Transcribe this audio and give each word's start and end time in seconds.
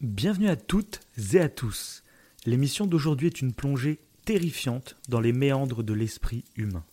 Bienvenue 0.00 0.48
à 0.48 0.56
toutes 0.56 1.00
et 1.34 1.40
à 1.40 1.50
tous. 1.50 2.04
L'émission 2.46 2.86
d'aujourd'hui 2.86 3.26
est 3.26 3.42
une 3.42 3.52
plongée 3.52 3.98
terrifiante 4.24 4.96
dans 5.10 5.20
les 5.20 5.34
méandres 5.34 5.82
de 5.82 5.92
l'esprit 5.92 6.42
humain. 6.56 6.86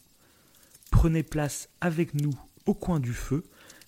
Prenez 0.92 1.24
place 1.24 1.70
avec 1.80 2.16
nous 2.16 2.34
au 2.66 2.74
coin 2.74 3.00
du 3.00 3.14
feu. 3.14 3.46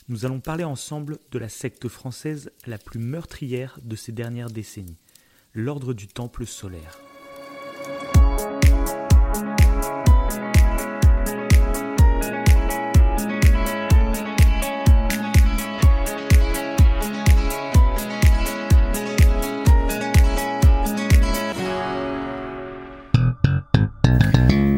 Nous 0.08 0.26
allons 0.26 0.40
parler 0.40 0.64
ensemble 0.64 1.18
de 1.34 1.38
la 1.38 1.50
secte 1.50 1.90
française 1.90 2.52
la 2.66 2.78
plus 2.78 3.02
meurtrière 3.02 3.78
de 3.84 3.98
ces 3.98 4.14
dernières 4.14 4.52
décennies, 4.52 4.96
l'ordre 5.54 5.94
du 5.94 6.08
Temple 6.08 6.46
solaire. 6.46 7.09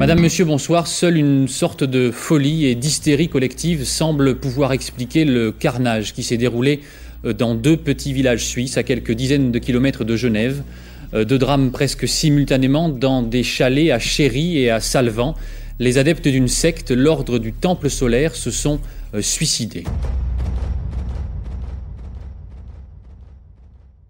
Madame, 0.01 0.21
Monsieur, 0.21 0.45
bonsoir. 0.45 0.87
Seule 0.87 1.15
une 1.15 1.47
sorte 1.47 1.83
de 1.83 2.09
folie 2.09 2.65
et 2.65 2.73
d'hystérie 2.73 3.29
collective 3.29 3.83
semble 3.83 4.39
pouvoir 4.39 4.71
expliquer 4.73 5.25
le 5.25 5.51
carnage 5.51 6.15
qui 6.15 6.23
s'est 6.23 6.37
déroulé 6.37 6.81
euh, 7.23 7.33
dans 7.33 7.53
deux 7.53 7.77
petits 7.77 8.11
villages 8.11 8.43
suisses 8.43 8.77
à 8.77 8.83
quelques 8.83 9.11
dizaines 9.11 9.51
de 9.51 9.59
kilomètres 9.59 10.03
de 10.03 10.15
Genève. 10.15 10.63
Euh, 11.13 11.23
deux 11.23 11.37
drames 11.37 11.69
presque 11.69 12.07
simultanément 12.07 12.89
dans 12.89 13.21
des 13.21 13.43
chalets 13.43 13.91
à 13.91 13.99
Chéry 13.99 14.57
et 14.57 14.71
à 14.71 14.79
Salvan. 14.79 15.35
Les 15.77 15.99
adeptes 15.99 16.27
d'une 16.27 16.47
secte, 16.47 16.89
l'ordre 16.89 17.37
du 17.37 17.53
Temple 17.53 17.91
solaire, 17.91 18.33
se 18.33 18.49
sont 18.49 18.79
euh, 19.13 19.21
suicidés. 19.21 19.83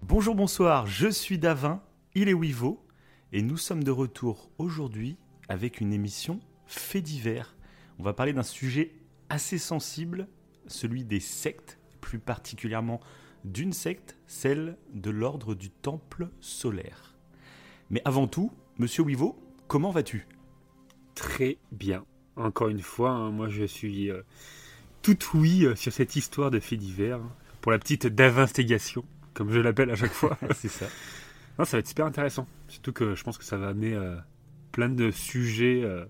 Bonjour, 0.03 0.35
bonsoir, 0.35 0.87
je 0.87 1.09
suis 1.09 1.37
Davin, 1.37 1.81
il 2.15 2.29
est 2.29 2.33
Wivo, 2.33 2.81
et 3.33 3.41
nous 3.41 3.57
sommes 3.57 3.83
de 3.83 3.91
retour 3.91 4.51
aujourd'hui 4.57 5.17
avec 5.51 5.81
une 5.81 5.91
émission 5.91 6.39
fait 6.65 7.01
divers. 7.01 7.55
On 7.99 8.03
va 8.03 8.13
parler 8.13 8.31
d'un 8.31 8.41
sujet 8.41 8.93
assez 9.29 9.57
sensible, 9.57 10.27
celui 10.65 11.03
des 11.03 11.19
sectes, 11.19 11.77
plus 11.99 12.19
particulièrement 12.19 13.01
d'une 13.43 13.73
secte, 13.73 14.17
celle 14.27 14.77
de 14.93 15.11
l'ordre 15.11 15.53
du 15.53 15.69
Temple 15.69 16.29
solaire. 16.39 17.17
Mais 17.89 18.01
avant 18.05 18.27
tout, 18.27 18.53
monsieur 18.77 19.03
Wivo, 19.03 19.37
comment 19.67 19.91
vas-tu? 19.91 20.25
Très 21.15 21.57
bien. 21.73 22.05
Encore 22.37 22.69
une 22.69 22.81
fois, 22.81 23.11
hein, 23.11 23.31
moi 23.31 23.49
je 23.49 23.65
suis 23.65 24.09
euh, 24.09 24.21
tout 25.01 25.17
oui 25.33 25.65
euh, 25.65 25.75
sur 25.75 25.91
cette 25.91 26.15
histoire 26.15 26.49
de 26.49 26.61
fait 26.61 26.77
divers, 26.77 27.17
hein, 27.17 27.35
pour 27.59 27.73
la 27.73 27.79
petite 27.79 28.07
davinstigation, 28.07 29.03
comme 29.33 29.51
je 29.51 29.59
l'appelle 29.59 29.91
à 29.91 29.95
chaque 29.95 30.13
fois. 30.13 30.37
C'est 30.55 30.69
ça. 30.69 30.85
Non, 31.59 31.65
ça 31.65 31.75
va 31.75 31.79
être 31.79 31.87
super 31.87 32.05
intéressant. 32.05 32.47
Surtout 32.69 32.93
que 32.93 33.15
je 33.15 33.23
pense 33.25 33.37
que 33.37 33.43
ça 33.43 33.57
va 33.57 33.67
amener 33.67 33.93
euh, 33.93 34.15
plein 34.71 34.89
de 34.89 35.11
sujets. 35.11 35.81
euh, 35.83 36.05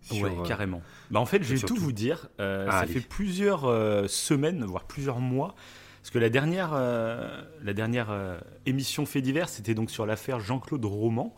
sur, 0.00 0.22
ouais, 0.22 0.30
euh, 0.38 0.42
carrément. 0.44 0.80
Bah 1.10 1.20
en 1.20 1.26
fait, 1.26 1.42
je 1.42 1.54
vais 1.54 1.60
tout 1.60 1.76
vous 1.76 1.92
dire. 1.92 2.28
euh, 2.40 2.66
Ah, 2.70 2.80
ça 2.80 2.86
fait 2.86 3.00
plusieurs 3.00 3.62
semaines, 4.08 4.64
voire 4.64 4.84
plusieurs 4.84 5.18
mois, 5.20 5.54
parce 6.02 6.10
que 6.10 6.18
la 6.18 6.30
dernière, 6.30 6.72
la 6.72 7.72
dernière 7.74 8.40
émission 8.66 9.06
fait 9.06 9.20
divers, 9.22 9.48
c'était 9.48 9.74
donc 9.74 9.90
sur 9.90 10.06
l'affaire 10.06 10.40
Jean-Claude 10.40 10.84
Roman. 10.84 11.34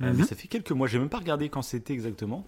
Mhm. 0.00 0.14
mais 0.16 0.24
ça 0.24 0.34
fait 0.34 0.48
quelques 0.48 0.72
mois, 0.72 0.88
j'ai 0.88 0.98
même 0.98 1.08
pas 1.08 1.18
regardé 1.18 1.48
quand 1.48 1.62
c'était 1.62 1.92
exactement. 1.92 2.46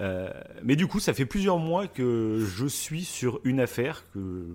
Euh, 0.00 0.30
mais 0.64 0.76
du 0.76 0.86
coup, 0.86 0.98
ça 0.98 1.12
fait 1.14 1.26
plusieurs 1.26 1.58
mois 1.58 1.86
que 1.86 2.44
je 2.56 2.66
suis 2.66 3.04
sur 3.04 3.40
une 3.44 3.60
affaire 3.60 4.04
que 4.12 4.46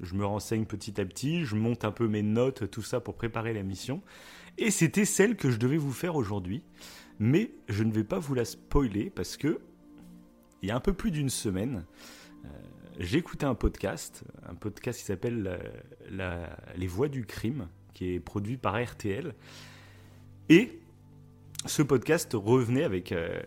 je 0.00 0.14
me 0.14 0.24
renseigne 0.24 0.64
petit 0.64 1.00
à 1.00 1.04
petit, 1.04 1.44
je 1.44 1.54
monte 1.56 1.84
un 1.84 1.90
peu 1.92 2.08
mes 2.08 2.22
notes, 2.22 2.70
tout 2.70 2.82
ça 2.82 3.00
pour 3.00 3.14
préparer 3.14 3.52
la 3.52 3.62
mission. 3.62 4.00
Et 4.56 4.70
c'était 4.70 5.04
celle 5.04 5.36
que 5.36 5.50
je 5.50 5.56
devais 5.58 5.76
vous 5.76 5.92
faire 5.92 6.16
aujourd'hui. 6.16 6.62
Mais 7.18 7.50
je 7.68 7.82
ne 7.82 7.92
vais 7.92 8.04
pas 8.04 8.18
vous 8.18 8.34
la 8.34 8.44
spoiler 8.44 9.10
parce 9.10 9.36
que 9.36 9.60
il 10.62 10.68
y 10.68 10.72
a 10.72 10.76
un 10.76 10.80
peu 10.80 10.92
plus 10.92 11.10
d'une 11.10 11.30
semaine, 11.30 11.84
euh, 12.44 12.48
j'ai 12.98 13.18
écouté 13.18 13.46
un 13.46 13.54
podcast, 13.54 14.24
un 14.48 14.54
podcast 14.54 14.98
qui 14.98 15.04
s'appelle 15.04 15.58
Les 16.76 16.86
Voix 16.86 17.08
du 17.08 17.24
crime, 17.26 17.68
qui 17.94 18.14
est 18.14 18.20
produit 18.20 18.56
par 18.56 18.80
RTL. 18.80 19.34
Et 20.48 20.80
ce 21.66 21.82
podcast 21.82 22.32
revenait 22.34 22.84
avec 22.84 23.12
euh, 23.12 23.40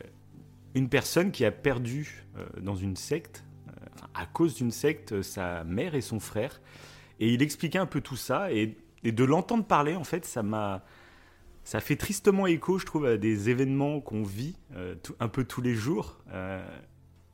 une 0.76 0.90
personne 0.90 1.32
qui 1.32 1.46
a 1.46 1.52
perdu 1.52 2.26
euh, 2.38 2.46
dans 2.62 2.76
une 2.76 2.96
secte, 2.96 3.44
euh, 3.68 3.72
à 4.14 4.26
cause 4.26 4.56
d'une 4.56 4.72
secte, 4.72 5.22
sa 5.22 5.64
mère 5.64 5.96
et 5.96 6.02
son 6.02 6.20
frère. 6.20 6.62
Et 7.20 7.34
il 7.34 7.42
expliquait 7.42 7.80
un 7.80 7.86
peu 7.86 8.02
tout 8.02 8.16
ça. 8.16 8.52
Et, 8.52 8.78
et 9.04 9.12
de 9.12 9.24
l'entendre 9.24 9.66
parler, 9.66 9.96
en 9.96 10.04
fait, 10.04 10.26
ça 10.26 10.44
m'a. 10.44 10.84
Ça 11.64 11.80
fait 11.80 11.96
tristement 11.96 12.48
écho, 12.48 12.80
je 12.80 12.86
trouve, 12.86 13.06
à 13.06 13.18
des 13.18 13.50
événements 13.50 14.00
qu'on 14.02 14.24
vit 14.24 14.56
euh, 14.76 14.96
tout- 15.04 15.16
un 15.20 15.28
peu 15.28 15.44
tous 15.44 15.62
les 15.62 15.76
jours. 15.76 16.18
Euh, 16.34 16.64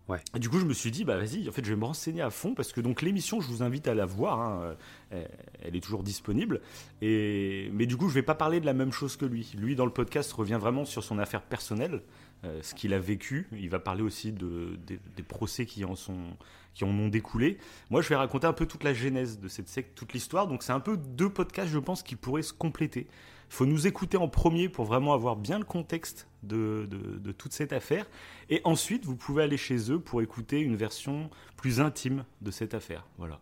Ouais. 0.09 0.19
et 0.35 0.39
du 0.39 0.47
coup, 0.49 0.57
je 0.59 0.65
me 0.65 0.73
suis 0.73 0.89
dit, 0.89 1.03
bah 1.03 1.17
vas-y, 1.17 1.49
en 1.49 1.51
fait, 1.51 1.65
je 1.65 1.69
vais 1.69 1.75
me 1.75 1.83
renseigner 1.83 2.21
à 2.21 2.29
fond 2.29 2.53
parce 2.53 2.71
que 2.71 2.79
donc 2.79 3.01
l'émission, 3.01 3.41
je 3.41 3.47
vous 3.49 3.61
invite 3.61 3.87
à 3.89 3.93
la 3.93 4.05
voir. 4.05 4.39
hein, 4.39 4.75
euh, 5.11 5.25
elle 5.61 5.75
est 5.75 5.81
toujours 5.81 6.01
disponible. 6.03 6.61
Et 7.01 7.69
mais 7.73 7.85
du 7.85 7.97
coup, 7.97 8.07
je 8.09 8.13
vais 8.13 8.21
pas 8.21 8.35
parler 8.35 8.59
de 8.61 8.65
la 8.65 8.73
même 8.73 8.91
chose 8.93 9.17
que 9.17 9.25
lui. 9.25 9.51
Lui, 9.57 9.75
dans 9.75 9.85
le 9.85 9.91
podcast, 9.91 10.31
revient 10.31 10.57
vraiment 10.61 10.85
sur 10.85 11.03
son 11.03 11.19
affaire 11.19 11.41
personnelle, 11.41 12.03
euh, 12.45 12.59
ce 12.61 12.73
qu'il 12.73 12.93
a 12.93 12.99
vécu. 12.99 13.47
Il 13.51 13.69
va 13.69 13.79
parler 13.79 14.01
aussi 14.01 14.31
de, 14.31 14.77
des- 14.87 14.99
des 15.15 15.23
procès 15.23 15.65
qui 15.65 15.83
en 15.83 15.95
sont 15.95 16.37
qui 16.73 16.83
en 16.85 16.89
ont 16.89 17.07
découlé. 17.09 17.57
Moi, 17.89 18.01
je 18.01 18.07
vais 18.09 18.15
raconter 18.15 18.45
un 18.47 18.53
peu 18.53 18.65
toute 18.67 18.83
la 18.83 18.93
genèse 18.93 19.39
de 19.39 19.47
cette 19.47 19.67
secte, 19.67 19.97
toute 19.97 20.13
l'histoire. 20.13 20.47
Donc, 20.47 20.61
c'est 20.63 20.73
un 20.73 20.79
peu 20.79 20.95
deux 20.95 21.29
podcasts, 21.29 21.71
je 21.71 21.79
pense, 21.79 22.03
qui 22.03 22.15
pourraient 22.15 22.43
se 22.43 22.53
compléter. 22.53 23.07
Il 23.49 23.53
faut 23.53 23.65
nous 23.65 23.87
écouter 23.87 24.17
en 24.17 24.27
premier 24.27 24.69
pour 24.69 24.85
vraiment 24.85 25.13
avoir 25.13 25.35
bien 25.35 25.57
le 25.57 25.65
contexte 25.65 26.27
de, 26.43 26.87
de- 26.89 27.17
de 27.17 27.31
toute 27.31 27.53
cette 27.53 27.73
affaire. 27.73 28.05
Et 28.49 28.61
ensuite, 28.65 29.05
vous 29.05 29.15
pouvez 29.15 29.43
aller 29.43 29.57
chez 29.57 29.91
eux 29.91 29.99
pour 29.99 30.21
écouter 30.21 30.59
une 30.59 30.75
version 30.75 31.29
plus 31.55 31.79
intime 31.79 32.25
de 32.41 32.51
cette 32.51 32.73
affaire. 32.73 33.05
Voilà. 33.17 33.39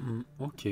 Mm, 0.00 0.20
ok. 0.38 0.68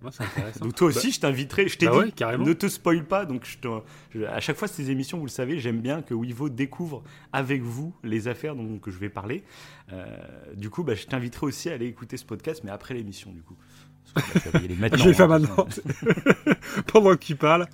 Moi, 0.00 0.10
c'est 0.10 0.24
intéressant. 0.24 0.64
Donc 0.64 0.74
toi 0.74 0.88
aussi, 0.88 1.12
je 1.12 1.20
t'inviterai. 1.20 1.68
Je 1.68 1.78
t'ai 1.78 1.86
bah 1.86 1.92
dit, 1.92 1.98
ouais, 1.98 2.10
carrément. 2.12 2.44
ne 2.44 2.52
te 2.54 2.66
spoil 2.66 3.04
pas. 3.06 3.24
Donc 3.26 3.44
je 3.44 3.58
te- 3.58 3.68
je- 4.10 4.24
à 4.24 4.40
chaque 4.40 4.56
fois 4.56 4.66
ces 4.68 4.90
émissions, 4.90 5.18
vous 5.18 5.26
le 5.26 5.30
savez, 5.30 5.58
j'aime 5.60 5.80
bien 5.80 6.02
que 6.02 6.12
Wivo 6.14 6.48
découvre 6.48 7.04
avec 7.32 7.62
vous 7.62 7.94
les 8.02 8.26
affaires 8.26 8.56
dont 8.56 8.78
que 8.78 8.90
je 8.90 8.98
vais 8.98 9.10
parler. 9.10 9.44
Euh, 9.92 10.06
du 10.56 10.70
coup, 10.70 10.82
bah, 10.82 10.94
je 10.94 11.06
t'inviterai 11.06 11.46
aussi 11.46 11.68
à 11.70 11.74
aller 11.74 11.86
écouter 11.86 12.16
ce 12.16 12.24
podcast, 12.24 12.62
mais 12.64 12.70
après 12.70 12.94
l'émission, 12.94 13.30
du 13.32 13.42
coup. 13.42 13.56
Je 14.16 15.04
vais 15.04 15.14
faire 15.14 15.28
maintenant. 15.28 15.66
Pendant 16.86 17.12
que 17.12 17.24
tu 17.24 17.36
parles. 17.36 17.66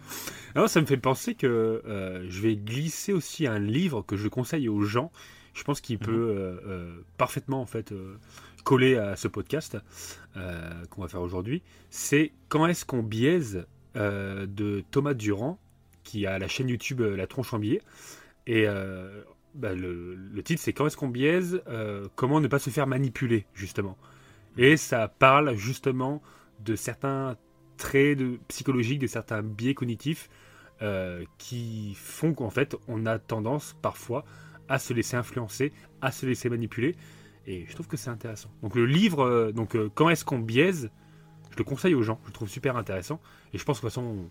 Alors, 0.54 0.68
ça 0.68 0.80
me 0.80 0.86
fait 0.86 0.96
penser 0.96 1.34
que 1.34 1.82
euh, 1.86 2.26
je 2.28 2.40
vais 2.40 2.56
glisser 2.56 3.12
aussi 3.12 3.46
un 3.46 3.58
livre 3.58 4.02
que 4.02 4.16
je 4.16 4.28
conseille 4.28 4.68
aux 4.68 4.82
gens. 4.82 5.10
Je 5.58 5.64
pense 5.64 5.80
qu'il 5.80 5.98
peut 5.98 6.12
euh, 6.12 6.60
euh, 6.66 7.04
parfaitement 7.16 7.60
en 7.60 7.66
fait 7.66 7.90
euh, 7.90 8.16
coller 8.62 8.96
à 8.96 9.16
ce 9.16 9.26
podcast 9.26 9.76
qu'on 10.90 11.02
va 11.02 11.08
faire 11.08 11.20
aujourd'hui. 11.20 11.62
C'est 11.90 12.30
Quand 12.48 12.66
est-ce 12.68 12.84
qu'on 12.84 13.02
biaise 13.02 13.66
de 13.96 14.84
Thomas 14.92 15.14
Durand, 15.14 15.58
qui 16.04 16.26
a 16.26 16.38
la 16.38 16.46
chaîne 16.46 16.68
YouTube 16.68 17.00
La 17.00 17.26
Tronche 17.26 17.52
en 17.54 17.58
Billet? 17.58 17.82
Et 18.46 18.66
bah, 19.54 19.74
le, 19.74 20.14
le 20.14 20.42
titre, 20.44 20.62
c'est 20.62 20.72
Quand 20.72 20.86
est-ce 20.86 20.96
qu'on 20.96 21.08
biaise 21.08 21.60
Comment 22.14 22.40
ne 22.40 22.46
pas 22.46 22.60
se 22.60 22.70
faire 22.70 22.86
manipuler, 22.86 23.46
justement? 23.54 23.96
Et 24.58 24.76
ça 24.76 25.06
parle 25.06 25.54
justement 25.54 26.20
de 26.60 26.74
certains 26.74 27.36
traits 27.76 28.18
psychologiques, 28.48 28.98
de 28.98 29.06
certains 29.06 29.40
biais 29.42 29.72
cognitifs 29.72 30.28
euh, 30.82 31.24
qui 31.38 31.94
font 31.94 32.34
qu'en 32.34 32.50
fait, 32.50 32.76
on 32.88 33.06
a 33.06 33.20
tendance 33.20 33.76
parfois 33.80 34.24
à 34.68 34.80
se 34.80 34.92
laisser 34.92 35.16
influencer, 35.16 35.72
à 36.02 36.10
se 36.10 36.26
laisser 36.26 36.50
manipuler. 36.50 36.96
Et 37.46 37.66
je 37.66 37.72
trouve 37.72 37.86
que 37.86 37.96
c'est 37.96 38.10
intéressant. 38.10 38.50
Donc 38.62 38.74
le 38.74 38.84
livre, 38.84 39.24
euh, 39.24 39.52
donc 39.52 39.76
euh, 39.76 39.90
quand 39.94 40.10
est-ce 40.10 40.24
qu'on 40.24 40.40
biaise 40.40 40.90
Je 41.52 41.56
le 41.56 41.64
conseille 41.64 41.94
aux 41.94 42.02
gens. 42.02 42.18
Je 42.24 42.28
le 42.28 42.32
trouve 42.34 42.48
super 42.48 42.76
intéressant. 42.76 43.20
Et 43.54 43.58
je 43.58 43.64
pense 43.64 43.78
que 43.78 43.86
de 43.86 43.92
toute 43.92 43.94
façon, 43.94 44.28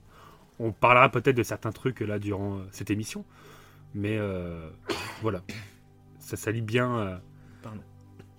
on, 0.59 0.71
parlera 0.73 1.09
peut-être 1.09 1.37
de 1.37 1.43
certains 1.43 1.71
trucs 1.71 2.01
là 2.01 2.19
durant 2.19 2.59
cette 2.71 2.91
émission. 2.91 3.25
Mais 3.95 4.19
voilà, 5.21 5.41
ça 6.19 6.35
s'allie 6.35 6.61
bien 6.61 7.21
Pardon. 7.63 7.81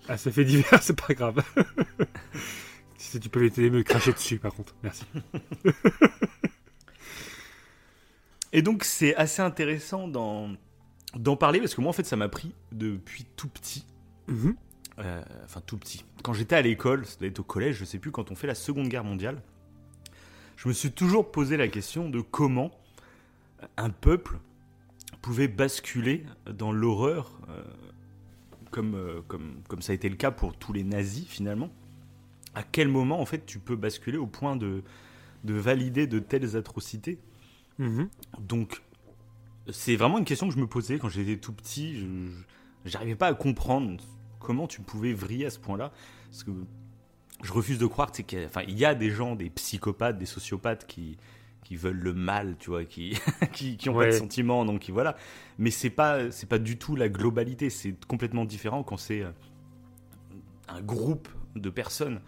À 0.08 0.16
ce 0.16 0.30
fait 0.30 0.44
divers. 0.44 0.82
C'est 0.82 0.98
pas 0.98 1.14
grave. 1.14 1.42
si 2.98 3.20
tu 3.20 3.28
peux 3.28 3.40
m'aider 3.40 3.70
me 3.70 3.82
cracher 3.82 4.12
dessus, 4.12 4.38
par 4.38 4.54
contre. 4.54 4.74
Merci. 4.82 5.04
Et 8.52 8.62
donc 8.62 8.84
c'est 8.84 9.14
assez 9.16 9.42
intéressant 9.42 10.08
d'en 10.08 10.52
d'en 11.14 11.36
parler 11.36 11.58
parce 11.60 11.74
que 11.74 11.82
moi 11.82 11.90
en 11.90 11.92
fait 11.92 12.06
ça 12.06 12.16
m'a 12.16 12.30
pris 12.30 12.54
depuis 12.72 13.26
tout 13.36 13.48
petit. 13.48 13.84
Mhm. 14.26 14.56
Euh, 15.00 15.22
enfin 15.44 15.60
tout 15.66 15.76
petit. 15.76 16.02
Quand 16.22 16.32
j'étais 16.32 16.56
à 16.56 16.62
l'école, 16.62 17.04
ça 17.04 17.18
doit 17.18 17.28
être 17.28 17.40
au 17.40 17.44
collège, 17.44 17.76
je 17.76 17.84
sais 17.84 17.98
plus, 17.98 18.10
quand 18.10 18.30
on 18.30 18.34
fait 18.34 18.46
la 18.46 18.54
Seconde 18.54 18.88
Guerre 18.88 19.04
mondiale, 19.04 19.42
je 20.56 20.66
me 20.68 20.72
suis 20.72 20.90
toujours 20.90 21.30
posé 21.30 21.56
la 21.56 21.68
question 21.68 22.08
de 22.08 22.20
comment 22.20 22.70
un 23.76 23.90
peuple 23.90 24.38
pouvait 25.22 25.48
basculer 25.48 26.24
dans 26.46 26.72
l'horreur, 26.72 27.38
euh, 27.48 27.62
comme, 28.70 28.94
euh, 28.94 29.20
comme, 29.28 29.62
comme 29.68 29.82
ça 29.82 29.92
a 29.92 29.94
été 29.94 30.08
le 30.08 30.16
cas 30.16 30.30
pour 30.30 30.56
tous 30.56 30.72
les 30.72 30.84
nazis 30.84 31.26
finalement. 31.26 31.70
À 32.54 32.62
quel 32.62 32.88
moment 32.88 33.20
en 33.20 33.26
fait 33.26 33.46
tu 33.46 33.58
peux 33.58 33.76
basculer 33.76 34.18
au 34.18 34.26
point 34.26 34.56
de, 34.56 34.82
de 35.44 35.54
valider 35.54 36.06
de 36.06 36.18
telles 36.18 36.56
atrocités. 36.56 37.18
Mhm. 37.78 38.08
Donc, 38.40 38.82
c'est 39.70 39.96
vraiment 39.96 40.18
une 40.18 40.24
question 40.24 40.48
que 40.48 40.54
je 40.54 40.58
me 40.58 40.66
posais 40.66 40.98
quand 40.98 41.08
j'étais 41.08 41.36
tout 41.36 41.52
petit. 41.52 42.06
J'arrivais 42.84 43.14
pas 43.14 43.28
à 43.28 43.34
comprendre 43.34 44.02
comment 44.40 44.66
tu 44.66 44.80
pouvais 44.80 45.12
vriller 45.12 45.46
à 45.46 45.50
ce 45.50 45.58
point-là. 45.58 45.92
Parce 46.30 46.44
que 46.44 46.50
je 47.42 47.52
refuse 47.52 47.78
de 47.78 47.86
croire 47.86 48.10
qu'il 48.10 48.38
y, 48.38 48.42
a, 48.42 48.46
enfin, 48.46 48.62
il 48.66 48.78
y 48.78 48.84
a 48.84 48.94
des 48.94 49.10
gens, 49.10 49.36
des 49.36 49.50
psychopathes, 49.50 50.18
des 50.18 50.26
sociopathes 50.26 50.86
qui, 50.86 51.18
qui 51.64 51.76
veulent 51.76 51.98
le 52.00 52.14
mal, 52.14 52.56
tu 52.58 52.70
vois, 52.70 52.84
qui, 52.84 53.18
qui, 53.52 53.76
qui 53.76 53.88
ont 53.90 53.94
pas 53.94 54.06
de 54.06 54.10
sentiments, 54.12 54.64
donc 54.64 54.88
voilà. 54.90 55.16
Mais 55.58 55.70
c'est 55.70 55.90
pas, 55.90 56.30
c'est 56.30 56.48
pas 56.48 56.58
du 56.58 56.78
tout 56.78 56.96
la 56.96 57.08
globalité. 57.08 57.68
C'est 57.70 57.94
complètement 58.06 58.44
différent 58.44 58.82
quand 58.82 58.96
c'est 58.96 59.22
euh, 59.22 59.30
un 60.68 60.80
groupe 60.80 61.28
de 61.56 61.70
personnes 61.70 62.20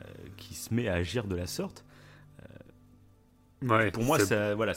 euh, 0.00 0.04
qui 0.36 0.54
se 0.54 0.74
met 0.74 0.88
à 0.88 0.94
agir 0.94 1.24
de 1.26 1.36
la 1.36 1.46
sorte. 1.46 1.84
Ouais, 3.62 3.90
Pour 3.92 4.02
moi, 4.02 4.18
c'est- 4.18 4.26
ça, 4.26 4.54
voilà, 4.54 4.74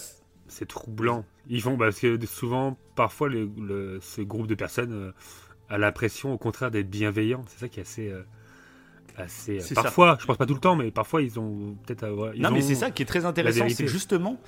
c'est- 0.47 0.65
troublant. 0.67 1.25
Ils 1.47 1.61
font 1.61 1.75
parce 1.77 1.99
que 1.99 2.23
souvent, 2.25 2.77
parfois, 2.95 3.29
le- 3.29 3.99
ce 4.01 4.21
groupe 4.21 4.47
de 4.47 4.55
personnes 4.55 4.93
euh, 4.93 5.11
a 5.69 5.77
l'impression, 5.79 6.31
au 6.33 6.37
contraire, 6.37 6.69
d'être 6.69 6.89
bienveillant. 6.89 7.43
C'est 7.47 7.59
ça 7.59 7.67
qui 7.67 7.79
est 7.79 7.83
assez, 7.83 8.09
euh, 8.11 8.21
assez. 9.17 9.57
euh, 9.57 9.61
C'est 9.61 9.75
ça. 9.75 9.83
parfois, 9.83 10.17
je 10.19 10.25
pense 10.25 10.37
pas 10.37 10.45
tout 10.45 10.53
le 10.53 10.59
temps, 10.59 10.75
mais 10.75 10.91
parfois 10.91 11.21
ils 11.21 11.39
ont 11.39 11.75
peut-être. 11.85 12.03
euh, 12.03 12.31
ils 12.35 12.41
non, 12.41 12.51
mais 12.51 12.61
c'est 12.61 12.75
ça 12.75 12.91
qui 12.91 13.01
est 13.03 13.05
très 13.05 13.25
intéressant, 13.25 13.67
c'est 13.69 13.87
justement, 13.87 14.39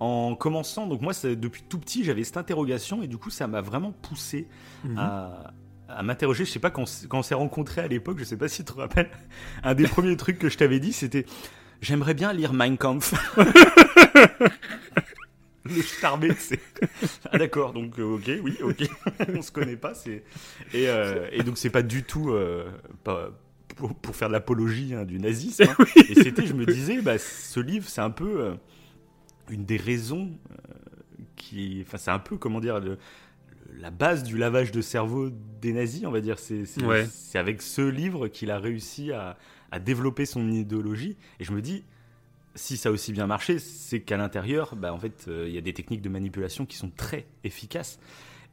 en 0.00 0.34
commençant, 0.34 0.86
donc 0.86 1.00
moi, 1.02 1.12
depuis 1.24 1.62
tout 1.62 1.78
petit, 1.78 2.04
j'avais 2.04 2.24
cette 2.24 2.36
interrogation, 2.36 3.02
et 3.02 3.06
du 3.06 3.16
coup, 3.18 3.30
ça 3.30 3.46
m'a 3.46 3.60
vraiment 3.60 3.92
poussé 3.92 4.48
Mhm. 4.84 4.98
à, 4.98 5.52
à 5.88 6.02
m'interroger. 6.02 6.44
Je 6.44 6.50
sais 6.50 6.58
pas, 6.58 6.70
quand, 6.70 6.82
on 6.82 6.86
s- 6.86 7.06
quand 7.08 7.18
on 7.18 7.22
s'est 7.22 7.34
rencontrés 7.34 7.80
à 7.82 7.88
l'époque, 7.88 8.18
je 8.18 8.24
sais 8.24 8.36
pas 8.36 8.48
si 8.48 8.64
tu 8.64 8.72
te 8.72 8.78
rappelles, 8.78 9.10
un 9.62 9.74
des 9.74 9.86
premiers 9.86 10.16
trucs 10.16 10.38
que 10.38 10.48
je 10.48 10.56
t'avais 10.58 10.80
dit, 10.80 10.92
c'était 10.92 11.26
J'aimerais 11.80 12.14
bien 12.14 12.32
lire 12.32 12.52
Mein 12.54 12.78
Kampf. 12.78 13.12
Le 15.66 15.80
charmé, 15.80 16.28
c'est. 16.38 16.60
Ah 17.32 17.38
d'accord, 17.38 17.72
donc 17.72 17.98
euh, 17.98 18.02
ok, 18.16 18.30
oui, 18.42 18.58
ok, 18.62 18.84
on 19.34 19.40
se 19.40 19.50
connaît 19.50 19.76
pas, 19.76 19.94
c'est 19.94 20.22
et, 20.74 20.88
euh, 20.88 21.26
et 21.32 21.42
donc 21.42 21.56
c'est 21.56 21.70
pas 21.70 21.82
du 21.82 22.02
tout 22.02 22.30
euh, 22.32 22.70
pas 23.02 23.30
pour, 23.76 23.94
pour 23.94 24.14
faire 24.16 24.28
de 24.28 24.32
l'apologie 24.34 24.94
hein, 24.94 25.04
du 25.04 25.18
nazisme. 25.18 25.64
hein. 25.64 25.84
Et 26.08 26.14
c'était, 26.14 26.46
je 26.46 26.54
me 26.54 26.66
disais, 26.66 27.00
bah, 27.02 27.18
ce 27.18 27.60
livre, 27.60 27.88
c'est 27.88 28.00
un 28.00 28.10
peu 28.10 28.40
euh, 28.40 28.54
une 29.50 29.64
des 29.64 29.76
raisons 29.76 30.30
euh, 30.50 31.22
qui, 31.36 31.82
enfin, 31.86 31.98
c'est 31.98 32.10
un 32.10 32.18
peu 32.18 32.36
comment 32.36 32.60
dire 32.60 32.80
le- 32.80 32.90
le- 32.90 32.98
la 33.80 33.90
base 33.90 34.22
du 34.22 34.38
lavage 34.38 34.70
de 34.70 34.80
cerveau 34.80 35.30
des 35.60 35.72
nazis, 35.72 36.04
on 36.06 36.10
va 36.10 36.20
dire. 36.20 36.38
C'est 36.38 36.64
Ouais. 36.84 37.06
avec 37.34 37.60
ce 37.62 37.82
livre 37.82 38.28
qu'il 38.28 38.50
a 38.50 38.58
réussi 38.58 39.10
à, 39.12 39.36
à 39.72 39.80
développer 39.80 40.26
son 40.26 40.48
idéologie. 40.50 41.16
Et 41.40 41.44
je 41.44 41.52
me 41.52 41.60
dis, 41.60 41.82
si 42.54 42.76
ça 42.76 42.88
a 42.90 42.92
aussi 42.92 43.12
bien 43.12 43.26
marché, 43.26 43.58
c'est 43.58 44.00
qu'à 44.00 44.16
l'intérieur, 44.16 44.76
bah, 44.76 44.92
en 44.94 44.98
fait, 44.98 45.24
euh, 45.26 45.46
il 45.48 45.54
y 45.54 45.58
a 45.58 45.60
des 45.60 45.72
techniques 45.72 46.02
de 46.02 46.08
manipulation 46.08 46.66
qui 46.66 46.76
sont 46.76 46.90
très 46.96 47.26
efficaces. 47.42 47.98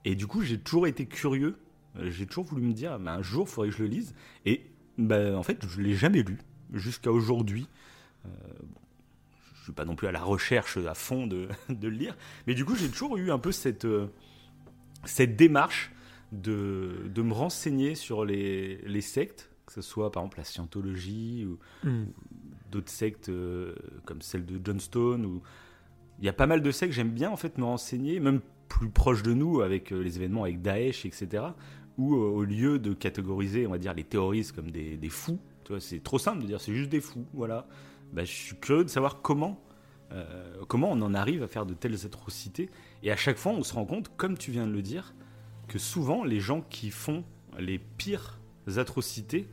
Et 0.06 0.16
du 0.16 0.26
coup, 0.26 0.42
j'ai 0.42 0.58
toujours 0.58 0.88
été 0.88 1.06
curieux. 1.06 1.56
Euh, 2.00 2.10
J'ai 2.10 2.26
toujours 2.26 2.46
voulu 2.46 2.64
me 2.64 2.74
dire, 2.74 2.98
bah, 2.98 3.14
un 3.14 3.22
jour, 3.22 3.46
il 3.48 3.52
faudrait 3.52 3.70
que 3.70 3.76
je 3.76 3.84
le 3.84 3.90
lise. 3.90 4.16
Et 4.48 4.62
bah, 5.08 5.38
en 5.38 5.44
fait, 5.44 5.66
je 5.68 5.82
l'ai 5.82 5.94
jamais 5.94 6.24
lu 6.24 6.38
jusqu'à 6.74 7.12
aujourd'hui. 7.12 7.68
Euh, 8.26 8.30
je 9.56 9.64
suis 9.64 9.74
pas 9.74 9.86
non 9.86 9.96
plus 9.96 10.08
à 10.08 10.12
la 10.12 10.22
recherche 10.24 10.78
à 10.78 10.94
fond 10.96 11.28
de, 11.28 11.48
de 11.70 11.88
le 11.88 11.96
lire, 11.96 12.18
mais 12.48 12.54
du 12.54 12.66
coup, 12.66 12.76
j'ai 12.76 12.90
toujours 12.90 13.18
eu 13.18 13.32
un 13.32 13.40
peu 13.40 13.52
cette, 13.52 13.86
euh, 13.86 14.08
cette 15.06 15.36
démarche 15.36 15.92
de, 16.32 17.10
de 17.14 17.22
me 17.22 17.34
renseigner 17.34 17.94
sur 17.96 18.26
les, 18.26 18.78
les 18.86 19.02
sectes, 19.02 19.50
que 19.66 19.74
ce 19.74 19.82
soit 19.82 20.12
par 20.12 20.24
exemple 20.24 20.38
la 20.40 20.44
scientologie 20.46 21.46
ou 21.46 21.60
Mhm. 21.88 22.08
d'autres 22.72 22.92
sectes 22.92 23.30
euh, 23.30 23.76
comme 24.06 24.22
celle 24.22 24.46
de 24.46 24.60
Johnstone. 24.64 25.26
Ou... 25.26 25.42
Il 26.20 26.26
y 26.26 26.30
a 26.30 26.34
pas 26.34 26.48
mal 26.48 26.62
de 26.62 26.72
sectes, 26.72 26.94
j'aime 26.94 27.12
bien 27.12 27.30
en 27.30 27.36
fait 27.38 27.58
me 27.58 27.66
renseigner, 27.66 28.20
même 28.20 28.40
plus 28.70 28.90
proche 28.90 29.24
de 29.24 29.34
nous 29.34 29.62
avec 29.62 29.92
les 29.92 30.16
événements 30.18 30.44
avec 30.44 30.62
Daesh, 30.62 31.06
etc. 31.06 31.44
Où 31.98 32.16
euh, 32.16 32.30
au 32.30 32.44
lieu 32.44 32.80
de 32.80 32.94
catégoriser, 32.94 33.68
on 33.68 33.72
va 33.72 33.78
dire, 33.78 33.94
les 33.94 34.04
terroristes 34.04 34.54
comme 34.56 34.72
des, 34.72 34.98
des 34.98 35.10
fous, 35.10 35.40
tu 35.64 35.74
vois, 35.74 35.82
c'est 35.82 36.02
trop 36.02 36.18
simple 36.20 36.42
de 36.42 36.48
dire 36.48 36.62
c'est 36.62 36.74
juste 36.74 36.90
des 36.90 37.02
fous, 37.02 37.26
voilà. 37.34 37.68
Bah, 38.14 38.24
je 38.26 38.32
suis 38.32 38.56
curieux 38.58 38.84
de 38.84 38.90
savoir 38.90 39.22
comment, 39.22 39.62
euh, 40.12 40.54
comment 40.68 40.90
on 40.92 41.02
en 41.02 41.14
arrive 41.14 41.44
à 41.44 41.48
faire 41.48 41.66
de 41.66 41.74
telles 41.74 42.06
atrocités. 42.06 42.70
Et 43.04 43.12
à 43.12 43.16
chaque 43.16 43.38
fois, 43.38 43.52
on 43.54 43.64
se 43.64 43.74
rend 43.74 43.86
compte, 43.86 44.12
comme 44.18 44.38
tu 44.38 44.52
viens 44.52 44.68
de 44.68 44.72
le 44.74 44.82
dire, 44.82 45.14
que 45.68 45.80
souvent 45.80 46.24
les 46.24 46.40
gens 46.40 46.62
qui 46.62 46.90
font 46.92 47.24
les 47.60 47.80
pires 47.80 48.40
atrocités 48.78 49.48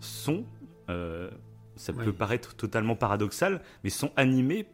sont, 0.00 0.44
euh, 0.88 1.30
ça 1.76 1.92
Ouais. 1.92 2.04
peut 2.04 2.12
paraître 2.12 2.54
totalement 2.54 2.96
paradoxal, 2.96 3.62
mais 3.84 3.90
sont 3.90 4.12
animés 4.16 4.66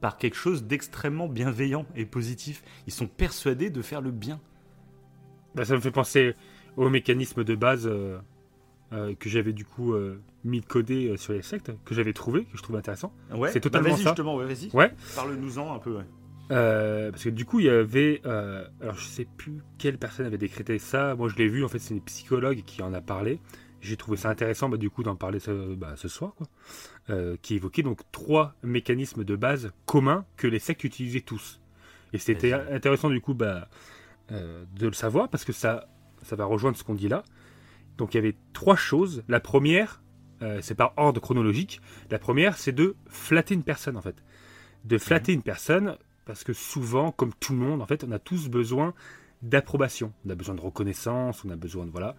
par 0.00 0.16
quelque 0.18 0.36
chose 0.36 0.64
d'extrêmement 0.64 1.28
bienveillant 1.28 1.84
et 1.96 2.04
positif. 2.06 2.62
Ils 2.86 2.92
sont 2.92 3.06
persuadés 3.08 3.70
de 3.70 3.82
faire 3.82 4.00
le 4.00 4.10
bien. 4.12 4.40
Bah, 5.58 5.64
ça 5.64 5.74
me 5.74 5.80
fait 5.80 5.90
penser 5.90 6.34
au 6.76 6.88
mécanisme 6.88 7.44
de 7.44 7.54
base 7.54 7.86
euh, 7.86 8.18
euh, 8.92 9.14
que 9.18 9.28
j'avais 9.28 9.52
du 9.52 9.64
coup 9.64 9.92
euh, 9.92 10.20
mis 10.44 10.60
de 10.60 10.66
coder 10.66 11.16
sur 11.16 11.32
les 11.32 11.42
sectes, 11.42 11.72
que 11.84 11.94
j'avais 11.94 12.12
trouvé, 12.12 12.44
que 12.44 12.56
je 12.56 12.62
trouve 12.62 12.76
intéressant. 12.76 13.12
Ouais, 13.34 13.50
C'est 13.52 13.60
totalement 13.60 13.88
bah 13.90 13.94
vas-y, 13.96 14.02
ça. 14.04 14.10
justement, 14.10 14.36
ouais, 14.36 14.46
vas-y. 14.46 14.70
Ouais. 14.72 14.92
Parle-nous-en 15.16 15.74
un 15.74 15.78
peu. 15.78 15.96
ouais. 15.96 16.04
Euh, 16.50 17.10
parce 17.10 17.24
que 17.24 17.28
du 17.28 17.44
coup, 17.44 17.60
il 17.60 17.66
y 17.66 17.68
avait. 17.68 18.22
euh, 18.24 18.64
alors, 18.80 18.94
je 18.94 19.04
sais 19.06 19.26
plus 19.36 19.58
quelle 19.76 19.98
personne 19.98 20.24
avait 20.24 20.38
décrété 20.38 20.78
ça. 20.78 21.14
Moi, 21.14 21.28
je 21.28 21.36
l'ai 21.36 21.48
vu. 21.48 21.64
En 21.64 21.68
fait, 21.68 21.78
c'est 21.78 21.92
une 21.92 22.00
psychologue 22.00 22.62
qui 22.64 22.82
en 22.82 22.94
a 22.94 23.00
parlé. 23.02 23.40
J'ai 23.80 23.96
trouvé 23.96 24.16
ça 24.16 24.30
intéressant, 24.30 24.68
bah, 24.68 24.76
du 24.78 24.88
coup, 24.90 25.02
d'en 25.02 25.14
parler 25.14 25.40
ce, 25.40 25.74
bah, 25.74 25.92
ce 25.96 26.08
soir, 26.08 26.32
quoi. 26.36 26.46
Euh, 27.10 27.36
qui 27.42 27.54
évoquait 27.56 27.82
donc 27.82 28.00
trois 28.12 28.54
mécanismes 28.62 29.24
de 29.24 29.36
base 29.36 29.72
communs 29.86 30.24
que 30.36 30.46
les 30.46 30.58
sectes 30.58 30.84
utilisaient 30.84 31.20
tous. 31.20 31.60
Et 32.14 32.18
c'était 32.18 32.52
intéressant, 32.54 33.10
du 33.10 33.20
coup, 33.20 33.34
bah, 33.34 33.68
euh, 34.30 34.64
de 34.78 34.86
le 34.86 34.92
savoir 34.92 35.30
parce 35.30 35.46
que 35.46 35.54
ça, 35.54 35.88
ça 36.22 36.36
va 36.36 36.44
rejoindre 36.44 36.76
ce 36.76 36.84
qu'on 36.84 36.94
dit 36.94 37.08
là. 37.08 37.22
Donc, 37.96 38.12
il 38.12 38.18
y 38.18 38.20
avait 38.20 38.36
trois 38.52 38.76
choses. 38.76 39.24
La 39.26 39.40
première, 39.40 40.02
euh, 40.42 40.58
c'est 40.60 40.74
par 40.74 40.92
ordre 40.98 41.18
chronologique. 41.18 41.80
La 42.10 42.18
première, 42.18 42.58
c'est 42.58 42.72
de 42.72 42.94
flatter 43.06 43.54
une 43.54 43.62
personne, 43.62 43.96
en 43.96 44.02
fait. 44.02 44.22
De 44.84 44.98
flatter 44.98 45.32
une 45.32 45.42
personne 45.42 45.96
parce 46.26 46.44
que 46.44 46.52
souvent, 46.52 47.10
comme 47.10 47.32
tout 47.40 47.54
le 47.54 47.58
monde, 47.58 47.80
en 47.80 47.86
fait, 47.86 48.04
on 48.04 48.12
a 48.12 48.18
tous 48.18 48.48
besoin 48.50 48.92
d'approbation. 49.40 50.12
On 50.26 50.30
a 50.30 50.34
besoin 50.34 50.54
de 50.54 50.60
reconnaissance, 50.60 51.42
on 51.44 51.50
a 51.50 51.56
besoin 51.56 51.86
de 51.86 51.90
voilà. 51.90 52.14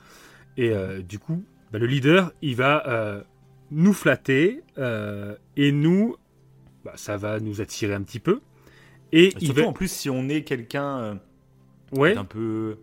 Et 0.57 0.71
euh, 0.71 1.03
du 1.03 1.19
coup, 1.19 1.43
bah, 1.71 1.77
le 1.77 1.85
leader, 1.85 2.31
il 2.41 2.55
va 2.55 3.23
nous 3.69 3.93
flatter 3.93 4.63
et 5.55 5.71
nous, 5.71 6.15
bah, 6.83 6.93
ça 6.95 7.17
va 7.17 7.39
nous 7.39 7.61
attirer 7.61 7.93
un 7.93 8.01
petit 8.01 8.19
peu. 8.19 8.41
Et 9.11 9.31
il 9.39 9.45
Surtout 9.45 9.61
va, 9.61 9.67
en 9.67 9.73
plus, 9.73 9.91
si 9.91 10.09
on 10.09 10.27
est 10.27 10.43
quelqu'un 10.43 11.19
ouais, 11.93 12.15
d'un 12.15 12.25
peu. 12.25 12.77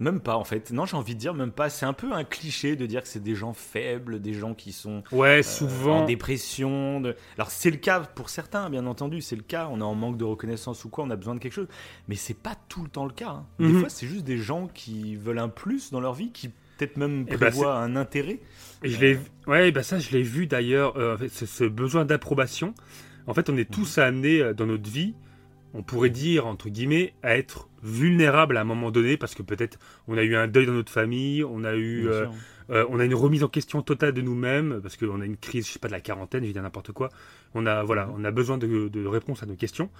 Même 0.00 0.18
pas 0.20 0.36
en 0.36 0.42
fait. 0.42 0.72
Non, 0.72 0.84
j'ai 0.84 0.96
envie 0.96 1.14
de 1.14 1.20
dire 1.20 1.32
même 1.32 1.52
pas. 1.52 1.70
C'est 1.70 1.86
un 1.86 1.92
peu 1.92 2.12
un 2.12 2.24
cliché 2.24 2.74
de 2.74 2.86
dire 2.86 3.02
que 3.02 3.08
c'est 3.08 3.22
des 3.22 3.36
gens 3.36 3.52
faibles, 3.52 4.20
des 4.20 4.32
gens 4.32 4.52
qui 4.52 4.72
sont 4.72 5.04
ouais, 5.12 5.38
euh, 5.38 5.42
souvent, 5.42 5.98
en 6.00 6.04
dépression. 6.06 7.00
de- 7.00 7.14
Alors 7.36 7.52
c'est 7.52 7.70
le 7.70 7.76
cas 7.76 8.00
pour 8.00 8.28
certains, 8.28 8.68
bien 8.68 8.86
entendu, 8.86 9.20
c'est 9.20 9.36
le 9.36 9.42
cas. 9.42 9.68
On 9.70 9.78
est 9.80 9.84
en 9.84 9.94
manque 9.94 10.16
de 10.16 10.24
reconnaissance 10.24 10.84
ou 10.84 10.88
quoi, 10.88 11.04
on 11.04 11.10
a 11.10 11.16
besoin 11.16 11.34
de 11.36 11.40
quelque 11.40 11.52
chose. 11.52 11.68
Mais 12.08 12.16
c'est 12.16 12.34
pas 12.36 12.56
tout 12.68 12.82
le 12.82 12.88
temps 12.88 13.04
le 13.06 13.12
cas. 13.12 13.28
hein. 13.28 13.46
Des 13.60 13.66
Mhm. 13.66 13.78
fois, 13.80 13.88
c'est 13.88 14.08
juste 14.08 14.24
des 14.24 14.38
gens 14.38 14.66
qui 14.66 15.14
veulent 15.14 15.38
un 15.38 15.48
plus 15.50 15.92
dans 15.92 16.00
leur 16.00 16.14
vie, 16.14 16.32
qui 16.32 16.48
peut-être 16.48 16.96
même 16.96 17.24
Eh 17.28 17.36
ben, 17.36 17.50
prévoient 17.50 17.76
un 17.78 17.94
intérêt. 17.94 18.40
Et 18.82 18.88
je 18.88 18.98
l'ai, 19.00 19.20
ouais, 19.46 19.70
bah 19.70 19.84
ça, 19.84 20.00
je 20.00 20.10
l'ai 20.10 20.22
vu 20.22 20.48
d'ailleurs. 20.48 20.96
euh, 20.96 21.16
ce, 21.30 21.64
besoin 21.64 22.04
d'approbation. 22.04 22.74
En 23.28 23.34
fait, 23.34 23.48
on 23.50 23.56
est 23.56 23.70
tous 23.70 23.98
amenés 23.98 24.40
euh, 24.40 24.52
dans 24.52 24.66
notre 24.66 24.90
vie, 24.90 25.14
on 25.74 25.82
pourrait 25.82 26.10
dire 26.10 26.46
entre 26.46 26.68
guillemets, 26.68 27.14
à 27.22 27.36
être 27.36 27.68
vulnérables 27.82 28.56
à 28.56 28.60
un 28.60 28.64
moment 28.64 28.90
donné 28.90 29.16
parce 29.16 29.34
que 29.34 29.42
peut-être 29.42 29.78
on 30.06 30.16
a 30.16 30.22
eu 30.22 30.36
un 30.36 30.46
deuil 30.46 30.66
dans 30.66 30.72
notre 30.72 30.92
famille, 30.92 31.42
on 31.44 31.64
a 31.64 31.74
eu, 31.74 32.08
euh, 32.08 32.26
euh, 32.70 32.86
on 32.90 33.00
a 33.00 33.04
une 33.04 33.14
remise 33.14 33.42
en 33.42 33.48
question 33.48 33.82
totale 33.82 34.12
de 34.12 34.20
nous-mêmes 34.20 34.80
parce 34.82 34.96
qu'on 34.96 35.20
a 35.20 35.24
une 35.24 35.36
crise, 35.36 35.66
je 35.66 35.72
sais 35.72 35.78
pas, 35.78 35.88
de 35.88 35.92
la 35.92 36.00
quarantaine, 36.00 36.44
je 36.44 36.52
dire 36.52 36.62
n'importe 36.62 36.92
quoi. 36.92 37.08
On 37.54 37.66
a, 37.66 37.82
voilà, 37.82 38.10
on 38.16 38.24
a 38.24 38.30
besoin 38.30 38.58
de, 38.58 38.88
de 38.88 39.06
réponses 39.06 39.42
à 39.42 39.46
nos 39.46 39.56
questions 39.56 39.90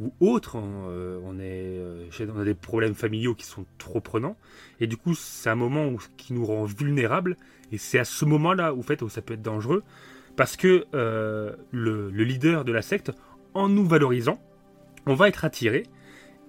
ou 0.00 0.12
autres. 0.20 0.56
On, 0.56 0.88
euh, 0.88 1.18
on 1.24 1.38
est, 1.40 2.26
on 2.32 2.40
a 2.40 2.44
des 2.44 2.54
problèmes 2.54 2.94
familiaux 2.94 3.34
qui 3.34 3.46
sont 3.46 3.66
trop 3.78 4.00
prenants 4.00 4.36
et 4.80 4.86
du 4.86 4.96
coup, 4.96 5.14
c'est 5.14 5.50
un 5.50 5.56
moment 5.56 5.86
où, 5.86 5.98
qui 6.16 6.32
nous 6.32 6.46
rend 6.46 6.64
vulnérables 6.64 7.36
et 7.72 7.78
c'est 7.78 7.98
à 7.98 8.04
ce 8.04 8.24
moment-là 8.24 8.72
où, 8.72 8.80
en 8.80 8.82
fait, 8.82 9.02
où 9.02 9.08
ça 9.08 9.22
peut 9.22 9.34
être 9.34 9.42
dangereux 9.42 9.82
parce 10.36 10.56
que 10.56 10.84
le, 10.92 12.10
le 12.10 12.24
leader 12.24 12.64
de 12.66 12.72
la 12.72 12.82
secte, 12.82 13.10
en 13.54 13.70
nous 13.70 13.86
valorisant, 13.86 14.38
on 15.06 15.14
va 15.14 15.28
être 15.28 15.44
attiré. 15.44 15.84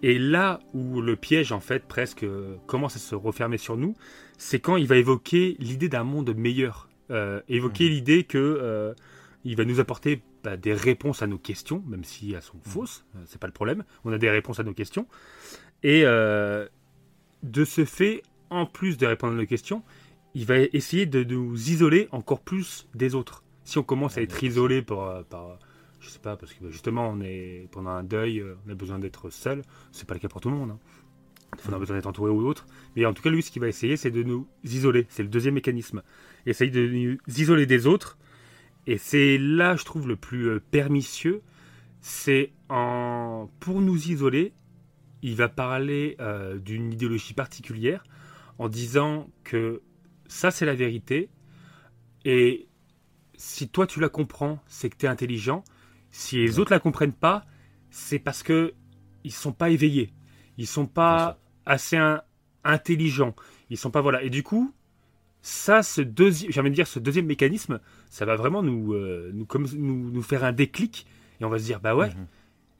Et 0.03 0.19
là 0.19 0.59
où 0.73 1.01
le 1.01 1.15
piège, 1.15 1.51
en 1.51 1.59
fait, 1.59 1.85
presque 1.87 2.23
euh, 2.23 2.55
commence 2.67 2.95
à 2.95 2.99
se 2.99 3.15
refermer 3.15 3.57
sur 3.57 3.77
nous, 3.77 3.95
c'est 4.37 4.59
quand 4.59 4.77
il 4.77 4.85
va 4.87 4.97
évoquer 4.97 5.55
l'idée 5.59 5.89
d'un 5.89 6.03
monde 6.03 6.35
meilleur. 6.35 6.87
Euh, 7.09 7.41
évoquer 7.47 7.85
Mhm. 7.85 7.89
l'idée 7.91 8.23
que 8.25 8.37
euh, 8.37 8.93
il 9.43 9.55
va 9.55 9.65
nous 9.65 9.79
apporter 9.79 10.21
bah, 10.43 10.57
des 10.57 10.73
réponses 10.73 11.21
à 11.23 11.27
nos 11.27 11.37
questions, 11.37 11.83
même 11.87 12.03
si 12.03 12.33
elles 12.33 12.41
sont 12.41 12.59
fausses, 12.61 13.05
euh, 13.15 13.19
c'est 13.25 13.39
pas 13.39 13.47
le 13.47 13.53
problème. 13.53 13.83
On 14.05 14.11
a 14.11 14.17
des 14.17 14.29
réponses 14.29 14.59
à 14.59 14.63
nos 14.63 14.73
questions. 14.73 15.07
Et 15.83 16.03
euh, 16.05 16.67
de 17.43 17.65
ce 17.65 17.85
fait, 17.85 18.23
en 18.49 18.65
plus 18.65 18.97
de 18.97 19.05
répondre 19.07 19.33
à 19.33 19.35
nos 19.37 19.45
questions, 19.45 19.83
il 20.35 20.45
va 20.45 20.59
essayer 20.59 21.05
de 21.05 21.23
nous 21.23 21.69
isoler 21.69 22.07
encore 22.11 22.41
plus 22.41 22.87
des 22.93 23.15
autres. 23.15 23.43
Si 23.63 23.77
on 23.77 23.83
commence 23.83 24.17
à 24.17 24.21
Ah, 24.21 24.23
être 24.23 24.43
isolé 24.43 24.81
par, 24.81 25.23
par 25.25 25.57
je 25.99 26.09
sais 26.09 26.19
pas, 26.19 26.37
parce 26.37 26.53
que 26.53 26.63
bah, 26.63 26.69
justement, 26.69 27.09
on 27.09 27.21
est 27.21 27.67
pendant 27.71 27.89
un 27.91 28.03
deuil, 28.03 28.39
euh, 28.39 28.55
on 28.65 28.71
a 28.71 28.75
besoin 28.75 28.99
d'être 28.99 29.29
seul. 29.29 29.61
C'est 29.91 30.07
pas 30.07 30.13
le 30.13 30.19
cas 30.19 30.27
pour 30.27 30.41
tout 30.41 30.49
le 30.49 30.55
monde. 30.55 30.71
hein. 30.71 30.79
On 31.67 31.73
a 31.73 31.79
besoin 31.79 31.95
d'être 31.95 32.07
entouré 32.07 32.29
ou 32.29 32.45
autre. 32.45 32.67
Mais 32.95 33.05
en 33.05 33.13
tout 33.13 33.23
cas, 33.23 33.29
lui, 33.29 33.41
ce 33.41 33.51
qu'il 33.51 33.61
va 33.61 33.67
essayer, 33.67 33.97
c'est 33.97 34.11
de 34.11 34.21
nous 34.21 34.47
isoler. 34.63 35.07
C'est 35.09 35.23
le 35.23 35.29
deuxième 35.29 35.55
mécanisme. 35.55 36.03
Essayer 36.45 36.69
de 36.69 36.87
nous 36.87 37.17
isoler 37.27 37.65
des 37.65 37.87
autres. 37.87 38.17
Et 38.85 38.97
c'est 38.97 39.37
là, 39.37 39.75
je 39.75 39.83
trouve, 39.83 40.07
le 40.07 40.15
plus 40.15 40.49
euh, 40.49 40.59
pernicieux. 40.71 41.41
C'est 41.99 42.51
en 42.69 43.49
pour 43.59 43.81
nous 43.81 44.11
isoler, 44.11 44.53
il 45.23 45.35
va 45.35 45.49
parler 45.49 46.15
euh, 46.19 46.57
d'une 46.57 46.93
idéologie 46.93 47.33
particulière 47.33 48.03
en 48.59 48.69
disant 48.69 49.29
que 49.43 49.81
ça, 50.27 50.51
c'est 50.51 50.65
la 50.65 50.75
vérité. 50.75 51.29
Et 52.23 52.67
si 53.35 53.69
toi, 53.69 53.87
tu 53.87 53.99
la 53.99 54.09
comprends, 54.09 54.59
c'est 54.67 54.89
que 54.89 54.97
tu 54.97 55.05
es 55.05 55.09
intelligent. 55.09 55.63
Si 56.17 56.37
les 56.37 56.57
autres 56.59 56.71
la 56.71 56.79
comprennent 56.79 57.13
pas, 57.13 57.45
c'est 57.91 58.17
parce 58.19 58.41
que 58.43 58.73
ils 59.23 59.31
sont 59.31 59.51
pas 59.51 59.69
éveillés. 59.69 60.11
Ils 60.57 60.65
sont 60.67 60.87
pas 60.87 61.37
assez 61.65 61.95
in- 61.97 62.21
intelligents. 62.63 63.35
Ils 63.69 63.77
sont 63.77 63.91
pas 63.91 64.01
voilà. 64.01 64.23
Et 64.23 64.29
du 64.31 64.41
coup, 64.41 64.73
ça, 65.41 65.83
ce 65.83 66.01
deuxième, 66.01 66.51
j'ai 66.51 66.59
envie 66.59 66.71
de 66.71 66.75
dire, 66.75 66.87
ce 66.87 66.97
deuxième 66.99 67.27
mécanisme, 67.27 67.79
ça 68.09 68.25
va 68.25 68.35
vraiment 68.35 68.63
nous, 68.63 68.93
euh, 68.93 69.29
nous, 69.33 69.45
comme, 69.45 69.67
nous, 69.75 70.09
nous 70.11 70.21
faire 70.23 70.43
un 70.43 70.53
déclic. 70.53 71.05
Et 71.39 71.45
on 71.45 71.49
va 71.49 71.59
se 71.59 71.65
dire, 71.65 71.79
bah 71.79 71.95
ouais, 71.95 72.09
Mhm. 72.09 72.27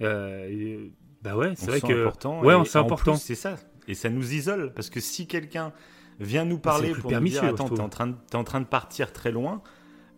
euh, 0.02 0.88
bah 1.22 1.36
ouais, 1.36 1.54
c'est 1.56 1.68
vrai 1.68 1.82
que 1.82 2.02
important. 2.08 2.42
ouais, 2.44 2.54
en 2.56 2.62
important. 2.62 3.16
C'est 3.16 3.36
ça. 3.36 3.56
Et 3.88 3.94
ça 3.94 4.10
nous 4.10 4.34
isole. 4.34 4.74
Parce 4.74 4.90
que 4.90 5.00
si 5.00 5.28
quelqu'un 5.28 5.74
vient 6.20 6.44
nous 6.46 6.58
parler 6.58 6.90
pour 7.02 7.12
nous 7.12 7.20
dire 7.30 7.44
Attends, 7.44 7.70
t'es 7.70 7.82
en, 7.82 7.90
train 7.90 8.08
de- 8.08 8.16
t'es 8.30 8.36
en 8.36 8.44
train 8.44 8.62
de 8.62 8.66
partir 8.66 9.14
très 9.14 9.32
loin, 9.32 9.62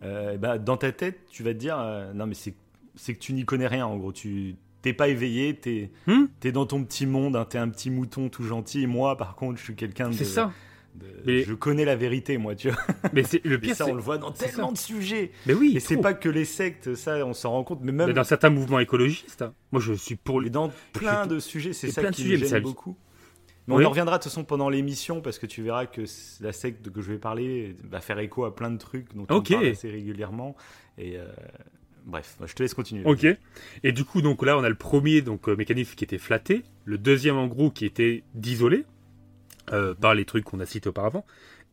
euh, 0.02 0.38
bah, 0.38 0.58
dans 0.58 0.76
ta 0.78 0.90
tête, 0.92 1.26
tu 1.30 1.42
vas 1.42 1.52
te 1.52 1.58
dire 1.58 1.78
euh, 1.78 2.12
Non, 2.14 2.26
mais 2.26 2.34
c'est 2.34 2.54
c'est 3.00 3.14
que 3.14 3.18
tu 3.18 3.32
n'y 3.32 3.44
connais 3.44 3.66
rien. 3.66 3.86
En 3.86 3.96
gros, 3.96 4.12
tu 4.12 4.56
t'es 4.82 4.92
pas 4.92 5.08
éveillé, 5.08 5.54
t'es 5.54 5.90
Hmm 6.06 6.24
es 6.44 6.52
dans 6.52 6.66
ton 6.66 6.82
petit 6.84 7.06
monde, 7.06 7.36
hein, 7.36 7.44
t'es 7.48 7.58
un 7.58 7.68
petit 7.68 7.90
mouton 7.90 8.28
tout 8.28 8.44
gentil. 8.44 8.82
Et 8.82 8.86
moi, 8.86 9.16
par 9.16 9.34
contre, 9.36 9.58
je 9.58 9.64
suis 9.64 9.74
quelqu'un 9.74 10.08
de. 10.10 10.14
c'est 10.14 10.24
ça. 10.24 10.52
de- 10.94 11.06
Mais- 11.24 11.42
Je 11.44 11.54
connais 11.54 11.84
la 11.84 11.96
vérité, 11.96 12.36
moi, 12.38 12.54
tu 12.54 12.68
vois. 12.70 12.78
Mais 13.12 13.22
c'est 13.22 13.44
le 13.44 13.54
Et 13.56 13.58
pire, 13.58 13.76
ça, 13.76 13.84
c'est 13.84 13.92
on 13.92 13.94
le 13.94 14.00
voit 14.02 14.18
dans 14.18 14.32
tellement 14.32 14.66
ça. 14.68 14.72
de 14.72 14.78
sujets. 14.78 15.30
Mais 15.46 15.54
oui, 15.54 15.72
Et 15.76 15.80
c'est 15.80 15.96
pas 15.98 16.14
que 16.14 16.28
les 16.28 16.44
sectes, 16.44 16.94
ça, 16.94 17.24
on 17.26 17.32
s'en 17.32 17.50
rend 17.52 17.62
compte, 17.64 17.80
mais 17.82 17.92
même 17.92 18.08
Mais 18.08 18.12
dans 18.12 18.24
certains 18.24 18.50
mouvements 18.50 18.80
écologistes, 18.80 19.42
hein. 19.42 19.54
moi 19.72 19.80
je 19.80 19.92
suis 19.92 20.16
pour 20.16 20.40
Et 20.40 20.44
les. 20.44 20.50
dans 20.50 20.70
plein 20.92 21.26
de 21.26 21.38
sujets, 21.38 21.72
c'est 21.72 21.88
et 21.88 21.92
ça 21.92 22.00
plein 22.00 22.10
qui 22.10 22.24
me 22.28 22.36
gêne 22.36 22.48
ça- 22.48 22.60
beaucoup. 22.60 22.96
Mais 23.68 23.76
Oui. 23.76 23.84
on 23.84 23.86
en 23.86 23.90
reviendra 23.90 24.18
de 24.18 24.22
toute 24.24 24.32
façon 24.32 24.42
pendant 24.42 24.68
l'émission 24.68 25.20
parce 25.20 25.38
que 25.38 25.46
tu 25.46 25.62
verras 25.62 25.86
que 25.86 26.02
la 26.40 26.52
secte 26.52 26.90
que 26.90 27.00
je 27.02 27.12
vais 27.12 27.18
parler 27.18 27.76
va 27.84 28.00
faire 28.00 28.18
écho 28.18 28.44
à 28.44 28.56
plein 28.56 28.70
de 28.70 28.78
trucs 28.78 29.14
dont 29.14 29.26
Ok. 29.30 29.48
on 29.50 29.54
parle 29.54 29.66
assez 29.68 29.90
régulièrement. 29.90 30.56
Et 30.98 31.18
euh, 31.18 31.26
bref, 32.04 32.36
je 32.46 32.54
te 32.54 32.62
laisse 32.62 32.74
continuer. 32.74 33.04
Ok. 33.04 33.26
Et 33.82 33.92
du 33.92 34.04
coup, 34.04 34.22
donc 34.22 34.44
là, 34.44 34.58
on 34.58 34.64
a 34.64 34.68
le 34.68 34.74
premier 34.74 35.22
donc 35.22 35.48
euh, 35.48 35.56
mécanisme 35.56 35.94
qui 35.94 36.04
était 36.04 36.18
flatté, 36.18 36.64
le 36.84 36.98
deuxième 36.98 37.36
en 37.36 37.46
gros 37.46 37.70
qui 37.70 37.84
était 37.84 38.24
d'isoler 38.34 38.84
euh, 39.72 39.94
par 39.94 40.14
les 40.14 40.24
trucs 40.24 40.44
qu'on 40.44 40.60
a 40.60 40.66
cités 40.66 40.88
auparavant, 40.88 41.24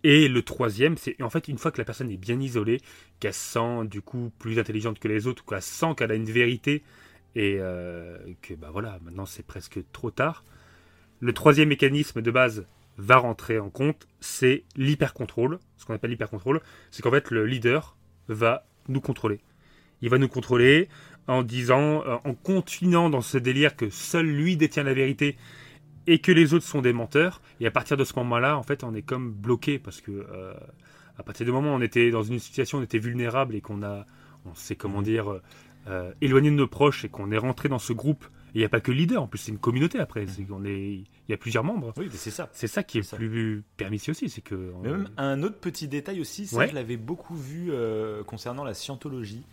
et 0.03 0.27
le 0.27 0.41
troisième, 0.41 0.98
c'est 0.98 1.22
en 1.22 1.29
fait 1.29 1.48
une 1.48 1.57
fois 1.57 1.72
que 1.72 1.79
la 1.79 1.86
personne 1.86 2.12
est 2.12 2.17
bien 2.17 2.39
isolée, 2.39 2.81
qu'elle 3.19 3.34
se 3.34 3.53
sent 3.53 3.88
du 3.88 4.01
coup 4.01 4.31
plus 4.38 4.60
intelligente 4.60 5.00
que 5.00 5.07
les 5.07 5.27
autres, 5.27 5.43
qu'elle 5.43 5.62
sent 5.62 5.96
qu'elle 5.98 6.12
a 6.12 6.15
une 6.15 6.29
vérité 6.29 6.84
et 7.36 7.57
euh, 7.60 8.17
que 8.41 8.53
bah 8.53 8.69
voilà, 8.72 9.00
maintenant 9.03 9.25
c'est 9.25 9.46
presque 9.46 9.79
trop 9.91 10.12
tard. 10.12 10.43
Le 11.19 11.34
troisième 11.34 11.69
mécanisme 11.69 12.22
de 12.22 12.31
base 12.31 12.67
va 12.98 13.17
rentrer 13.17 13.60
en 13.60 13.69
compte, 13.69 14.07
c'est 14.19 14.63
l'hypercontrôle. 14.75 15.60
Ce 15.77 15.86
qu'on 15.86 15.93
appelle 15.93 16.12
l'hypercontrôle, 16.12 16.62
c'est 16.91 17.01
qu'en 17.01 17.12
fait 17.12 17.31
le 17.31 17.46
leader 17.46 17.98
va 18.27 18.67
nous 18.88 19.01
contrôler. 19.01 19.39
Il 20.01 20.10
va 20.10 20.18
nous 20.18 20.27
contrôler 20.27 20.89
en 21.27 21.44
disant, 21.44 22.04
euh, 22.06 22.18
en 22.24 22.34
continuant 22.34 23.10
dans 23.10 23.22
ce 23.22 23.38
délire 23.38 23.75
que 23.75 23.89
seul 23.89 24.25
lui 24.27 24.58
détient 24.58 24.84
la 24.84 24.94
vérité 24.94 25.36
et 26.06 26.20
que 26.20 26.32
les 26.32 26.54
autres 26.54 26.66
sont 26.66 26.82
des 26.82 26.94
menteurs. 26.94 27.42
Et 27.60 27.68
à 27.68 27.72
partir 27.72 27.98
de 27.98 28.04
ce 28.04 28.13
moment-là, 28.18 28.58
en 28.58 28.63
fait, 28.63 28.84
on 28.84 28.94
est 28.96 29.01
comme 29.01 29.32
bloqué 29.32 29.77
parce 29.80 30.00
que 30.01 30.12
euh, 30.12 30.54
à 31.18 31.24
partir 31.24 31.46
du 31.46 31.51
moment 31.51 31.72
où 31.74 31.75
on 31.75 31.82
était 31.82 32.12
dans 32.12 32.24
une 32.24 32.39
situation, 32.39 32.77
on 32.77 32.84
était 32.84 33.00
vulnérable 33.00 33.56
et 33.56 33.62
qu'on 33.62 33.84
a, 33.84 34.06
on 34.46 34.56
sait 34.56 34.75
comment 34.75 35.01
dire, 35.01 35.42
euh, 35.89 36.12
éloigné 36.22 36.50
de 36.50 36.56
nos 36.56 36.68
proches 36.68 37.06
et 37.06 37.10
qu'on 37.10 37.32
est 37.32 37.38
rentré 37.38 37.70
dans 37.70 37.80
ce 37.80 37.94
groupe. 37.94 38.25
Il 38.54 38.60
n'y 38.60 38.66
a 38.66 38.70
pas 38.70 38.80
que 38.80 38.92
le 38.92 38.98
leader, 38.98 39.22
en 39.22 39.27
plus 39.27 39.39
c'est 39.39 39.51
une 39.51 39.58
communauté 39.60 40.00
après. 40.00 40.25
C'est 40.27 40.44
qu'on 40.44 40.63
est, 40.66 40.80
il 40.80 41.06
y 41.30 41.34
a 41.34 41.38
plusieurs 41.38 41.63
membres. 41.63 41.94
Oui, 41.98 42.08
c'est 42.12 42.32
ça. 42.32 42.50
C'est 42.54 42.68
ça 42.68 42.84
qui 42.84 43.00
est 43.00 43.04
ça. 43.04 43.18
plus 43.18 43.63
permissif 43.75 44.12
aussi, 44.12 44.30
c'est 44.30 44.42
que. 44.42 44.72
Mais 44.82 44.89
même 44.89 45.10
un 45.18 45.44
autre 45.44 45.60
petit 45.60 45.88
détail 45.88 46.22
aussi, 46.22 46.48
ça 46.48 46.58
Ouais. 46.58 46.70
je 46.70 46.74
l'avais 46.75 46.98
beaucoup 46.98 47.36
vu 47.36 47.68
euh, 47.72 48.24
concernant 48.24 48.63
la 48.63 48.74
scientologie. 48.74 49.44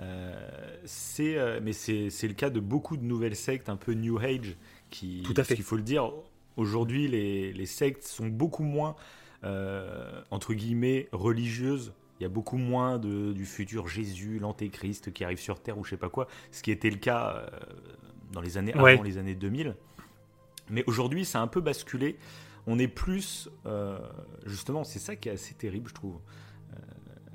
Euh, 0.00 0.76
c'est, 0.84 1.36
euh, 1.38 1.60
mais 1.62 1.72
c'est 1.72 2.08
le 2.28 2.34
cas 2.34 2.50
de 2.50 2.60
beaucoup 2.60 2.96
de 2.96 3.04
nouvelles 3.04 3.36
sectes 3.36 3.68
un 3.68 3.76
peu 3.76 3.92
New 3.92 4.18
Age 4.18 4.56
qui, 4.90 5.22
Tout 5.24 5.34
à 5.36 5.44
fait. 5.44 5.54
qu'il 5.54 5.64
faut 5.64 5.76
le 5.76 5.82
dire, 5.82 6.10
aujourd'hui 6.56 7.06
les, 7.08 7.52
les 7.52 7.66
sectes 7.66 8.02
sont 8.04 8.26
beaucoup 8.26 8.64
moins 8.64 8.96
euh, 9.44 10.20
entre 10.30 10.54
guillemets 10.54 11.08
religieuses. 11.12 11.92
Il 12.18 12.22
y 12.22 12.26
a 12.26 12.28
beaucoup 12.28 12.56
moins 12.56 12.98
de, 12.98 13.32
du 13.32 13.44
futur 13.44 13.88
Jésus, 13.88 14.38
l'antéchrist 14.38 15.12
qui 15.12 15.24
arrive 15.24 15.38
sur 15.38 15.60
Terre 15.60 15.78
ou 15.78 15.84
je 15.84 15.90
sais 15.90 15.96
pas 15.96 16.08
quoi, 16.08 16.26
ce 16.50 16.62
qui 16.62 16.70
était 16.70 16.90
le 16.90 16.96
cas 16.96 17.36
euh, 17.36 17.46
dans 18.32 18.40
les 18.40 18.56
années 18.56 18.74
Ouais. 18.76 18.94
avant 18.94 19.02
les 19.02 19.18
années 19.18 19.34
2000. 19.34 19.76
Mais 20.70 20.82
aujourd'hui, 20.86 21.24
ça 21.24 21.40
a 21.40 21.42
un 21.42 21.46
peu 21.46 21.60
basculé. 21.60 22.16
On 22.66 22.78
est 22.78 22.88
plus, 22.88 23.50
euh, 23.66 23.98
justement, 24.46 24.82
c'est 24.84 24.98
ça 24.98 25.14
qui 25.16 25.28
est 25.28 25.32
assez 25.32 25.54
terrible, 25.54 25.88
je 25.88 25.94
trouve. 25.94 26.18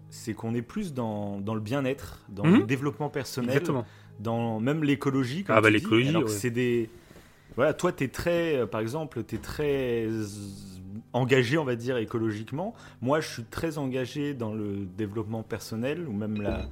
C'est 0.10 0.34
qu'on 0.34 0.54
est 0.56 0.62
plus 0.62 0.94
dans, 0.94 1.40
dans 1.40 1.54
le 1.54 1.62
bien-être, 1.62 2.20
dans 2.30 2.46
Mhm. 2.46 2.60
le 2.60 2.64
développement 2.66 3.10
personnel, 3.10 3.52
Exactement. 3.52 3.86
dans 4.20 4.60
même 4.60 4.84
l'écologie. 4.84 5.46
Ah 5.48 5.62
bah, 5.62 5.70
l'écologie, 5.70 6.16
ouais. 6.16 6.28
c'est 6.28 6.50
des. 6.52 6.90
Voilà, 7.56 7.74
toi, 7.74 7.92
tu 7.92 8.04
es 8.06 8.08
très, 8.08 8.56
euh, 8.58 8.66
par 8.66 8.80
exemple, 8.82 9.24
tu 9.24 9.36
es 9.36 9.38
très 9.40 10.08
engagé, 11.14 11.58
on 11.58 11.64
va 11.66 11.76
dire, 11.76 11.98
écologiquement. 11.98 12.74
Moi, 13.02 13.20
je 13.22 13.28
suis 13.28 13.44
très 13.44 13.78
engagé 13.78 14.34
dans 14.34 14.54
le 14.54 14.86
développement 14.98 15.44
personnel 15.44 16.08
ou 16.08 16.14
même 16.14 16.42
la, 16.42 16.68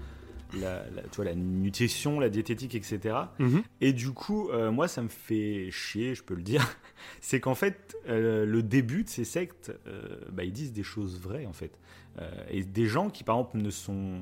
la, 0.60 0.84
la- 0.96 1.01
tu 1.03 1.17
vois, 1.17 1.25
la 1.25 1.36
nutrition, 1.36 2.20
la 2.20 2.29
diététique, 2.29 2.75
etc. 2.75 3.15
Mhm. 3.39 3.63
Et 3.82 3.94
du 3.94 4.12
coup, 4.12 4.50
euh, 4.50 4.72
moi, 4.72 4.88
ça 4.88 5.01
me 5.01 5.10
fait 5.10 5.70
chier, 5.72 6.15
je 6.15 6.24
peux 6.24 6.36
le 6.36 6.41
dire. 6.44 6.65
C'est 7.22 7.39
qu'en 7.39 7.56
fait, 7.56 7.98
euh, 8.08 8.46
le 8.46 8.63
début 8.63 9.03
de 9.03 9.10
ces 9.10 9.25
sectes, 9.25 9.72
euh, 9.88 10.01
bah, 10.32 10.44
ils 10.44 10.53
disent 10.53 10.74
des 10.74 10.84
choses 10.84 11.20
vraies, 11.20 11.46
en 11.46 11.53
fait. 11.53 11.72
Euh, 12.19 12.31
et 12.50 12.63
des 12.63 12.86
gens 12.88 13.09
qui, 13.09 13.24
par 13.24 13.36
exemple, 13.38 13.57
ne 13.59 13.69
sont 13.69 14.21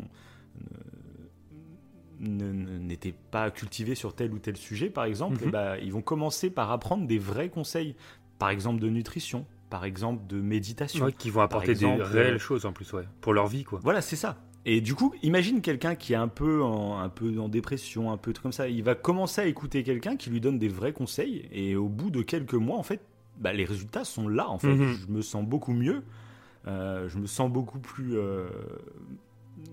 n'étaient 2.19 3.13
pas 3.31 3.51
cultivés 3.51 3.95
sur 3.95 4.15
tel 4.15 4.33
ou 4.33 4.39
tel 4.39 4.55
sujet, 4.55 4.89
par 4.89 5.05
exemple, 5.05 5.49
bah, 5.49 5.77
ils 5.79 5.91
vont 5.91 6.01
commencer 6.01 6.49
par 6.49 6.71
apprendre 6.71 7.05
des 7.07 7.17
vrais 7.17 7.49
conseils, 7.49 7.95
par 8.39 8.49
exemple 8.49 8.79
de 8.79 8.89
nutrition, 8.89 9.45
par 9.69 9.85
exemple 9.85 10.25
de 10.27 10.39
méditation. 10.39 11.05
Ouais, 11.05 11.11
qui 11.11 11.29
vont 11.29 11.41
apporter 11.41 11.71
exemple, 11.71 11.97
des 11.97 12.03
réelles 12.03 12.35
euh, 12.35 12.39
choses 12.39 12.65
en 12.65 12.71
plus, 12.71 12.91
ouais, 12.93 13.03
pour 13.21 13.33
leur 13.33 13.47
vie, 13.47 13.63
quoi. 13.63 13.79
Voilà, 13.83 14.01
c'est 14.01 14.15
ça. 14.15 14.37
Et 14.67 14.81
du 14.81 14.95
coup, 14.95 15.13
imagine 15.21 15.61
quelqu'un 15.61 15.93
qui 15.95 16.13
est 16.13 16.17
un 16.17 16.27
peu, 16.27 16.63
en, 16.63 16.99
un 16.99 17.09
peu 17.09 17.37
en 17.39 17.49
dépression, 17.49 18.11
un 18.11 18.17
peu 18.17 18.33
comme 18.33 18.51
ça. 18.53 18.67
Il 18.67 18.81
va 18.81 18.95
commencer 18.95 19.41
à 19.41 19.45
écouter 19.45 19.83
quelqu'un 19.83 20.15
qui 20.15 20.29
lui 20.31 20.41
donne 20.41 20.57
des 20.57 20.69
vrais 20.69 20.93
conseils. 20.93 21.47
Et 21.51 21.75
au 21.75 21.87
bout 21.87 22.09
de 22.09 22.23
quelques 22.23 22.55
mois, 22.55 22.77
en 22.77 22.83
fait, 22.83 23.01
bah, 23.37 23.53
les 23.53 23.65
résultats 23.65 24.05
sont 24.05 24.27
là. 24.27 24.49
En 24.49 24.57
fait, 24.57 24.73
Mhm. 24.73 24.93
je 24.93 25.07
me 25.11 25.21
sens 25.21 25.45
beaucoup 25.45 25.73
mieux. 25.73 26.01
Euh, 26.67 27.07
je 27.09 27.17
me 27.19 27.27
sens 27.27 27.51
beaucoup 27.51 27.79
plus 27.79 28.17
euh, 28.17 28.47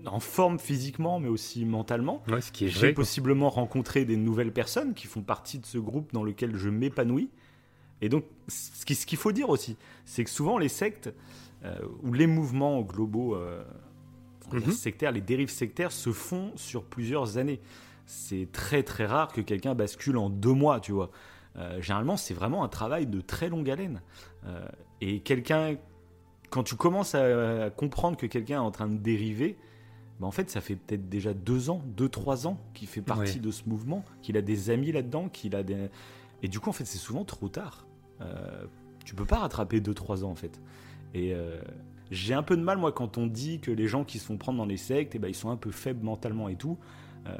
en 0.05 0.19
forme 0.19 0.59
physiquement, 0.59 1.19
mais 1.19 1.27
aussi 1.29 1.65
mentalement. 1.65 2.23
Ouais, 2.27 2.41
ce 2.41 2.51
qui 2.51 2.65
est 2.65 2.69
J'ai 2.69 2.79
vrai. 2.79 2.93
quoi. 2.93 3.01
possiblement 3.03 3.49
rencontré 3.49 4.05
des 4.05 4.17
nouvelles 4.17 4.51
personnes 4.53 4.93
qui 4.93 5.07
font 5.07 5.21
partie 5.21 5.59
de 5.59 5.65
ce 5.65 5.77
groupe 5.77 6.13
dans 6.13 6.23
lequel 6.23 6.55
je 6.55 6.69
m'épanouis. 6.69 7.29
Et 8.01 8.09
donc, 8.09 8.25
ce 8.47 8.85
qui- 8.85 8.95
ce 8.95 9.05
qu'il 9.05 9.17
faut 9.17 9.31
dire 9.31 9.49
aussi, 9.49 9.77
c'est 10.05 10.23
que 10.23 10.29
souvent 10.29 10.57
les 10.57 10.69
sectes 10.69 11.13
euh, 11.65 11.77
ou 12.01 12.11
les 12.13 12.27
mouvements 12.27 12.81
globaux 12.81 13.37
Mhm. 14.51 14.71
sectaires, 14.71 15.11
les 15.13 15.21
dérives 15.21 15.49
sectaires 15.49 15.91
se 15.93 16.11
font 16.11 16.51
sur 16.57 16.83
plusieurs 16.83 17.37
années. 17.37 17.61
C'est 18.05 18.49
très 18.51 18.83
très 18.83 19.05
rare 19.05 19.31
que 19.31 19.39
quelqu'un 19.41 19.73
bascule 19.73 20.17
en 20.17 20.29
deux 20.29 20.51
mois, 20.53 20.79
tu 20.81 20.91
vois. 20.91 21.09
Généralement, 21.79 22.17
c'est 22.17 22.33
vraiment 22.33 22.63
un 22.63 22.67
travail 22.67 23.07
de 23.07 23.21
très 23.21 23.47
longue 23.47 23.69
haleine. 23.69 24.01
Et 24.99 25.21
quelqu'un, 25.21 25.77
quand 26.53 26.63
tu 26.63 26.75
commences 26.75 27.15
à, 27.15 27.63
à 27.65 27.69
comprendre 27.71 28.15
que 28.15 28.27
quelqu'un 28.27 28.55
est 28.55 28.67
en 28.67 28.69
train 28.69 28.87
de 28.87 28.97
dériver, 28.97 29.57
bah 30.19 30.27
en 30.27 30.31
fait, 30.31 30.51
ça 30.51 30.61
fait 30.61 30.75
peut-être 30.75 31.09
déjà 31.09 31.33
deux 31.33 31.71
ans, 31.71 31.81
deux, 31.97 32.09
trois 32.09 32.45
ans 32.45 32.59
qu'il 32.75 32.87
fait 32.87 33.01
partie 33.01 33.37
Ouais. 33.37 33.39
de 33.39 33.49
ce 33.49 33.67
mouvement, 33.67 34.05
qu'il 34.21 34.37
a 34.37 34.41
des 34.43 34.69
amis 34.69 34.91
là-dedans, 34.91 35.29
qu'il 35.29 35.55
a 35.55 35.63
des... 35.63 35.89
Et 36.43 36.47
du 36.47 36.59
coup, 36.59 36.69
en 36.69 36.73
fait, 36.73 36.85
c'est 36.85 36.99
souvent 36.99 37.25
trop 37.25 37.49
tard. 37.49 37.87
Euh, 38.21 38.65
tu 39.03 39.15
peux 39.15 39.25
pas 39.25 39.39
rattraper 39.39 39.81
deux, 39.81 39.95
trois 39.95 40.23
ans, 40.23 40.29
en 40.29 40.35
fait. 40.35 40.61
Et 41.15 41.33
euh, 41.33 41.59
j'ai 42.11 42.35
un 42.35 42.43
peu 42.43 42.55
de 42.55 42.61
mal, 42.61 42.77
moi, 42.77 42.91
quand 42.91 43.17
on 43.17 43.25
dit 43.25 43.59
que 43.59 43.71
les 43.71 43.87
gens 43.87 44.03
qui 44.03 44.19
se 44.19 44.25
font 44.25 44.37
prendre 44.37 44.59
dans 44.59 44.65
les 44.67 44.77
sectes, 44.77 45.15
eh 45.15 45.19
ben, 45.19 45.29
ils 45.29 45.35
sont 45.35 45.49
un 45.49 45.57
peu 45.57 45.71
faibles 45.71 46.05
mentalement 46.05 46.49
et 46.49 46.55
tout. 46.55 46.77
Euh, 47.25 47.35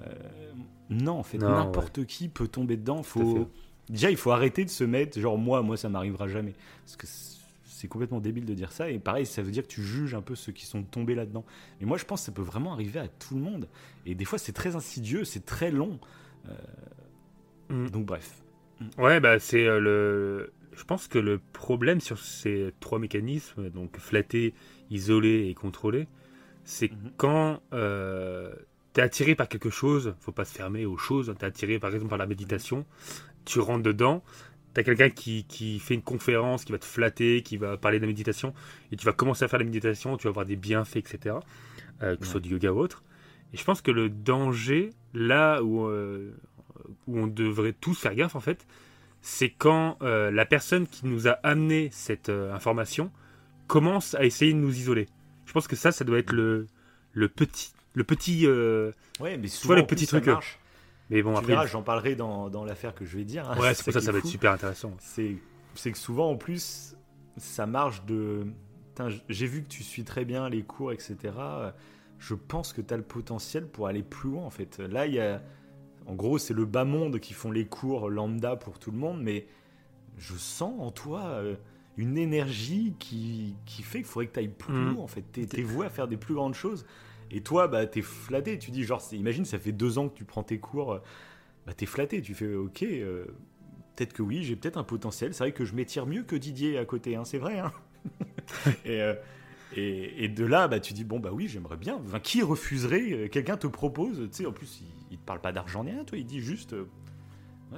non, 0.89 1.19
en 1.19 1.23
fait, 1.23 1.37
n'importe 1.37 2.05
qui 2.05 2.29
peut 2.29 2.47
tomber 2.47 2.77
dedans. 2.77 3.03
Faut... 3.03 3.49
Déjà, 3.89 4.09
il 4.09 4.17
faut 4.17 4.31
arrêter 4.31 4.65
de 4.65 4.69
se 4.71 4.83
mettre, 4.83 5.19
genre, 5.19 5.37
moi, 5.37 5.61
moi, 5.61 5.77
ça 5.77 5.89
m'arrivera 5.89 6.27
jamais. 6.27 6.55
Parce 6.85 6.95
que 6.95 7.05
c'est 7.83 7.89
complètement 7.89 8.21
débile 8.21 8.45
de 8.45 8.53
dire 8.53 8.71
ça. 8.71 8.89
Et 8.89 8.97
pareil, 8.97 9.25
ça 9.25 9.41
veut 9.41 9.51
dire 9.51 9.63
que 9.63 9.67
tu 9.67 9.83
juges 9.83 10.15
un 10.15 10.21
peu 10.21 10.35
ceux 10.35 10.53
qui 10.53 10.65
sont 10.65 10.83
tombés 10.83 11.15
là-dedans. 11.15 11.43
Mais 11.81 11.85
moi, 11.85 11.97
je 11.97 12.05
pense 12.05 12.21
que 12.21 12.27
ça 12.27 12.31
peut 12.31 12.41
vraiment 12.41 12.71
arriver 12.71 12.97
à 12.97 13.09
tout 13.09 13.35
le 13.35 13.41
monde. 13.41 13.67
Et 14.05 14.15
des 14.15 14.23
fois, 14.23 14.39
c'est 14.39 14.53
très 14.53 14.77
insidieux, 14.77 15.25
c'est 15.25 15.45
très 15.45 15.69
long. 15.69 15.99
Euh, 16.47 16.53
mm. 17.67 17.89
Donc, 17.89 18.05
bref. 18.05 18.41
Ouais, 18.97 19.19
bah, 19.19 19.37
c'est 19.37 19.67
euh, 19.67 19.81
le. 19.81 20.53
Je 20.77 20.83
pense 20.85 21.09
que 21.09 21.19
le 21.19 21.41
problème 21.51 21.99
sur 21.99 22.19
ces 22.19 22.73
trois 22.79 22.99
mécanismes, 22.99 23.69
donc 23.69 23.97
flatter, 23.97 24.53
isoler 24.89 25.49
et 25.49 25.53
contrôler, 25.53 26.07
c'est 26.63 26.87
mm-hmm. 26.87 27.11
quand 27.17 27.61
euh, 27.73 28.53
tu 28.93 29.01
es 29.01 29.03
attiré 29.03 29.35
par 29.35 29.49
quelque 29.49 29.69
chose, 29.69 30.15
faut 30.21 30.31
pas 30.31 30.45
se 30.45 30.55
fermer 30.55 30.85
aux 30.85 30.97
choses, 30.97 31.33
tu 31.37 31.43
es 31.43 31.47
attiré 31.47 31.79
par 31.79 31.93
exemple 31.93 32.11
par 32.11 32.17
la 32.17 32.27
méditation, 32.27 32.85
tu 33.43 33.59
rentres 33.59 33.83
dedans, 33.83 34.23
tu 34.73 34.79
as 34.79 34.83
quelqu'un 34.83 35.09
qui, 35.09 35.45
qui, 35.45 35.79
fait 35.79 35.93
une 35.93 36.01
conférence, 36.01 36.65
qui 36.65 36.71
va 36.71 36.77
te 36.77 36.85
flatter, 36.85 37.41
qui 37.41 37.57
va 37.57 37.77
parler 37.77 37.99
de 37.99 38.03
la 38.03 38.07
méditation, 38.07 38.53
et 38.91 38.95
tu 38.95 39.05
vas 39.05 39.13
commencer 39.13 39.45
à 39.45 39.47
faire 39.47 39.59
la 39.59 39.65
méditation, 39.65 40.17
tu 40.17 40.23
vas 40.23 40.29
avoir 40.29 40.45
des 40.45 40.55
bienfaits, 40.55 40.97
etc., 40.97 41.35
euh, 42.01 42.15
que 42.15 42.25
ce 42.25 42.31
soit 42.31 42.39
du 42.39 42.49
yoga 42.49 42.71
ou 42.71 42.79
autre. 42.79 43.03
Et 43.53 43.57
je 43.57 43.63
pense 43.63 43.81
que 43.81 43.91
le 43.91 44.09
danger, 44.09 44.89
là 45.13 45.61
où, 45.61 45.85
euh, 45.85 46.31
où 47.07 47.19
on 47.19 47.27
devrait 47.27 47.73
tous 47.73 47.99
faire 47.99 48.15
gaffe, 48.15 48.35
en 48.35 48.39
fait, 48.39 48.65
c'est 49.21 49.49
quand 49.49 49.97
euh, 50.01 50.31
la 50.31 50.45
personne 50.45 50.87
qui 50.87 51.05
nous 51.05 51.27
a 51.27 51.33
amené 51.43 51.89
cette 51.91 52.29
information 52.29 53.11
commence 53.67 54.15
à 54.15 54.25
essayer 54.25 54.53
de 54.53 54.57
nous 54.57 54.75
isoler. 54.77 55.07
Je 55.45 55.53
pense 55.53 55.67
que 55.67 55.75
ça, 55.75 55.91
ça 55.91 56.03
doit 56.03 56.17
être 56.17 56.33
le, 56.33 56.67
le 57.13 57.29
petit 57.29 57.73
le 57.95 58.03
petit. 58.03 58.47
ouais, 58.47 59.37
mais 59.37 59.47
souvent, 59.47 59.75
le 59.75 59.85
petit 59.85 60.07
truc. 60.07 60.27
Mais 61.13 61.21
bon, 61.21 61.39
tu 61.39 61.51
après, 61.51 61.67
j'en 61.67 61.83
parlerai 61.83 62.15
dans, 62.15 62.49
dans 62.49 62.65
l'affaire 62.65 62.95
que 62.95 63.05
je 63.05 63.17
vais 63.17 63.23
dire. 63.23 63.47
Hein. 63.49 63.59
Ouais, 63.59 63.75
c'est 63.75 63.83
pour 63.83 63.93
ça, 63.93 64.01
ça 64.01 64.11
va 64.11 64.17
être 64.17 64.27
super 64.27 64.51
intéressant. 64.51 64.91
C'est 64.99 65.91
que 65.91 65.97
souvent, 65.97 66.31
en 66.31 66.37
plus, 66.37 66.95
ça 67.37 67.65
marche 67.67 68.03
de. 68.05 68.47
J'ai 69.29 69.47
vu 69.47 69.63
que 69.63 69.67
tu 69.67 69.83
suis 69.83 70.03
très 70.03 70.25
bien 70.25 70.49
les 70.49 70.63
cours, 70.63 70.91
etc. 70.91 71.15
Je 72.17 72.33
pense 72.33 72.73
que 72.73 72.81
tu 72.81 72.93
as 72.93 72.97
le 72.97 73.03
potentiel 73.03 73.67
pour 73.67 73.87
aller 73.87 74.03
plus 74.03 74.31
loin, 74.31 74.43
en 74.43 74.49
fait. 74.49 74.79
Là, 74.79 75.05
il 75.05 75.13
y 75.13 75.19
a. 75.19 75.41
En 76.05 76.15
gros, 76.15 76.37
c'est 76.37 76.53
le 76.53 76.65
bas 76.65 76.83
monde 76.83 77.19
qui 77.19 77.33
font 77.33 77.51
les 77.51 77.65
cours 77.65 78.09
lambda 78.09 78.55
pour 78.55 78.77
tout 78.77 78.91
le 78.91 78.97
monde, 78.97 79.21
mais 79.21 79.47
je 80.17 80.33
sens 80.33 80.73
en 80.79 80.91
toi 80.91 81.21
euh, 81.25 81.55
une 81.95 82.17
énergie 82.17 82.93
qui, 82.99 83.55
qui 83.65 83.83
fait 83.83 83.99
qu'il 83.99 84.07
faudrait 84.07 84.27
que 84.27 84.33
tu 84.33 84.39
ailles 84.39 84.47
plus 84.49 84.73
mm. 84.73 84.93
loin, 84.93 85.03
en 85.03 85.07
fait. 85.07 85.23
Tu 85.31 85.41
es, 85.41 85.63
voué 85.63 85.85
à 85.85 85.89
faire 85.89 86.07
des 86.07 86.17
plus 86.17 86.33
grandes 86.33 86.55
choses. 86.55 86.85
Et 87.33 87.41
toi, 87.41 87.67
bah, 87.67 87.85
t'es 87.87 88.03
flatté. 88.03 88.59
Tu 88.59 88.71
dis, 88.71 88.83
genre, 88.83 89.01
imagine, 89.11 89.43
ça 89.43 89.57
fait 89.57 89.71
deux 89.71 89.97
ans 89.97 90.07
que 90.07 90.15
tu 90.15 90.23
prends 90.23 90.43
tes 90.43 90.59
cours. 90.59 91.01
Bah, 91.65 91.73
t'es 91.73 91.87
flatté. 91.87 92.21
Tu 92.21 92.35
fais, 92.35 92.53
ok, 92.53 92.83
euh, 92.83 93.25
peut-être 93.95 94.13
que 94.13 94.21
oui, 94.21 94.43
j'ai 94.43 94.55
peut-être 94.55 94.77
un 94.77 94.83
potentiel. 94.83 95.33
C'est 95.33 95.43
vrai 95.43 95.51
que 95.51 95.65
je 95.65 95.73
m'étire 95.73 96.05
mieux 96.05 96.23
que 96.23 96.35
Didier 96.35 96.77
à 96.77 96.85
côté, 96.85 97.15
hein, 97.15 97.25
c'est 97.25 97.39
vrai. 97.39 97.59
Hein 97.59 97.73
euh, 98.85 99.15
et, 99.75 100.25
et, 100.25 100.29
de 100.29 100.45
là, 100.45 100.67
bah, 100.67 100.79
tu 100.79 100.93
dis, 100.93 101.03
bon, 101.03 101.19
bah 101.19 101.31
oui, 101.33 101.47
j'aimerais 101.47 101.77
bien. 101.77 101.99
qui 102.21 102.43
refuserait 102.43 103.11
euh, 103.11 103.27
Quelqu'un 103.27 103.57
te 103.57 103.65
propose, 103.65 104.29
tu 104.29 104.37
sais, 104.37 104.45
en 104.45 104.51
plus, 104.51 104.83
il, 105.09 105.17
te 105.17 105.25
parle 105.25 105.41
pas 105.41 105.51
d'argent 105.51 105.83
ni 105.83 105.91
rien, 105.91 106.03
toi, 106.03 106.19
il 106.19 106.25
dit 106.25 106.39
juste. 106.39 106.75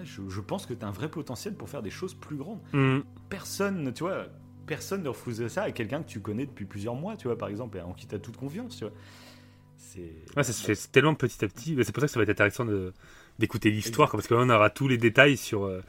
je, 0.04 0.42
pense 0.42 0.66
que 0.66 0.74
tu 0.74 0.84
as 0.84 0.88
un 0.90 0.92
vrai 0.92 1.10
potentiel 1.10 1.54
pour 1.54 1.70
faire 1.70 1.82
des 1.82 1.92
choses 1.92 2.14
plus 2.14 2.36
grandes. 2.36 2.60
Mm. 2.74 3.00
Personne, 3.30 3.94
tu 3.94 4.04
vois, 4.04 4.26
personne 4.66 5.04
ne 5.04 5.10
refuserait 5.10 5.48
ça 5.48 5.64
à 5.64 5.72
quelqu'un 5.72 6.02
que 6.02 6.10
tu 6.10 6.20
connais 6.20 6.46
depuis 6.46 6.66
plusieurs 6.66 6.96
mois, 6.96 7.16
tu 7.16 7.28
vois, 7.28 7.38
par 7.38 7.48
exemple, 7.48 7.80
en 7.80 7.94
qui 7.94 8.08
tu 8.08 8.16
as 8.16 8.20
toute 8.20 8.36
confiance, 8.36 8.76
tu 8.76 8.84
vois. 8.84 8.94
Ouais, 10.36 10.44
ça 10.44 10.54
se 10.54 10.64
fait 10.64 10.92
tellement 10.92 11.16
petit 11.16 11.44
à 11.44 11.48
petit. 11.48 11.76
C'est 11.84 11.92
pour 11.92 12.02
ça 12.02 12.08
que 12.08 12.14
ça 12.14 12.20
va 12.20 12.24
être 12.24 12.30
intéressant 12.30 12.66
d'écouter 13.40 13.72
l'histoire, 13.72 14.12
parce 14.12 14.28
qu'on 14.28 14.50
aura 14.50 14.70
tous 14.70 14.88
les 14.88 14.98
détails 14.98 15.38
sur. 15.38 15.66
Euh, 15.66 15.82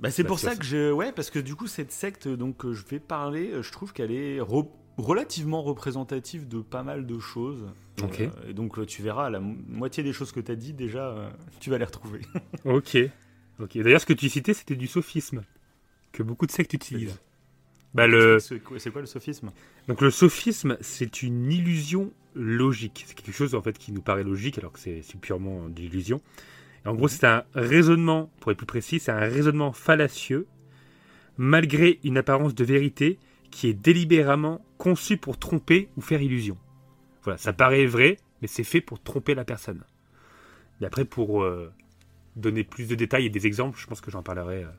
bah, 0.00 0.10
c'est 0.10 0.24
pour 0.24 0.38
ça 0.38 0.56
que 0.56 0.64
je. 0.64 0.92
Ouais, 0.92 1.12
parce 1.12 1.30
que 1.30 1.38
du 1.38 1.54
coup, 1.54 1.66
cette 1.66 1.92
secte 1.92 2.28
donc 2.28 2.70
je 2.70 2.84
vais 2.86 3.00
parler, 3.00 3.50
euh, 3.50 3.62
je 3.62 3.72
trouve 3.72 3.92
qu'elle 3.92 4.12
est 4.12 4.38
relativement 4.96 5.62
représentative 5.62 6.48
de 6.48 6.60
pas 6.60 6.82
mal 6.82 7.06
de 7.06 7.18
choses. 7.18 7.66
Ok. 8.02 8.20
Euh, 8.20 8.30
et 8.48 8.52
donc, 8.52 8.84
tu 8.86 9.02
verras, 9.02 9.30
la 9.30 9.40
moitié 9.40 10.02
des 10.02 10.12
choses 10.12 10.32
que 10.32 10.40
tu 10.40 10.52
as 10.52 10.56
dit, 10.56 10.72
déjà, 10.72 11.32
tu 11.60 11.70
vas 11.70 11.78
les 11.78 11.84
retrouver. 11.84 12.20
ok. 12.64 12.98
Ok. 13.60 13.78
D'ailleurs, 13.78 14.00
ce 14.00 14.06
que 14.06 14.12
tu 14.12 14.28
citais, 14.28 14.54
c'était 14.54 14.76
du 14.76 14.86
sophisme, 14.86 15.42
que 16.12 16.22
beaucoup 16.22 16.46
de 16.46 16.52
sectes 16.52 16.74
utilisent. 16.74 17.18
Bah, 17.94 18.06
le... 18.06 18.38
C'est 18.38 18.60
quoi 18.60 19.00
le 19.00 19.06
sophisme? 19.06 19.50
Donc 19.88 20.00
le 20.02 20.10
sophisme, 20.10 20.76
c'est 20.80 21.22
une 21.22 21.50
illusion 21.50 22.12
logique. 22.38 23.04
C'est 23.06 23.14
quelque 23.14 23.34
chose 23.34 23.54
en 23.54 23.62
fait 23.62 23.76
qui 23.76 23.92
nous 23.92 24.00
paraît 24.00 24.24
logique 24.24 24.58
alors 24.58 24.72
que 24.72 24.78
c'est 24.78 25.02
purement 25.20 25.68
de 25.68 25.80
l'illusion. 25.80 26.20
En 26.86 26.94
gros, 26.94 27.08
c'est 27.08 27.26
un 27.26 27.44
raisonnement, 27.54 28.30
pour 28.40 28.52
être 28.52 28.56
plus 28.56 28.66
précis, 28.66 29.00
c'est 29.00 29.10
un 29.10 29.18
raisonnement 29.18 29.72
fallacieux, 29.72 30.46
malgré 31.36 32.00
une 32.04 32.16
apparence 32.16 32.54
de 32.54 32.64
vérité 32.64 33.18
qui 33.50 33.68
est 33.68 33.74
délibérément 33.74 34.64
conçu 34.78 35.16
pour 35.16 35.38
tromper 35.38 35.88
ou 35.96 36.00
faire 36.00 36.22
illusion. 36.22 36.56
Voilà, 37.24 37.36
ça 37.36 37.52
paraît 37.52 37.86
vrai, 37.86 38.16
mais 38.40 38.48
c'est 38.48 38.64
fait 38.64 38.80
pour 38.80 39.02
tromper 39.02 39.34
la 39.34 39.44
personne. 39.44 39.82
Et 40.80 40.86
après, 40.86 41.04
pour 41.04 41.42
euh, 41.42 41.72
donner 42.36 42.64
plus 42.64 42.86
de 42.86 42.94
détails 42.94 43.26
et 43.26 43.30
des 43.30 43.46
exemples, 43.46 43.78
je 43.78 43.86
pense 43.86 44.00
que 44.00 44.10
j'en 44.10 44.22
parlerai 44.22 44.64
euh, 44.64 44.70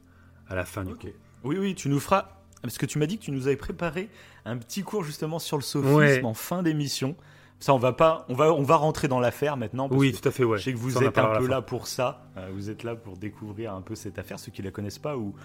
à 0.47 0.55
la 0.55 0.65
fin 0.65 0.83
du 0.83 0.95
coup. 0.95 1.07
Oui, 1.43 1.57
oui, 1.59 1.75
tu 1.75 1.89
nous 1.89 1.99
feras 1.99 2.39
parce 2.61 2.77
que 2.77 2.85
tu 2.85 2.99
m'as 2.99 3.05
dit 3.05 3.17
que 3.17 3.23
tu 3.23 3.31
nous 3.31 3.47
avais 3.47 3.55
préparé 3.55 4.09
un 4.45 4.57
petit 4.57 4.83
cours 4.83 5.03
justement 5.03 5.39
sur 5.39 5.57
le 5.57 5.63
sophisme 5.63 6.25
en 6.25 6.33
fin 6.33 6.63
d'émission. 6.63 7.15
Ça, 7.59 7.73
on 7.73 7.77
va 7.77 7.91
pas, 7.91 8.25
on 8.29 8.35
va, 8.35 8.53
on 8.53 8.63
va 8.63 8.77
rentrer 8.77 9.09
dans 9.09 9.19
l'affaire 9.19 9.57
maintenant. 9.57 9.89
oui, 9.91 10.13
tout 10.13 10.27
à 10.27 10.31
fait. 10.31 10.45
Ouais. 10.45 10.57
Je 10.57 10.63
sais 10.63 10.73
que 10.73 10.77
vous 10.77 11.03
êtes 11.03 11.17
un 11.17 11.37
peu 11.37 11.47
là 11.47 11.61
pour 11.61 11.87
ça. 11.87 12.25
Euh, 12.37 12.49
vous 12.53 12.69
êtes 12.69 12.83
là 12.83 12.95
pour 12.95 13.17
découvrir 13.17 13.73
un 13.73 13.81
peu 13.81 13.95
cette 13.95 14.17
affaire, 14.17 14.39
ceux 14.39 14.51
qui 14.51 14.61
la 14.61 14.71
connaissent 14.71 14.99
pas, 14.99 15.17
ou, 15.17 15.35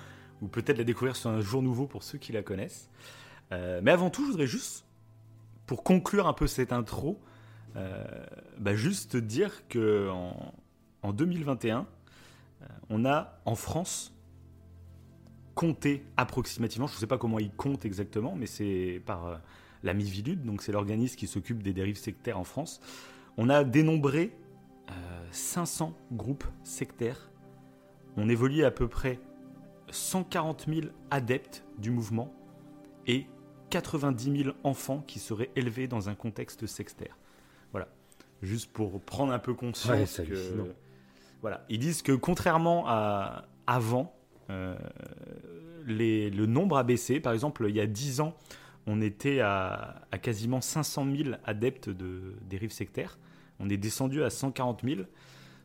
ou 0.40 0.46
peut-être 0.46 0.78
la 0.78 0.84
découvrir 0.84 1.16
sur 1.16 1.30
un 1.30 1.40
jour 1.40 1.60
nouveau 1.60 1.86
pour 1.86 2.04
ceux 2.04 2.18
qui 2.18 2.30
la 2.32 2.42
connaissent. 2.42 2.88
Euh, 3.50 3.80
mais 3.82 3.90
avant 3.90 4.10
tout, 4.10 4.24
je 4.24 4.30
voudrais 4.30 4.46
juste, 4.46 4.84
pour 5.66 5.82
conclure 5.82 6.28
un 6.28 6.34
peu 6.34 6.46
cette 6.46 6.72
intro, 6.72 7.20
euh, 7.76 8.04
bah 8.58 8.76
juste 8.76 9.16
dire 9.16 9.66
que 9.68 10.08
en, 10.08 10.54
en 11.02 11.12
2021, 11.12 11.86
on 12.90 13.04
a 13.04 13.40
en 13.44 13.56
France 13.56 14.14
compter 15.56 16.04
approximativement, 16.16 16.86
je 16.86 16.94
ne 16.94 16.98
sais 16.98 17.06
pas 17.08 17.18
comment 17.18 17.40
ils 17.40 17.50
comptent 17.50 17.84
exactement, 17.84 18.34
mais 18.36 18.46
c'est 18.46 19.02
par 19.04 19.40
la 19.84 19.94
Mivilude, 19.94 20.44
donc 20.44 20.62
c'est 20.62 20.72
l'organisme 20.72 21.16
qui 21.16 21.26
s'occupe 21.26 21.62
des 21.62 21.72
dérives 21.72 21.98
sectaires 21.98 22.38
en 22.38 22.44
France. 22.44 22.80
On 23.36 23.48
a 23.48 23.62
dénombré 23.62 24.36
500 25.30 25.94
euh, 25.94 26.16
groupes 26.16 26.44
sectaires. 26.62 27.30
On 28.16 28.28
évolue 28.28 28.64
à 28.64 28.70
peu 28.70 28.88
près 28.88 29.20
140 29.90 30.66
000 30.68 30.80
adeptes 31.10 31.64
du 31.78 31.90
mouvement 31.90 32.32
et 33.06 33.26
90 33.70 34.42
000 34.44 34.56
enfants 34.62 35.04
qui 35.06 35.18
seraient 35.18 35.50
élevés 35.56 35.86
dans 35.86 36.08
un 36.08 36.14
contexte 36.14 36.66
sectaire. 36.66 37.16
Voilà. 37.72 37.88
Juste 38.42 38.72
pour 38.72 39.00
prendre 39.00 39.32
un 39.32 39.38
peu 39.38 39.54
conscience 39.54 40.18
que. 40.18 40.74
Voilà. 41.40 41.64
Ils 41.68 41.78
disent 41.78 42.02
que 42.02 42.12
contrairement 42.12 42.84
à 42.86 43.46
avant, 43.66 44.14
euh, 44.50 44.76
le 45.84 46.46
nombre 46.46 46.76
a 46.76 46.84
baissé. 46.84 47.20
Par 47.20 47.32
exemple, 47.32 47.66
il 47.68 47.74
y 47.74 47.80
a 47.80 47.86
10 47.86 48.20
ans, 48.20 48.34
on 48.86 49.00
était 49.00 49.40
à, 49.40 50.02
quasiment 50.22 50.60
500 50.60 51.06
000 51.16 51.36
adeptes 51.44 51.88
de 51.88 52.34
dérives 52.48 52.72
sectaires. 52.72 53.18
On 53.60 53.68
est 53.68 53.76
descendu 53.76 54.22
à 54.22 54.30
140 54.30 54.82
000. 54.84 55.02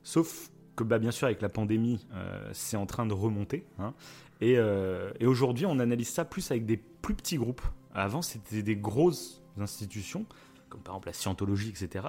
Sauf 0.03 0.51
que, 0.75 0.83
bah, 0.83 0.99
bien 0.99 1.11
sûr, 1.11 1.25
avec 1.25 1.41
la 1.41 1.49
pandémie, 1.49 2.05
euh, 2.13 2.49
c'est 2.53 2.77
en 2.77 2.85
train 2.85 3.05
de 3.05 3.13
remonter. 3.13 3.65
Hein. 3.79 3.93
Euh, 4.41 5.11
et, 5.19 5.25
aujourd'hui, 5.25 5.65
on 5.65 5.79
analyse 5.79 6.09
ça 6.09 6.23
plus 6.23 6.49
avec 6.51 6.65
des 6.65 6.77
plus 6.77 7.15
petits 7.15 7.37
groupes. 7.37 7.63
Avant, 7.93 8.21
c'était 8.21 8.63
des 8.63 8.75
grosses 8.75 9.41
institutions, 9.59 10.25
comme 10.69 10.81
par 10.81 10.95
exemple 10.95 11.07
la 11.07 11.13
scientologie, 11.13 11.69
etc., 11.69 12.05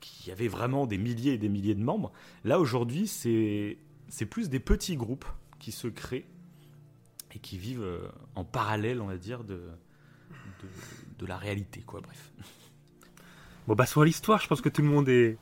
qui 0.00 0.32
avaient 0.32 0.48
vraiment 0.48 0.84
des 0.84 0.98
milliers 0.98 1.34
et 1.34 1.38
des 1.38 1.48
milliers 1.48 1.76
de 1.76 1.82
membres. 1.82 2.10
Là, 2.42 2.58
aujourd'hui, 2.58 3.06
c'est 3.06 3.76
plus 4.28 4.50
des 4.50 4.58
petits 4.58 4.96
groupes 4.96 5.26
qui 5.60 5.70
se 5.70 5.86
créent 5.86 6.26
et 7.34 7.38
qui 7.38 7.58
vivent 7.58 7.82
euh, 7.82 8.08
en 8.34 8.44
parallèle, 8.44 9.00
on 9.00 9.06
va 9.06 9.16
dire, 9.16 9.44
de, 9.44 9.60
de, 11.18 11.26
la 11.26 11.36
réalité, 11.36 11.80
quoi, 11.80 12.00
bref. 12.00 12.32
Bon, 13.66 13.74
bah, 13.74 13.86
sur 13.86 14.04
l'histoire, 14.04 14.40
je 14.40 14.48
pense 14.48 14.60
que 14.60 14.68
tout 14.68 14.82
le 14.82 14.88
monde 14.88 15.08
est, 15.08 15.36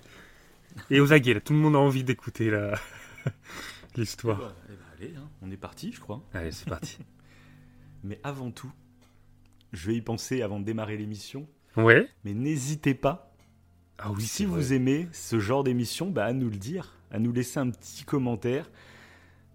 est 0.90 1.00
aux 1.00 1.12
aguets, 1.12 1.34
là. 1.34 1.40
Tout 1.40 1.52
le 1.52 1.58
monde 1.58 1.76
a 1.76 1.78
envie 1.78 2.04
d'écouter 2.04 2.50
l'histoire. 3.96 4.38
Eh 4.38 4.42
bah, 4.42 4.54
eh 4.68 4.72
bah, 4.72 4.84
allez, 4.96 5.16
hein, 5.16 5.28
on 5.42 5.50
est 5.50 5.56
parti, 5.56 5.92
je 5.92 6.00
crois. 6.00 6.22
Allez, 6.34 6.52
c'est 6.52 6.68
parti. 6.68 6.98
Mais 8.04 8.20
avant 8.22 8.50
tout, 8.50 8.72
je 9.72 9.88
vais 9.88 9.96
y 9.96 10.02
penser 10.02 10.42
avant 10.42 10.60
de 10.60 10.64
démarrer 10.64 10.96
l'émission. 10.96 11.48
Ouais. 11.76 12.08
Mais 12.24 12.34
n'hésitez 12.34 12.94
pas, 12.94 13.34
ah 13.98 14.10
oui, 14.12 14.22
si 14.22 14.44
vous 14.44 14.72
aimez 14.72 15.08
ce 15.12 15.38
genre 15.38 15.64
d'émission, 15.64 16.10
bah, 16.10 16.24
à 16.24 16.32
nous 16.32 16.50
le 16.50 16.56
dire, 16.56 16.94
à 17.10 17.18
nous 17.18 17.32
laisser 17.32 17.58
un 17.58 17.70
petit 17.70 18.04
commentaire 18.04 18.70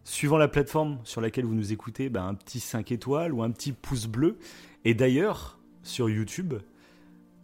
Suivant 0.05 0.37
la 0.37 0.49
plateforme 0.49 0.99
sur 1.05 1.21
laquelle 1.21 1.45
vous 1.45 1.55
nous 1.55 1.71
écoutez, 1.71 2.09
bah, 2.09 2.23
un 2.23 2.33
petit 2.33 2.59
5 2.59 2.91
étoiles 2.91 3.33
ou 3.33 3.41
un 3.41 3.51
petit 3.51 3.71
pouce 3.71 4.07
bleu. 4.07 4.37
Et 4.85 4.93
d'ailleurs, 4.93 5.59
sur 5.83 6.09
YouTube, 6.09 6.53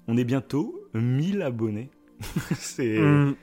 on 0.08 0.18
est 0.18 0.24
bientôt 0.24 0.82
1000 0.94 1.42
abonnés. 1.42 1.90
c'est, 2.56 3.00
mm. 3.00 3.36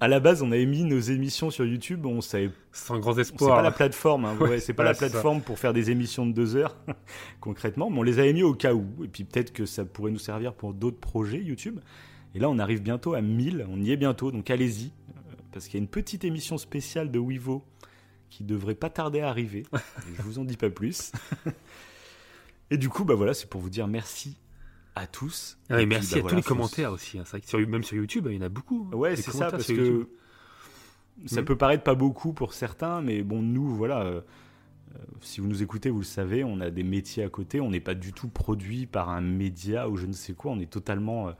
à 0.00 0.08
la 0.08 0.20
base, 0.20 0.42
on 0.42 0.52
avait 0.52 0.66
mis 0.66 0.84
nos 0.84 0.98
émissions 1.00 1.50
sur 1.50 1.64
YouTube. 1.64 2.04
On 2.06 2.20
savait. 2.20 2.50
Sans 2.72 2.98
grand 2.98 3.14
C'est 3.14 3.22
espoir. 3.22 3.56
pas 3.56 3.62
la 3.62 3.70
plateforme. 3.70 4.24
hein, 4.26 4.36
ouais, 4.40 4.60
c'est 4.60 4.74
pas 4.74 4.84
la 4.84 4.94
c'est 4.94 5.08
plateforme 5.08 5.40
pour 5.40 5.58
faire 5.58 5.72
des 5.72 5.90
émissions 5.90 6.26
de 6.26 6.32
deux 6.32 6.54
heures, 6.56 6.76
concrètement. 7.40 7.90
Mais 7.90 7.98
on 7.98 8.02
les 8.02 8.18
avait 8.18 8.32
mis 8.32 8.42
au 8.42 8.54
cas 8.54 8.74
où. 8.74 8.84
Et 9.04 9.08
puis 9.08 9.24
peut-être 9.24 9.52
que 9.52 9.64
ça 9.66 9.84
pourrait 9.84 10.10
nous 10.12 10.18
servir 10.18 10.52
pour 10.54 10.74
d'autres 10.74 11.00
projets 11.00 11.38
YouTube. 11.40 11.80
Et 12.34 12.38
là, 12.38 12.48
on 12.50 12.58
arrive 12.58 12.82
bientôt 12.82 13.14
à 13.14 13.20
1000. 13.22 13.66
On 13.70 13.80
y 13.80 13.90
est 13.90 13.96
bientôt. 13.96 14.30
Donc 14.32 14.50
allez-y. 14.50 14.86
euh, 14.86 15.34
Parce 15.52 15.66
qu'il 15.66 15.74
y 15.74 15.80
a 15.80 15.82
une 15.82 15.88
petite 15.88 16.24
émission 16.24 16.58
spéciale 16.58 17.10
de 17.10 17.18
Wivo 17.18 17.64
qui 18.28 18.44
devrait 18.44 18.76
pas 18.76 18.90
tarder 18.90 19.20
à 19.20 19.28
arriver. 19.28 19.64
Et 19.74 20.14
je 20.16 20.22
vous 20.22 20.38
en 20.38 20.44
dis 20.44 20.56
pas 20.56 20.70
plus. 20.70 21.10
Et 22.70 22.78
du 22.78 22.88
coup, 22.88 23.04
bah 23.04 23.14
voilà, 23.14 23.34
c'est 23.34 23.48
pour 23.48 23.60
vous 23.60 23.70
dire 23.70 23.86
merci 23.88 24.36
à 24.94 25.06
tous. 25.06 25.58
Ah 25.68 25.74
Et 25.74 25.78
puis, 25.78 25.86
merci 25.86 26.14
bah 26.14 26.18
à 26.18 26.20
voilà, 26.22 26.30
tous 26.30 26.36
les 26.36 26.42
commentaires 26.42 26.92
aussi. 26.92 27.18
hein. 27.18 27.24
Vrai 27.28 27.40
que 27.40 27.48
sur- 27.48 27.58
même 27.68 27.82
sur 27.84 27.96
YouTube, 27.96 28.26
il 28.30 28.36
y 28.36 28.38
en 28.38 28.42
a 28.42 28.48
beaucoup. 28.48 28.88
hein, 28.92 28.96
Ouais, 28.96 29.16
c'est 29.16 29.30
ça, 29.32 29.50
parce 29.50 29.66
que 29.66 29.72
YouTube. 29.72 30.06
ça 31.26 31.42
Mm. 31.42 31.44
peut 31.44 31.56
paraître 31.56 31.82
pas 31.84 31.94
beaucoup 31.94 32.32
pour 32.32 32.54
certains, 32.54 33.00
mais 33.02 33.22
bon, 33.22 33.42
nous, 33.42 33.74
voilà, 33.74 34.00
euh, 34.02 34.20
euh, 34.94 34.98
si 35.20 35.40
vous 35.40 35.46
nous 35.48 35.62
écoutez, 35.62 35.90
vous 35.90 35.98
le 36.00 36.04
savez, 36.04 36.44
on 36.44 36.60
a 36.60 36.70
des 36.70 36.82
métiers 36.82 37.22
à 37.24 37.28
côté, 37.28 37.60
on 37.60 37.70
n'est 37.70 37.80
pas 37.80 37.94
du 37.94 38.12
tout 38.12 38.28
produit 38.28 38.86
par 38.86 39.08
un 39.10 39.20
média 39.20 39.88
ou 39.88 39.96
je 39.96 40.06
ne 40.06 40.12
sais 40.12 40.32
quoi, 40.34 40.52
on 40.52 40.58
est 40.60 40.70
totalement. 40.70 41.28
euh, 41.28 41.32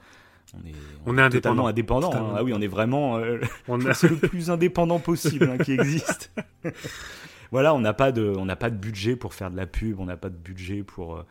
on 0.55 0.67
est, 0.67 0.73
On 1.07 1.17
est 1.17 1.23
indépendant. 1.23 1.67
indépendant. 1.69 2.13
hein. 2.13 2.35
Ah 2.37 2.43
oui, 2.45 2.53
on 2.55 2.61
est 2.61 2.67
vraiment. 2.67 3.19
euh, 3.19 3.39
On 3.69 3.81
a- 3.87 3.95
c'est 3.95 4.09
le 4.09 4.17
plus 4.17 4.51
indépendant 4.51 4.99
possible 4.99 5.49
hein, 5.49 5.59
qui 5.59 5.73
existe. 5.73 6.33
voilà, 7.53 7.75
on 7.75 7.81
n'a 7.81 7.93
pas 7.93 8.13
de, 8.13 8.33
on 8.37 8.45
n'a 8.45 8.57
pas 8.57 8.71
de 8.71 8.77
budget 8.77 9.17
pour 9.17 9.35
faire 9.35 9.51
de 9.51 9.57
la 9.57 9.67
pub, 9.67 9.99
on 10.01 10.05
n'a 10.07 10.17
pas 10.17 10.29
de 10.31 10.37
budget 10.37 10.83
pour 10.83 11.17
euh, 11.17 11.23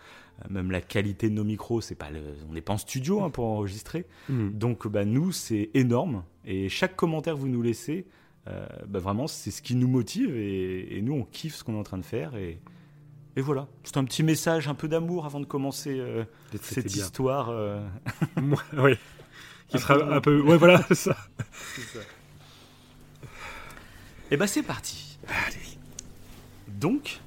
même 0.50 0.72
la 0.72 0.82
qualité 0.82 1.30
de 1.30 1.36
nos 1.36 1.44
micros. 1.44 1.82
C'est 1.82 1.96
pas, 1.96 2.10
le- 2.10 2.20
on 2.50 2.54
n'est 2.54 2.62
pas 2.62 2.74
en 2.74 2.78
studio 2.78 3.22
hein, 3.24 3.30
pour 3.30 3.46
enregistrer. 3.46 4.06
Hmm. 4.30 4.50
Donc 4.50 4.88
bah, 4.88 5.06
nous, 5.06 5.32
c'est 5.32 5.70
énorme. 5.74 6.24
Et 6.46 6.70
chaque 6.70 6.96
commentaire 6.96 7.36
que 7.36 7.40
vous 7.40 7.48
nous 7.48 7.62
laissez, 7.62 8.06
euh, 8.48 8.66
bah, 8.88 9.00
vraiment, 9.00 9.28
c'est 9.28 9.52
ce 9.52 9.62
qui 9.62 9.76
nous 9.76 9.88
motive. 9.88 10.36
Et, 10.36 10.98
et 10.98 11.02
nous, 11.02 11.14
on 11.14 11.24
kiffe 11.24 11.56
ce 11.56 11.64
qu'on 11.64 11.76
est 11.76 11.80
en 11.80 11.84
train 11.84 11.98
de 11.98 12.06
faire. 12.06 12.36
Et, 12.36 12.60
et 13.36 13.42
voilà. 13.42 13.68
C'est 13.84 13.98
un 13.98 14.04
petit 14.04 14.24
message, 14.24 14.68
un 14.68 14.74
peu 14.76 14.88
d'amour 14.88 15.26
avant 15.26 15.40
de 15.40 15.46
commencer 15.46 15.98
euh, 16.00 16.24
cette 16.62 16.88
bien. 16.88 17.04
histoire. 17.06 17.50
euh. 17.50 17.86
Oui. 18.78 18.96
Qui 19.68 19.78
Un 19.78 19.80
sera 19.80 19.96
peu- 20.00 20.14
un 20.14 20.20
peu. 20.22 20.42
Ouais, 20.42 20.58
voilà, 20.58 20.82
c'est 20.88 20.96
ça. 20.96 21.16
Et 24.32 24.38
bah 24.38 24.48
c'est 24.48 24.64
parti. 24.64 25.20
Donc, 26.80 27.22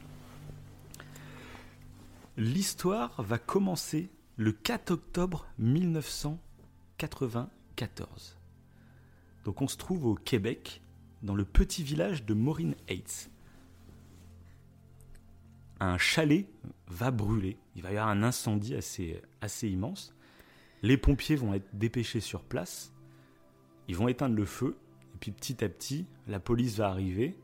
l'histoire 2.38 3.21
va 3.21 3.37
commencer 3.37 4.09
le 4.37 4.53
4 4.53 4.93
octobre 4.93 5.47
1994. 5.59 8.38
Donc 9.45 9.61
on 9.61 9.69
se 9.69 9.77
trouve 9.77 10.07
au 10.07 10.15
Québec, 10.15 10.81
dans 11.23 11.35
le 11.35 11.45
petit 11.45 11.83
village 11.83 12.25
de 12.25 12.33
Maureen 12.33 12.75
Heights. 12.88 13.31
Un 15.81 15.99
chalet 15.99 16.49
va 16.87 17.11
brûler. 17.11 17.59
Il 17.77 17.83
va 17.83 17.93
y 17.93 17.99
avoir 17.99 18.09
un 18.09 18.23
incendie 18.23 18.75
assez, 18.75 19.21
assez 19.43 19.69
immense. 19.69 20.15
Les 20.81 20.97
pompiers 20.97 21.37
vont 21.37 21.53
être 21.53 21.69
dépêchés 21.75 22.21
sur 22.21 22.43
place. 22.43 22.95
Ils 23.87 23.97
vont 23.97 24.09
éteindre 24.09 24.35
le 24.35 24.47
feu. 24.47 24.79
Et 25.15 25.19
puis 25.19 25.31
petit 25.31 25.62
à 25.62 25.69
petit, 25.69 26.07
la 26.27 26.41
police 26.41 26.79
va 26.79 26.88
arriver. 26.88 27.37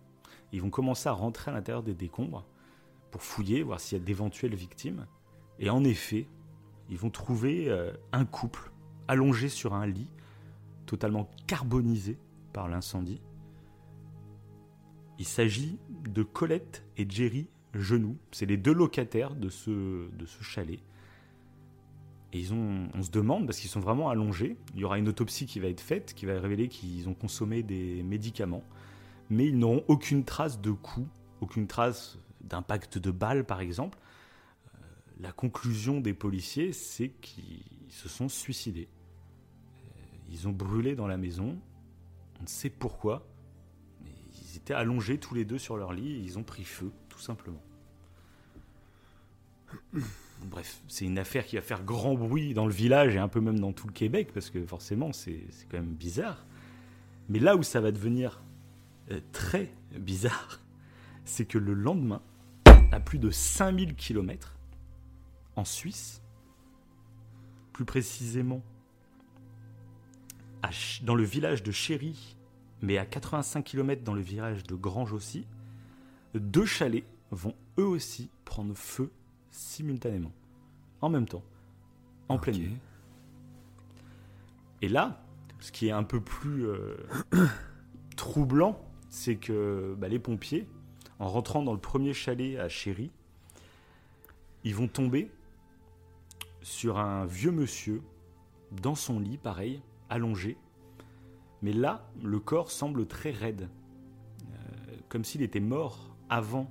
Ils 0.52 0.62
vont 0.62 0.70
commencer 0.70 1.08
à 1.08 1.12
rentrer 1.12 1.50
à 1.50 1.54
l'intérieur 1.54 1.82
des 1.82 1.94
décombres 1.94 2.44
pour 3.10 3.22
fouiller, 3.22 3.62
voir 3.62 3.80
s'il 3.80 3.98
y 3.98 4.00
a 4.00 4.04
d'éventuelles 4.04 4.54
victimes. 4.54 5.06
Et 5.58 5.70
en 5.70 5.84
effet, 5.84 6.26
ils 6.88 6.98
vont 6.98 7.10
trouver 7.10 7.68
euh, 7.68 7.92
un 8.12 8.24
couple 8.24 8.70
allongé 9.08 9.48
sur 9.48 9.74
un 9.74 9.86
lit, 9.86 10.10
totalement 10.86 11.28
carbonisé 11.46 12.18
par 12.52 12.68
l'incendie. 12.68 13.20
Il 15.18 15.26
s'agit 15.26 15.78
de 16.04 16.22
Colette 16.22 16.84
et 16.96 17.08
Jerry 17.08 17.48
Genoux. 17.74 18.16
C'est 18.30 18.46
les 18.46 18.56
deux 18.56 18.72
locataires 18.72 19.34
de 19.34 19.48
ce, 19.48 19.70
de 20.10 20.26
ce 20.26 20.42
chalet. 20.42 20.80
Et 22.32 22.38
ils 22.38 22.52
ont, 22.52 22.88
on 22.94 23.02
se 23.02 23.10
demande, 23.10 23.46
parce 23.46 23.58
qu'ils 23.58 23.70
sont 23.70 23.80
vraiment 23.80 24.10
allongés, 24.10 24.56
il 24.74 24.80
y 24.80 24.84
aura 24.84 24.98
une 24.98 25.08
autopsie 25.08 25.46
qui 25.46 25.60
va 25.60 25.68
être 25.68 25.80
faite, 25.80 26.12
qui 26.14 26.26
va 26.26 26.38
révéler 26.38 26.68
qu'ils 26.68 27.08
ont 27.08 27.14
consommé 27.14 27.62
des 27.62 28.02
médicaments, 28.02 28.62
mais 29.30 29.46
ils 29.46 29.58
n'auront 29.58 29.84
aucune 29.88 30.24
trace 30.24 30.60
de 30.60 30.70
coup, 30.70 31.06
aucune 31.40 31.66
trace 31.66 32.18
d'impact 32.40 32.98
de 32.98 33.10
balle 33.10 33.44
par 33.44 33.60
exemple. 33.60 33.98
Euh, 34.74 34.78
la 35.20 35.32
conclusion 35.32 36.00
des 36.00 36.14
policiers, 36.14 36.72
c'est 36.72 37.10
qu'ils 37.20 37.62
se 37.90 38.08
sont 38.08 38.28
suicidés. 38.28 38.88
Euh, 39.86 40.02
Ils 40.30 40.48
ont 40.48 40.52
brûlé 40.52 40.94
dans 40.94 41.06
la 41.06 41.16
maison, 41.16 41.58
on 42.38 42.42
ne 42.42 42.48
sait 42.48 42.70
pourquoi, 42.70 43.26
mais 44.02 44.12
ils 44.42 44.56
étaient 44.56 44.74
allongés 44.74 45.18
tous 45.18 45.34
les 45.34 45.44
deux 45.44 45.58
sur 45.58 45.76
leur 45.76 45.92
lit 45.92 46.12
et 46.12 46.18
ils 46.18 46.38
ont 46.38 46.44
pris 46.44 46.64
feu, 46.64 46.90
tout 47.08 47.20
simplement. 47.20 47.62
Bref, 50.44 50.80
c'est 50.88 51.04
une 51.04 51.18
affaire 51.18 51.44
qui 51.44 51.56
va 51.56 51.62
faire 51.62 51.84
grand 51.84 52.14
bruit 52.14 52.54
dans 52.54 52.64
le 52.64 52.72
village 52.72 53.14
et 53.16 53.18
un 53.18 53.28
peu 53.28 53.40
même 53.40 53.58
dans 53.58 53.72
tout 53.72 53.86
le 53.86 53.92
Québec, 53.92 54.30
parce 54.32 54.48
que 54.48 54.64
forcément, 54.64 55.12
c'est 55.12 55.42
quand 55.68 55.76
même 55.76 55.92
bizarre. 55.92 56.46
Mais 57.28 57.38
là 57.38 57.56
où 57.56 57.62
ça 57.62 57.80
va 57.80 57.92
devenir 57.92 58.42
très 59.32 59.72
bizarre, 59.96 60.60
c'est 61.24 61.46
que 61.46 61.58
le 61.58 61.74
lendemain, 61.74 62.22
à 62.92 63.00
plus 63.00 63.18
de 63.18 63.30
5000 63.30 63.94
km, 63.94 64.56
en 65.56 65.64
Suisse, 65.64 66.22
plus 67.72 67.84
précisément 67.84 68.62
à 70.62 70.70
dans 71.02 71.14
le 71.14 71.24
village 71.24 71.62
de 71.62 71.70
Chéry, 71.70 72.36
mais 72.82 72.98
à 72.98 73.06
85 73.06 73.62
km 73.64 74.02
dans 74.02 74.14
le 74.14 74.20
village 74.20 74.64
de 74.64 74.74
Grange 74.74 75.12
aussi, 75.12 75.46
deux 76.34 76.66
chalets 76.66 77.04
vont 77.30 77.54
eux 77.78 77.86
aussi 77.86 78.30
prendre 78.44 78.74
feu 78.74 79.10
simultanément, 79.50 80.32
en 81.00 81.08
même 81.08 81.26
temps, 81.26 81.44
en 82.28 82.38
pleine 82.38 82.58
nuit. 82.58 82.78
Et 84.82 84.88
là, 84.88 85.24
ce 85.60 85.72
qui 85.72 85.88
est 85.88 85.92
un 85.92 86.04
peu 86.04 86.20
plus 86.20 86.66
euh, 86.66 86.96
troublant, 88.16 88.80
c'est 89.08 89.36
que 89.36 89.94
bah, 89.98 90.08
les 90.08 90.18
pompiers, 90.18 90.66
en 91.18 91.28
rentrant 91.28 91.62
dans 91.62 91.72
le 91.72 91.80
premier 91.80 92.12
chalet 92.12 92.58
à 92.58 92.68
Chéry, 92.68 93.10
ils 94.64 94.74
vont 94.74 94.88
tomber 94.88 95.30
sur 96.62 96.98
un 96.98 97.24
vieux 97.26 97.50
monsieur 97.50 98.02
dans 98.82 98.94
son 98.94 99.18
lit, 99.18 99.38
pareil, 99.38 99.80
allongé. 100.10 100.56
Mais 101.62 101.72
là, 101.72 102.08
le 102.22 102.38
corps 102.38 102.70
semble 102.70 103.06
très 103.06 103.30
raide, 103.30 103.68
euh, 104.42 104.96
comme 105.08 105.24
s'il 105.24 105.42
était 105.42 105.60
mort 105.60 106.14
avant 106.28 106.68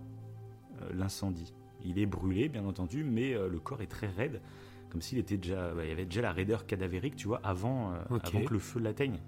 euh, 0.81 0.89
l'incendie. 0.93 1.53
Il 1.83 1.99
est 1.99 2.05
brûlé, 2.05 2.49
bien 2.49 2.65
entendu, 2.65 3.03
mais 3.03 3.33
euh, 3.33 3.49
le 3.49 3.59
corps 3.59 3.81
est 3.81 3.87
très 3.87 4.07
raide, 4.07 4.41
comme 4.89 5.01
s'il 5.01 5.17
était 5.17 5.37
déjà, 5.37 5.73
bah, 5.73 5.83
il 5.83 5.89
y 5.89 5.91
avait 5.91 6.05
déjà 6.05 6.21
la 6.21 6.31
raideur 6.31 6.65
cadavérique, 6.65 7.15
tu 7.15 7.27
vois, 7.27 7.41
avant, 7.43 7.93
avant 8.09 8.19
que 8.19 8.53
le 8.53 8.59
feu 8.59 8.79
l'atteigne. 8.79 9.19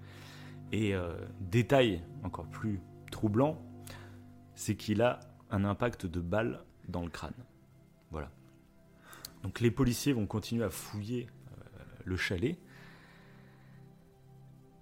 Et 0.72 0.94
détail 1.40 2.00
encore 2.22 2.46
plus 2.46 2.78
troublant, 3.10 3.60
c'est 4.54 4.76
qu'il 4.76 5.02
a 5.02 5.20
un 5.50 5.64
impact 5.64 6.06
de 6.06 6.20
balle 6.20 6.64
dans 6.88 7.02
le 7.02 7.10
crâne. 7.10 7.34
Voilà. 8.10 8.30
Donc 9.42 9.60
les 9.60 9.70
policiers 9.70 10.12
vont 10.12 10.26
continuer 10.26 10.64
à 10.64 10.70
fouiller 10.70 11.26
euh, 11.26 11.84
le 12.04 12.16
chalet 12.16 12.58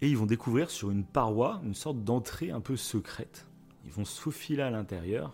et 0.00 0.08
ils 0.08 0.16
vont 0.16 0.26
découvrir 0.26 0.70
sur 0.70 0.90
une 0.90 1.04
paroi 1.04 1.60
une 1.64 1.74
sorte 1.74 2.02
d'entrée 2.04 2.50
un 2.50 2.60
peu 2.60 2.76
secrète. 2.76 3.46
Ils 3.84 3.90
vont 3.90 4.04
se 4.04 4.20
faufiler 4.20 4.62
à 4.62 4.70
l'intérieur 4.70 5.32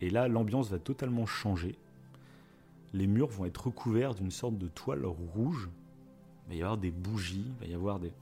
et 0.00 0.10
là 0.10 0.28
l'ambiance 0.28 0.70
va 0.70 0.78
totalement 0.78 1.26
changer. 1.26 1.78
Les 2.92 3.06
murs 3.06 3.28
vont 3.28 3.44
être 3.44 3.66
recouverts 3.66 4.14
d'une 4.14 4.30
sorte 4.30 4.58
de 4.58 4.66
toile 4.66 5.04
rouge. 5.04 5.68
Il 6.46 6.48
va 6.48 6.54
y 6.56 6.62
avoir 6.62 6.78
des 6.78 6.90
bougies, 6.90 7.46
il 7.46 7.60
va 7.60 7.66
y 7.66 7.74
avoir 7.74 8.00
des... 8.00 8.12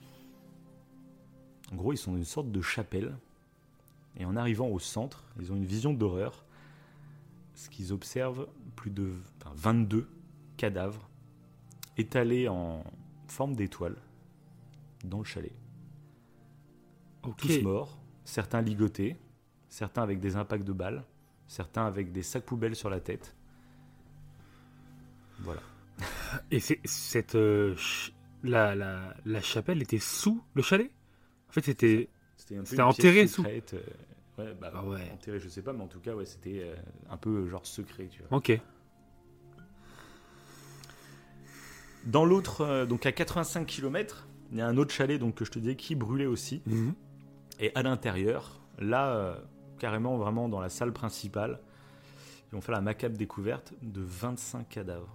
En 1.73 1.77
gros, 1.77 1.93
ils 1.93 1.99
sont 1.99 2.13
dans 2.13 2.19
une 2.19 2.25
sorte 2.25 2.51
de 2.51 2.61
chapelle. 2.61 3.17
Et 4.19 4.25
en 4.25 4.37
arrivant 4.37 4.67
au 4.69 4.79
centre, 4.79 5.25
ils 5.41 5.53
ont 5.53 5.57
une 5.57 5.65
vision 5.65 5.93
d'horreur. 5.93 6.45
Ce 7.55 7.69
qu'ils 7.71 7.93
observent, 7.93 8.49
plus 8.77 8.91
de 8.91 9.13
enfin, 9.41 9.53
22 9.57 10.09
cadavres 10.57 11.09
étalés 11.97 12.49
en 12.49 12.85
forme 13.27 13.55
d'étoile 13.57 13.97
dans 15.05 15.19
le 15.19 15.25
chalet. 15.25 15.53
Tous 17.37 17.63
morts, 17.63 17.99
certains 18.25 18.63
ligotés, 18.63 19.17
certains 19.69 20.03
avec 20.03 20.21
des 20.21 20.37
impacts 20.37 20.65
de 20.65 20.73
balles, 20.73 21.05
certains 21.47 21.85
avec 21.87 22.13
des 22.13 22.23
sacs 22.23 22.45
poubelles 22.45 22.77
sur 22.77 22.91
la 22.91 23.01
tête. 23.01 23.35
Voilà. 25.41 25.61
Et 26.51 26.61
c'est 26.61 26.81
cette 26.85 27.35
euh, 27.35 27.75
la, 28.43 28.75
la, 28.75 29.15
la 29.25 29.41
chapelle 29.43 29.83
était 29.83 29.99
sous 29.99 30.43
le 30.55 30.63
chalet? 30.63 30.91
En 31.49 31.53
fait, 31.53 31.63
c'était 31.65 32.09
C'était 32.37 32.81
enterré 32.83 33.27
sous. 33.27 33.45
euh, 33.45 33.81
ouais, 34.39 34.55
bah, 34.61 34.71
Ah 34.75 34.85
ouais. 34.85 35.11
enterré, 35.13 35.39
je 35.41 35.49
sais 35.49 35.63
pas, 35.63 35.73
mais 35.73 35.83
en 35.83 35.89
tout 35.89 36.01
cas, 36.01 36.15
ouais, 36.15 36.27
c'était 36.27 36.61
euh, 36.63 36.75
un 37.11 37.17
peu 37.17 37.49
genre 37.49 37.67
secret, 37.67 38.07
tu 38.07 38.23
vois. 38.23 38.39
ok. 38.39 38.61
Dans 42.07 42.25
l'autre, 42.25 42.63
euh, 42.63 42.87
donc 42.87 43.05
à 43.07 43.13
85 43.13 43.67
km, 43.67 44.27
il 44.53 44.59
y 44.59 44.61
a 44.61 44.67
un 44.67 44.77
autre 44.79 44.93
chalet 44.95 45.19
donc, 45.19 45.35
que 45.35 45.45
je 45.45 45.51
te 45.51 45.59
disais 45.59 45.77
qui 45.77 45.95
brûlait 45.95 46.27
aussi. 46.27 46.63
Mhm. 46.67 46.95
Et 47.61 47.73
à 47.75 47.83
l'intérieur, 47.83 48.61
là, 48.79 49.09
euh, 49.15 49.37
carrément 49.79 50.17
vraiment 50.17 50.49
dans 50.49 50.61
la 50.61 50.69
salle 50.69 50.93
principale, 50.93 51.61
ils 52.51 52.55
vont 52.55 52.61
faire 52.61 52.75
la 52.75 52.81
macabre 52.81 53.17
découverte 53.17 53.75
de 53.83 54.01
25 54.01 54.69
cadavres. 54.69 55.15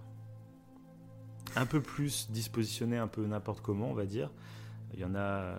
Un 1.56 1.66
peu 1.66 1.80
plus 1.80 2.30
dispositionnés 2.30 2.98
un 2.98 3.08
peu 3.08 3.24
n'importe 3.26 3.60
comment, 3.60 3.90
on 3.90 3.94
va 3.94 4.04
dire. 4.06 4.30
Il 4.92 5.00
y 5.00 5.04
en 5.04 5.14
a, 5.16 5.56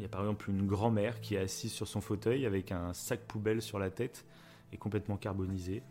il 0.00 0.04
y 0.04 0.06
a 0.06 0.08
par 0.08 0.20
exemple 0.22 0.48
une 0.48 0.66
grand-mère 0.66 1.20
qui 1.20 1.34
est 1.34 1.38
assise 1.40 1.72
sur 1.72 1.86
son 1.86 2.00
fauteuil 2.00 2.46
avec 2.46 2.72
un 2.72 2.94
sac 2.94 3.20
poubelle 3.20 3.60
sur 3.60 3.78
la 3.78 3.90
tête 3.90 4.24
et 4.72 4.78
complètement 4.78 5.18
carbonisé. 5.18 5.82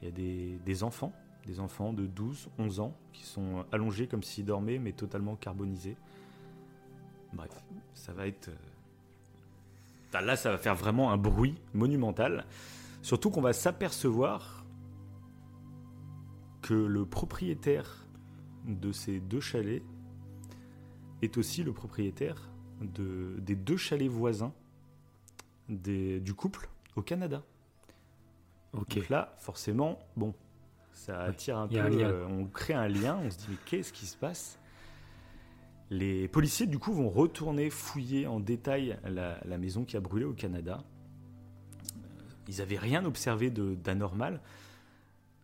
Il 0.00 0.06
y 0.06 0.08
a 0.08 0.10
des, 0.10 0.58
des 0.64 0.82
enfants, 0.84 1.12
des 1.46 1.60
enfants 1.60 1.92
de 1.92 2.06
12, 2.06 2.48
11 2.58 2.80
ans 2.80 2.94
qui 3.12 3.24
sont 3.26 3.66
allongés 3.70 4.06
comme 4.06 4.22
s'ils 4.22 4.46
dormaient 4.46 4.78
mais 4.78 4.92
totalement 4.92 5.36
carbonisés. 5.36 5.98
Bref, 7.34 7.50
ça 7.92 8.14
va 8.14 8.26
être... 8.26 8.48
euh, 8.48 10.20
Là, 10.22 10.34
ça 10.36 10.50
va 10.50 10.56
faire 10.56 10.74
vraiment 10.74 11.12
un 11.12 11.18
bruit 11.18 11.54
monumental. 11.74 12.46
Surtout 13.02 13.28
qu'on 13.30 13.42
va 13.42 13.52
s'apercevoir 13.52 14.64
que 16.62 16.72
le 16.72 17.04
propriétaire 17.04 18.06
de 18.66 18.92
ces 18.92 19.20
deux 19.20 19.40
chalets 19.40 19.82
est 21.20 21.36
aussi 21.36 21.62
le 21.62 21.74
propriétaire 21.74 22.48
de, 22.80 23.36
des 23.40 23.54
deux 23.56 23.76
chalets 23.76 24.08
voisins 24.10 24.52
des- 25.68 26.20
du 26.20 26.34
couple 26.34 26.68
au 26.96 27.02
Canada. 27.02 27.42
Ok. 28.72 28.96
Donc 28.96 29.08
là, 29.08 29.34
forcément, 29.38 29.98
bon, 30.16 30.34
ça 30.92 31.18
Ouais, 31.24 31.28
attire 31.30 31.58
un 31.58 31.68
peu. 31.68 31.78
a 31.78 31.84
un 31.84 31.88
lien. 31.88 32.08
euh, 32.10 32.26
on 32.28 32.44
crée 32.46 32.74
un 32.74 32.88
lien, 32.88 33.18
on 33.22 33.30
se 33.30 33.38
dit, 33.38 33.46
mais 33.50 33.56
qu'est-ce 33.66 33.92
qui 33.92 34.06
se 34.06 34.16
passe? 34.16 34.58
Les 35.90 36.28
policiers, 36.28 36.66
du 36.66 36.78
coup, 36.78 36.92
vont 36.92 37.08
retourner 37.08 37.70
fouiller 37.70 38.26
en 38.26 38.40
détail 38.40 38.98
la, 39.04 39.38
la 39.44 39.58
maison 39.58 39.84
qui 39.84 39.96
a 39.96 40.00
brûlé 40.00 40.26
au 40.26 40.34
Canada. 40.34 40.84
Euh, 41.96 41.98
Ils 42.48 42.58
n'avaient 42.58 42.76
rien 42.78 43.04
observé 43.06 43.50
d'anormal, 43.50 44.40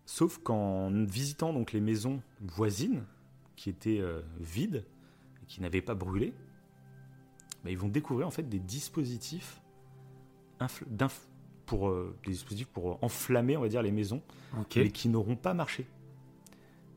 sauf 0.05 0.37
qu'en 0.38 0.90
visitant 1.05 1.53
donc 1.55 1.73
les 1.73 1.81
maisons 1.81 2.20
voisines, 2.42 3.05
qui 3.57 3.70
étaient 3.70 4.01
euh, 4.01 4.20
vides, 4.38 4.85
et 5.42 5.47
qui 5.47 5.62
n'avaient 5.62 5.81
pas 5.81 5.94
brûlé, 5.94 6.35
bah, 7.64 7.70
ils 7.70 7.79
vont 7.79 7.88
découvrir 7.88 8.27
en 8.27 8.31
fait 8.31 8.48
des 8.48 8.59
dispositifs 8.61 9.61
pour 11.66 11.88
euh, 11.88 12.14
des 12.24 12.33
dispositifs 12.33 12.68
pour 12.68 13.03
enflammer, 13.03 13.57
on 13.57 13.61
va 13.62 13.68
dire, 13.68 13.83
les 13.83 13.90
maisons, 13.92 14.22
mais 14.85 14.90
qui 14.90 15.09
n'auront 15.09 15.37
pas 15.37 15.55
marché. 15.55 15.87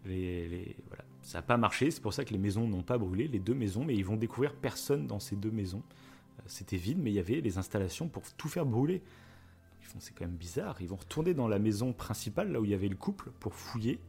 Les, 0.05 0.47
les- 0.47 0.75
voilà. 0.87 1.03
Ça 1.21 1.39
n'a 1.39 1.41
pas 1.41 1.57
marché, 1.57 1.91
c'est 1.91 2.01
pour 2.01 2.13
ça 2.13 2.23
que 2.23 2.31
les 2.31 2.37
maisons 2.37 2.67
n'ont 2.67 2.83
pas 2.83 2.97
brûlé, 2.97 3.27
les 3.27 3.39
deux 3.39 3.53
maisons, 3.53 3.83
mais 3.83 3.95
ils 3.95 4.05
vont 4.05 4.15
découvrir 4.15 4.53
personne 4.55 5.07
dans 5.07 5.19
ces 5.19 5.35
deux 5.35 5.51
maisons. 5.51 5.83
Euh, 6.39 6.43
C'était 6.45 6.77
vide, 6.77 6.99
mais 6.99 7.11
il 7.11 7.15
y 7.15 7.19
avait 7.19 7.41
les 7.41 7.57
installations 7.57 8.07
pour 8.07 8.23
tout 8.33 8.47
faire 8.47 8.65
brûler. 8.65 9.01
Ils 9.81 9.85
font, 9.87 9.99
c'est 9.99 10.13
quand 10.13 10.25
même 10.25 10.35
bizarre. 10.37 10.77
Ils 10.81 10.87
vont 10.87 10.95
retourner 10.95 11.33
dans 11.33 11.47
la 11.49 11.59
maison 11.59 11.91
principale, 11.93 12.51
là 12.51 12.61
où 12.61 12.65
il 12.65 12.71
y 12.71 12.73
avait 12.73 12.87
le 12.87 12.95
couple, 12.95 13.31
pour 13.39 13.53
fouiller. 13.55 13.99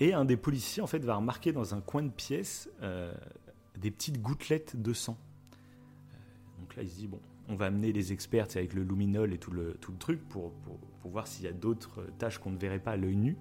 Et 0.00 0.12
un 0.14 0.24
des 0.24 0.36
policiers, 0.36 0.82
en 0.82 0.88
fait, 0.88 1.04
va 1.04 1.14
remarquer 1.16 1.52
dans 1.52 1.74
un 1.74 1.80
coin 1.80 2.02
de 2.02 2.10
pièce 2.10 2.68
euh, 2.82 3.14
des 3.76 3.92
petites 3.92 4.20
gouttelettes 4.20 4.80
de 4.80 4.92
sang. 4.92 5.16
Là, 6.76 6.82
il 6.82 6.88
se 6.88 6.96
dit, 6.96 7.06
bon, 7.06 7.20
on 7.48 7.54
va 7.54 7.66
amener 7.66 7.92
les 7.92 8.12
experts 8.12 8.46
avec 8.54 8.72
le 8.72 8.82
luminol 8.82 9.32
et 9.32 9.38
tout 9.38 9.50
le, 9.50 9.74
tout 9.80 9.92
le 9.92 9.98
truc 9.98 10.26
pour, 10.28 10.52
pour, 10.52 10.78
pour 10.78 11.10
voir 11.10 11.26
s'il 11.26 11.44
y 11.44 11.48
a 11.48 11.52
d'autres 11.52 12.00
euh, 12.00 12.10
tâches 12.18 12.38
qu'on 12.38 12.50
ne 12.50 12.58
verrait 12.58 12.78
pas 12.78 12.92
à 12.92 12.96
l'œil 12.96 13.16
nu. 13.16 13.36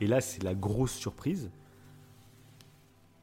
Et 0.00 0.06
là, 0.06 0.20
c'est 0.20 0.42
la 0.42 0.54
grosse 0.54 0.94
surprise. 0.94 1.50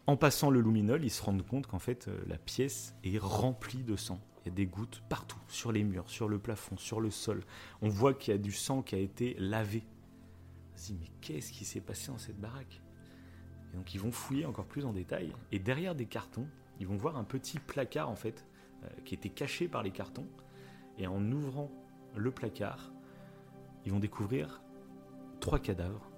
En 0.07 0.17
passant 0.17 0.49
le 0.49 0.59
luminol, 0.59 1.03
ils 1.03 1.11
se 1.11 1.21
rendent 1.21 1.45
compte 1.45 1.67
qu'en 1.67 1.79
fait, 1.79 2.07
euh, 2.07 2.19
la 2.27 2.37
pièce 2.37 2.95
est 3.03 3.19
remplie 3.19 3.83
de 3.83 3.95
sang. 3.95 4.19
Il 4.43 4.49
y 4.49 4.51
a 4.51 4.55
des 4.55 4.65
gouttes 4.65 5.03
partout, 5.07 5.39
sur 5.47 5.71
les 5.71 5.83
murs, 5.83 6.09
sur 6.09 6.27
le 6.27 6.39
plafond, 6.39 6.77
sur 6.77 6.99
le 6.99 7.11
sol. 7.11 7.43
On 7.81 7.89
voit 7.89 8.13
qu'il 8.13 8.31
y 8.31 8.35
a 8.35 8.39
du 8.39 8.51
sang 8.51 8.81
qui 8.81 8.95
a 8.95 8.99
été 8.99 9.35
lavé. 9.37 9.83
On 10.73 10.77
se 10.77 10.87
dit, 10.87 10.97
mais 10.99 11.09
qu'est-ce 11.21 11.51
qui 11.51 11.65
s'est 11.65 11.81
passé 11.81 12.11
dans 12.11 12.17
cette 12.17 12.39
baraque? 12.39 12.81
Et 13.71 13.77
donc, 13.77 13.93
ils 13.93 13.99
vont 13.99 14.11
fouiller 14.11 14.45
encore 14.45 14.65
plus 14.65 14.85
en 14.85 14.93
détail. 14.93 15.31
Et 15.51 15.59
derrière 15.59 15.93
des 15.93 16.07
cartons, 16.07 16.47
ils 16.79 16.87
vont 16.87 16.95
voir 16.95 17.17
un 17.17 17.23
petit 17.23 17.59
placard, 17.59 18.09
en 18.09 18.15
fait, 18.15 18.45
qui 19.05 19.15
était 19.15 19.29
caché 19.29 19.67
par 19.67 19.83
les 19.83 19.91
cartons. 19.91 20.27
Et 20.97 21.07
en 21.07 21.31
ouvrant 21.31 21.71
le 22.15 22.31
placard, 22.31 22.91
ils 23.85 23.91
vont 23.91 23.99
découvrir 23.99 24.61
trois 25.39 25.59
cadavres. 25.59 26.09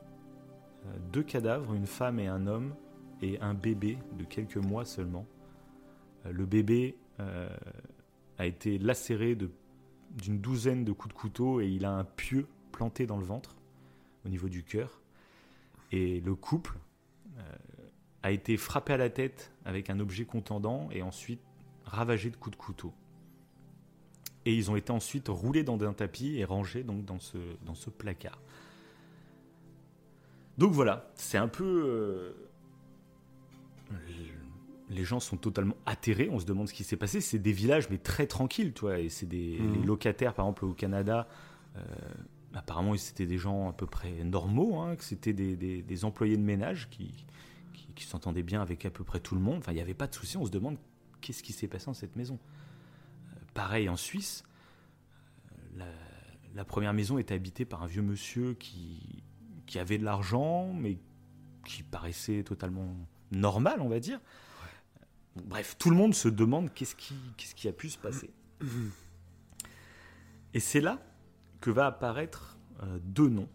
Euh, 0.85 0.97
deux 1.11 1.23
cadavres, 1.23 1.73
une 1.73 1.85
femme 1.85 2.19
et 2.19 2.27
un 2.27 2.47
homme, 2.47 2.73
et 3.21 3.39
un 3.39 3.53
bébé 3.53 3.97
de 4.17 4.23
quelques 4.23 4.57
mois 4.57 4.85
seulement. 4.85 5.25
Euh, 6.25 6.31
le 6.31 6.45
bébé 6.45 6.97
euh, 7.19 7.49
a 8.37 8.45
été 8.45 8.77
lacéré 8.77 9.35
d'une 9.35 10.39
douzaine 10.39 10.83
de 10.83 10.91
coups 10.91 11.13
de 11.13 11.19
couteau 11.19 11.61
et 11.61 11.67
il 11.67 11.85
a 11.85 11.91
un 11.91 12.03
pieu 12.03 12.47
planté 12.71 13.05
dans 13.05 13.17
le 13.17 13.25
ventre, 13.25 13.55
au 14.25 14.29
niveau 14.29 14.49
du 14.49 14.63
cœur. 14.63 15.01
Et 15.91 16.19
le 16.21 16.35
couple 16.35 16.77
euh, 17.37 17.55
a 18.23 18.31
été 18.31 18.57
frappé 18.57 18.93
à 18.93 18.97
la 18.97 19.09
tête 19.09 19.53
avec 19.65 19.89
un 19.89 19.99
objet 19.99 20.25
contendant 20.25 20.89
et 20.91 21.01
ensuite 21.01 21.41
ravagé 21.91 22.29
de 22.29 22.35
coups 22.37 22.57
de 22.57 22.61
couteau. 22.61 22.93
Et 24.45 24.55
ils 24.55 24.71
ont 24.71 24.75
été 24.75 24.91
ensuite 24.91 25.27
roulés 25.27 25.63
dans 25.63 25.79
un 25.83 25.93
tapis 25.93 26.37
et 26.37 26.45
rangés 26.45 26.83
donc 26.83 27.05
dans 27.05 27.19
ce, 27.19 27.37
dans 27.65 27.75
ce 27.75 27.89
placard. 27.91 28.41
Donc 30.57 30.71
voilà, 30.73 31.11
c'est 31.15 31.37
un 31.37 31.47
peu. 31.47 31.83
euh, 31.85 32.31
les 34.89 35.05
gens 35.05 35.19
sont 35.21 35.37
totalement 35.37 35.75
atterrés, 35.85 36.27
on 36.29 36.39
se 36.39 36.45
demande 36.45 36.67
ce 36.67 36.73
qui 36.73 36.83
s'est 36.83 36.97
passé. 36.97 37.21
C'est 37.21 37.39
des 37.39 37.53
villages, 37.53 37.89
mais 37.89 37.97
très 37.97 38.27
tranquilles, 38.27 38.73
tu 38.73 38.81
vois. 38.81 38.99
Et 38.99 39.09
c'est 39.09 39.25
des 39.25 39.57
les 39.57 39.81
locataires, 39.83 40.33
par 40.33 40.45
exemple, 40.45 40.65
au 40.65 40.73
Canada. 40.73 41.27
euh, 41.77 41.81
apparemment, 42.53 42.97
c'était 42.97 43.25
des 43.25 43.37
gens 43.37 43.69
à 43.69 43.73
peu 43.73 43.85
près 43.85 44.11
normaux, 44.25 44.79
hein, 44.79 44.97
que 44.97 45.03
c'était 45.05 45.31
des, 45.31 45.55
des- 45.55 45.81
des 45.81 46.03
employés 46.05 46.35
de 46.35 46.41
ménage 46.43 46.89
qui, 46.89 47.25
qui, 47.73 47.87
qui 47.95 48.03
s'entendaient 48.03 48.43
bien 48.43 48.61
avec 48.61 48.85
à 48.85 48.89
peu 48.89 49.05
près 49.05 49.21
tout 49.21 49.35
le 49.35 49.41
monde. 49.41 49.59
Enfin, 49.59 49.71
il 49.71 49.75
n'y 49.75 49.81
avait 49.81 49.93
pas 49.93 50.07
de 50.07 50.13
souci. 50.13 50.35
On 50.35 50.45
se 50.45 50.51
demande 50.51 50.77
qu'est-ce 51.21 51.43
qui 51.43 51.53
s'est 51.53 51.67
passé 51.67 51.85
dans 51.85 51.93
cette 51.93 52.15
maison? 52.15 52.39
Euh, 53.33 53.39
pareil 53.53 53.89
en 53.89 53.97
Suisse. 53.97 54.43
euh, 55.79 55.93
la, 56.55 56.65
première 56.65 56.93
maison 56.93 57.17
était 57.17 57.33
habitée 57.33 57.65
par 57.65 57.83
un 57.83 57.87
vieux 57.87 58.01
monsieur 58.01 58.53
qui, 58.55 59.23
qui 59.65 59.79
avait 59.79 59.97
de 59.97 60.03
l'argent, 60.03 60.73
mais 60.73 60.97
qui 61.65 61.83
paraissait 61.83 62.43
totalement 62.43 62.95
normal, 63.31 63.81
on 63.81 63.89
va 63.89 63.99
dire. 63.99 64.19
Bref, 65.35 65.77
tout 65.77 65.89
le 65.89 65.95
monde 65.95 66.13
se 66.13 66.27
demande 66.27 66.73
qu'est-ce 66.73 66.95
qui, 66.95 67.15
qu'est-ce 67.37 67.55
qui 67.55 67.67
a 67.67 67.71
pu 67.71 67.89
se 67.89 67.97
passer. 67.97 68.31
Et 70.53 70.59
c'est 70.59 70.81
là 70.81 70.99
que 71.61 71.69
va 71.69 71.85
apparaître 71.85 72.57
euh, 72.83 72.99
deux 73.03 73.29
noms. 73.29 73.49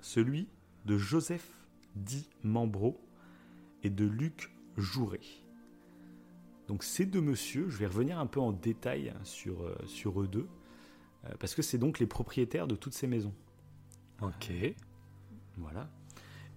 Celui 0.00 0.48
de 0.84 0.98
Joseph 0.98 1.48
Di 1.94 2.28
Membro 2.42 3.00
et 3.84 3.90
de 3.90 4.04
Luc 4.04 4.50
Jouret. 4.76 5.20
Donc 6.72 6.84
ces 6.84 7.04
deux 7.04 7.20
messieurs, 7.20 7.68
je 7.68 7.76
vais 7.76 7.86
revenir 7.86 8.18
un 8.18 8.24
peu 8.24 8.40
en 8.40 8.50
détail 8.50 9.12
sur, 9.24 9.60
euh, 9.62 9.76
sur 9.86 10.22
eux 10.22 10.26
deux, 10.26 10.48
euh, 11.26 11.28
parce 11.38 11.54
que 11.54 11.60
c'est 11.60 11.76
donc 11.76 11.98
les 11.98 12.06
propriétaires 12.06 12.66
de 12.66 12.74
toutes 12.74 12.94
ces 12.94 13.06
maisons. 13.06 13.34
Ok. 14.22 14.50
Voilà. 15.58 15.90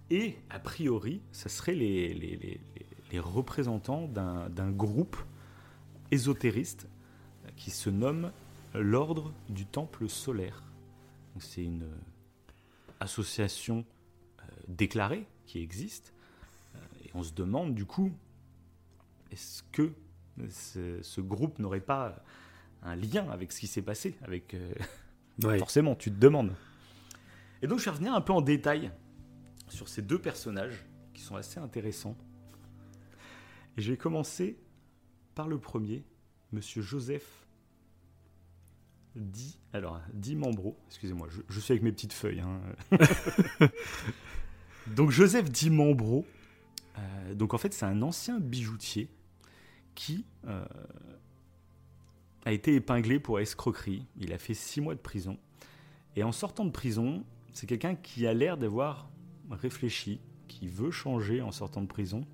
Et 0.08 0.38
a 0.48 0.58
priori, 0.58 1.20
ça 1.32 1.50
serait 1.50 1.74
les, 1.74 2.14
les, 2.14 2.34
les- 2.36 2.60
les- 3.12 3.18
représentants 3.20 4.08
d'un 4.08 4.70
groupe 4.70 5.18
ésotériste 6.10 6.88
euh, 7.44 7.50
qui 7.54 7.70
se 7.70 7.90
nomme 7.90 8.32
l'Ordre 8.72 9.34
du 9.50 9.66
Temple 9.66 10.08
Solaire. 10.08 10.62
C'est 11.40 11.62
une 11.62 11.82
euh, 11.82 11.96
association 13.00 13.84
euh, 14.40 14.42
déclarée 14.66 15.26
qui 15.44 15.58
existe. 15.60 16.14
Euh, 16.74 16.78
et 17.04 17.10
on 17.12 17.22
se 17.22 17.34
demande 17.34 17.74
du 17.74 17.84
coup, 17.84 18.10
est-ce 19.30 19.62
que 19.72 19.92
ce, 20.50 21.00
ce 21.02 21.20
groupe 21.20 21.58
n'aurait 21.58 21.80
pas 21.80 22.22
un 22.82 22.96
lien 22.96 23.28
avec 23.30 23.52
ce 23.52 23.60
qui 23.60 23.66
s'est 23.66 23.82
passé 23.82 24.16
avec, 24.22 24.54
euh, 24.54 24.72
Ouais. 25.42 25.58
Forcément, 25.58 25.94
tu 25.94 26.10
te 26.10 26.16
demandes. 26.18 26.54
Et 27.60 27.66
donc, 27.66 27.78
je 27.78 27.84
vais 27.84 27.90
revenir 27.90 28.14
un 28.14 28.20
peu 28.22 28.32
en 28.32 28.40
détail 28.40 28.90
sur 29.68 29.88
ces 29.88 30.00
deux 30.00 30.18
personnages 30.18 30.86
qui 31.12 31.20
sont 31.22 31.36
assez 31.36 31.58
intéressants. 31.60 32.16
Et 33.76 33.82
je 33.82 33.90
vais 33.90 33.98
commencer 33.98 34.58
par 35.34 35.46
le 35.48 35.58
premier, 35.58 36.04
Monsieur 36.52 36.80
Joseph 36.80 37.46
Di, 39.14 39.58
alors 39.74 40.00
Di 40.14 40.36
Membro. 40.36 40.78
Excusez-moi, 40.88 41.28
je, 41.30 41.42
je 41.48 41.60
suis 41.60 41.72
avec 41.72 41.82
mes 41.82 41.92
petites 41.92 42.14
feuilles. 42.14 42.40
hein. 42.40 42.60
donc 44.86 45.10
Joseph 45.10 45.50
Di 45.50 45.70
Membro. 45.70 46.24
euh, 46.98 47.34
donc 47.34 47.54
en 47.54 47.58
fait, 47.58 47.72
c'est 47.74 47.84
un 47.86 48.00
ancien 48.02 48.40
bijoutier 48.40 49.10
qui 49.96 50.24
euh, 50.46 50.64
a 52.44 52.52
été 52.52 52.76
épinglé 52.76 53.18
pour 53.18 53.40
escroquerie. 53.40 54.06
Il 54.20 54.32
a 54.32 54.38
fait 54.38 54.54
six 54.54 54.80
mois 54.80 54.94
de 54.94 55.00
prison. 55.00 55.36
Et 56.14 56.22
en 56.22 56.30
sortant 56.30 56.64
de 56.64 56.70
prison, 56.70 57.24
c'est 57.52 57.66
quelqu'un 57.66 57.96
qui 57.96 58.28
a 58.28 58.32
l'air 58.32 58.56
d'avoir 58.56 59.10
réfléchi, 59.50 60.20
qui 60.46 60.68
veut 60.68 60.92
changer 60.92 61.42
en 61.42 61.50
sortant 61.50 61.80
de 61.80 61.88
prison. 61.88 62.24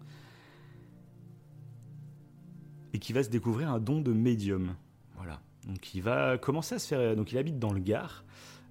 qui 3.02 3.12
va 3.12 3.24
se 3.24 3.30
découvrir 3.30 3.68
un 3.68 3.80
don 3.80 4.00
de 4.00 4.12
médium. 4.12 4.76
Voilà. 5.16 5.40
Donc 5.66 5.92
il 5.92 6.02
va 6.02 6.38
commencer 6.38 6.76
à 6.76 6.78
se 6.78 6.86
faire. 6.86 7.16
Donc 7.16 7.32
il 7.32 7.38
habite 7.38 7.58
dans 7.58 7.72
le 7.72 7.80
Gard. 7.80 8.24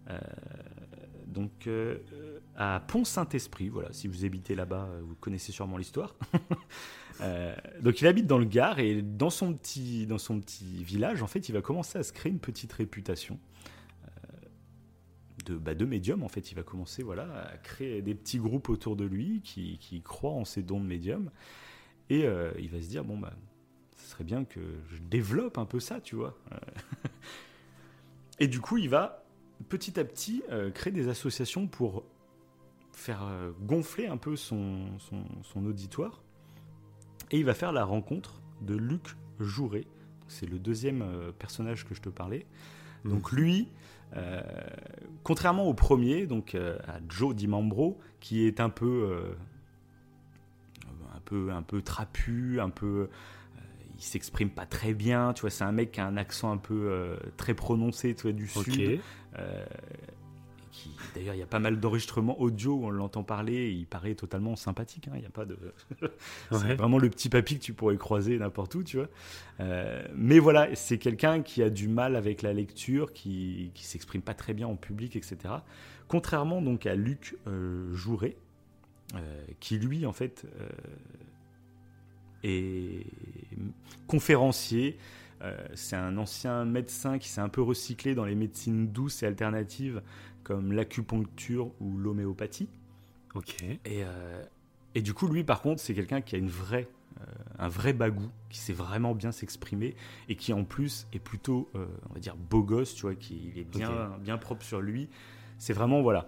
Euh, 0.09 0.17
donc 1.27 1.67
euh, 1.67 1.97
à 2.55 2.81
Pont-Saint-Esprit, 2.87 3.69
voilà, 3.69 3.91
si 3.93 4.07
vous 4.07 4.25
habitez 4.25 4.55
là-bas, 4.55 4.89
vous 5.03 5.15
connaissez 5.15 5.51
sûrement 5.51 5.77
l'histoire. 5.77 6.15
donc 7.81 8.01
il 8.01 8.07
habite 8.07 8.27
dans 8.27 8.37
le 8.37 8.45
Gard 8.45 8.79
et 8.79 9.01
dans 9.01 9.29
son 9.29 9.53
petit 9.53 10.07
dans 10.07 10.17
son 10.17 10.39
petit 10.39 10.83
village, 10.83 11.21
en 11.21 11.27
fait, 11.27 11.49
il 11.49 11.51
va 11.53 11.61
commencer 11.61 11.99
à 11.99 12.03
se 12.03 12.11
créer 12.11 12.31
une 12.31 12.39
petite 12.39 12.73
réputation 12.73 13.39
de, 15.45 15.55
bah, 15.55 15.75
de 15.75 15.85
médium. 15.85 16.23
En 16.23 16.27
fait, 16.27 16.51
il 16.51 16.55
va 16.55 16.63
commencer 16.63 17.03
voilà 17.03 17.47
à 17.53 17.57
créer 17.57 18.01
des 18.01 18.15
petits 18.15 18.39
groupes 18.39 18.69
autour 18.69 18.95
de 18.95 19.05
lui 19.05 19.41
qui, 19.41 20.01
croient 20.03 20.31
en 20.31 20.45
ses 20.45 20.61
dons 20.61 20.79
de 20.79 20.87
médium 20.87 21.31
et 22.09 22.25
il 22.59 22.69
va 22.69 22.81
se 22.81 22.87
dire 22.87 23.03
bon 23.03 23.17
bah 23.17 23.33
serait 24.11 24.23
bien 24.23 24.43
que 24.43 24.59
je 24.89 24.97
développe 25.01 25.57
un 25.57 25.65
peu 25.65 25.79
ça, 25.79 26.01
tu 26.01 26.15
vois. 26.15 26.37
et 28.39 28.47
du 28.47 28.59
coup, 28.59 28.77
il 28.77 28.89
va 28.89 29.23
petit 29.69 29.99
à 29.99 30.03
petit 30.03 30.43
euh, 30.51 30.69
créer 30.71 30.91
des 30.91 31.07
associations 31.07 31.67
pour 31.67 32.03
faire 32.93 33.23
euh, 33.23 33.51
gonfler 33.61 34.07
un 34.07 34.17
peu 34.17 34.35
son, 34.35 34.85
son, 34.99 35.65
auditoire. 35.65 36.21
Et 37.31 37.39
il 37.39 37.45
va 37.45 37.53
faire 37.53 37.71
la 37.71 37.85
rencontre 37.85 38.41
de 38.61 38.75
Luc 38.75 39.15
Jouret. 39.39 39.85
C'est 40.27 40.49
le 40.49 40.59
deuxième 40.59 41.01
euh, 41.01 41.31
personnage 41.31 41.85
que 41.85 41.95
je 41.95 42.01
te 42.01 42.09
parlais. 42.09 42.45
Donc 43.03 43.31
lui, 43.31 43.67
contrairement 45.23 45.65
au 45.65 45.73
premier, 45.73 46.27
donc 46.27 46.53
à 46.53 46.99
Joe 47.09 47.33
Dimambro, 47.33 47.97
qui 48.19 48.45
est 48.45 48.59
un 48.59 48.69
peu, 48.69 49.33
un 51.15 51.19
peu, 51.25 51.51
un 51.51 51.63
peu 51.63 51.81
trapu, 51.81 52.59
un 52.59 52.69
peu 52.69 53.09
il 54.01 54.03
s'exprime 54.03 54.49
pas 54.49 54.65
très 54.65 54.93
bien. 54.95 55.31
Tu 55.33 55.41
vois, 55.41 55.51
c'est 55.51 55.63
un 55.63 55.71
mec 55.71 55.91
qui 55.91 56.01
a 56.01 56.07
un 56.07 56.17
accent 56.17 56.51
un 56.51 56.57
peu 56.57 56.89
euh, 56.89 57.17
très 57.37 57.53
prononcé, 57.53 58.15
tu 58.15 58.23
vois, 58.23 58.31
du 58.31 58.47
sud. 58.47 58.99
Euh, 60.73 60.89
d'ailleurs, 61.15 61.35
il 61.35 61.39
y 61.39 61.43
a 61.43 61.47
pas 61.47 61.59
mal 61.59 61.79
d'enregistrements 61.79 62.39
audio 62.39 62.75
où 62.75 62.85
on 62.85 62.89
l'entend 62.89 63.23
parler. 63.23 63.53
Et 63.53 63.71
il 63.71 63.85
paraît 63.85 64.15
totalement 64.15 64.55
sympathique. 64.55 65.07
Hein, 65.07 65.13
il 65.15 65.23
y 65.23 65.25
a 65.25 65.29
pas 65.29 65.45
de. 65.45 65.57
c'est 66.51 66.75
vraiment 66.75 66.97
le 66.97 67.09
petit 67.09 67.29
papy 67.29 67.57
que 67.57 67.63
tu 67.63 67.73
pourrais 67.73 67.97
croiser 67.97 68.37
n'importe 68.37 68.75
où, 68.75 68.83
tu 68.83 68.97
vois. 68.97 69.07
Euh, 69.59 70.03
mais 70.15 70.39
voilà, 70.39 70.73
c'est 70.75 70.97
quelqu'un 70.97 71.41
qui 71.41 71.63
a 71.63 71.69
du 71.69 71.87
mal 71.87 72.15
avec 72.15 72.41
la 72.41 72.53
lecture, 72.53 73.13
qui, 73.13 73.71
qui 73.73 73.85
s'exprime 73.85 74.21
pas 74.21 74.33
très 74.33 74.53
bien 74.53 74.67
en 74.67 74.75
public, 74.75 75.15
etc. 75.15 75.37
Contrairement 76.07 76.61
donc 76.61 76.85
à 76.85 76.95
Luc 76.95 77.37
Jouret, 77.93 78.35
qui 79.59 79.77
lui, 79.77 80.05
en 80.05 80.13
fait 80.13 80.45
et 82.43 83.05
conférencier. 84.07 84.97
Euh, 85.43 85.57
c'est 85.73 85.95
un 85.95 86.17
ancien 86.17 86.65
médecin 86.65 87.17
qui 87.17 87.27
s'est 87.27 87.41
un 87.41 87.49
peu 87.49 87.61
recyclé 87.61 88.13
dans 88.13 88.25
les 88.25 88.35
médecines 88.35 88.87
douces 88.87 89.23
et 89.23 89.25
alternatives 89.25 90.01
comme 90.43 90.71
l'acupuncture 90.71 91.71
ou 91.79 91.97
l'homéopathie. 91.97 92.69
Ok. 93.35 93.63
Et, 93.63 93.79
euh, 94.03 94.43
et, 94.95 95.01
du 95.01 95.13
coup, 95.13 95.27
lui, 95.27 95.43
par 95.43 95.61
contre, 95.61 95.81
c'est 95.81 95.93
quelqu'un 95.93 96.21
qui 96.21 96.35
a 96.35 96.37
une 96.37 96.49
vraie, 96.49 96.87
euh, 97.19 97.25
un 97.59 97.69
vrai 97.69 97.93
bagou, 97.93 98.29
qui 98.49 98.59
sait 98.59 98.73
vraiment 98.73 99.15
bien 99.15 99.31
s'exprimer 99.31 99.95
et 100.27 100.35
qui, 100.35 100.53
en 100.53 100.63
plus, 100.63 101.07
est 101.13 101.19
plutôt, 101.19 101.69
on 101.73 102.13
va 102.13 102.19
dire, 102.19 102.35
beau 102.35 102.63
gosse, 102.63 102.93
tu 102.93 103.03
vois, 103.03 103.15
qui 103.15 103.53
est 103.55 103.63
bien, 103.63 104.17
bien 104.19 104.37
propre 104.37 104.63
sur 104.63 104.81
lui. 104.81 105.09
C'est 105.57 105.73
vraiment, 105.73 106.01
voilà. 106.01 106.27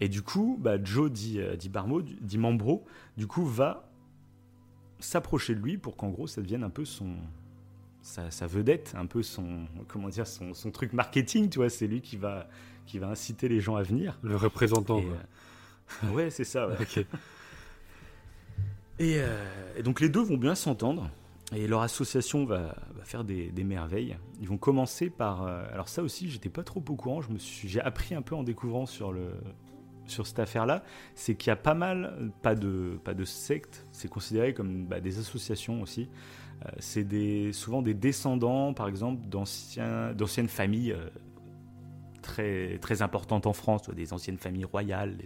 Et 0.00 0.08
du 0.08 0.22
coup, 0.22 0.58
bah, 0.60 0.82
Joe 0.82 1.10
dit, 1.10 1.40
dit 1.58 1.68
Barmo, 1.68 2.02
dit 2.02 2.38
Mambro, 2.38 2.84
du 3.16 3.26
coup, 3.26 3.44
va 3.44 3.88
s'approcher 5.02 5.54
de 5.54 5.60
lui 5.60 5.76
pour 5.78 5.96
qu'en 5.96 6.08
gros 6.08 6.26
ça 6.26 6.40
devienne 6.40 6.62
un 6.62 6.70
peu 6.70 6.84
son 6.84 7.16
sa, 8.02 8.46
vedette, 8.46 8.94
un 8.96 9.06
peu 9.06 9.22
son 9.22 9.66
comment 9.88 10.08
dire 10.08 10.26
son, 10.26 10.54
son, 10.54 10.70
truc 10.70 10.92
marketing, 10.92 11.48
tu 11.48 11.58
vois, 11.58 11.70
c'est 11.70 11.86
lui 11.86 12.00
qui 12.00 12.16
va 12.16 12.48
qui 12.86 12.98
va 12.98 13.08
inciter 13.08 13.48
les 13.48 13.60
gens 13.60 13.76
à 13.76 13.82
venir. 13.82 14.18
Le 14.22 14.36
représentant. 14.36 15.00
Euh, 16.04 16.10
ouais, 16.10 16.30
c'est 16.30 16.44
ça. 16.44 16.68
Euh, 19.00 19.72
et, 19.76 19.82
donc 19.82 20.00
les 20.00 20.08
deux 20.08 20.22
vont 20.22 20.36
bien 20.36 20.54
s'entendre. 20.54 21.10
Et 21.52 21.66
leur 21.66 21.82
association 21.82 22.44
va, 22.44 22.76
va 22.94 23.04
faire 23.04 23.24
des, 23.24 23.50
des, 23.50 23.64
merveilles. 23.64 24.16
Ils 24.40 24.46
vont 24.46 24.58
commencer 24.58 25.10
par. 25.10 25.42
Euh, 25.42 25.64
alors, 25.72 25.88
ça 25.88 26.04
aussi, 26.04 26.30
j'étais 26.30 26.50
pas 26.50 26.62
trop 26.62 26.84
au 26.88 26.94
courant. 26.94 27.20
J'ai 27.64 27.80
appris 27.80 28.14
un 28.14 28.22
peu 28.22 28.36
en 28.36 28.44
découvrant 28.44 28.86
sur 28.86 29.10
le, 29.10 29.32
sur 30.06 30.26
cette 30.26 30.38
affaire-là, 30.38 30.84
c'est 31.14 31.34
qu'il 31.34 31.48
y 31.48 31.50
a 31.50 31.56
pas 31.56 31.74
mal, 31.74 32.30
pas 32.42 32.54
de, 32.54 32.98
pas 33.04 33.14
de 33.14 33.24
sectes, 33.24 33.86
c'est 33.92 34.08
considéré 34.08 34.54
comme 34.54 34.86
bah, 34.86 35.00
des 35.00 35.18
associations 35.18 35.82
aussi. 35.82 36.08
Euh, 36.64 36.70
c'est 36.78 37.04
des, 37.04 37.52
souvent 37.52 37.82
des 37.82 37.94
descendants, 37.94 38.72
par 38.74 38.88
exemple, 38.88 39.26
d'anciennes 39.26 40.48
familles 40.48 40.92
euh, 40.92 41.08
très, 42.22 42.78
très 42.78 43.02
importantes 43.02 43.46
en 43.46 43.52
France, 43.52 43.88
des 43.90 44.12
anciennes 44.12 44.38
familles 44.38 44.64
royales. 44.64 45.16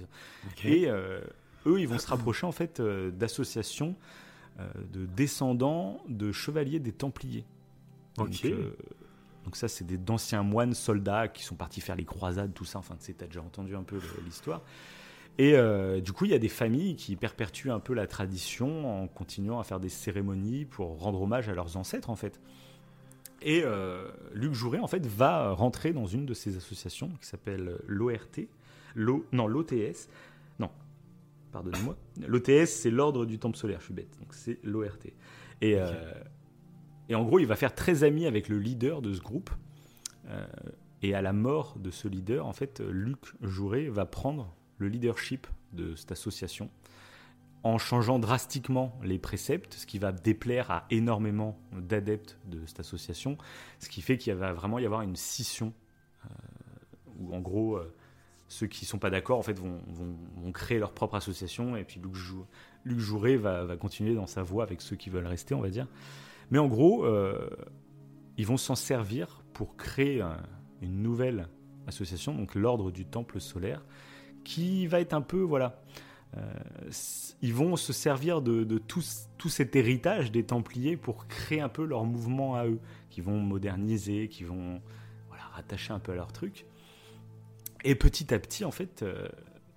Et 0.65 0.89
euh, 0.89 1.21
eux, 1.67 1.81
ils 1.81 1.89
vont 1.89 1.99
se 1.99 2.09
rapprocher 2.09 2.47
en 2.47 2.53
fait 2.53 2.81
d'associations 2.81 3.95
de 4.91 5.05
descendants 5.05 6.03
de 6.09 6.33
chevaliers 6.33 6.81
des 6.81 6.93
Templiers. 6.93 7.45
Donc 9.45 9.55
ça, 9.55 9.69
c'est 9.69 9.87
d'anciens 10.03 10.43
moines 10.43 10.73
soldats 10.73 11.29
qui 11.29 11.45
sont 11.45 11.55
partis 11.55 11.83
faire 11.83 11.95
les 11.95 12.07
croisades, 12.07 12.55
tout 12.55 12.65
ça. 12.65 12.79
Enfin, 12.79 12.97
tu 12.99 13.05
sais, 13.05 13.23
as 13.23 13.27
déjà 13.27 13.43
entendu 13.43 13.77
un 13.77 13.83
peu 13.83 14.01
l'histoire. 14.25 14.63
Et 15.39 15.55
euh, 15.55 16.01
du 16.01 16.13
coup, 16.13 16.25
il 16.25 16.31
y 16.31 16.35
a 16.35 16.39
des 16.39 16.49
familles 16.49 16.97
qui 16.97 17.15
perpétuent 17.15 17.71
un 17.71 17.81
peu 17.81 17.93
la 17.93 18.07
tradition 18.07 19.03
en 19.03 19.07
continuant 19.07 19.61
à 19.61 19.65
faire 19.65 19.81
des 19.81 19.91
cérémonies 19.91 20.65
pour 20.65 20.99
rendre 20.99 21.21
hommage 21.21 21.49
à 21.49 21.55
leurs 21.55 21.77
ancêtres, 21.77 22.09
en 22.09 22.17
fait. 22.17 22.41
Et 23.43 23.63
euh, 23.63 24.09
Luc 24.33 24.55
Jouret, 24.55 24.79
en 24.79 24.87
fait, 24.87 25.07
va 25.07 25.53
rentrer 25.53 25.93
dans 25.93 26.07
une 26.07 26.25
de 26.25 26.33
ces 26.33 26.57
associations 26.57 27.11
qui 27.21 27.27
s'appelle 27.27 27.79
l'ORT. 27.87 28.47
Non, 28.97 29.47
l'OTS. 29.47 30.09
Non, 30.59 30.71
pardonnez-moi. 31.53 31.97
L'OTS, 32.27 32.67
c'est 32.67 32.91
l'ordre 32.91 33.27
du 33.27 33.39
temple 33.39 33.59
solaire, 33.59 33.81
je 33.81 33.87
suis 33.87 33.95
bête. 33.95 34.19
Donc 34.19 34.33
c'est 34.33 34.59
l'ORT. 34.65 35.07
Et, 35.61 35.75
euh, 35.77 35.93
et 37.11 37.15
en 37.15 37.25
gros, 37.25 37.39
il 37.41 37.47
va 37.47 37.57
faire 37.57 37.75
très 37.75 38.05
ami 38.05 38.27
avec 38.27 38.49
le 38.49 38.59
leader 38.59 39.03
de 39.03 39.13
ce 39.13 39.21
groupe. 39.21 39.51
Et 41.03 41.15
à 41.15 41.23
la 41.23 41.33
mort 41.33 41.77
de 41.79 41.91
ce 41.91 42.09
leader, 42.09 42.47
en 42.47 42.53
fait, 42.53 42.81
Luc 42.81 43.19
Jouret 43.43 43.89
va 43.89 44.07
prendre 44.07 44.57
le 44.79 44.89
leadership 44.89 45.47
de 45.73 45.95
cette 45.95 46.13
association 46.13 46.71
en 47.67 47.79
changeant 47.79 48.21
drastiquement 48.21 48.97
les 49.03 49.19
préceptes, 49.19 49.75
ce 49.75 49.87
qui 49.87 49.99
va 49.99 50.13
déplaire 50.13 50.71
à 50.71 50.87
énormément 50.91 51.59
d'adeptes 51.73 52.39
de 52.47 52.65
cette 52.65 52.79
association, 52.79 53.39
ce 53.81 53.89
qui 53.89 54.03
fait 54.03 54.19
qu'il 54.19 54.33
va 54.35 54.53
vraiment 54.53 54.79
y 54.79 54.87
avoir 54.87 55.03
une 55.03 55.17
scission, 55.17 55.73
euh, 56.25 56.29
où 57.19 57.35
en 57.35 57.41
gros, 57.41 57.77
euh, 57.77 57.93
ceux 58.47 58.69
qui 58.69 58.85
ne 58.85 58.89
sont 58.89 59.01
pas 59.01 59.11
d'accord 59.11 59.41
en 59.41 59.43
fait, 59.43 59.59
vont, 59.59 59.81
créer 60.53 60.79
leur 60.79 60.93
propre 60.93 61.17
association, 61.17 61.77
et 61.77 61.83
puis 61.83 62.01
Luc, 62.01 62.99
Jouret 63.01 63.37
va, 63.37 63.65
va, 63.65 63.77
continuer 63.77 64.15
dans 64.15 64.29
sa 64.29 64.45
voie 64.45 64.63
avec 64.63 64.81
ceux 64.81 64.95
qui 64.95 65.11
veulent 65.11 65.27
rester, 65.27 65.55
on 65.55 65.61
va 65.61 65.71
dire. 65.71 65.89
Mais 66.53 66.59
en 66.59 66.69
gros, 66.69 67.05
euh, 67.05 67.51
ils 68.37 68.47
vont 68.47 68.57
s'en 68.57 68.77
servir 68.77 69.43
pour 69.55 69.77
créer 69.77 70.25
une 70.83 71.03
nouvelle 71.03 71.49
association, 71.89 72.33
donc 72.33 72.55
l'ordre 72.55 72.93
du 72.93 73.05
Temple 73.07 73.41
solaire, 73.41 73.83
qui 74.47 74.87
va 74.87 75.01
être 75.01 75.13
un 75.13 75.21
peu, 75.21 75.41
voilà, 75.41 75.83
euh, 76.37 76.41
ils 77.43 77.53
vont 77.53 77.75
se 77.75 77.93
servir 77.93 78.41
de, 78.41 78.79
tout, 78.79 79.01
cet 79.01 79.75
héritage 79.75 80.31
des 80.31 80.45
Templiers 80.45 80.97
pour 80.97 81.27
créer 81.27 81.61
un 81.61 81.69
peu 81.69 81.85
leur 81.85 82.05
mouvement 82.05 82.55
à 82.55 82.67
eux, 82.67 82.79
qui 83.11 83.21
vont 83.21 83.39
moderniser, 83.41 84.29
qui 84.29 84.45
vont 84.45 84.81
voilà, 85.29 85.43
rattacher 85.53 85.93
un 85.93 85.99
peu 85.99 86.13
à 86.13 86.15
leur 86.15 86.33
truc. 86.33 86.65
Et 87.85 87.97
petit 87.97 88.33
à 88.33 88.39
petit, 88.39 88.65
en 88.65 88.71
fait, 88.71 89.03
euh, 89.03 89.29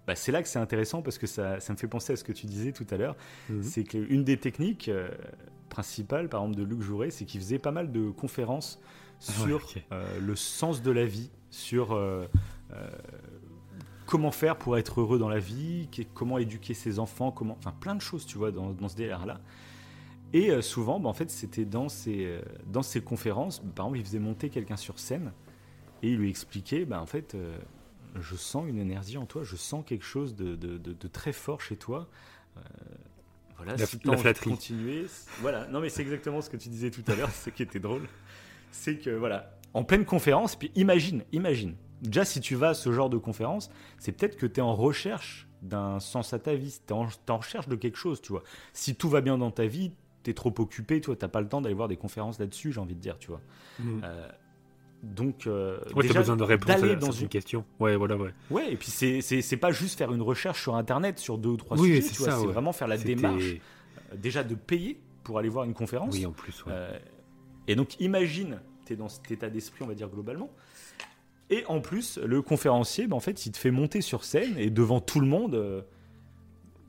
bah, 0.05 0.15
c'est 0.15 0.31
là 0.31 0.43
que 0.43 0.47
c'est 0.47 0.59
intéressant 0.59 1.01
parce 1.01 1.17
que 1.17 1.27
ça, 1.27 1.59
ça, 1.59 1.73
me 1.73 1.77
fait 1.77 1.87
penser 1.87 2.13
à 2.13 2.15
ce 2.15 2.23
que 2.23 2.31
tu 2.31 2.45
disais 2.45 2.71
tout 2.71 2.87
à 2.91 2.97
l'heure. 2.97 3.15
Mhm. 3.49 3.63
C'est 3.63 3.83
qu'une 3.83 4.23
des 4.23 4.37
techniques, 4.37 4.91
principal, 5.69 6.29
par 6.29 6.41
exemple, 6.41 6.59
de 6.59 6.63
Luc 6.63 6.81
Jouret, 6.81 7.09
c'est 7.09 7.25
qu'il 7.25 7.39
faisait 7.39 7.59
pas 7.59 7.71
mal 7.71 7.91
de 7.91 8.11
conférences 8.11 8.79
sur 9.19 9.61
euh, 9.91 10.19
le 10.19 10.35
sens 10.35 10.81
de 10.81 10.91
la 10.91 11.05
vie, 11.05 11.29
sur 11.49 11.93
euh, 11.93 12.25
euh, 12.73 12.89
comment 14.09 14.31
faire 14.31 14.57
pour 14.57 14.75
être 14.75 15.01
heureux 15.01 15.19
dans 15.19 15.29
la 15.29 15.37
vie, 15.37 15.87
comment 16.15 16.39
éduquer 16.39 16.73
ses 16.73 16.97
enfants, 16.97 17.31
comment, 17.31 17.55
enfin 17.59 17.73
plein 17.79 17.93
de 17.93 18.01
choses, 18.01 18.25
tu 18.25 18.39
vois, 18.39 18.51
dans, 18.51 18.89
ce 18.89 18.95
délire-là. 18.95 19.39
Et 20.33 20.61
souvent, 20.63 20.99
bah, 20.99 21.09
en 21.09 21.13
fait, 21.13 21.29
c'était 21.29 21.63
dans 21.63 21.89
ces, 21.89 22.39
dans 22.65 22.81
ces 22.81 23.01
conférences, 23.01 23.59
par 23.59 23.85
exemple, 23.85 23.99
il 23.99 24.05
faisait 24.05 24.19
monter 24.19 24.49
quelqu'un 24.49 24.77
sur 24.77 24.97
scène 24.97 25.31
et 26.01 26.09
il 26.09 26.17
lui 26.17 26.27
expliquait, 26.27 26.85
bah, 26.85 26.99
en 26.99 27.05
fait, 27.05 27.37
je 28.19 28.35
sens 28.35 28.65
une 28.67 28.79
énergie 28.79 29.19
en 29.19 29.27
toi, 29.27 29.43
je 29.43 29.55
sens 29.55 29.85
quelque 29.85 30.05
chose 30.05 30.35
de, 30.35 30.55
de, 30.55 30.77
de 30.77 31.07
très 31.07 31.31
fort 31.31 31.61
chez 31.61 31.75
toi. 31.75 32.09
Voilà, 33.57 33.75
la, 33.75 33.85
si 33.85 33.99
la 34.03 34.33
Continuer, 34.33 35.05
voilà, 35.41 35.67
non 35.67 35.81
mais 35.81 35.89
c'est 35.89 36.01
exactement 36.01 36.41
ce 36.41 36.49
que 36.49 36.57
tu 36.57 36.69
disais 36.69 36.89
tout 36.89 37.03
à 37.07 37.15
l'heure, 37.15 37.29
ce 37.29 37.51
qui 37.51 37.61
était 37.61 37.79
drôle. 37.79 38.07
C'est 38.71 38.97
que 38.97 39.11
voilà, 39.11 39.59
en 39.73 39.83
pleine 39.83 40.05
conférence, 40.05 40.55
puis 40.55 40.71
imagine, 40.75 41.23
imagine. 41.31 41.75
Déjà, 42.01 42.25
si 42.25 42.39
tu 42.41 42.55
vas 42.55 42.69
à 42.69 42.73
ce 42.73 42.91
genre 42.91 43.09
de 43.09 43.17
conférence, 43.17 43.69
c'est 43.97 44.11
peut-être 44.11 44.37
que 44.37 44.45
tu 44.45 44.59
es 44.59 44.63
en 44.63 44.73
recherche 44.75 45.47
d'un 45.61 45.99
sens 45.99 46.33
à 46.33 46.39
ta 46.39 46.55
vie, 46.55 46.79
tu 46.87 46.93
es, 46.93 46.95
en 46.95 47.37
recherche 47.37 47.67
de 47.67 47.75
quelque 47.75 47.97
chose, 47.97 48.21
tu 48.21 48.31
vois. 48.31 48.43
Si 48.73 48.95
tout 48.95 49.09
va 49.09 49.19
bien 49.21 49.37
dans 49.37 49.51
ta 49.51 49.65
vie, 49.65 49.91
t'es 50.23 50.33
trop 50.33 50.53
occupé, 50.59 51.01
toi, 51.01 51.15
t'as 51.17 51.27
pas 51.27 51.41
le 51.41 51.47
temps 51.49 51.61
d'aller 51.61 51.75
voir 51.75 51.87
des 51.89 51.97
conférences 51.97 52.39
là-dessus, 52.39 52.71
j'ai 52.71 52.79
envie 52.79 52.95
de 52.95 53.01
dire, 53.01 53.17
tu 53.19 53.27
vois. 53.27 53.41
Mm. 53.79 54.01
Euh, 54.03 54.29
donc, 55.03 55.47
euh, 55.47 55.79
Ouais, 55.95 56.03
déjà, 56.07 56.19
besoin 56.19 56.35
de 56.37 56.43
répondre 56.43 56.79
d'aller 56.79 56.93
à 56.93 56.95
dans 56.95 57.11
une- 57.11 57.29
question. 57.29 57.63
Ouais, 57.79 57.95
voilà, 57.95 58.17
ouais. 58.17 58.33
Ouais, 58.51 58.71
et 58.73 58.75
puis 58.77 58.89
c'est- 58.91 59.57
pas 59.57 59.71
juste 59.71 59.97
faire 59.97 60.11
une 60.13 60.21
recherche 60.21 60.61
sur 60.61 60.75
Internet 60.75 61.19
sur 61.19 61.37
deux 61.37 61.49
ou 61.49 61.57
trois 61.57 61.77
Oui, 61.77 61.87
sujets, 61.89 62.01
c'est 62.01 62.15
tu 62.15 62.23
ouais. 62.23 62.51
vraiment 62.53 62.73
faire 62.73 62.87
la 62.87 62.97
démarche, 62.97 63.43
euh, 64.11 64.15
déjà 64.17 64.43
de 64.43 64.55
payer 64.55 64.99
pour 65.23 65.39
aller 65.39 65.49
voir 65.49 65.65
une 65.65 65.73
conférence. 65.73 66.13
Oui, 66.13 66.25
en 66.25 66.31
plus, 66.31 66.65
ouais. 66.65 66.71
Euh, 66.73 66.99
et 67.67 67.75
donc, 67.75 67.99
imagine, 68.01 68.59
tu 68.85 68.93
es 68.93 68.95
dans 68.95 69.09
cet 69.09 69.29
état 69.31 69.49
d'esprit, 69.49 69.83
on 69.83 69.87
va 69.87 69.93
dire 69.95 70.09
globalement. 70.09 70.49
Et 71.49 71.65
en 71.67 71.81
plus, 71.81 72.17
le 72.19 72.41
conférencier, 72.41 73.07
bah, 73.07 73.15
en 73.15 73.19
fait, 73.19 73.45
il 73.45 73.51
te 73.51 73.57
fait 73.57 73.71
monter 73.71 74.01
sur 74.01 74.23
scène 74.23 74.55
et 74.57 74.69
devant 74.69 74.99
tout 75.01 75.19
le 75.19 75.25
monde, 75.27 75.55
euh, 75.55 75.81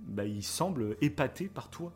bah, 0.07 0.25
il 0.25 0.43
semble 0.43 0.97
épaté 1.01 1.47
par 1.47 1.71
toi. 1.71 1.93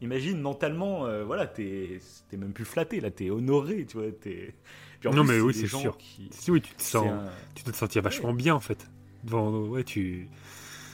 Imagine 0.00 0.40
mentalement, 0.40 1.06
euh, 1.06 1.24
voilà, 1.24 1.46
t'es 1.46 1.98
t'es 2.28 2.36
même 2.36 2.52
plus 2.52 2.64
flatté, 2.64 3.00
là, 3.00 3.10
t'es 3.10 3.30
honoré, 3.30 3.84
tu 3.86 3.96
vois. 3.98 4.10
t'es- 4.12 4.54
Puis 5.00 5.08
en 5.08 5.14
Non, 5.14 5.24
plus, 5.24 5.34
mais 5.34 5.40
oui, 5.40 5.54
c'est 5.54 5.66
sûr. 5.66 5.96
qui- 5.98 6.28
Si, 6.30 6.50
oui, 6.50 6.60
tu 6.60 6.74
te 6.74 6.82
sens, 6.82 7.06
un- 7.06 7.24
tu 7.54 7.62
dois 7.64 7.72
te 7.72 7.78
sentir 7.78 8.02
vachement 8.02 8.32
bien, 8.32 8.54
en 8.54 8.60
fait. 8.60 8.86
Devant, 9.22 9.50
ouais, 9.68 9.84
tu. 9.84 10.28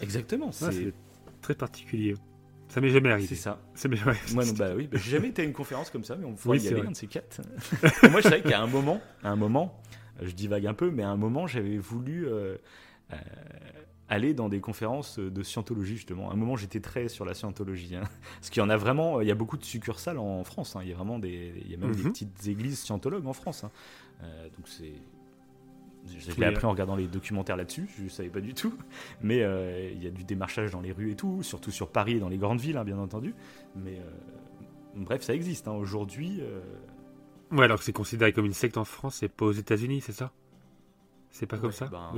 Exactement, 0.00 0.52
c'est 0.52 0.92
très 1.40 1.54
particulier. 1.54 2.14
Ça 2.68 2.80
m'est 2.80 2.90
jamais 2.90 3.10
arrivé. 3.10 3.26
c'est 3.26 3.34
ça. 3.34 3.60
Ça 3.74 3.88
m'est 3.88 3.96
jamais 3.96 4.14
Moi, 4.32 4.44
non, 4.44 4.52
bah 4.56 4.70
oui, 4.76 4.86
bah, 4.86 4.98
j'ai 5.02 5.10
jamais 5.12 5.28
été 5.28 5.42
à 5.42 5.44
une 5.44 5.52
conférence 5.52 5.90
comme 5.90 6.04
ça, 6.04 6.14
mais 6.16 6.24
on 6.24 6.34
pourrait 6.34 6.58
Oui, 6.58 6.64
y 6.64 6.68
aller, 6.68 6.82
un 6.82 6.90
de 6.92 6.96
ces 6.96 7.08
quatre. 7.08 7.40
Moi, 8.10 8.20
je 8.20 8.28
savais 8.28 8.42
qu'à 8.42 8.60
un 8.60 8.68
moment, 8.68 9.00
à 9.24 9.30
un 9.30 9.36
moment, 9.36 9.80
je 10.20 10.32
divague 10.32 10.66
un 10.66 10.74
peu, 10.74 10.90
mais 10.90 11.02
à 11.02 11.10
un 11.10 11.16
moment, 11.16 11.46
j'avais 11.46 11.78
voulu 11.78 12.26
euh, 12.28 12.56
euh, 13.12 13.16
aller 14.08 14.34
dans 14.34 14.48
des 14.48 14.60
conférences 14.60 15.18
de 15.18 15.42
scientologie, 15.42 15.96
justement. 15.96 16.30
À 16.30 16.32
un 16.32 16.36
moment, 16.36 16.56
j'étais 16.56 16.80
très 16.80 17.08
sur 17.08 17.24
la 17.24 17.34
scientologie. 17.34 17.94
hein. 17.96 18.02
Parce 18.40 18.50
qu'il 18.50 18.60
y 18.60 18.64
en 18.64 18.70
a 18.70 18.76
vraiment, 18.76 19.20
il 19.20 19.28
y 19.28 19.30
a 19.30 19.34
beaucoup 19.36 19.56
de 19.56 19.64
succursales 19.64 20.18
en 20.18 20.42
France. 20.44 20.74
hein. 20.76 20.80
Il 20.82 20.88
y 20.88 20.92
a 20.92 20.96
vraiment 20.96 21.18
des, 21.18 21.54
il 21.64 21.70
y 21.70 21.74
a 21.74 21.76
même 21.76 21.94
des 21.94 22.02
Mhm. 22.02 22.10
petites 22.12 22.46
églises 22.48 22.78
scientologues 22.80 23.26
en 23.26 23.32
France. 23.32 23.64
hein. 23.64 23.70
Euh, 24.22 24.44
donc 24.56 24.66
c'est. 24.66 24.92
Je 26.06 26.34
l'ai 26.40 26.46
appris 26.46 26.64
en 26.64 26.70
regardant 26.70 26.96
les 26.96 27.06
documentaires 27.06 27.58
là-dessus, 27.58 27.86
je 27.98 28.04
ne 28.04 28.08
savais 28.08 28.30
pas 28.30 28.40
du 28.40 28.54
tout. 28.54 28.72
Mais 29.22 29.40
il 29.92 30.02
y 30.02 30.06
a 30.06 30.10
du 30.10 30.24
démarchage 30.24 30.70
dans 30.70 30.80
les 30.80 30.92
rues 30.92 31.10
et 31.10 31.14
tout, 31.14 31.42
surtout 31.42 31.70
sur 31.70 31.88
Paris 31.90 32.14
et 32.14 32.20
dans 32.20 32.30
les 32.30 32.38
grandes 32.38 32.58
villes, 32.58 32.78
hein, 32.78 32.84
bien 32.84 32.98
entendu. 32.98 33.34
Mais 33.76 34.00
bref, 34.96 35.20
ça 35.22 35.34
existe. 35.34 35.68
Aujourd'hui, 35.68 36.40
Ouais, 37.50 37.64
alors 37.64 37.78
que 37.78 37.84
c'est 37.84 37.92
considéré 37.92 38.32
comme 38.32 38.46
une 38.46 38.52
secte 38.52 38.76
en 38.76 38.84
France 38.84 39.22
et 39.22 39.28
pas 39.28 39.46
aux 39.46 39.52
États-Unis, 39.52 40.00
c'est 40.00 40.12
ça? 40.12 40.32
C'est 41.30 41.46
pas 41.46 41.58
comme 41.58 41.72
ça? 41.72 41.86
ben, 41.86 42.10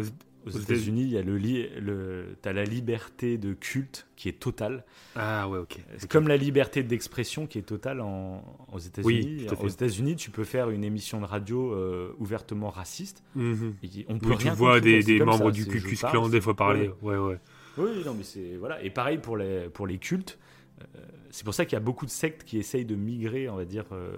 Aux- 0.45 0.51
États-Unis, 0.51 1.03
il 1.03 1.11
y 1.11 1.19
a 1.19 1.23
le, 1.23 1.39
le 1.39 2.37
t'as 2.43 2.53
la 2.53 2.65
liberté 2.65 3.39
de 3.39 3.53
culte 3.53 4.09
qui 4.17 4.29
est 4.29 4.41
totale. 4.41 4.85
Ah, 5.15 5.49
ouais, 5.49 5.59
ok. 5.59 5.79
C'est 5.99 6.11
comme 6.11 6.27
la 6.27 6.37
liberté 6.37 6.83
d'expression 6.83 7.47
qui 7.47 7.59
est 7.59 7.63
totale 7.63 8.01
en, 8.01 8.43
aux 8.73 8.79
États-Unis. 8.79 9.47
fait. 9.49 9.65
aux 9.65 9.69
États-Unis, 9.69 10.17
tu 10.17 10.31
peux 10.31 10.43
faire 10.43 10.71
une 10.71 10.83
émission 10.83 11.21
de 11.21 11.27
radio 11.27 11.73
euh, 11.73 12.13
ouvertement 12.19 12.71
raciste. 12.71 13.23
Mhm. 13.37 13.77
Et 13.85 14.05
on 14.09 14.19
peut 14.19 14.31
Oui, 14.31 14.39
tu 14.39 14.49
vois 14.51 14.81
des, 14.81 15.03
des 15.03 15.21
membres 15.21 15.45
ça, 15.45 15.51
du 15.53 15.67
Ku 15.67 15.81
Klux 15.81 15.97
Klan 15.97 16.29
des 16.29 16.41
fois 16.41 16.57
parler. 16.57 16.91
Ouais. 17.03 17.17
Ouais, 17.17 17.29
ouais. 17.29 17.39
Oui, 17.79 18.03
non, 18.05 18.15
mais 18.15 18.25
c'est 18.25 18.57
voilà. 18.57 18.83
Et 18.83 18.91
pareil 18.91 19.19
pour 19.19 19.37
les 19.37 19.69
pour 19.69 19.87
les 19.87 19.99
cultes. 19.99 20.39
Euh, 20.81 20.99
c'est 21.31 21.45
pour 21.45 21.55
ça 21.55 21.65
qu'il 21.65 21.75
y 21.75 21.77
a 21.77 21.81
beaucoup 21.81 22.05
de 22.05 22.11
sectes 22.11 22.43
qui 22.43 22.59
essayent 22.59 22.85
de 22.85 22.97
migrer, 22.97 23.49
on 23.49 23.55
va 23.57 23.65
dire, 23.65 23.85
euh, 23.93 24.17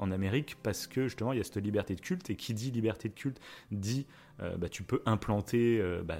en 0.00 0.10
Amérique, 0.10 0.56
parce 0.62 0.86
que 0.86 1.04
justement, 1.04 1.32
il 1.32 1.38
y 1.38 1.40
a 1.40 1.44
cette 1.44 1.56
liberté 1.56 1.94
de 1.94 2.00
culte. 2.00 2.30
Et 2.30 2.36
qui 2.36 2.54
dit 2.54 2.70
liberté 2.70 3.08
de 3.08 3.14
culte 3.14 3.40
dit, 3.70 4.06
euh, 4.42 4.56
bah, 4.56 4.68
tu 4.68 4.82
peux 4.82 5.02
implanter 5.06 5.78
euh, 5.80 6.02
bah, 6.02 6.18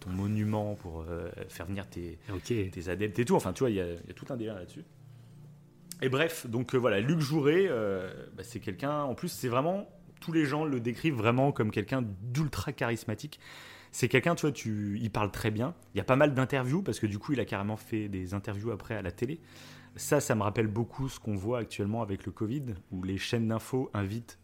ton 0.00 0.10
monument 0.10 0.74
pour 0.76 1.02
euh, 1.02 1.28
faire 1.48 1.66
venir 1.66 1.86
tes, 1.88 2.18
adeptes 2.88 3.18
et 3.18 3.24
tout. 3.24 3.34
Enfin, 3.34 3.52
tu 3.52 3.60
vois, 3.60 3.70
il 3.70 3.76
y 3.76 3.80
a, 3.80 3.86
il 3.86 4.06
y 4.06 4.10
a 4.10 4.14
tout 4.14 4.26
un 4.30 4.36
délire 4.36 4.54
là-dessus. 4.54 4.84
Et 6.02 6.08
bref, 6.08 6.46
donc 6.46 6.74
voilà, 6.74 7.00
Luc 7.00 7.20
Jouret, 7.20 7.68
bah, 8.36 8.42
c'est 8.42 8.60
quelqu'un. 8.60 9.02
En 9.02 9.14
plus, 9.14 9.28
c'est 9.28 9.48
vraiment 9.48 9.88
tous 10.20 10.32
les 10.32 10.46
gens 10.46 10.64
le 10.64 10.80
décrivent 10.80 11.14
vraiment 11.14 11.52
comme 11.52 11.70
quelqu'un 11.70 12.02
d'ultra 12.22 12.72
charismatique. 12.72 13.38
C'est 13.92 14.08
quelqu'un, 14.08 14.34
tu 14.34 14.42
vois, 14.42 14.52
tu, 14.52 14.98
il 15.00 15.10
parle 15.10 15.30
très 15.30 15.52
bien. 15.52 15.74
Il 15.94 15.98
y 15.98 16.00
a 16.00 16.04
pas 16.04 16.16
mal 16.16 16.34
d'interviews 16.34 16.82
parce 16.82 16.98
que 16.98 17.06
du 17.06 17.18
coup, 17.18 17.32
il 17.32 17.40
a 17.40 17.44
carrément 17.44 17.76
fait 17.76 18.08
des 18.08 18.34
interviews 18.34 18.72
après 18.72 18.96
à 18.96 19.02
la 19.02 19.12
télé. 19.12 19.38
Ça, 19.96 20.20
ça 20.20 20.34
me 20.34 20.42
rappelle 20.42 20.66
beaucoup 20.66 21.08
ce 21.08 21.20
qu'on 21.20 21.36
voit 21.36 21.58
actuellement 21.58 22.02
avec 22.02 22.26
le 22.26 22.32
Covid, 22.32 22.64
où 22.90 23.02
les 23.02 23.18
chaînes 23.18 23.48
d'infos 23.48 23.90
invitent 23.94 24.38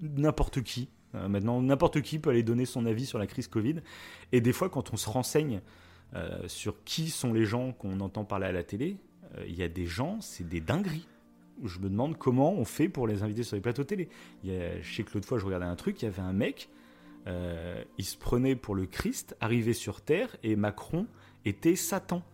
n'importe 0.00 0.62
qui. 0.62 0.88
Euh, 1.14 1.28
maintenant, 1.28 1.60
n'importe 1.62 2.00
qui 2.00 2.18
peut 2.18 2.30
aller 2.30 2.42
donner 2.42 2.64
son 2.64 2.86
avis 2.86 3.06
sur 3.06 3.18
la 3.18 3.26
crise 3.26 3.48
Covid. 3.48 3.76
Et 4.32 4.40
des 4.40 4.52
fois, 4.52 4.68
quand 4.68 4.92
on 4.92 4.96
se 4.96 5.08
renseigne 5.08 5.60
euh, 6.14 6.46
sur 6.48 6.82
qui 6.84 7.10
sont 7.10 7.32
les 7.32 7.44
gens 7.44 7.72
qu'on 7.72 8.00
entend 8.00 8.24
parler 8.24 8.46
à 8.46 8.52
la 8.52 8.64
télé, 8.64 8.96
euh, 9.36 9.44
il 9.46 9.54
y 9.54 9.62
a 9.62 9.68
des 9.68 9.86
gens, 9.86 10.20
c'est 10.20 10.48
des 10.48 10.60
dingueries. 10.60 11.06
Je 11.64 11.78
me 11.78 11.88
demande 11.88 12.18
comment 12.18 12.52
on 12.52 12.64
fait 12.64 12.88
pour 12.88 13.06
les 13.06 13.22
inviter 13.22 13.44
sur 13.44 13.56
les 13.56 13.62
plateaux 13.62 13.84
télé. 13.84 14.08
Y 14.42 14.50
a, 14.50 14.80
je 14.80 14.94
sais 14.94 15.04
que 15.04 15.12
l'autre 15.14 15.28
fois, 15.28 15.38
je 15.38 15.44
regardais 15.44 15.66
un 15.66 15.76
truc, 15.76 16.02
il 16.02 16.06
y 16.06 16.08
avait 16.08 16.22
un 16.22 16.32
mec, 16.32 16.68
il 17.26 18.04
se 18.04 18.16
prenait 18.16 18.56
pour 18.56 18.74
le 18.74 18.86
Christ, 18.86 19.36
arrivé 19.38 19.74
sur 19.74 20.00
Terre, 20.00 20.34
et 20.42 20.56
Macron 20.56 21.06
était 21.44 21.76
Satan. 21.76 22.24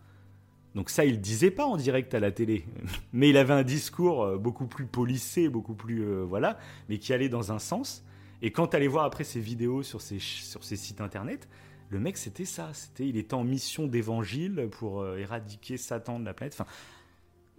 Donc 0.75 0.89
ça, 0.89 1.03
il 1.05 1.13
le 1.13 1.17
disait 1.17 1.51
pas 1.51 1.65
en 1.65 1.77
direct 1.77 2.13
à 2.13 2.19
la 2.19 2.31
télé, 2.31 2.65
mais 3.13 3.29
il 3.29 3.37
avait 3.37 3.53
un 3.53 3.63
discours 3.63 4.23
euh, 4.23 4.37
beaucoup 4.37 4.67
plus 4.67 4.85
policé, 4.85 5.49
beaucoup 5.49 5.73
plus 5.73 6.03
euh, 6.03 6.23
voilà, 6.23 6.59
mais 6.89 6.97
qui 6.99 7.13
allait 7.13 7.29
dans 7.29 7.51
un 7.51 7.59
sens. 7.59 8.03
Et 8.41 8.51
quand 8.51 8.67
tu 8.67 8.75
allais 8.75 8.87
voir 8.87 9.05
après 9.05 9.23
ses 9.23 9.39
vidéos 9.39 9.83
sur 9.83 9.99
ses, 10.01 10.19
sur 10.19 10.63
ses 10.63 10.75
sites 10.75 11.01
internet, 11.01 11.47
le 11.89 11.99
mec 11.99 12.17
c'était 12.17 12.45
ça, 12.45 12.69
c'était 12.73 13.07
il 13.07 13.17
était 13.17 13.33
en 13.33 13.43
mission 13.43 13.87
d'évangile 13.87 14.69
pour 14.71 15.01
euh, 15.01 15.17
éradiquer 15.17 15.77
Satan 15.77 16.19
de 16.19 16.25
la 16.25 16.33
planète. 16.33 16.53
Enfin, 16.53 16.69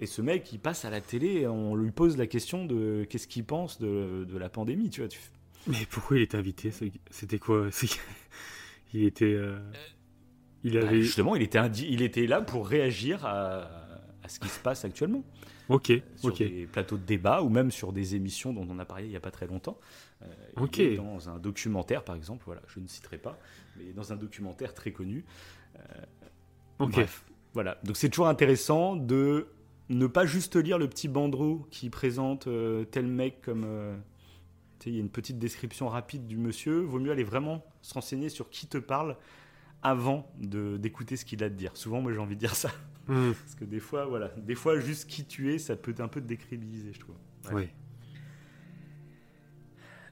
et 0.00 0.06
ce 0.06 0.22
mec, 0.22 0.50
il 0.52 0.58
passe 0.58 0.86
à 0.86 0.90
la 0.90 1.02
télé, 1.02 1.42
et 1.42 1.46
on 1.46 1.74
lui 1.74 1.90
pose 1.90 2.16
la 2.16 2.26
question 2.26 2.64
de 2.64 3.06
qu'est-ce 3.10 3.28
qu'il 3.28 3.44
pense 3.44 3.78
de, 3.78 4.24
de 4.26 4.38
la 4.38 4.48
pandémie, 4.48 4.88
tu 4.88 5.02
vois. 5.02 5.08
Tu, 5.08 5.18
Mais 5.66 5.84
pourquoi 5.90 6.16
il 6.16 6.22
était 6.22 6.38
invité 6.38 6.72
C'était 7.10 7.38
quoi? 7.38 7.68
Il 8.92 9.04
était. 9.04 9.26
euh, 9.26 9.58
Il 10.64 10.78
bah, 10.78 10.92
justement, 10.92 11.36
il 11.36 11.42
était, 11.42 11.58
indi- 11.58 11.88
il 11.88 12.02
était 12.02 12.26
là 12.26 12.42
pour 12.42 12.66
réagir 12.68 13.24
à, 13.24 13.62
à 14.22 14.28
ce 14.28 14.38
qui 14.40 14.48
se 14.48 14.58
passe 14.60 14.84
actuellement. 14.84 15.22
Ok, 15.68 15.92
sur 16.16 16.32
des 16.34 16.66
plateaux 16.66 16.96
de 16.96 17.04
débat 17.04 17.42
ou 17.42 17.48
même 17.48 17.70
sur 17.70 17.92
des 17.92 18.16
émissions 18.16 18.52
dont 18.52 18.66
on 18.68 18.78
a 18.80 18.84
parlé 18.84 19.04
il 19.04 19.10
n'y 19.10 19.16
a 19.16 19.20
pas 19.20 19.30
très 19.30 19.46
longtemps. 19.46 19.78
Euh, 20.22 20.26
il 20.56 20.62
Ok. 20.64 20.78
est 20.80 20.96
dans 20.96 21.28
un 21.30 21.38
documentaire, 21.38 22.02
par 22.02 22.16
exemple, 22.16 22.42
voilà, 22.44 22.60
je 22.66 22.80
ne 22.80 22.88
citerai 22.88 23.18
pas, 23.18 23.38
mais 23.76 23.92
dans 23.92 24.12
un 24.12 24.16
documentaire 24.16 24.74
très 24.74 24.90
connu. 24.90 25.24
Ok. 26.78 26.90
Bref, 26.92 27.24
voilà. 27.54 27.78
Donc 27.84 27.96
c'est 27.96 28.08
toujours 28.08 28.28
intéressant 28.28 28.96
de 28.96 29.46
ne 29.88 30.06
pas 30.06 30.26
juste 30.26 30.56
lire 30.56 30.78
le 30.78 30.88
petit 30.88 31.08
bandeau 31.08 31.66
qui 31.70 31.90
présente 31.90 32.46
euh, 32.46 32.84
tel 32.84 33.06
mec 33.06 33.40
comme. 33.42 33.64
euh, 33.64 33.96
tu 34.78 34.84
sais, 34.84 34.90
il 34.90 34.94
y 34.94 34.98
a 34.98 35.02
une 35.02 35.10
petite 35.10 35.38
description 35.38 35.88
rapide 35.88 36.26
du 36.26 36.36
monsieur. 36.36 36.80
Vaut 36.80 36.98
mieux 36.98 37.12
aller 37.12 37.24
vraiment 37.24 37.64
se 37.82 37.94
renseigner 37.94 38.28
sur 38.28 38.50
qui 38.50 38.66
te 38.66 38.78
parle 38.78 39.16
avant 39.82 40.30
de 40.38 40.76
d'écouter 40.76 41.16
ce 41.16 41.24
qu'il 41.24 41.42
a 41.42 41.46
à 41.46 41.50
te 41.50 41.54
dire. 41.54 41.76
Souvent, 41.76 42.00
moi, 42.02 42.12
j'ai 42.12 42.18
envie 42.18 42.34
de 42.36 42.40
dire 42.40 42.54
ça. 42.54 42.70
Hmm, 43.08 43.32
Parce 43.32 43.54
que 43.56 43.64
des 43.64 43.80
fois, 43.80 44.04
voilà, 44.06 44.28
des 44.36 44.54
fois, 44.54 44.78
juste 44.78 45.08
qui 45.08 45.24
tu 45.24 45.52
es, 45.52 45.58
ça 45.58 45.74
peut 45.76 45.94
un 45.98 46.08
peu 46.08 46.20
te 46.20 46.26
décrédibiliser, 46.26 46.92
je 46.92 47.00
trouve. 47.00 47.16
Ouais. 47.48 47.54
ouais. 47.54 47.74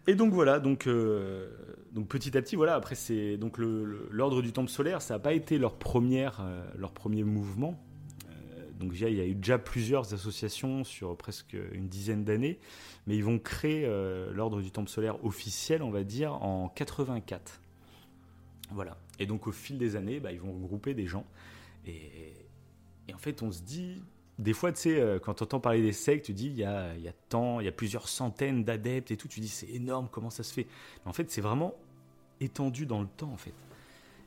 Et 0.07 0.15
donc 0.15 0.33
voilà, 0.33 0.59
donc, 0.59 0.87
euh, 0.87 1.51
donc 1.93 2.09
petit 2.09 2.37
à 2.37 2.41
petit, 2.43 2.57
voilà, 2.57 2.75
après 2.75 2.95
c'est 2.95 3.37
donc 3.37 3.59
le- 3.59 3.85
le- 3.85 4.09
l'ordre 4.11 4.41
du 4.41 4.53
temple 4.53 4.71
solaire, 4.71 5.03
ça 5.03 5.15
n'a 5.15 5.21
pas 5.21 5.35
été 5.35 5.59
leur 5.59 5.77
première, 5.79 6.41
euh, 6.41 6.65
leur 6.79 6.93
premier 6.93 7.25
mouvement. 7.25 7.79
Euh, 8.31 8.71
donc 8.79 8.93
il 8.95 9.15
y 9.15 9.21
a 9.21 9.27
eu 9.27 9.35
déjà 9.35 9.59
plusieurs 9.59 10.15
associations 10.15 10.83
sur 10.83 11.15
presque 11.17 11.55
une 11.73 11.89
dizaine 11.89 12.25
d'années, 12.25 12.59
mais 13.07 13.17
ils 13.17 13.25
vont 13.25 13.39
créer 13.39 13.87
l'ordre 14.33 14.63
du 14.63 14.71
temple 14.71 14.89
solaire 14.89 15.23
officiel, 15.27 15.83
on 15.83 15.91
va 15.91 16.05
dire, 16.05 16.33
en 16.43 16.69
84. 16.71 17.61
Voilà. 18.71 18.97
Et 19.19 19.27
donc 19.27 19.47
au 19.47 19.53
fil 19.53 19.79
des 19.79 19.97
années, 19.97 20.21
bah, 20.21 20.33
ils 20.33 20.41
vont 20.41 20.53
regrouper 20.53 20.95
des 20.95 21.07
gens. 21.07 21.27
Et, 21.87 22.33
et 23.09 23.15
en 23.15 23.19
fait, 23.19 23.43
on 23.43 23.51
se 23.51 23.63
dit, 23.63 24.03
des 24.39 24.53
fois, 24.53 24.73
tu 24.73 24.81
sais, 24.81 25.01
euh, 25.01 25.19
quand 25.19 25.35
tu 25.35 25.43
entends 25.43 25.61
parler 25.61 25.83
des 25.83 25.93
sectes, 25.93 26.27
tu 26.27 26.33
dis, 26.33 26.47
il 26.47 26.57
y 26.57 26.65
a, 26.65 26.97
y 26.97 27.09
a 27.09 27.13
tant, 27.29 27.61
il 27.61 27.65
y 27.67 27.69
a 27.69 27.73
plusieurs 27.73 28.09
centaines 28.09 28.65
d'adeptes 28.65 29.11
et 29.11 29.17
tout, 29.17 29.29
tu 29.29 29.41
dis, 29.41 29.49
c'est 29.49 29.69
énorme, 29.69 30.09
comment 30.11 30.31
ça 30.31 30.43
se 30.43 30.53
fait? 30.55 30.67
Mais 31.05 31.11
en 31.11 31.13
fait, 31.13 31.31
c'est 31.31 31.41
vraiment 31.41 31.75
étendu 32.41 32.87
dans 32.87 33.01
le 33.01 33.09
temps, 33.09 33.33
en 33.33 33.37
fait. 33.37 33.55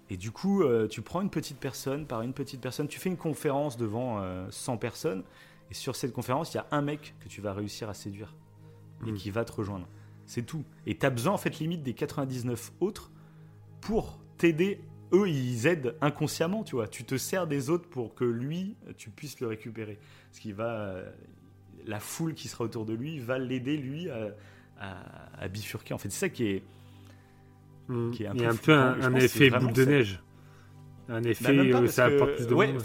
Et 0.09 0.17
du 0.17 0.31
coup, 0.31 0.63
euh, 0.63 0.89
tu 0.89 1.01
prends 1.01 1.21
une 1.21 1.29
petite 1.29 1.57
personne 1.57 2.05
par 2.05 2.21
une 2.21 2.33
petite 2.33 2.59
personne, 2.59 2.89
tu 2.89 2.99
fais 2.99 3.07
une 3.07 3.17
conférence 3.17 3.77
devant 3.77 4.19
euh, 4.19 4.45
100 4.49 4.77
personnes, 4.77 5.23
et 5.69 5.73
sur 5.73 5.95
cette 5.95 6.11
conférence, 6.11 6.53
il 6.53 6.57
y 6.57 6.59
a 6.59 6.67
un 6.71 6.81
mec 6.81 7.15
que 7.21 7.29
tu 7.29 7.39
vas 7.39 7.53
réussir 7.53 7.87
à 7.87 7.93
séduire 7.93 8.35
et 9.07 9.11
Mm. 9.11 9.15
qui 9.15 9.31
va 9.31 9.45
te 9.45 9.53
rejoindre. 9.53 9.87
C'est 10.25 10.43
tout. 10.45 10.65
Et 10.85 10.97
tu 10.97 11.05
as 11.05 11.09
besoin, 11.09 11.33
en 11.33 11.37
fait, 11.37 11.59
limite 11.59 11.83
des 11.83 11.93
99 11.93 12.73
autres 12.81 13.11
pour 13.79 14.19
t'aider. 14.41 14.79
Eux, 15.13 15.27
ils 15.29 15.67
aident 15.67 15.95
inconsciemment, 16.01 16.63
tu 16.63 16.75
vois. 16.75 16.87
Tu 16.87 17.03
te 17.03 17.15
sers 17.17 17.45
des 17.45 17.69
autres 17.69 17.87
pour 17.89 18.15
que 18.15 18.23
lui, 18.23 18.75
tu 18.97 19.09
puisses 19.09 19.39
le 19.41 19.47
récupérer. 19.47 19.99
Ce 20.31 20.39
qui 20.39 20.51
va. 20.51 20.69
euh, 20.73 21.11
La 21.85 21.99
foule 21.99 22.33
qui 22.35 22.47
sera 22.47 22.63
autour 22.63 22.85
de 22.85 22.93
lui 22.93 23.19
va 23.19 23.37
l'aider, 23.39 23.75
lui, 23.75 24.09
à, 24.09 24.29
à- 24.79 25.43
à 25.43 25.47
bifurquer. 25.47 25.93
En 25.93 25.97
fait, 25.97 26.09
c'est 26.09 26.19
ça 26.19 26.29
qui 26.29 26.45
est. 26.47 26.63
Hmm. 27.87 28.11
Qui 28.11 28.23
est 28.23 28.27
un 28.27 28.33
Il 28.35 28.41
y 28.41 28.45
a 28.45 28.49
peu 28.49 28.53
un 28.53 28.93
peu 28.93 29.03
un, 29.03 29.15
effet 29.15 29.49
boule 29.49 29.73
de 29.73 29.83
ça. 29.83 29.89
neige. 29.89 30.23
Un 31.09 31.21
Bah, 31.21 31.29
effet 31.29 31.71
parce 31.71 31.87
ça 31.91 32.05
apporte 32.05 32.35
plus 32.35 32.47
de 32.47 32.53
ouais, 32.53 32.71
monde. 32.71 32.83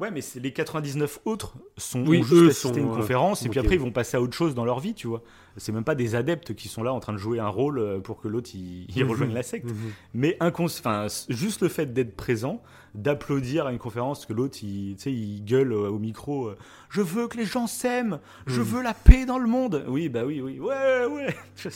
Ouais, 0.00 0.10
mais 0.10 0.20
les 0.36 0.52
99 0.52 1.20
autres 1.26 1.54
sont 1.76 2.04
Oui, 2.06 2.22
juste 2.22 2.32
eux 2.32 2.44
à 2.44 2.46
une 2.48 2.52
sont, 2.54 2.92
euh, 2.92 2.96
conférence 2.96 3.44
et 3.44 3.48
puis 3.50 3.60
après 3.60 3.74
ils 3.74 3.80
vont 3.80 3.92
passer 3.92 4.16
à 4.16 4.22
autre 4.22 4.34
chose 4.34 4.54
dans 4.54 4.64
leur 4.64 4.80
vie, 4.80 4.94
tu 4.94 5.06
vois. 5.06 5.22
C'est 5.58 5.72
même 5.72 5.84
pas 5.84 5.94
des 5.94 6.14
adeptes 6.14 6.54
qui 6.54 6.68
sont 6.68 6.82
là 6.82 6.92
en 6.94 7.00
train 7.00 7.12
de 7.12 7.18
jouer 7.18 7.38
un 7.38 7.48
rôle 7.48 7.78
euh, 7.78 8.00
pour 8.00 8.20
que 8.20 8.28
l'autre 8.28 8.50
il, 8.54 8.86
il 8.88 9.04
Mhm. 9.04 9.10
rejoigne 9.10 9.34
la 9.34 9.42
secte. 9.42 9.66
Mhm. 9.66 9.92
Mais 10.14 10.38
enfin, 10.40 11.06
juste 11.28 11.60
le 11.60 11.68
fait 11.68 11.92
d'être 11.92 12.16
présent, 12.16 12.62
d'applaudir 12.94 13.66
à 13.66 13.72
une 13.72 13.78
conférence 13.78 14.24
que 14.26 14.32
l'autre 14.32 14.58
il, 14.62 14.96
il 15.06 15.44
gueule 15.44 15.72
euh, 15.72 15.90
au 15.90 15.98
micro 15.98 16.50
Je 16.88 17.02
veux 17.02 17.28
que 17.28 17.36
les 17.36 17.44
gens 17.44 17.66
s'aiment, 17.66 18.20
je 18.46 18.60
Mhm. 18.60 18.66
veux 18.66 18.82
la 18.82 18.94
paix 18.94 19.26
dans 19.26 19.38
le 19.38 19.48
monde. 19.48 19.84
Oui, 19.86 20.08
bah 20.08 20.24
oui, 20.24 20.40
oui, 20.40 20.58
ouais, 20.60 21.04
ouais. 21.06 21.36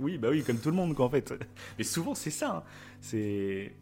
Oui, 0.00 0.18
bah 0.18 0.28
oui, 0.30 0.42
comme 0.42 0.58
tout 0.58 0.70
le 0.70 0.76
monde, 0.76 0.94
quoi, 0.94 1.06
en 1.06 1.10
fait. 1.10 1.32
Mais 1.78 1.84
souvent 1.84 2.14
c'est 2.16 2.30
ça. 2.30 2.56
hein. 2.56 2.62
C'est 3.00 3.72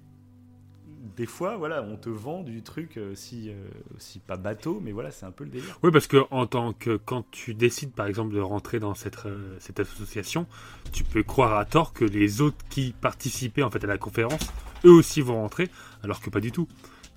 des 1.16 1.26
fois, 1.26 1.57
voilà, 1.57 1.82
on 1.82 1.96
te 1.96 2.09
vend 2.09 2.42
du 2.42 2.62
truc 2.62 2.96
euh, 2.96 3.14
si, 3.14 3.51
euh, 3.51 3.55
si 3.99 4.18
pas 4.18 4.36
bateau, 4.36 4.80
mais 4.82 4.92
voilà, 4.92 5.11
c'est 5.11 5.26
un 5.26 5.30
peu 5.30 5.44
le 5.44 5.51
délire. 5.51 5.78
Oui, 5.82 5.90
parce 5.90 6.07
que 6.07 6.18
en 6.30 6.46
tant 6.46 6.72
que 6.72 6.96
quand 6.96 7.24
tu 7.30 7.55
décides 7.55 7.92
par 7.92 8.07
exemple 8.07 8.34
de 8.34 8.40
rentrer 8.40 8.78
dans 8.80 8.94
cette, 8.94 9.26
euh, 9.26 9.57
cette 9.61 9.80
association, 9.80 10.46
tu 10.92 11.05
peux 11.05 11.22
croire 11.22 11.57
à 11.59 11.64
tort 11.64 11.92
que 11.92 12.05
les 12.05 12.40
autres 12.40 12.59
qui 12.70 12.94
participaient 13.01 13.62
en 13.62 13.70
fait 13.70 13.84
à 13.84 13.86
la 13.86 13.99
conférence, 13.99 14.40
eux 14.84 14.92
aussi 14.92 15.20
vont 15.20 15.36
rentrer, 15.40 15.68
alors 16.03 16.20
que 16.20 16.30
pas 16.30 16.40
du 16.40 16.53
tout. 16.53 16.68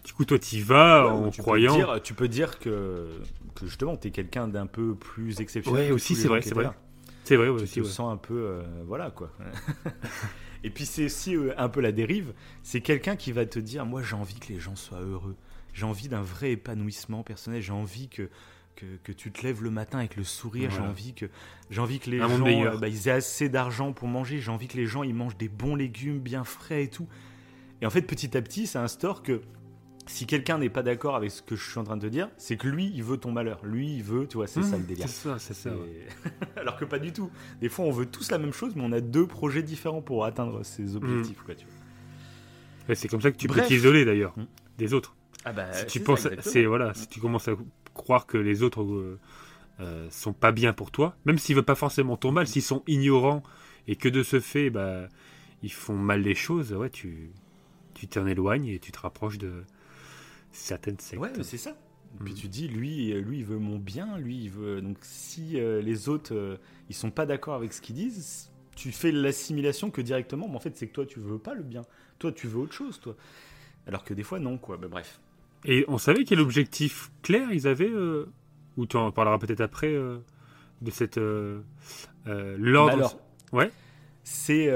Du 0.03 0.13
coup, 0.13 0.25
toi, 0.25 0.39
tu 0.39 0.55
y 0.55 0.61
vas 0.61 1.05
Ouais, 1.05 1.11
en 1.11 1.29
tu 1.29 1.37
peux 1.37 1.41
croyant. 1.43 1.75
dire- 1.75 2.01
tu 2.01 2.13
peux 2.15 2.27
dire 2.27 2.57
que, 2.59 3.07
que 3.55 3.65
justement, 3.67 3.97
tu 3.97 4.07
es 4.07 4.11
quelqu'un 4.11 4.47
d'un 4.47 4.65
peu 4.65 4.95
plus 4.95 5.39
exceptionnel. 5.41 5.85
Ouais, 5.87 5.91
aussi, 5.91 6.15
c'est 6.15 6.27
vrai, 6.27 6.41
c'est 6.41 6.55
vrai. 6.55 6.69
C'est 7.31 7.37
vrai, 7.37 7.47
ouais, 7.47 7.59
tu 7.59 7.63
aussi. 7.63 7.75
te 7.75 7.79
ouais. 7.79 7.89
sens 7.89 8.11
un 8.11 8.17
peu 8.17 8.33
euh, 8.33 8.61
voilà 8.85 9.09
quoi. 9.09 9.31
Et 10.65 10.69
puis 10.69 10.85
c'est 10.85 11.05
aussi 11.05 11.33
euh, 11.33 11.53
un 11.57 11.69
peu 11.69 11.79
la 11.79 11.93
dérive. 11.93 12.33
C'est 12.61 12.81
quelqu'un 12.81 13.15
qui 13.15 13.31
va 13.31 13.45
te 13.45 13.57
dire 13.57 13.85
moi 13.85 14.01
j'ai 14.03 14.17
envie 14.17 14.37
que 14.37 14.51
les 14.51 14.59
gens 14.59 14.75
soient 14.75 14.99
heureux. 14.99 15.37
J'ai 15.71 15.85
envie 15.85 16.09
d'un 16.09 16.21
vrai 16.21 16.51
épanouissement 16.51 17.23
personnel. 17.23 17.61
J'ai 17.61 17.71
envie 17.71 18.09
que, 18.09 18.29
que 18.75 18.85
que 19.05 19.13
tu 19.13 19.31
te 19.31 19.43
lèves 19.43 19.63
le 19.63 19.69
matin 19.69 19.99
avec 19.99 20.17
le 20.17 20.25
sourire. 20.25 20.71
J'ai 20.71 20.81
envie 20.81 21.13
que 21.13 21.27
j'ai 21.69 21.79
envie 21.79 21.99
que 21.99 22.09
les 22.09 22.19
Un 22.19 22.27
gens 22.27 22.65
euh, 22.65 22.75
bah, 22.75 22.89
ils 22.89 23.07
aient 23.07 23.11
assez 23.11 23.47
d'argent 23.47 23.93
pour 23.93 24.09
manger. 24.09 24.39
J'ai 24.39 24.51
envie 24.51 24.67
que 24.67 24.75
les 24.75 24.85
gens 24.85 25.03
ils 25.03 25.15
mangent 25.15 25.37
des 25.37 25.47
bons 25.47 25.75
légumes 25.75 26.19
bien 26.19 26.43
frais 26.43 26.83
et 26.83 26.89
tout. 26.89 27.07
Et 27.81 27.85
en 27.85 27.89
fait 27.89 28.01
petit 28.01 28.35
à 28.35 28.41
petit 28.41 28.67
ça 28.67 28.83
instaure 28.83 29.23
que 29.23 29.41
si 30.07 30.25
quelqu'un 30.25 30.57
n'est 30.57 30.69
pas 30.69 30.83
d'accord 30.83 31.15
avec 31.15 31.31
ce 31.31 31.41
que 31.41 31.55
je 31.55 31.69
suis 31.69 31.79
en 31.79 31.83
train 31.83 31.97
de 31.97 32.01
te 32.01 32.07
dire, 32.11 32.29
c'est 32.37 32.57
que 32.57 32.67
lui, 32.67 32.91
il 32.95 33.03
veut 33.03 33.17
ton 33.17 33.31
malheur. 33.31 33.59
Lui, 33.63 33.95
il 33.95 34.03
veut, 34.03 34.27
tu 34.27 34.37
vois, 34.37 34.47
c'est 34.47 34.63
ça 34.63 34.77
le 34.77 34.83
Mmh, 34.83 34.85
délire. 34.87 35.07
C'est 35.07 35.29
ça, 35.29 35.39
c'est 35.39 35.53
ça. 35.53 35.69
ouais. 35.71 36.07
Alors 36.55 36.77
que 36.77 36.85
pas 36.85 36.99
du 36.99 37.13
tout. 37.13 37.31
Des 37.61 37.69
fois, 37.69 37.85
on 37.85 37.91
veut 37.91 38.05
tous 38.05 38.31
la 38.31 38.37
même 38.37 38.53
chose, 38.53 38.75
mais 38.75 38.83
on 38.83 38.91
a 38.91 39.01
deux 39.01 39.27
projets 39.27 39.63
différents 39.63 40.01
pour 40.01 40.25
atteindre 40.25 40.63
ces 40.63 40.95
objectifs. 40.95 41.41
Quoi, 41.43 41.55
tu 41.55 41.65
vois. 41.65 41.75
Ouais, 42.89 42.95
c'est 42.95 43.07
comme 43.07 43.21
ça 43.21 43.31
que 43.31 43.37
tu 43.37 43.47
Bref. 43.47 43.63
peux 43.63 43.67
t'isoler 43.67 44.05
d'ailleurs 44.05 44.33
Mm. 44.37 44.45
des 44.77 44.93
autres. 44.93 45.15
Ah 45.45 45.53
bah, 45.53 45.71
si 45.73 45.85
tu 45.87 45.99
penses, 46.01 46.27
c'est 46.41 46.65
voilà, 46.65 46.93
si 46.93 47.07
tu 47.07 47.19
commences 47.19 47.47
à 47.47 47.53
croire 47.93 48.25
que 48.27 48.37
les 48.37 48.61
autres 48.63 48.83
euh, 48.83 49.19
euh, 49.79 50.07
sont 50.11 50.33
pas 50.33 50.51
bien 50.51 50.73
pour 50.73 50.91
toi, 50.91 51.15
même 51.25 51.37
s'ils 51.37 51.55
veulent 51.55 51.63
pas 51.65 51.75
forcément 51.75 52.17
ton 52.17 52.31
mal, 52.31 52.47
s'ils 52.47 52.61
sont 52.61 52.83
ignorants 52.87 53.41
et 53.87 53.95
que 53.95 54.07
de 54.09 54.21
ce 54.23 54.39
fait, 54.39 54.69
bah, 54.69 55.07
ils 55.63 55.71
font 55.71 55.95
mal 55.95 56.21
les 56.21 56.35
choses, 56.35 56.73
ouais, 56.73 56.89
tu 56.89 57.31
tu 57.93 58.07
t'en 58.07 58.25
éloignes 58.25 58.67
et 58.67 58.79
tu 58.79 58.91
te 58.91 58.99
rapproches 58.99 59.37
de 59.37 59.63
certaines 60.51 60.99
sectes. 60.99 61.21
Ouais, 61.21 61.31
c'est 61.43 61.57
ça. 61.57 61.75
Puis 62.23 62.33
Mm. 62.33 62.35
tu 62.35 62.47
dis, 62.49 62.67
lui, 62.67 63.13
euh, 63.13 63.21
lui, 63.21 63.39
il 63.39 63.45
veut 63.45 63.57
mon 63.57 63.77
bien, 63.77 64.17
lui, 64.17 64.37
il 64.43 64.49
veut. 64.49 64.81
Donc 64.81 64.97
si 65.01 65.59
euh, 65.59 65.81
les 65.81 66.09
autres, 66.09 66.35
euh, 66.35 66.57
ils 66.89 66.95
sont 66.95 67.09
pas 67.11 67.25
d'accord 67.25 67.55
avec 67.55 67.71
ce 67.73 67.81
qu'ils 67.81 67.95
disent, 67.95 68.51
tu 68.75 68.91
fais 68.91 69.11
l'assimilation 69.11 69.91
que 69.91 70.01
directement, 70.01 70.47
mais 70.49 70.55
en 70.55 70.59
fait, 70.59 70.75
c'est 70.77 70.87
que 70.87 70.93
toi, 70.93 71.05
tu 71.05 71.19
veux 71.19 71.37
pas 71.39 71.53
le 71.53 71.63
bien. 71.63 71.83
Toi, 72.19 72.31
tu 72.33 72.47
veux 72.47 72.59
autre 72.59 72.73
chose, 72.73 72.99
toi. 72.99 73.15
Alors 73.87 74.03
que 74.03 74.13
des 74.13 74.23
fois, 74.23 74.39
non, 74.39 74.57
quoi. 74.57 74.75
Bah, 74.77 74.87
bref. 74.89 75.21
Et 75.63 75.85
on 75.87 75.97
savait 75.97 76.23
quel 76.25 76.39
objectif 76.39 77.11
clair 77.21 77.51
ils 77.51 77.67
avaient, 77.67 77.89
euh, 77.89 78.25
ou 78.77 78.85
tu 78.85 78.97
en 78.97 79.11
parleras 79.11 79.37
peut-être 79.37 79.61
après 79.61 79.93
de 79.93 80.91
cette 80.91 81.17
l'ordre. 82.25 82.93
Alors, 82.93 83.19
Ouais. 83.53 83.71
C'est 84.23 84.69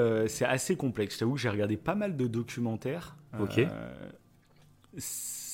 assez 0.46 0.76
complexe. 0.76 1.16
Je 1.16 1.20
t'avoue 1.20 1.34
que 1.36 1.40
j'ai 1.42 1.50
regardé 1.50 1.76
pas 1.78 1.96
mal 1.96 2.16
de 2.18 2.28
documentaires. 2.28 3.16
Ok. 3.40 3.60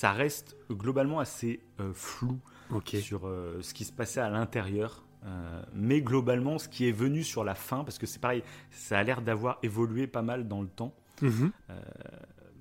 Ça 0.02 0.14
reste 0.14 0.56
globalement 0.72 1.20
assez 1.20 1.60
euh, 1.80 1.92
flou 1.94 2.40
sur 2.86 3.28
euh, 3.28 3.60
ce 3.62 3.72
qui 3.76 3.86
se 3.86 3.92
passait 3.92 4.20
à 4.20 4.32
l'intérieur. 4.32 5.04
Euh, 5.28 5.62
mais 5.76 6.02
globalement, 6.02 6.58
ce 6.58 6.68
qui 6.68 6.88
est 6.90 6.92
venu 6.92 7.24
sur 7.24 7.44
la 7.44 7.54
fin, 7.54 7.84
parce 7.84 8.00
que 8.00 8.08
c'est 8.08 8.18
pareil, 8.20 8.42
ça 8.72 8.98
a 8.98 9.04
l'air 9.04 9.22
d'avoir 9.22 9.60
évolué 9.62 10.08
pas 10.08 10.24
mal 10.24 10.48
dans 10.48 10.64
le 10.64 10.68
temps. 10.70 10.96
Mhm. 11.22 11.52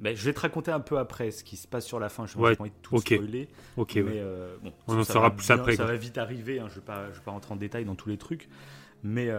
Ben, 0.00 0.14
je 0.14 0.22
vais 0.22 0.34
te 0.34 0.40
raconter 0.40 0.70
un 0.70 0.80
peu 0.80 0.98
après 0.98 1.30
ce 1.30 1.42
qui 1.42 1.56
se 1.56 1.66
passe 1.66 1.86
sur 1.86 1.98
la 1.98 2.10
fin. 2.10 2.26
Je 2.26 2.36
Ouais, 2.36 2.56
pas 2.56 2.64
tout 2.82 2.96
ok. 2.96 3.06
spoiler. 3.14 3.48
Ok. 3.78 3.94
mais 3.96 4.02
ouais. 4.02 4.22
bon, 4.62 4.72
On 4.88 4.98
en 4.98 5.04
saura 5.04 5.30
plus 5.30 5.50
après, 5.50 5.76
Ça 5.76 5.84
quoi. 5.84 5.92
va 5.92 5.98
vite 5.98 6.18
arriver. 6.18 6.58
hein, 6.60 6.66
je 6.68 6.74
ne 6.74 6.80
vais, 6.80 6.84
pas- 6.86 7.06
vais 7.06 7.30
rentrer 7.30 7.54
en 7.54 7.56
détail 7.56 7.86
dans 7.86 7.94
tous 7.94 8.10
les 8.10 8.18
trucs. 8.18 8.50
Mais, 9.02 9.30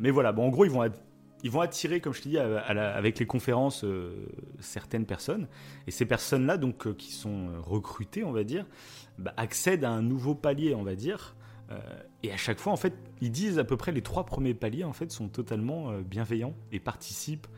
mais 0.00 0.10
voilà, 0.10 0.32
bon, 0.32 0.46
en 0.46 0.48
gros, 0.48 0.64
ils 0.64 0.70
vont, 0.72 0.82
att- 0.82 1.00
ils 1.44 1.50
vont 1.50 1.60
attirer, 1.60 2.00
comme 2.00 2.12
je 2.12 2.36
à 2.38 2.74
la- 2.74 2.94
avec 2.94 3.18
les 3.18 3.26
conférences, 3.26 3.84
euh, 3.84 4.26
certaines 4.58 5.06
personnes. 5.06 5.48
Et 5.86 5.90
ces 5.90 6.06
personnes-là, 6.06 6.56
donc, 6.56 6.86
euh, 6.86 6.94
qui 6.94 7.12
sont 7.12 7.48
euh, 7.50 7.60
recrutées, 7.60 8.24
on 8.24 8.32
va 8.32 8.42
dire, 8.42 8.66
bah, 9.18 9.32
accèdent 9.36 9.84
à 9.84 9.90
un 9.90 10.02
nouveau 10.02 10.34
palier, 10.34 10.74
on 10.74 10.82
va 10.82 10.94
dire. 10.94 11.36
Et 12.22 12.30
à 12.30 12.36
chaque 12.36 12.60
fois, 12.60 12.72
en 12.72 12.76
fait, 12.76 12.94
ils 13.20 13.32
disent 13.32 13.58
à 13.58 13.64
peu 13.64 13.76
près 13.76 13.90
les 13.90 14.00
trois 14.00 14.24
premiers 14.24 14.54
paliers, 14.54 14.84
en 14.84 14.92
fait, 14.92 15.10
sont 15.10 15.28
totalement 15.28 15.98
bienveillants 15.98 16.54
et 16.70 16.78
participent 16.78 17.48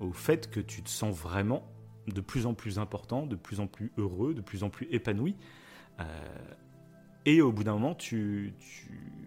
au 0.00 0.12
fait 0.12 0.50
que 0.50 0.60
tu 0.60 0.82
te 0.82 0.90
sens 0.90 1.16
vraiment 1.16 1.66
de 2.08 2.20
plus 2.20 2.44
en 2.44 2.52
plus 2.52 2.78
important, 2.78 3.24
de 3.24 3.36
plus 3.36 3.60
en 3.60 3.66
plus 3.66 3.90
heureux, 3.96 4.34
de 4.34 4.42
plus 4.42 4.64
en 4.64 4.68
plus 4.68 4.86
épanoui. 4.90 5.34
Et 7.24 7.40
au 7.40 7.50
bout 7.50 7.64
d'un 7.64 7.72
moment, 7.72 7.94
tu- 7.94 8.52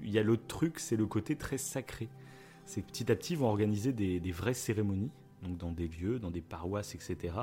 il 0.04 0.12
y 0.12 0.20
a 0.20 0.24
l'autre 0.24 0.46
truc, 0.48 0.80
c'est 0.80 0.96
le 0.96 1.08
côté 1.08 1.36
très 1.36 1.58
sacré. 1.58 2.08
C'est 2.66 2.82
que 2.82 2.88
petit 2.88 3.12
à 3.12 3.16
petit, 3.16 3.34
ils 3.34 3.40
vont 3.40 3.48
organiser 3.48 3.92
des, 3.94 4.20
des 4.20 4.32
vraies 4.32 4.54
cérémonies, 4.54 5.12
donc 5.44 5.58
dans 5.58 5.72
des 5.72 5.88
lieux, 5.88 6.20
dans 6.20 6.32
des 6.32 6.42
paroisses, 6.42 6.96
etc. 6.96 7.34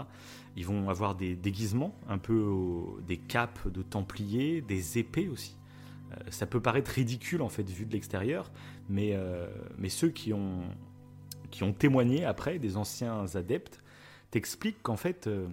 Ils 0.56 0.64
vont 0.64 0.88
avoir 0.88 1.14
des 1.14 1.34
déguisements, 1.36 1.94
un 2.08 2.18
peu 2.18 2.38
au- 2.40 2.98
des 3.06 3.16
capes 3.18 3.68
de 3.68 3.82
templiers, 3.82 4.60
des 4.62 4.98
épées 4.98 5.28
aussi. 5.28 5.56
Euh, 6.12 6.16
ça 6.30 6.46
peut 6.46 6.60
paraître 6.60 6.90
ridicule 6.92 7.42
en 7.42 7.48
fait 7.50 7.68
vu 7.68 7.84
de 7.84 7.92
l'extérieur, 7.92 8.50
mais, 8.88 9.10
euh, 9.12 9.48
mais 9.76 9.88
ceux 9.90 10.08
qui 10.10 10.32
ont, 10.32 10.62
qui 11.50 11.62
ont 11.64 11.72
témoigné 11.72 12.24
après, 12.24 12.58
des 12.58 12.76
anciens 12.76 13.26
adeptes, 13.34 13.82
t'expliquent 14.30 14.82
qu'en 14.82 14.96
fait, 14.96 15.26
euh, 15.26 15.46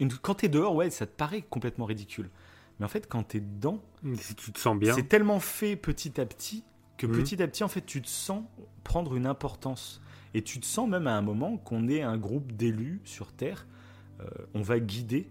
une- 0.00 0.12
quand 0.12 0.36
t'es 0.36 0.48
dehors, 0.48 0.74
ouais, 0.74 0.90
ça 0.90 1.06
te 1.06 1.14
paraît 1.14 1.42
complètement 1.42 1.84
ridicule. 1.86 2.30
Mais 2.78 2.84
en 2.84 2.88
fait, 2.88 3.08
quand 3.08 3.22
t'es 3.22 3.40
dedans, 3.40 3.82
Si 4.18 4.34
tu 4.34 4.52
te 4.52 4.58
sens 4.58 4.78
bien. 4.78 4.94
c'est 4.94 5.08
tellement 5.08 5.40
fait 5.40 5.76
petit 5.76 6.20
à 6.20 6.26
petit 6.26 6.62
que 6.96 7.06
Mhm. 7.06 7.12
petit 7.22 7.42
à 7.42 7.48
petit, 7.48 7.64
en 7.64 7.68
fait, 7.68 7.84
tu 7.84 8.00
te 8.02 8.08
sens 8.08 8.42
prendre 8.84 9.14
une 9.16 9.26
importance. 9.26 10.00
Et 10.34 10.42
tu 10.42 10.60
te 10.60 10.66
sens 10.66 10.88
même 10.88 11.06
à 11.06 11.16
un 11.16 11.22
moment 11.22 11.56
qu'on 11.56 11.88
est 11.88 12.02
un 12.02 12.16
groupe 12.18 12.52
d'élus 12.52 13.00
sur 13.04 13.32
Terre. 13.32 13.66
euh, 14.20 14.24
on 14.54 14.62
va 14.62 14.80
guider 14.80 15.28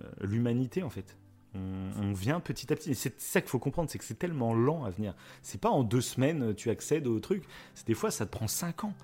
euh, 0.00 0.08
l'humanité, 0.26 0.84
en 0.84 0.90
fait. 0.90 1.16
On, 1.54 1.90
on 2.00 2.12
vient 2.12 2.38
petit 2.38 2.72
à 2.72 2.76
petit. 2.76 2.90
Et 2.92 2.94
c'est 2.94 3.20
ça 3.20 3.40
qu'il 3.40 3.50
faut 3.50 3.58
comprendre, 3.58 3.90
c'est 3.90 3.98
que 3.98 4.04
c'est 4.04 4.18
tellement 4.18 4.54
lent 4.54 4.84
à 4.84 4.90
venir. 4.90 5.14
C'est 5.42 5.60
pas 5.60 5.70
en 5.70 5.82
deux 5.82 6.00
semaines 6.00 6.50
euh, 6.50 6.54
tu 6.54 6.70
accèdes 6.70 7.08
au 7.08 7.18
truc. 7.18 7.42
C'est 7.74 7.86
des 7.88 7.94
fois 7.94 8.12
ça 8.12 8.26
te 8.26 8.30
prend 8.30 8.46
cinq 8.46 8.84
ans. 8.84 8.94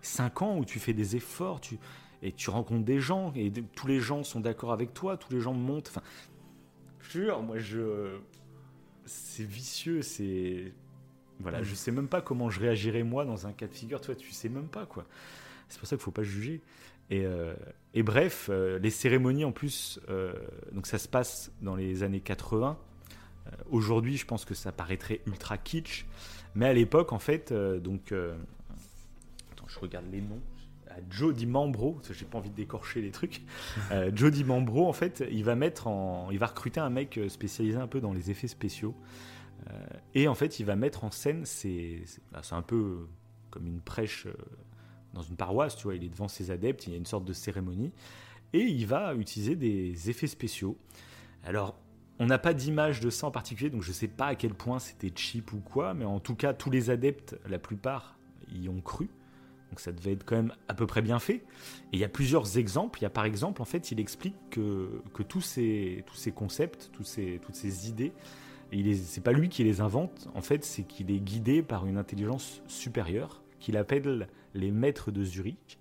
Cinq 0.00 0.42
ans 0.42 0.56
où 0.58 0.64
tu 0.64 0.80
fais 0.80 0.94
des 0.94 1.14
efforts, 1.14 1.60
tu 1.60 1.78
et 2.22 2.32
tu 2.32 2.50
rencontres 2.50 2.84
des 2.84 2.98
gens 3.00 3.32
et 3.36 3.52
tous 3.52 3.86
les 3.86 4.00
gens 4.00 4.24
sont 4.24 4.40
d'accord 4.40 4.72
avec 4.72 4.94
toi, 4.94 5.16
tous 5.16 5.32
les 5.32 5.40
gens 5.40 5.54
montent. 5.54 5.88
Enfin, 5.90 6.02
jure, 7.00 7.40
moi 7.42 7.58
je 7.58 8.18
c'est 9.04 9.44
vicieux, 9.44 10.02
c'est 10.02 10.72
voilà, 11.40 11.62
je 11.62 11.74
sais 11.74 11.90
même 11.90 12.08
pas 12.08 12.20
comment 12.20 12.50
je 12.50 12.60
réagirais 12.60 13.02
moi 13.02 13.24
dans 13.24 13.46
un 13.46 13.52
cas 13.52 13.66
de 13.66 13.74
figure. 13.74 14.00
Toi, 14.00 14.14
tu 14.14 14.30
sais 14.32 14.48
même 14.48 14.68
pas 14.68 14.86
quoi. 14.86 15.06
C'est 15.68 15.78
pour 15.78 15.88
ça 15.88 15.96
qu'il 15.96 16.02
faut 16.02 16.10
pas 16.10 16.22
juger. 16.22 16.60
Et, 17.10 17.26
euh, 17.26 17.54
et 17.94 18.02
bref, 18.02 18.48
euh, 18.50 18.78
les 18.78 18.90
cérémonies 18.90 19.44
en 19.44 19.52
plus, 19.52 20.00
euh, 20.08 20.32
donc 20.72 20.86
ça 20.86 20.98
se 20.98 21.08
passe 21.08 21.52
dans 21.60 21.76
les 21.76 22.02
années 22.02 22.20
80. 22.20 22.78
Euh, 23.46 23.50
Aujourd'hui, 23.70 24.16
je 24.16 24.24
pense 24.24 24.44
que 24.44 24.54
ça 24.54 24.72
paraîtrait 24.72 25.20
ultra 25.26 25.58
kitsch, 25.58 26.06
mais 26.54 26.66
à 26.66 26.72
l'époque, 26.72 27.12
en 27.12 27.18
fait, 27.18 27.52
donc, 27.52 28.12
attends, 29.52 29.66
je 29.66 29.78
regarde 29.78 30.06
les 30.12 30.20
noms. 30.20 30.40
À 30.88 30.96
Joe 31.08 31.34
Di 31.34 31.46
Mambro, 31.46 31.92
parce 31.92 32.08
que 32.08 32.14
j'ai 32.14 32.26
pas 32.26 32.36
envie 32.36 32.50
de 32.50 32.54
décorcher 32.54 33.00
les 33.00 33.10
trucs. 33.10 33.40
Joe 34.14 34.30
Di 34.30 34.44
Mambro, 34.44 34.86
en 34.86 34.92
fait, 34.92 35.24
il 35.30 35.42
va 35.42 35.54
mettre 35.54 35.86
en, 35.86 36.30
il 36.30 36.38
va 36.38 36.46
recruter 36.46 36.80
un 36.80 36.90
mec 36.90 37.18
spécialisé 37.28 37.78
un 37.78 37.86
peu 37.86 38.00
dans 38.00 38.12
les 38.12 38.30
effets 38.30 38.48
spéciaux. 38.48 38.94
Euh, 39.70 39.84
et 40.14 40.28
en 40.28 40.34
fait, 40.34 40.60
il 40.60 40.66
va 40.66 40.76
mettre 40.76 41.04
en 41.04 41.10
scène, 41.10 41.44
c'est- 41.44 42.04
bah, 42.32 42.40
c'est 42.42 42.54
un 42.54 42.62
peu 42.62 43.06
comme 43.50 43.66
une 43.66 43.80
prêche 43.80 44.26
euh, 44.26 44.32
dans 45.14 45.22
une 45.22 45.36
paroisse, 45.36 45.76
tu 45.76 45.84
vois, 45.84 45.94
il 45.94 46.04
est 46.04 46.08
devant 46.08 46.28
ses 46.28 46.50
adeptes, 46.50 46.86
il 46.86 46.90
y 46.90 46.94
a 46.94 46.96
une 46.96 47.06
sorte 47.06 47.24
de 47.24 47.32
cérémonie, 47.32 47.92
et 48.52 48.60
il 48.62 48.86
va 48.86 49.14
utiliser 49.14 49.56
des 49.56 50.10
effets 50.10 50.26
spéciaux. 50.26 50.76
Alors, 51.44 51.76
on 52.18 52.26
n'a 52.26 52.38
pas 52.38 52.54
d'image 52.54 53.00
de 53.00 53.10
ça 53.10 53.26
en 53.26 53.30
particulier, 53.30 53.70
donc 53.70 53.82
je 53.82 53.88
ne 53.88 53.94
sais 53.94 54.08
pas 54.08 54.26
à 54.26 54.34
quel 54.34 54.54
point 54.54 54.78
c'était 54.78 55.12
cheap 55.14 55.52
ou 55.52 55.58
quoi, 55.58 55.92
mais 55.94 56.04
en 56.04 56.20
tout 56.20 56.34
cas, 56.34 56.54
tous 56.54 56.70
les 56.70 56.90
adeptes, 56.90 57.38
la 57.48 57.58
plupart, 57.58 58.16
y 58.54 58.68
ont 58.68 58.80
cru. 58.80 59.08
Donc 59.70 59.80
ça 59.80 59.90
devait 59.90 60.12
être 60.12 60.24
quand 60.24 60.36
même 60.36 60.52
à 60.68 60.74
peu 60.74 60.86
près 60.86 61.00
bien 61.00 61.18
fait. 61.18 61.36
Et 61.36 61.94
il 61.94 61.98
y 61.98 62.04
a 62.04 62.08
plusieurs 62.08 62.58
exemples. 62.58 62.98
Il 62.98 63.02
y 63.02 63.06
a 63.06 63.10
par 63.10 63.24
exemple, 63.24 63.62
en 63.62 63.64
fait, 63.64 63.90
il 63.90 64.00
explique 64.00 64.36
que, 64.50 65.02
tous, 65.28 65.40
ces, 65.40 66.04
concepts, 66.34 66.90
toutes 66.92 67.06
ces 67.06 67.88
idées, 67.88 68.12
c'est 68.94 69.22
pas 69.22 69.32
lui 69.32 69.48
qui 69.48 69.64
les 69.64 69.80
invente, 69.80 70.28
en 70.34 70.40
fait, 70.40 70.64
c'est 70.64 70.84
qu'il 70.84 71.10
est 71.10 71.20
guidé 71.20 71.62
par 71.62 71.86
une 71.86 71.98
intelligence 71.98 72.62
supérieure 72.66 73.42
qu'il 73.60 73.76
appelle 73.76 74.28
les 74.54 74.70
maîtres 74.70 75.10
de 75.10 75.24
Zurich. 75.24 75.78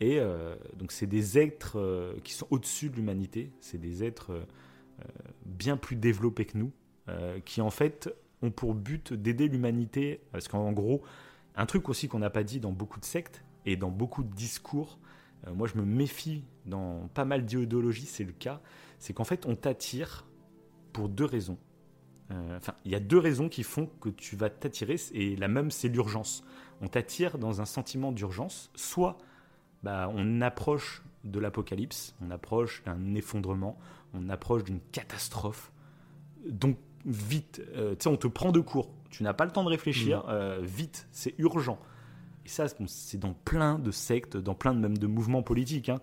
Et 0.00 0.18
euh, 0.18 0.56
donc, 0.76 0.92
c'est 0.92 1.06
des 1.06 1.38
êtres 1.38 1.78
euh, 1.78 2.14
qui 2.24 2.34
sont 2.34 2.46
au-dessus 2.50 2.90
de 2.90 2.96
l'humanité, 2.96 3.50
c'est 3.60 3.78
des 3.78 4.04
êtres 4.04 4.32
euh, 4.32 4.44
bien 5.44 5.76
plus 5.76 5.96
développés 5.96 6.44
que 6.44 6.58
nous, 6.58 6.72
qui 7.44 7.60
en 7.60 7.70
fait 7.70 8.12
ont 8.42 8.50
pour 8.50 8.74
but 8.74 9.12
d'aider 9.12 9.46
l'humanité. 9.46 10.20
Parce 10.32 10.48
qu'en 10.48 10.72
gros, 10.72 11.02
un 11.54 11.66
truc 11.66 11.88
aussi 11.88 12.08
qu'on 12.08 12.18
n'a 12.18 12.30
pas 12.30 12.42
dit 12.42 12.58
dans 12.58 12.72
beaucoup 12.72 12.98
de 12.98 13.04
sectes 13.04 13.44
et 13.64 13.76
dans 13.76 13.90
beaucoup 13.90 14.24
de 14.24 14.34
discours, 14.34 14.98
moi 15.54 15.68
je 15.68 15.78
me 15.78 15.84
méfie 15.84 16.42
dans 16.64 17.08
pas 17.14 17.24
mal 17.24 17.44
d'idéologies, 17.44 18.06
c'est 18.06 18.24
le 18.24 18.32
cas, 18.32 18.60
c'est 18.98 19.12
qu'en 19.12 19.22
fait 19.22 19.46
on 19.46 19.54
t'attire 19.54 20.26
pour 20.92 21.08
deux 21.08 21.26
raisons. 21.26 21.58
Euh, 22.30 22.56
enfin, 22.56 22.74
il 22.84 22.90
y 22.90 22.94
a 22.94 23.00
deux 23.00 23.18
raisons 23.18 23.48
qui 23.48 23.62
font 23.62 23.88
que 24.00 24.08
tu 24.08 24.36
vas 24.36 24.50
t'attirer, 24.50 24.96
et 25.12 25.36
la 25.36 25.48
même, 25.48 25.70
c'est 25.70 25.88
l'urgence. 25.88 26.44
On 26.80 26.88
t'attire 26.88 27.38
dans 27.38 27.60
un 27.60 27.64
sentiment 27.64 28.12
d'urgence, 28.12 28.70
soit 28.74 29.18
bah, 29.82 30.10
on 30.14 30.40
approche 30.40 31.02
de 31.24 31.38
l'apocalypse, 31.38 32.14
on 32.20 32.30
approche 32.30 32.82
d'un 32.84 33.14
effondrement, 33.14 33.78
on 34.14 34.28
approche 34.28 34.64
d'une 34.64 34.80
catastrophe. 34.92 35.72
Donc, 36.48 36.78
vite, 37.04 37.62
euh, 37.74 37.94
tu 37.94 38.04
sais, 38.04 38.08
on 38.08 38.16
te 38.16 38.26
prend 38.26 38.52
de 38.52 38.60
court, 38.60 38.90
tu 39.10 39.22
n'as 39.22 39.34
pas 39.34 39.44
le 39.44 39.52
temps 39.52 39.64
de 39.64 39.68
réfléchir, 39.68 40.20
mmh. 40.20 40.30
euh, 40.30 40.60
vite, 40.62 41.06
c'est 41.12 41.34
urgent. 41.38 41.78
Et 42.44 42.48
ça, 42.48 42.66
c'est 42.86 43.18
dans 43.18 43.32
plein 43.32 43.78
de 43.78 43.90
sectes, 43.90 44.36
dans 44.36 44.54
plein 44.54 44.72
de, 44.72 44.78
même 44.78 44.98
de 44.98 45.06
mouvements 45.08 45.42
politiques. 45.42 45.88
Hein. 45.88 46.00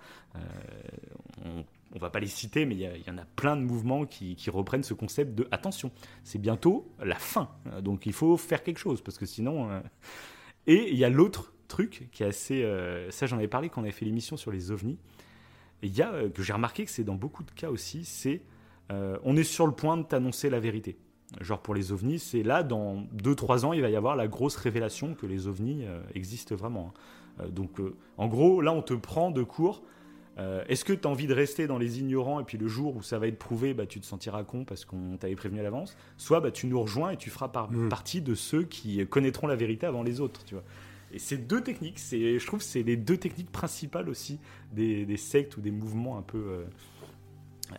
on 1.46 1.64
on 1.94 2.00
va 2.00 2.10
pas 2.10 2.20
les 2.20 2.28
citer, 2.28 2.66
mais 2.66 2.76
il 2.76 2.82
y, 2.82 3.10
en 3.10 3.18
a 3.18 3.26
plein 3.36 3.56
de 3.56 3.62
mouvements 3.62 4.06
qui, 4.06 4.36
reprennent 4.50 4.84
ce 4.84 4.94
concept 4.94 5.36
de 5.36 5.48
attention, 5.52 5.92
c'est 6.24 6.40
bientôt 6.40 6.92
la 7.00 7.16
fin, 7.16 7.50
donc 7.82 8.06
il 8.06 8.14
faut 8.14 8.36
faire 8.38 8.64
quelque 8.64 8.80
chose 8.80 9.02
parce 9.02 9.18
que 9.18 9.26
sinon. 9.26 9.72
Euh, 9.72 9.80
et 10.66 10.92
il 10.92 10.98
y 10.98 11.04
a 11.04 11.10
l'autre 11.10 11.54
truc 11.68 12.10
qui 12.12 12.24
est 12.24 12.26
assez, 12.26 12.64
euh, 12.64 13.12
ça 13.12 13.26
j'en 13.26 13.38
avais 13.38 13.48
parlé 13.48 13.70
quand 13.70 13.82
on 13.82 13.84
avait 13.84 13.94
fait 13.94 14.06
l'émission 14.06 14.38
sur 14.38 14.52
les 14.52 14.72
ovnis. 14.72 14.98
Il 15.82 15.96
y 15.96 16.02
a 16.02 16.14
euh, 16.14 16.30
que 16.30 16.42
j'ai 16.42 16.54
remarqué 16.54 16.86
que 16.86 16.92
c'est 16.92 17.04
dans 17.04 17.16
beaucoup 17.16 17.44
de 17.44 17.52
cas 17.52 17.70
aussi, 17.70 18.06
c'est 18.06 18.42
on 19.24 19.36
est 19.36 19.44
sur 19.44 19.66
le 19.66 19.74
point 19.74 19.98
de 19.98 20.04
t'annoncer 20.04 20.52
la 20.52 20.60
vérité. 20.60 21.00
Genre 21.42 21.60
pour 21.60 21.74
les 21.74 21.92
ovnis, 21.92 22.20
c'est 22.20 22.44
là 22.44 22.62
dans 22.62 23.08
2-3 23.16 23.66
ans, 23.66 23.74
il 23.74 23.82
va 23.82 23.90
y 23.90 23.96
avoir 23.96 24.16
la 24.16 24.28
grosse 24.28 24.56
révélation 24.56 25.16
que 25.16 25.26
les 25.26 25.48
ovnis 25.48 25.84
existent 26.14 26.54
vraiment. 26.54 26.94
Hein. 27.40 27.48
donc 27.50 27.82
en 28.18 28.28
gros, 28.28 28.62
là 28.62 28.72
on 28.72 28.84
te 28.84 28.94
prend 28.94 29.32
de 29.32 29.42
court 29.42 29.82
euh, 30.40 30.64
est-ce 30.68 30.84
que 30.84 30.94
tu 30.94 31.08
as 31.08 31.12
envie 31.12 31.28
de 31.28 31.34
rester 31.34 31.68
dans 31.68 31.78
les 31.78 32.00
ignorants 32.00 32.40
et 32.40 32.44
puis 32.44 32.58
le 32.58 32.68
jour 32.68 32.96
où 32.96 33.04
ça 33.04 33.20
va 33.20 33.28
être 33.28 33.38
prouvé, 33.38 33.74
bah, 33.74 33.86
tu 33.86 34.00
te 34.00 34.06
sentiras 34.06 34.44
con 34.44 34.66
parce 34.66 34.84
qu'on 34.86 35.18
t'avait 35.18 35.36
prévenu 35.36 35.60
à 35.60 35.64
l'avance? 35.64 35.96
Soit 36.18 36.40
bah, 36.40 36.52
tu 36.52 36.68
nous 36.68 36.82
rejoins 36.82 37.12
et 37.12 37.18
tu 37.18 37.30
feras 37.30 37.52
mm. 37.70 37.90
partie 37.90 38.22
de 38.22 38.34
ceux 38.34 38.64
qui 38.64 39.06
connaîtront 39.08 39.48
la 39.48 39.56
vérité 39.56 39.86
avant 39.86 40.04
les 40.04 40.22
autres. 40.22 40.44
Tu 40.46 40.56
vois. 40.56 40.64
Et 41.14 41.20
ces 41.20 41.38
deux 41.38 41.62
techniques, 41.62 42.00
je 42.00 42.46
trouve 42.46 42.62
c'est 42.62 42.82
les 42.82 42.98
deux 42.98 43.18
techniques 43.18 43.52
principales 43.52 44.10
aussi 44.10 44.40
des, 44.72 45.18
sectes 45.18 45.56
ou 45.58 45.62
des 45.62 45.70
mouvements 45.70 46.18
un 46.18 46.24
peu 46.24 46.40
euh, 46.40 46.64
euh, 47.72 47.76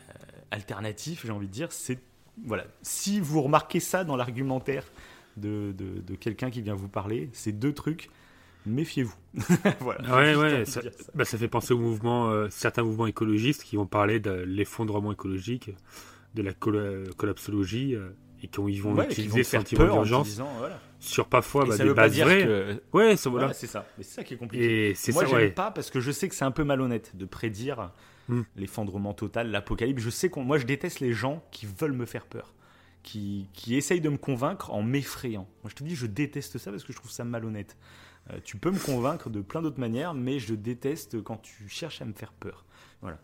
alternatifs, 0.53 1.27
j'ai 1.27 1.33
envie 1.33 1.49
de 1.49 1.53
dire. 1.53 1.73
C'est, 1.73 1.99
voilà, 2.45 2.65
si 2.83 3.19
vous 3.19 3.43
remarquez 3.43 3.81
ça 3.81 4.05
dans 4.05 4.15
l'argumentaire 4.15 4.85
de, 5.37 5.75
de 5.77 6.15
quelqu'un 6.15 6.49
qui 6.49 6.63
vient 6.63 6.77
vous 6.77 6.89
parler, 6.89 7.29
ces 7.33 7.51
deux 7.51 7.73
trucs, 7.73 8.09
méfiez-vous. 8.67 9.15
voilà. 9.81 10.17
Ouais, 10.17 10.35
ouais, 10.37 10.65
bah, 11.15 11.25
ça, 11.25 11.39
fait 11.39 11.49
penser 11.49 11.75
aux 11.75 11.79
mouvements, 11.79 12.31
euh, 12.31 12.49
certains 12.51 12.83
mouvements 12.83 13.07
écologistes 13.07 13.65
qui 13.65 13.77
vont 13.77 13.87
parler 13.87 14.21
de 14.21 14.31
l'effondrement 14.31 15.13
écologique, 15.13 15.71
de 16.35 16.43
la 16.43 16.53
collapsologie, 16.53 17.95
euh, 17.95 18.11
et 18.43 18.49
qui 18.49 18.61
ils 18.69 18.83
vont 18.83 19.01
utiliser 19.03 19.43
ce 19.43 19.59
sentiment 19.59 19.87
d'urgence 19.87 20.41
sur 21.01 21.27
parfois 21.27 21.67
bah, 21.67 21.77
des 21.77 21.93
bases 21.93 22.19
vraies. 22.19 22.81
Ouais, 22.93 23.17
c'est 23.17 23.29
voilà. 23.29 23.53
ça. 23.53 23.87
Mais 23.97 24.05
c'est 24.05 24.15
ça 24.15 24.25
qui 24.25 24.35
est 24.35 24.37
compliqué. 24.37 24.91
Et 24.91 25.13
Moi, 25.13 25.27
ça, 25.27 25.51
pas 25.55 25.71
parce 25.71 25.91
que 25.91 26.01
je 26.01 26.11
sais 26.11 26.29
que 26.29 26.35
c'est 26.35 26.45
un 26.45 26.51
peu 26.51 26.65
malhonnête 26.65 27.17
de 27.17 27.25
prédire 27.25 27.91
hmm. 28.29 28.43
l'effondrement 28.57 29.15
total, 29.15 29.51
l'apocalypse. 29.51 30.03
Je 30.03 30.11
sais 30.11 30.29
qu'on, 30.29 30.45
moi, 30.45 30.59
je 30.59 30.67
déteste 30.67 31.01
les 31.01 31.13
gens 31.13 31.43
qui 31.51 31.67
veulent 31.67 31.93
me 31.93 32.07
faire 32.07 32.27
peur. 32.27 32.55
Qui, 33.03 33.49
qui 33.53 33.77
essayent 33.77 34.01
de 34.01 34.09
me 34.09 34.17
convaincre 34.17 34.73
en 34.73 34.83
m'effrayant. 34.83 35.47
Moi, 35.63 35.69
je 35.69 35.75
te 35.75 35.85
dis, 35.85 35.95
je 35.95 36.07
déteste 36.07 36.57
ça 36.57 36.71
parce 36.71 36.85
que 36.85 36.93
je 36.95 36.97
trouve 36.97 37.11
ça 37.11 37.23
malhonnête. 37.23 37.77
Euh, 38.31 38.39
tu 38.43 38.57
peux 38.57 38.71
me 38.71 38.79
convaincre 38.79 39.29
de 39.29 39.41
plein 39.41 39.61
d'autres 39.61 39.81
manières, 39.81 40.15
mais 40.15 40.39
je 40.39 40.55
déteste 40.55 41.23
quand 41.23 41.37
tu 41.37 41.69
cherches 41.69 42.01
à 42.01 42.05
me 42.05 42.13
faire 42.13 42.33
peur. 42.33 42.65
Voilà. 43.03 43.19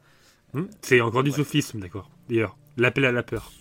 Hmm, 0.53 0.64
c'est 0.82 1.01
encore 1.01 1.22
du 1.22 1.30
sophisme, 1.30 1.80
d'accord. 1.80 2.11
D'ailleurs, 2.28 2.57
l'appel 2.76 3.05
à 3.05 3.12
la 3.12 3.22
peur, 3.22 3.53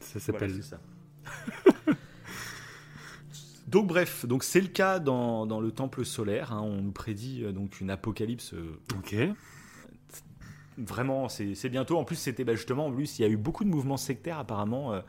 ça 0.00 0.20
s'appelle. 0.20 0.62
ça. 0.62 0.78
donc 3.66 3.86
bref, 3.86 4.26
donc 4.26 4.44
c'est 4.44 4.60
le 4.60 4.68
cas 4.68 4.98
dans, 5.00 5.46
dans, 5.46 5.60
le 5.60 5.72
temple 5.72 6.04
solaire. 6.04 6.52
Hein. 6.52 6.60
on 6.62 6.82
nous 6.82 6.92
prédit 6.92 7.42
euh, 7.42 7.52
donc 7.52 7.80
une 7.80 7.90
apocalypse. 7.90 8.52
Euh, 8.54 8.78
ok. 8.96 9.16
Vraiment, 10.76 11.28
c'est 11.28 11.68
bientôt. 11.68 11.98
En 11.98 12.04
plus, 12.04 12.16
c'était 12.16 12.42
bah, 12.42 12.56
justement, 12.56 12.86
en 12.86 12.92
plus, 12.92 13.18
il 13.18 13.22
y 13.22 13.24
a 13.24 13.28
eu 13.28 13.36
beaucoup 13.36 13.62
de 13.62 13.68
mouvements 13.68 13.96
sectaires 13.96 14.40
apparemment 14.40 15.00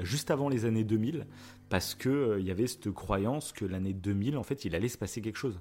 juste 0.00 0.32
avant 0.32 0.48
les 0.48 0.64
années 0.64 0.82
2000 0.82 1.28
parce 1.72 1.94
que 1.94 2.10
euh, 2.10 2.40
y 2.40 2.50
avait 2.50 2.66
cette 2.66 2.90
croyance 2.90 3.50
que 3.50 3.64
l'année 3.64 3.94
2000, 3.94 4.36
en 4.36 4.42
fait, 4.42 4.66
il 4.66 4.74
allait 4.74 4.90
se 4.90 4.98
passer 4.98 5.22
quelque 5.22 5.38
chose. 5.38 5.58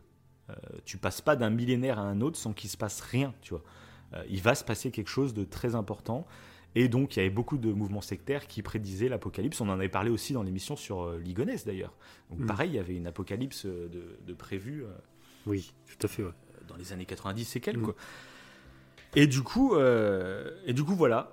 Euh, 0.50 0.56
tu 0.84 0.98
passes 0.98 1.22
pas 1.22 1.38
d'un 1.38 1.50
millénaire 1.50 2.00
à 2.00 2.02
un 2.02 2.20
autre 2.20 2.38
sans 2.38 2.52
qu'il 2.52 2.70
se 2.70 2.76
passe 2.76 3.00
rien, 3.00 3.34
tu 3.42 3.52
vois. 3.52 3.64
Euh, 4.14 4.22
il 4.30 4.42
va 4.42 4.54
se 4.54 4.66
passer 4.66 4.92
quelque 4.92 5.08
chose 5.08 5.34
de 5.34 5.46
très 5.46 5.74
important. 5.74 6.28
Et 6.76 6.90
donc, 6.90 7.16
il 7.16 7.20
y 7.20 7.22
avait 7.22 7.34
beaucoup 7.34 7.58
de 7.58 7.72
mouvements 7.72 8.02
sectaires 8.02 8.48
qui 8.48 8.62
prédisaient 8.62 9.08
l'apocalypse. 9.08 9.62
On 9.62 9.70
en 9.70 9.72
avait 9.72 9.88
parlé 9.88 10.10
aussi 10.10 10.34
dans 10.34 10.44
l'émission 10.44 10.76
sur 10.76 11.14
Ligonès, 11.14 11.66
d'ailleurs. 11.66 11.94
Donc, 12.30 12.40
mm. 12.40 12.46
pareil, 12.46 12.72
il 12.72 12.76
y 12.76 12.80
avait 12.80 12.96
une 12.96 13.08
apocalypse 13.08 13.66
de, 13.66 14.20
de 14.28 14.34
prévue. 14.34 14.84
oui, 15.46 15.72
tout 15.88 16.06
à 16.06 16.10
fait. 16.10 16.24
Dans 16.68 16.76
les 16.76 16.92
années 16.92 17.06
90 17.06 17.56
et 17.56 17.62
quelques. 17.62 17.88
Mm. 17.88 17.94
Et 19.16 19.28
du 19.28 19.44
coup, 19.44 19.78
et 19.78 20.74
du 20.74 20.84
coup, 20.84 20.96
voilà. 20.96 21.32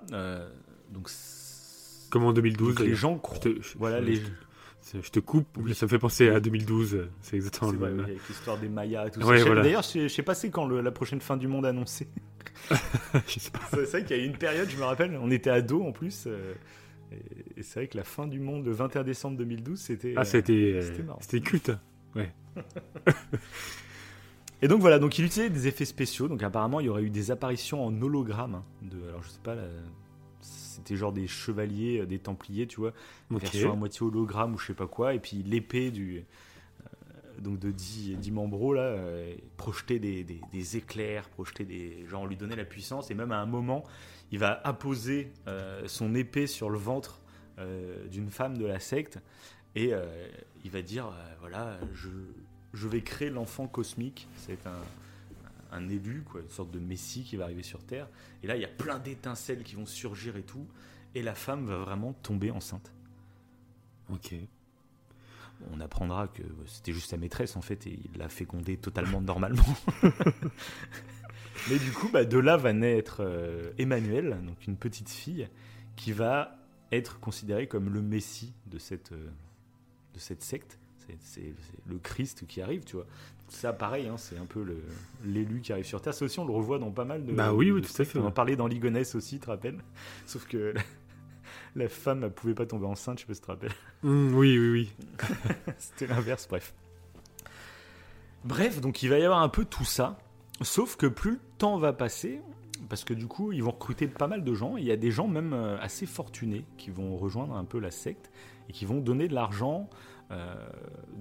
donc, 0.89 1.09
comme 2.09 2.23
en 2.23 2.31
2012. 2.31 2.79
les 2.79 2.95
gens 2.95 3.17
croient. 3.17 3.39
Voilà, 3.75 3.99
les. 3.99 4.21
Je 4.93 5.09
te 5.09 5.19
coupe, 5.19 5.47
ça 5.73 5.85
me 5.85 5.89
fait 5.89 5.99
penser 5.99 6.29
à 6.29 6.39
2012, 6.39 7.09
c'est 7.21 7.35
exactement 7.35 7.71
le 7.71 7.79
même. 7.79 7.99
Avec 7.99 8.27
l'histoire 8.27 8.57
des 8.57 8.69
Mayas 8.69 9.07
et 9.07 9.11
tout 9.11 9.21
ça. 9.21 9.55
D'ailleurs, 9.55 9.83
je, 9.83 10.07
sais 10.07 10.23
pas 10.23 10.33
c'est 10.33 10.49
quand 10.49 10.67
la 10.67 10.91
prochaine 10.91 11.21
fin 11.21 11.37
du 11.37 11.47
monde 11.47 11.65
annoncée. 11.65 12.07
C'est 13.27 13.53
vrai 13.73 14.03
qu'il 14.03 14.17
y 14.17 14.19
a 14.19 14.23
eu 14.23 14.25
une 14.25 14.37
période, 14.37 14.69
je 14.69 14.77
me 14.77 14.83
rappelle, 14.83 15.17
on 15.21 15.31
était 15.31 15.49
ados 15.49 15.85
en 15.85 15.91
plus. 15.91 16.25
Euh, 16.27 16.53
et, 17.57 17.63
c'est 17.63 17.79
vrai 17.79 17.87
que 17.87 17.97
la 17.97 18.03
fin 18.03 18.27
du 18.27 18.39
monde, 18.39 18.65
le 18.65 18.71
21 18.71 19.03
décembre 19.03 19.37
2012, 19.37 19.79
c'était. 19.79 20.13
Ah, 20.15 20.25
c'était 20.25 20.73
euh, 20.75 20.81
C'était 21.21 21.41
culte, 21.41 21.71
ouais. 22.15 22.31
Et 24.61 24.67
donc 24.67 24.81
voilà, 24.81 24.99
donc 24.99 25.17
il 25.17 25.25
utilisait 25.25 25.49
des 25.49 25.67
effets 25.67 25.85
spéciaux. 25.85 26.27
Donc 26.27 26.43
apparemment, 26.43 26.81
il 26.81 26.87
y 26.87 26.89
aurait 26.89 27.03
eu 27.03 27.09
des 27.09 27.31
apparitions 27.31 27.85
en 27.85 28.01
hologramme. 28.01 28.55
Hein, 28.55 28.63
de, 28.81 28.97
alors 29.07 29.23
je 29.23 29.29
sais 29.29 29.39
pas, 29.41 29.55
c'était 30.89 30.97
genre 30.99 31.13
des 31.13 31.27
chevaliers, 31.27 31.99
euh, 31.99 32.05
des 32.07 32.17
templiers, 32.17 32.65
tu 32.65 32.79
vois, 32.79 32.93
okay. 33.29 33.41
version 33.43 33.73
à 33.73 33.75
moitié 33.75 34.01
hologramme 34.05 34.55
ou 34.55 34.57
je 34.57 34.67
sais 34.67 34.73
pas 34.73 34.87
quoi, 34.87 35.13
et 35.13 35.19
puis 35.19 35.43
l'épée 35.43 35.91
du 35.91 36.17
euh, 36.17 37.41
donc 37.41 37.59
de 37.59 37.69
Di, 37.69 38.15
Di 38.15 38.31
Mambro 38.31 38.73
là, 38.73 38.81
euh, 38.81 39.35
projeter 39.55 39.99
des, 39.99 40.23
des, 40.23 40.77
éclairs, 40.77 41.29
projeter 41.29 41.63
des, 41.63 42.07
genre 42.07 42.25
lui 42.25 42.37
donner 42.37 42.55
la 42.55 42.65
puissance, 42.65 43.11
et 43.11 43.13
même 43.13 43.31
à 43.31 43.37
un 43.37 43.45
moment, 43.45 43.83
il 44.31 44.39
va 44.39 44.59
apposer 44.63 45.31
son 45.87 46.13
épée 46.13 46.45
sur 46.45 46.69
le 46.69 46.77
ventre 46.77 47.19
d'une 48.11 48.29
femme 48.29 48.59
de 48.59 48.65
la 48.65 48.79
secte, 48.79 49.17
et 49.75 49.91
il 50.63 50.69
va 50.69 50.83
dire 50.83 51.11
voilà, 51.39 51.79
je, 51.95 52.09
je 52.73 52.87
vais 52.87 53.01
créer 53.01 53.31
l'enfant 53.31 53.65
cosmique. 53.65 54.27
C'est 54.35 54.67
un 54.67 54.77
un 55.71 55.89
élu, 55.89 56.23
quoi, 56.23 56.41
une 56.41 56.49
sorte 56.49 56.71
de 56.71 56.79
messie 56.79 57.23
qui 57.23 57.35
va 57.37 57.45
arriver 57.45 57.63
sur 57.63 57.83
Terre. 57.83 58.07
Et 58.43 58.47
là, 58.47 58.55
il 58.55 58.61
y 58.61 58.65
a 58.65 58.69
plein 58.69 58.99
d'étincelles 58.99 59.63
qui 59.63 59.75
vont 59.75 59.85
surgir 59.85 60.37
et 60.37 60.43
tout. 60.43 60.67
Et 61.15 61.21
la 61.21 61.35
femme 61.35 61.65
va 61.65 61.77
vraiment 61.77 62.13
tomber 62.13 62.51
enceinte. 62.51 62.91
Ok. 64.11 64.33
On 65.71 65.81
apprendra 65.81 66.27
que 66.27 66.43
c'était 66.67 66.93
juste 66.93 67.09
sa 67.09 67.17
maîtresse 67.17 67.57
en 67.57 67.61
fait 67.61 67.85
et 67.85 67.99
il 68.05 68.17
l'a 68.17 68.29
fécondée 68.29 68.77
totalement 68.77 69.21
normalement. 69.25 69.65
Mais 71.69 71.77
du 71.77 71.91
coup, 71.91 72.09
bah, 72.09 72.23
de 72.23 72.37
là 72.37 72.55
va 72.55 72.71
naître 72.71 73.17
euh, 73.19 73.71
Emmanuel, 73.77 74.39
donc 74.45 74.65
une 74.65 74.77
petite 74.77 75.09
fille, 75.09 75.49
qui 75.97 76.13
va 76.13 76.57
être 76.91 77.19
considérée 77.19 77.67
comme 77.67 77.89
le 77.89 78.01
messie 78.01 78.53
de 78.67 78.79
cette, 78.79 79.11
euh, 79.11 79.29
de 80.13 80.19
cette 80.19 80.41
secte. 80.41 80.79
C'est 81.21 81.55
le 81.87 81.97
Christ 81.97 82.45
qui 82.45 82.61
arrive, 82.61 82.83
tu 82.83 82.95
vois 82.95 83.07
ça, 83.51 83.73
pareil, 83.73 84.07
hein, 84.07 84.17
c'est 84.17 84.37
un 84.37 84.45
peu 84.45 84.65
l'élu 85.23 85.61
qui 85.61 85.71
arrive 85.71 85.85
sur 85.85 86.01
Terre. 86.01 86.13
Ça 86.13 86.25
aussi, 86.25 86.39
on 86.39 86.45
le 86.45 86.53
revoit 86.53 86.79
dans 86.79 86.91
pas 86.91 87.05
mal 87.05 87.25
de. 87.25 87.33
Bah 87.33 87.53
oui, 87.53 87.71
oui, 87.71 87.81
tout 87.81 88.01
à 88.01 88.05
fait. 88.05 88.19
On 88.19 88.25
en 88.25 88.31
parlait 88.31 88.55
dans 88.55 88.67
Ligonesse 88.67 89.15
aussi, 89.15 89.35
tu 89.35 89.45
te 89.45 89.49
rappelles? 89.49 89.79
Sauf 90.25 90.47
que 90.47 90.73
la, 91.75 91.89
femme 91.89 92.19
ne 92.19 92.27
pouvait 92.27 92.53
pas 92.53 92.65
tomber 92.65 92.85
enceinte, 92.85 93.19
je 93.19 93.23
sais 93.23 93.27
pas 93.27 93.33
si 93.33 93.41
tu 93.41 93.45
te 93.45 93.51
rappelles. 93.51 93.75
Mmh, 94.03 94.33
oui, 94.35 94.57
oui, 94.59 94.69
oui. 94.71 94.91
C'était 95.77 96.07
l'inverse, 96.07 96.47
bref. 96.47 96.73
Bref, 98.45 98.79
donc 98.81 99.03
il 99.03 99.09
va 99.09 99.19
y 99.19 99.23
avoir 99.23 99.41
un 99.41 99.49
peu 99.49 99.65
tout 99.65 99.83
ça. 99.83 100.17
Sauf 100.61 100.95
que 100.95 101.07
plus 101.07 101.31
le 101.31 101.39
temps 101.57 101.77
va 101.77 101.93
passer, 101.93 102.41
parce 102.87 103.03
que 103.03 103.13
du 103.13 103.27
coup, 103.27 103.51
ils 103.51 103.63
vont 103.63 103.71
recruter 103.71 104.07
pas 104.07 104.27
mal 104.27 104.43
de 104.43 104.53
gens. 104.53 104.77
Il 104.77 104.85
y 104.85 104.91
a 104.91 104.97
des 104.97 105.11
gens 105.11 105.27
même 105.27 105.53
euh, 105.53 105.77
assez 105.79 106.05
fortunés 106.05 106.65
qui 106.77 106.89
vont 106.91 107.17
rejoindre 107.17 107.55
un 107.55 107.65
peu 107.65 107.79
la 107.79 107.91
secte 107.91 108.31
et 108.69 108.73
qui 108.73 108.85
vont 108.85 108.99
donner 108.99 109.27
de 109.27 109.33
l'argent. 109.33 109.89
Euh, 110.31 110.55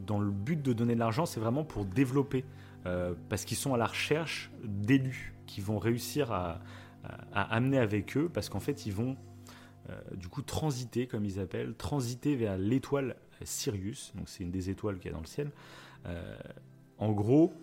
dans 0.06 0.18
le 0.18 0.30
but 0.30 0.60
de 0.60 0.72
donner 0.72 0.94
de 0.94 0.98
l'argent, 0.98 1.26
c'est 1.26 1.40
vraiment 1.40 1.64
pour 1.64 1.84
développer, 1.84 2.44
euh, 2.86 3.14
parce 3.28 3.44
qu'ils 3.44 3.56
sont 3.56 3.74
à 3.74 3.76
la 3.76 3.86
recherche 3.86 4.50
d'élus 4.64 5.34
qui 5.46 5.60
vont 5.60 5.78
réussir 5.78 6.32
à, 6.32 6.60
amener 7.32 7.78
avec 7.78 8.16
eux, 8.18 8.28
parce 8.28 8.50
qu'en 8.50 8.60
fait, 8.60 8.84
ils 8.84 8.92
vont 8.92 9.16
du 10.14 10.28
coup 10.28 10.42
transiter, 10.42 11.06
comme 11.06 11.24
ils 11.24 11.40
appellent, 11.40 11.74
transiter 11.74 12.36
vers 12.36 12.58
l'étoile 12.58 13.16
Sirius. 13.44 14.12
Donc 14.14 14.28
c'est 14.28 14.44
une 14.44 14.50
des 14.50 14.68
étoiles 14.68 14.98
qu'il 14.98 15.06
y 15.06 15.08
a 15.08 15.14
dans 15.14 15.22
le 15.22 15.26
ciel. 15.26 15.50
en 16.98 17.12
gros, 17.12 17.54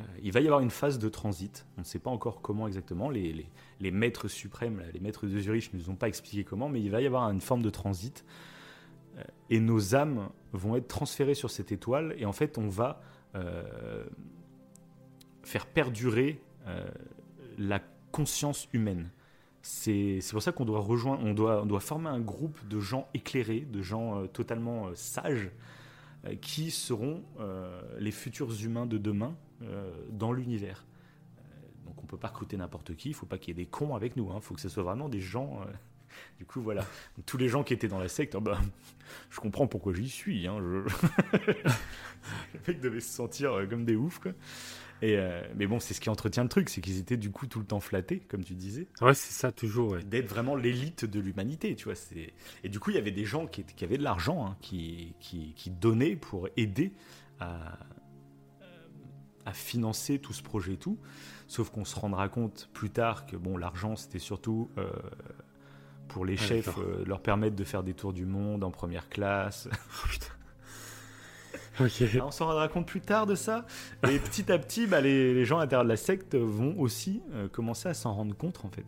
euh, 0.00 0.04
il 0.22 0.32
va 0.32 0.40
y 0.40 0.46
avoir 0.46 0.60
une 0.60 0.70
phase 0.70 0.98
de 0.98 1.08
transit. 1.08 1.66
On 1.76 1.80
ne 1.80 1.86
sait 1.86 1.98
pas 1.98 2.10
encore 2.10 2.40
comment 2.42 2.66
exactement. 2.66 3.10
Les, 3.10 3.46
maîtres 3.80 4.28
suprêmes, 4.28 4.82
les 4.92 5.00
maîtres 5.00 5.26
de 5.26 5.38
Zurich 5.38 5.72
ne 5.72 5.78
nous 5.78 5.90
ont 5.90 5.94
pas 5.94 6.08
expliqué 6.08 6.44
comment, 6.44 6.68
mais 6.68 6.80
il 6.80 6.90
va 6.90 7.00
y 7.00 7.06
avoir 7.06 7.30
une 7.30 7.40
forme 7.40 7.62
de 7.62 7.70
transit. 7.70 8.24
Euh, 9.16 9.22
et 9.50 9.60
nos 9.60 9.94
âmes 9.94 10.28
vont 10.52 10.76
être 10.76 10.88
transférées 10.88 11.34
sur 11.34 11.50
cette 11.50 11.72
étoile. 11.72 12.14
Et 12.18 12.26
en 12.26 12.32
fait, 12.32 12.58
on 12.58 12.68
va 12.68 13.00
euh, 13.34 14.04
faire 15.42 15.66
perdurer 15.66 16.40
la 17.58 17.80
conscience 18.10 18.68
humaine. 18.72 19.08
C'est 19.62 20.18
pour 20.32 20.42
ça 20.42 20.50
qu'on 20.50 20.64
doit 20.64 20.80
rejoindre, 20.80 21.22
on 21.24 21.32
doit, 21.32 21.62
on 21.62 21.66
doit 21.66 21.78
former 21.78 22.08
un 22.08 22.18
groupe 22.18 22.66
de 22.66 22.80
gens 22.80 23.06
éclairés, 23.14 23.60
de 23.60 23.82
gens 23.82 24.26
totalement 24.26 24.92
sages, 24.94 25.52
qui 26.40 26.72
seront 26.72 27.22
les 28.00 28.10
futurs 28.10 28.52
humains 28.64 28.86
de 28.86 28.98
demain 28.98 29.36
euh, 29.62 29.90
dans 30.10 30.32
l'univers. 30.32 30.84
Euh, 31.38 31.42
donc 31.86 32.02
on 32.02 32.06
peut 32.06 32.18
pas 32.18 32.28
recruter 32.28 32.58
n'importe 32.58 32.94
qui, 32.94 33.08
il 33.08 33.14
faut 33.14 33.24
pas 33.24 33.38
qu'il 33.38 33.56
y 33.56 33.58
ait 33.58 33.64
des 33.64 33.70
cons 33.70 33.94
avec 33.94 34.14
nous, 34.14 34.28
il 34.30 34.36
hein. 34.36 34.40
faut 34.40 34.54
que 34.54 34.60
ce 34.60 34.68
soit 34.68 34.82
vraiment 34.82 35.08
des 35.08 35.20
gens... 35.20 35.60
Euh, 36.16 36.38
du 36.38 36.44
coup, 36.44 36.60
voilà. 36.60 36.84
tous 37.24 37.36
les 37.36 37.48
gens 37.48 37.62
qui 37.62 37.72
étaient 37.72 37.88
dans 37.88 37.98
la 37.98 38.08
secte, 38.08 38.34
oh, 38.34 38.40
bah, 38.40 38.58
je 39.30 39.40
comprends 39.40 39.66
pourquoi 39.66 39.94
j'y 39.94 40.08
suis. 40.08 40.46
Hein, 40.46 40.58
je... 40.60 41.38
les 42.54 42.60
mecs 42.66 42.80
devaient 42.80 43.00
se 43.00 43.12
sentir 43.12 43.66
comme 43.68 43.84
des 43.84 43.96
oufs. 43.96 44.18
Quoi. 44.18 44.32
Et 45.02 45.18
mais 45.54 45.66
bon, 45.66 45.78
c'est 45.78 45.92
ce 45.92 46.00
qui 46.00 46.08
entretient 46.08 46.42
le 46.42 46.48
truc, 46.48 46.70
c'est 46.70 46.80
qu'ils 46.80 46.98
étaient 46.98 47.18
du 47.18 47.30
coup 47.30 47.46
tout 47.46 47.58
le 47.58 47.66
temps 47.66 47.80
flattés, 47.80 48.20
comme 48.20 48.42
tu 48.42 48.54
disais. 48.54 48.88
Ouais, 49.02 49.12
c'est 49.12 49.32
ça, 49.32 49.52
toujours. 49.52 49.98
D'être 49.98 50.28
vraiment 50.28 50.56
l'élite 50.56 51.04
de 51.04 51.20
l'humanité, 51.20 51.74
tu 51.76 51.84
vois. 51.84 51.94
Et 52.64 52.68
du 52.70 52.80
coup, 52.80 52.90
il 52.90 52.96
y 52.96 52.98
avait 52.98 53.10
des 53.10 53.26
gens 53.26 53.46
qui, 53.46 53.62
qui 53.64 53.84
avaient 53.84 53.98
de 53.98 54.02
l'argent, 54.02 54.46
hein, 54.46 54.56
qui, 54.62 55.14
qui, 55.20 55.52
qui, 55.54 55.70
donnaient 55.70 56.16
pour 56.16 56.48
aider 56.56 56.92
à, 57.40 57.78
à 59.46 59.52
financer 59.52 60.18
tout 60.18 60.32
ce 60.32 60.42
projet 60.42 60.74
et 60.74 60.76
tout. 60.76 60.98
Sauf 61.46 61.70
qu'on 61.70 61.84
se 61.84 61.98
rendra 61.98 62.28
compte 62.28 62.68
plus 62.74 62.90
tard 62.90 63.24
que 63.26 63.36
bon, 63.36 63.56
l'argent 63.56 63.96
c'était 63.96 64.18
surtout 64.18 64.68
euh, 64.76 64.90
pour 66.08 66.24
les 66.24 66.36
chefs 66.36 66.78
euh, 66.78 67.04
leur 67.06 67.20
permettre 67.20 67.56
de 67.56 67.64
faire 67.64 67.82
des 67.82 67.94
tours 67.94 68.12
du 68.12 68.26
monde 68.26 68.64
en 68.64 68.70
première 68.70 69.08
classe. 69.08 69.68
Oh, 71.78 71.84
on 72.22 72.30
s'en 72.30 72.46
rendra 72.46 72.68
compte 72.68 72.86
plus 72.86 73.02
tard 73.02 73.26
de 73.26 73.34
ça. 73.34 73.66
Et 74.08 74.18
petit 74.18 74.50
à 74.50 74.58
petit, 74.58 74.86
bah, 74.86 75.02
les, 75.02 75.44
gens 75.44 75.58
à 75.58 75.64
l'intérieur 75.64 75.84
de 75.84 75.90
la 75.90 75.98
secte 75.98 76.34
vont 76.34 76.74
aussi 76.78 77.20
euh, 77.34 77.48
commencer 77.48 77.90
à 77.90 77.92
s'en 77.92 78.14
rendre 78.14 78.34
compte 78.34 78.64
en 78.64 78.70
fait. 78.70 78.86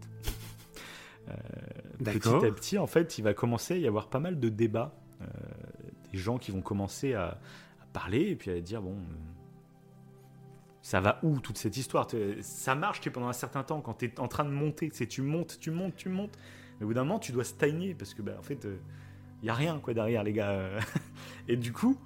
petit 2.02 2.28
à 2.28 2.50
petit, 2.50 2.78
en 2.78 2.86
fait, 2.86 3.18
il 3.18 3.24
va 3.24 3.34
commencer 3.34 3.74
à 3.74 3.76
y 3.76 3.86
avoir 3.86 4.08
pas 4.08 4.20
mal 4.20 4.40
de 4.40 4.48
débats. 4.48 4.94
des 6.10 6.18
gens 6.18 6.38
qui 6.38 6.50
vont 6.50 6.62
commencer 6.62 7.12
à, 7.12 7.26
à, 7.26 7.86
parler 7.92 8.30
et 8.30 8.36
puis 8.36 8.50
à 8.50 8.58
dire 8.58 8.80
bon 8.80 8.96
ça 10.88 11.02
va 11.02 11.18
où 11.22 11.38
toute 11.38 11.58
cette 11.58 11.76
histoire? 11.76 12.08
Ça 12.40 12.74
marche 12.74 13.06
pendant 13.10 13.28
un 13.28 13.34
certain 13.34 13.62
temps 13.62 13.82
quand 13.82 13.92
tu 13.98 14.06
es 14.06 14.18
en 14.18 14.26
train 14.26 14.46
de 14.46 14.50
monter, 14.50 14.88
c'est 14.94 15.06
tu 15.06 15.20
montes, 15.20 15.58
tu 15.60 15.70
montes, 15.70 15.94
tu 15.96 16.08
montes. 16.08 16.38
Mais 16.78 16.84
au 16.84 16.88
bout 16.88 16.94
d'un 16.94 17.04
moment, 17.04 17.18
tu 17.18 17.32
dois 17.32 17.44
stagner 17.44 17.94
parce 17.94 18.14
que 18.14 18.22
bah, 18.22 18.36
en 18.38 18.42
fait, 18.42 18.60
il 18.64 18.70
euh, 18.70 18.76
y 19.42 19.48
a 19.48 19.54
rien 19.54 19.78
quoi 19.80 19.94
derrière 19.94 20.22
les 20.22 20.32
gars. 20.32 20.70
Et 21.48 21.56
du 21.56 21.72
coup, 21.72 21.98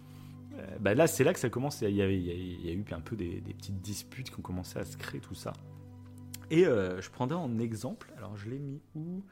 euh, 0.55 0.67
bah, 0.81 0.95
là, 0.95 1.07
c'est 1.07 1.25
là 1.25 1.33
que 1.33 1.41
ça 1.41 1.49
commence. 1.49 1.81
Il 1.83 1.95
y, 1.95 2.03
a 2.03 2.09
eu 2.09 2.85
un 2.91 3.01
peu 3.01 3.17
des, 3.17 3.41
petites 3.41 3.81
disputes 3.81 4.31
qui 4.31 4.39
ont 4.39 4.43
commencé 4.43 4.79
à 4.79 4.85
se 4.85 4.97
créer 4.97 5.21
tout 5.21 5.35
ça. 5.35 5.53
Et 6.51 6.67
euh, 6.67 7.01
je 7.01 7.11
prendrais 7.11 7.39
en 7.39 7.59
exemple. 7.59 8.13
Alors, 8.17 8.37
je 8.37 8.49
l'ai 8.49 8.59
mis 8.59 8.81
où? 8.95 9.23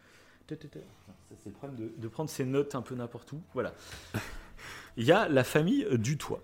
C'est 0.49 1.47
le 1.47 1.53
problème 1.53 1.91
de, 1.97 2.09
prendre 2.09 2.29
ses 2.29 2.45
notes 2.45 2.75
un 2.75 2.83
peu 2.83 2.97
n'importe 2.97 3.31
où. 3.33 3.41
Voilà. 3.55 3.73
Il 4.97 5.05
y 5.05 5.13
a 5.13 5.29
la 5.29 5.45
famille 5.45 5.87
du 5.97 6.19
toit. 6.19 6.43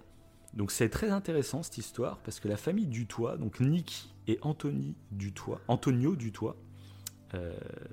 Donc 0.55 0.71
c'est 0.71 0.89
très 0.89 1.11
intéressant 1.11 1.63
cette 1.63 1.79
histoire 1.79 2.19
parce 2.19 2.41
que 2.41 2.49
la 2.49 2.57
famille 2.57 2.87
Dutoit, 2.87 3.37
donc 3.37 3.61
Niki 3.61 4.15
et 4.27 4.39
Anthony 4.43 4.95
Dutoit, 5.11 5.61
Antonio 5.69 6.17
Dutoit, 6.17 6.57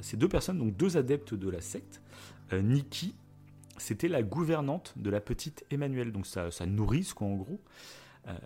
ces 0.02 0.18
deux 0.18 0.30
personnes, 0.30 0.58
donc 0.60 0.76
deux 0.78 0.96
adeptes 0.98 1.34
de 1.34 1.50
la 1.50 1.62
secte. 1.62 2.02
Euh, 2.54 2.62
Niki, 2.62 3.16
c'était 3.78 4.08
la 4.08 4.24
gouvernante 4.24 4.94
de 4.98 5.10
la 5.10 5.20
petite 5.20 5.66
Emmanuelle, 5.72 6.12
donc 6.12 6.26
sa, 6.26 6.66
nourrice 6.66 7.14
quoi 7.14 7.28
en 7.28 7.36
gros. 7.36 7.60
Euh, 8.28 8.38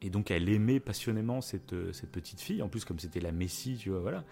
et 0.00 0.10
donc 0.10 0.30
elle 0.30 0.48
aimait 0.48 0.80
passionnément 0.80 1.40
cette, 1.40 1.74
petite 2.10 2.40
fille, 2.40 2.62
en 2.62 2.68
plus 2.68 2.84
comme 2.84 2.98
c'était 2.98 3.20
la 3.20 3.32
Messie, 3.32 3.76
tu 3.78 3.90
vois, 3.90 4.00
voilà. 4.00 4.24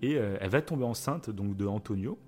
Et 0.00 0.12
elle 0.12 0.48
va 0.48 0.62
tomber 0.62 0.84
enceinte 0.84 1.28
donc 1.28 1.56
de 1.56 1.66
Antonio. 1.66 2.18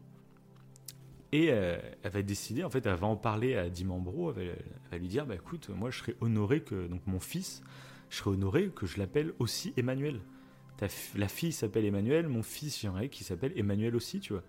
Et 1.33 1.49
euh, 1.51 1.79
elle 2.03 2.11
va 2.11 2.23
décider, 2.23 2.65
en 2.65 2.71
fait, 2.71 2.85
elle 2.87 2.97
va 2.97 3.07
en 3.07 3.17
parler 3.17 3.57
à 3.57 3.71
Dimambro, 3.71 4.35
elle, 4.37 4.57
va 4.91 4.99
lui 4.99 5.07
dire, 5.07 5.27
bah 5.27 5.37
écoute, 5.37 5.69
moi 5.71 5.91
je 5.91 5.99
serais 5.99 6.17
honoré 6.21 6.61
que, 6.61 6.89
donc 6.89 7.07
mon 7.07 7.21
fils, 7.21 7.63
je 8.11 8.17
serais 8.17 8.31
honoré 8.31 8.69
que 8.69 8.85
je 8.87 8.99
l'appelle 8.99 9.33
aussi 9.39 9.73
Emmanuel. 9.77 10.21
La 11.17 11.29
fille 11.29 11.53
s'appelle 11.53 11.85
Emmanuel, 11.85 12.29
mon 12.29 12.43
fils, 12.43 12.81
j'aimerais 12.81 13.09
qu'il 13.09 13.27
s'appelle 13.27 13.53
Emmanuel 13.57 13.97
aussi, 13.97 14.21
tu 14.21 14.33
vois. 14.33 14.43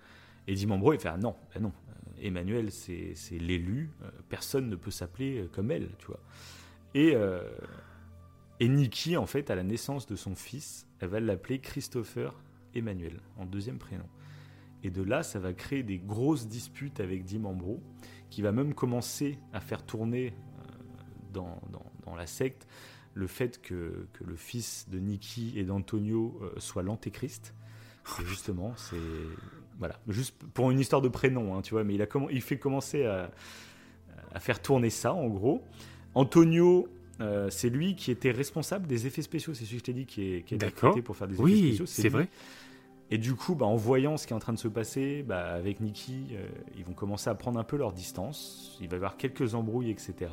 Et 0.48 0.56
Dimambro, 0.56 0.94
il 0.94 1.00
fait, 1.00 1.10
ah 1.10 1.18
non, 1.18 1.36
bah 1.54 1.60
non, 1.60 1.72
euh, 1.90 2.26
Emmanuel, 2.28 2.72
c'est 2.72 3.16
l'élu, 3.32 3.92
euh, 4.04 4.10
personne 4.30 4.70
ne 4.70 4.76
peut 4.76 4.92
s'appeler 4.92 5.48
comme 5.52 5.72
elle, 5.72 5.90
tu 6.00 6.08
vois. 6.08 6.20
Et, 6.94 7.16
et 8.60 8.68
Nikki, 8.68 9.16
en 9.16 9.26
fait, 9.26 9.50
à 9.50 9.56
la 9.56 9.64
naissance 9.64 10.06
de 10.08 10.18
son 10.18 10.36
fils, 10.36 10.88
elle 11.00 11.08
va 11.08 11.22
l'appeler 11.22 11.60
Christopher 11.60 12.36
Emmanuel, 12.76 13.22
en 13.38 13.46
deuxième 13.46 13.78
prénom. 13.78 14.08
Et 14.84 14.90
de 14.90 15.04
là, 15.04 15.24
ça 15.24 15.40
va 15.40 15.54
créer 15.54 15.84
des 15.84 16.00
grosses 16.00 16.48
disputes 16.48 17.00
avec 17.00 17.24
Dimambro, 17.24 17.82
qui 18.30 18.42
va 18.42 18.52
même 18.52 18.74
commencer 18.74 19.38
à 19.54 19.60
faire 19.60 19.86
tourner 19.86 20.34
euh, 20.34 20.34
dans, 21.34 21.62
dans, 21.72 22.16
la 22.16 22.28
secte 22.28 22.68
le 23.14 23.28
fait 23.28 23.62
que, 23.62 24.08
que 24.14 24.24
le 24.24 24.36
fils 24.36 24.88
de 24.90 25.00
Niki 25.00 25.54
et 25.58 25.64
d'Antonio 25.64 26.40
euh, 26.42 26.52
soit 26.58 26.84
l'antéchrist. 26.84 27.54
Et 28.20 28.26
justement, 28.26 28.74
c'est. 28.78 28.96
Voilà, 29.80 30.00
juste 30.08 30.36
pour 30.54 30.70
une 30.70 30.80
histoire 30.80 31.02
de 31.02 31.10
prénom, 31.10 31.56
hein, 31.56 31.62
tu 31.62 31.74
vois, 31.74 31.84
mais 31.84 31.96
il, 31.96 32.02
a 32.02 32.08
il 32.30 32.42
fait 32.42 32.60
commencer 32.60 33.06
à, 33.06 33.32
à 34.34 34.40
faire 34.40 34.62
tourner 34.62 34.90
ça, 34.90 35.14
en 35.14 35.28
gros. 35.28 35.64
Antonio, 36.14 36.88
euh, 37.20 37.50
c'est 37.50 37.70
lui 37.70 37.96
qui 37.96 38.12
était 38.12 38.32
responsable 38.32 38.88
des 38.88 39.08
effets 39.08 39.22
spéciaux. 39.22 39.54
C'est 39.54 39.66
celui 39.66 39.78
que 39.78 39.80
je 39.80 39.86
t'ai 39.86 39.94
dit 39.94 40.06
qui 40.06 40.34
est, 40.34 40.42
qui 40.44 40.56
est 40.56 41.02
pour 41.02 41.16
faire 41.16 41.28
des 41.28 41.36
effets 41.36 41.58
spéciaux. 41.58 41.86
C'est 41.86 42.10
vrai. 42.10 42.30
Et 43.14 43.18
du 43.18 43.36
coup, 43.36 43.56
bah, 43.56 43.66
en 43.66 43.76
voyant 43.76 44.16
ce 44.16 44.26
qui 44.26 44.34
est 44.34 44.36
en 44.36 44.40
train 44.40 44.54
de 44.54 44.58
se 44.58 44.70
passer, 44.70 45.24
bah, 45.24 45.54
avec 45.54 45.82
Nikki, 45.82 46.28
euh, 46.32 46.48
ils 46.78 46.86
vont 46.86 46.94
commencer 46.94 47.30
à 47.30 47.36
prendre 47.36 47.60
un 47.60 47.64
peu 47.64 47.76
leur 47.76 47.92
distance. 47.92 48.78
Il 48.80 48.88
va 48.88 48.94
y 48.94 48.96
avoir 48.96 49.18
quelques 49.18 49.54
embrouilles, 49.54 49.92
etc. 49.92 50.32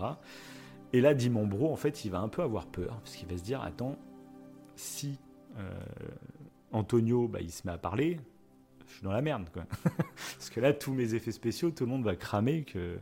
Et 0.93 1.01
là, 1.01 1.14
Dimambro, 1.14 1.72
en 1.72 1.76
fait, 1.76 2.05
il 2.05 2.11
va 2.11 2.20
un 2.20 2.28
peu 2.28 2.43
avoir 2.43 2.66
peur, 2.66 3.01
parce 3.01 3.16
qu'il 3.16 3.28
va 3.28 3.36
se 3.36 3.43
dire, 3.43 3.62
attends, 3.62 3.97
si 4.74 5.18
euh, 5.59 5.70
Antonio, 6.72 7.28
bah, 7.28 7.41
il 7.41 7.51
se 7.51 7.66
met 7.66 7.72
à 7.72 7.78
parler, 7.78 8.20
je 8.86 8.95
suis 8.95 9.03
dans 9.03 9.12
la 9.12 9.22
merde, 9.22 9.49
quoi. 9.53 9.64
parce 9.84 10.51
que 10.51 10.61
là, 10.61 10.72
tous 10.72 10.93
mes 10.93 11.14
effets 11.14 11.32
spéciaux, 11.32 11.70
tout 11.70 11.84
le 11.84 11.91
monde 11.91 12.05
va 12.05 12.16
cramer 12.16 12.64
que, 12.64 12.99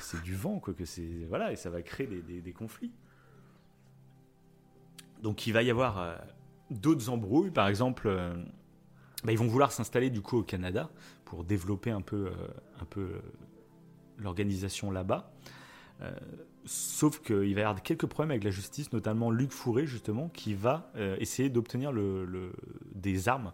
c'est 0.00 0.22
du 0.22 0.34
vent, 0.34 0.58
quoi, 0.58 0.74
que 0.74 0.84
c'est 0.84 1.26
voilà, 1.28 1.52
et 1.52 1.56
ça 1.56 1.70
va 1.70 1.82
créer 1.82 2.06
des, 2.06 2.52
conflits. 2.52 2.92
Donc, 5.22 5.46
il 5.46 5.52
va 5.52 5.62
y 5.62 5.70
avoir 5.70 5.98
euh, 5.98 6.16
d'autres 6.70 7.10
embrouilles. 7.10 7.50
Par 7.50 7.68
exemple, 7.68 8.08
euh, 8.08 8.34
bah, 9.24 9.32
ils 9.32 9.38
vont 9.38 9.46
vouloir 9.46 9.72
s'installer 9.72 10.10
du 10.10 10.22
coup 10.22 10.38
au 10.38 10.42
Canada 10.42 10.90
pour 11.24 11.44
développer 11.44 11.90
un 11.90 12.00
peu, 12.00 12.30
l'organisation 14.18 14.90
là-bas. 14.90 15.30
Sauf 16.64 17.20
qu'il 17.20 17.54
va 17.54 17.60
y 17.60 17.64
avoir 17.64 17.82
quelques 17.82 18.06
problèmes 18.06 18.30
avec 18.30 18.44
la 18.44 18.50
justice, 18.50 18.92
notamment 18.92 19.30
Luc 19.30 19.50
Fourré, 19.50 19.86
justement, 19.86 20.28
qui 20.28 20.54
va 20.54 20.92
essayer 21.18 21.48
d'obtenir 21.50 21.92
des 22.94 23.28
armes 23.28 23.52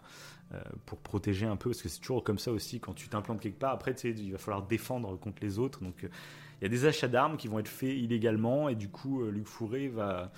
pour 0.87 0.99
protéger 0.99 1.47
un 1.47 1.57
peu, 1.57 1.71
parce 1.71 1.83
que 1.83 1.89
c'est 1.89 2.01
toujours 2.01 2.23
comme 2.23 2.39
ça 2.39 2.53
aussi, 2.53 2.81
quand 2.81 2.93
tu 2.93 3.09
t'implantes 3.09 3.41
quelque 3.41 3.59
part, 3.59 3.73
après, 3.73 3.93
il 3.93 4.33
va 4.33 4.39
falloir 4.39 4.67
défendre 4.67 5.19
contre 5.19 5.43
les 5.43 5.59
autres. 5.59 5.83
Donc, 5.83 6.03
il 6.03 6.63
y 6.63 6.67
a 6.67 6.69
des 6.69 6.85
achats 6.87 7.09
d'armes 7.09 7.37
qui 7.37 7.49
vont 7.49 7.59
être 7.59 7.69
faits 7.69 7.97
illégalement, 7.97 8.69
et 8.69 8.75
du 8.75 8.89
coup, 8.89 9.25
Luc 9.25 9.47
Fourré 9.47 9.89
va, 9.89 10.31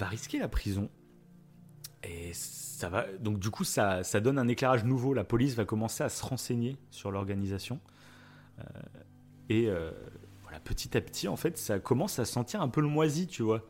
risquer 0.00 0.38
la 0.38 0.48
prison 0.48 0.90
et 2.06 2.32
ça 2.34 2.88
va, 2.88 3.06
donc 3.18 3.38
du 3.38 3.50
coup, 3.50 3.64
ça, 3.64 4.02
ça, 4.02 4.20
donne 4.20 4.38
un 4.38 4.48
éclairage 4.48 4.84
nouveau. 4.84 5.14
La 5.14 5.24
police 5.24 5.54
va 5.54 5.64
commencer 5.64 6.04
à 6.04 6.08
se 6.08 6.22
renseigner 6.22 6.76
sur 6.90 7.10
l'organisation. 7.10 7.80
Euh, 8.58 8.62
et 9.48 9.68
euh, 10.54 10.58
petit 10.64 10.96
à 10.96 11.00
petit, 11.00 11.28
en 11.28 11.36
fait, 11.36 11.58
ça 11.58 11.78
commence 11.78 12.18
à 12.18 12.24
sentir 12.24 12.62
un 12.62 12.68
peu 12.68 12.80
le 12.80 12.88
moisi, 12.88 13.26
tu 13.26 13.42
vois. 13.42 13.62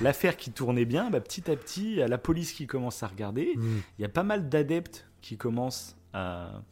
L'affaire 0.00 0.36
qui 0.36 0.50
tournait 0.50 0.84
bien, 0.84 1.10
bah, 1.10 1.20
petit 1.20 1.50
à 1.50 1.56
petit, 1.56 1.92
il 1.92 1.96
y 1.96 2.02
a 2.02 2.08
la 2.08 2.18
police 2.18 2.52
qui 2.52 2.66
commence 2.66 3.02
à 3.02 3.06
regarder. 3.06 3.54
Mm. 3.56 3.82
Il 3.98 4.02
y 4.02 4.04
a 4.04 4.08
pas 4.08 4.22
mal 4.22 4.48
d'adeptes 4.48 5.06
qui 5.20 5.36
commencent 5.36 5.96
à, 6.12 6.62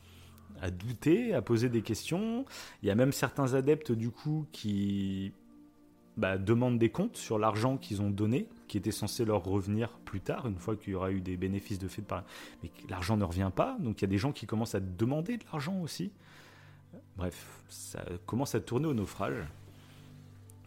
à 0.61 0.71
douter, 0.71 1.35
à 1.35 1.43
poser 1.43 1.69
des 1.69 1.83
questions. 1.83 2.45
Il 2.83 2.89
y 2.89 2.91
a 2.91 2.95
même 2.95 3.13
certains 3.13 3.55
adeptes, 3.55 3.93
du 3.93 4.11
coup, 4.11 4.47
qui 4.53 5.33
bah, 6.17 6.39
demandent 6.39 6.79
des 6.79 6.91
comptes 6.91 7.17
sur 7.17 7.39
l'argent 7.39 7.77
qu'ils 7.77 8.01
ont 8.01 8.11
donné, 8.11 8.49
qui 8.69 8.79
était 8.79 8.93
censé 8.93 9.25
leur 9.25 9.43
revenir 9.43 9.91
plus 10.05 10.21
tard, 10.21 10.47
une 10.47 10.59
fois 10.59 10.77
qu'il 10.77 10.93
y 10.93 10.97
aura 10.97 11.11
eu 11.11 11.21
des 11.21 11.37
bénéfices 11.37 11.79
de 11.79 11.89
fait 11.89 12.03
par... 12.03 12.25
Mais 12.63 12.71
l'argent 12.89 13.17
ne 13.17 13.25
revient 13.25 13.51
pas, 13.55 13.77
donc 13.81 14.01
il 14.01 14.03
y 14.03 14.07
a 14.07 14.09
des 14.09 14.19
gens 14.19 14.33
qui 14.33 14.47
commencent 14.47 14.75
à 14.75 14.81
demander 14.81 15.37
de 15.37 15.45
l'argent 15.53 15.81
aussi. 15.81 16.13
Bref, 17.17 17.63
ça 17.69 18.05
commence 18.27 18.55
à 18.55 18.61
tourner 18.61 18.87
au 18.87 18.95
naufrage. 18.95 19.47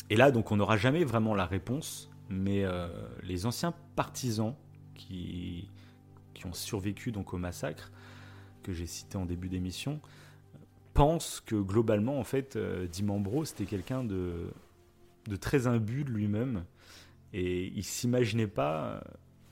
Et 0.10 0.16
là, 0.16 0.32
donc, 0.32 0.52
on 0.52 0.58
n'aura 0.58 0.78
jamais 0.78 1.04
vraiment 1.04 1.36
la 1.36 1.46
réponse, 1.46 2.10
mais 2.30 2.64
euh, 2.64 2.88
les 3.24 3.46
anciens 3.46 3.74
partisans 3.96 4.56
qui, 4.96 5.70
qui 6.34 6.46
ont 6.46 6.54
survécu 6.54 7.12
donc 7.12 7.34
au 7.34 7.38
massacre 7.38 7.92
que 8.64 8.74
j'ai 8.74 8.86
cité 8.86 9.18
en 9.18 9.26
début 9.26 9.50
d'émission 9.50 10.00
pensent 10.94 11.42
que 11.46 11.56
globalement, 11.56 12.20
en 12.20 12.24
fait, 12.24 12.56
euh, 12.56 12.88
Dimambro, 12.88 13.46
c'était 13.46 13.66
quelqu'un 13.66 14.04
de, 14.04 14.50
de 15.28 15.36
très 15.36 15.68
imbu 15.68 16.04
de 16.04 16.10
lui-même 16.10 16.64
et 17.34 17.68
il 17.68 17.84
s'imaginait 17.84 18.48
pas 18.48 18.86
euh, 18.86 19.02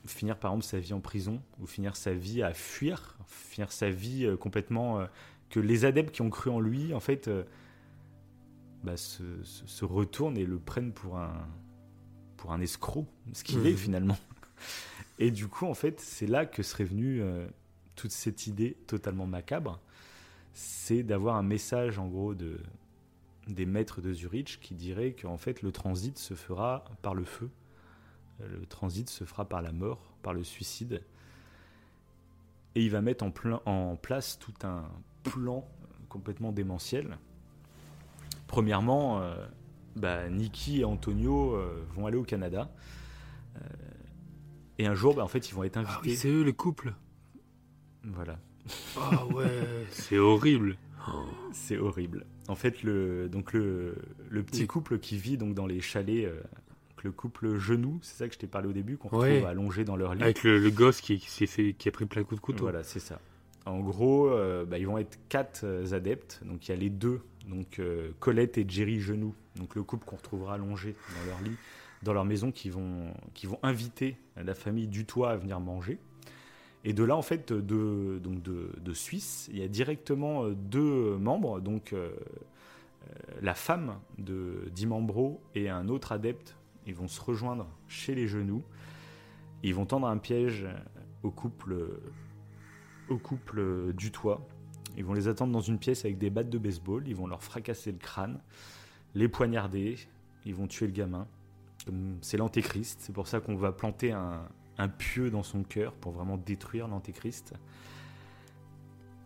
finir 0.06 0.38
par 0.38 0.52
exemple 0.52 0.64
sa 0.64 0.78
vie 0.78 0.94
en 0.94 1.00
prison 1.00 1.42
ou 1.60 1.66
finir 1.66 1.96
sa 1.96 2.14
vie 2.14 2.42
à 2.42 2.52
fuir, 2.54 3.16
finir 3.26 3.70
sa 3.70 3.90
vie 3.90 4.28
complètement 4.40 5.06
que 5.56 5.60
les 5.60 5.86
adeptes 5.86 6.14
qui 6.14 6.20
ont 6.20 6.28
cru 6.28 6.50
en 6.50 6.60
lui 6.60 6.92
en 6.92 7.00
fait 7.00 7.28
euh, 7.28 7.42
bah, 8.84 8.98
se, 8.98 9.22
se- 9.42 9.66
se 9.66 9.84
retournent 9.86 10.36
et 10.36 10.44
le 10.44 10.58
prennent 10.58 10.92
pour 10.92 11.16
un 11.16 11.32
pour 12.36 12.52
un 12.52 12.60
escroc, 12.60 13.06
ce 13.32 13.42
qu'il 13.42 13.66
est 13.66 13.72
finalement. 13.74 14.18
Et 15.18 15.30
du 15.30 15.48
coup 15.48 15.64
en 15.64 15.72
fait 15.72 15.98
c'est 15.98 16.26
là 16.26 16.44
que 16.44 16.62
serait 16.62 16.84
venue 16.84 17.22
euh, 17.22 17.46
toute 17.94 18.10
cette 18.12 18.46
idée 18.46 18.76
totalement 18.86 19.26
macabre, 19.26 19.80
c'est 20.52 21.02
d'avoir 21.02 21.36
un 21.36 21.42
message 21.42 21.98
en 21.98 22.06
gros 22.06 22.34
de 22.34 22.58
des 23.48 23.64
maîtres 23.64 24.02
de 24.02 24.12
Zurich 24.12 24.58
qui 24.60 24.74
diraient 24.74 25.12
qu'en 25.14 25.38
fait 25.38 25.62
le 25.62 25.72
transit 25.72 26.18
se 26.18 26.34
fera 26.34 26.84
par 27.00 27.14
le 27.14 27.24
feu, 27.24 27.48
Euh, 28.42 28.58
le 28.60 28.66
transit 28.66 29.08
se 29.08 29.24
fera 29.24 29.46
par 29.48 29.62
la 29.62 29.72
mort, 29.72 30.12
par 30.22 30.34
le 30.34 30.44
suicide, 30.44 31.00
et 32.74 32.84
il 32.84 32.90
va 32.90 33.00
mettre 33.00 33.24
en, 33.24 33.30
plein, 33.30 33.62
en 33.64 33.96
place 33.96 34.38
tout 34.38 34.52
un 34.62 34.84
plan 35.30 35.66
complètement 36.08 36.52
démentiel. 36.52 37.18
Premièrement, 38.46 39.20
euh, 39.20 39.34
bah, 39.96 40.28
Nikki 40.28 40.80
et 40.80 40.84
Antonio 40.84 41.54
euh, 41.54 41.84
vont 41.94 42.06
aller 42.06 42.16
au 42.18 42.24
Canada, 42.24 42.70
Euh, 43.56 43.60
et 44.78 44.86
un 44.86 44.94
jour, 44.94 45.14
bah, 45.14 45.24
en 45.24 45.28
fait, 45.28 45.48
ils 45.48 45.54
vont 45.54 45.64
être 45.64 45.78
Ah 45.78 45.80
invités. 45.80 46.10
oui, 46.10 46.16
c'est 46.16 46.28
eux 46.28 46.44
le 46.44 46.52
couple. 46.52 46.92
voilà. 48.04 48.38
Ah 48.98 49.24
ouais, 49.26 49.46
c'est 49.90 50.18
horrible. 50.18 50.76
C'est 51.52 51.78
horrible. 51.78 52.26
En 52.48 52.54
fait, 52.56 52.82
le, 52.82 53.28
donc 53.28 53.52
le, 53.54 53.96
le 54.28 54.42
petit 54.42 54.62
Oui. 54.62 54.66
couple 54.66 54.98
qui 54.98 55.16
vit 55.16 55.38
donc 55.38 55.54
dans 55.54 55.66
les 55.66 55.80
chalets, 55.80 56.26
euh, 56.26 56.40
donc 56.90 57.04
le 57.04 57.12
couple 57.12 57.56
genou, 57.58 57.98
c'est 58.02 58.16
ça 58.16 58.28
que 58.28 58.34
je 58.34 58.38
t'ai 58.40 58.46
parlé 58.48 58.68
au 58.68 58.72
début, 58.72 58.96
qu'on 58.98 59.08
Ouais. 59.16 59.30
retrouve 59.34 59.48
allongé 59.48 59.84
dans 59.84 59.96
leur 59.96 60.14
lit. 60.14 60.22
Avec 60.22 60.42
le, 60.42 60.58
le 60.58 60.70
gosse 60.70 61.00
qui, 61.00 61.18
qui 61.18 61.30
s'est 61.30 61.46
fait, 61.46 61.72
qui 61.72 61.88
a 61.88 61.92
pris 61.92 62.04
plein 62.06 62.22
de 62.22 62.26
coups 62.26 62.40
de 62.40 62.44
couteau. 62.44 62.64
Voilà, 62.64 62.82
c'est 62.82 63.00
ça. 63.00 63.20
En 63.66 63.80
gros, 63.80 64.28
euh, 64.28 64.64
bah, 64.64 64.78
ils 64.78 64.86
vont 64.86 64.96
être 64.96 65.18
quatre 65.28 65.64
euh, 65.64 65.92
adeptes. 65.92 66.40
Donc 66.44 66.66
il 66.66 66.70
y 66.70 66.74
a 66.74 66.76
les 66.76 66.88
deux, 66.88 67.20
donc 67.48 67.80
euh, 67.80 68.12
Colette 68.20 68.58
et 68.58 68.64
Jerry 68.66 69.00
Genoux, 69.00 69.34
donc 69.56 69.74
le 69.74 69.82
couple 69.82 70.06
qu'on 70.06 70.16
retrouvera 70.16 70.54
allongé 70.54 70.94
dans 71.18 71.26
leur 71.26 71.40
lit, 71.42 71.56
dans 72.04 72.12
leur 72.12 72.24
maison, 72.24 72.52
qui 72.52 72.70
vont, 72.70 73.12
inviter 73.64 74.16
la 74.36 74.54
famille 74.54 74.86
Dutoit 74.86 75.32
à 75.32 75.36
venir 75.36 75.58
manger. 75.58 75.98
Et 76.84 76.92
de 76.92 77.02
là, 77.02 77.16
en 77.16 77.22
fait, 77.22 77.52
de, 77.52 78.92
Suisse, 78.92 79.48
il 79.50 79.58
y 79.58 79.62
a 79.62 79.68
directement 79.68 80.48
deux 80.50 81.16
membres, 81.16 81.60
donc 81.60 81.92
la 83.40 83.54
femme 83.54 83.98
de 84.18 84.68
Dimambro 84.72 85.40
et 85.56 85.68
un 85.68 85.88
autre 85.88 86.12
adepte. 86.12 86.54
Ils 86.86 86.94
vont 86.94 87.08
se 87.08 87.20
rejoindre 87.20 87.66
chez 87.88 88.14
les 88.14 88.28
genoux. 88.28 88.62
Ils 89.64 89.74
vont 89.74 89.86
tendre 89.86 90.06
un 90.06 90.18
piège 90.18 90.64
au 91.24 91.32
couple 91.32 91.74
au 93.08 93.18
couple 93.18 93.60
euh, 93.60 93.92
du 93.92 94.10
toit. 94.10 94.46
Ils 94.96 95.04
vont 95.04 95.14
les 95.14 95.28
attendre 95.28 95.52
dans 95.52 95.60
une 95.60 95.78
pièce 95.78 96.04
avec 96.04 96.18
des 96.18 96.30
battes 96.30 96.48
de 96.48 96.58
baseball. 96.58 97.06
Ils 97.06 97.16
vont 97.16 97.26
leur 97.26 97.42
fracasser 97.42 97.92
le 97.92 97.98
crâne, 97.98 98.40
les 99.14 99.28
poignarder. 99.28 99.96
Ils 100.44 100.54
vont 100.54 100.66
tuer 100.66 100.86
le 100.86 100.92
gamin. 100.92 101.26
C'est 102.22 102.36
l'antéchrist. 102.36 103.00
C'est 103.00 103.12
pour 103.12 103.28
ça 103.28 103.40
qu'on 103.40 103.56
va 103.56 103.72
planter 103.72 104.12
un, 104.12 104.48
pieu 104.98 105.30
dans 105.30 105.42
son 105.42 105.62
cœur 105.62 105.92
pour 105.94 106.12
vraiment 106.12 106.36
détruire 106.36 106.88
l'antéchrist. 106.88 107.54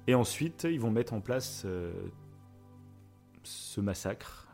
Et 0.06 0.14
ensuite, 0.14 0.64
ils 0.64 0.80
vont 0.80 0.90
mettre 0.90 1.12
en 1.12 1.20
place 1.20 1.62
euh, 1.66 1.92
ce 3.42 3.80
massacre. 3.80 4.48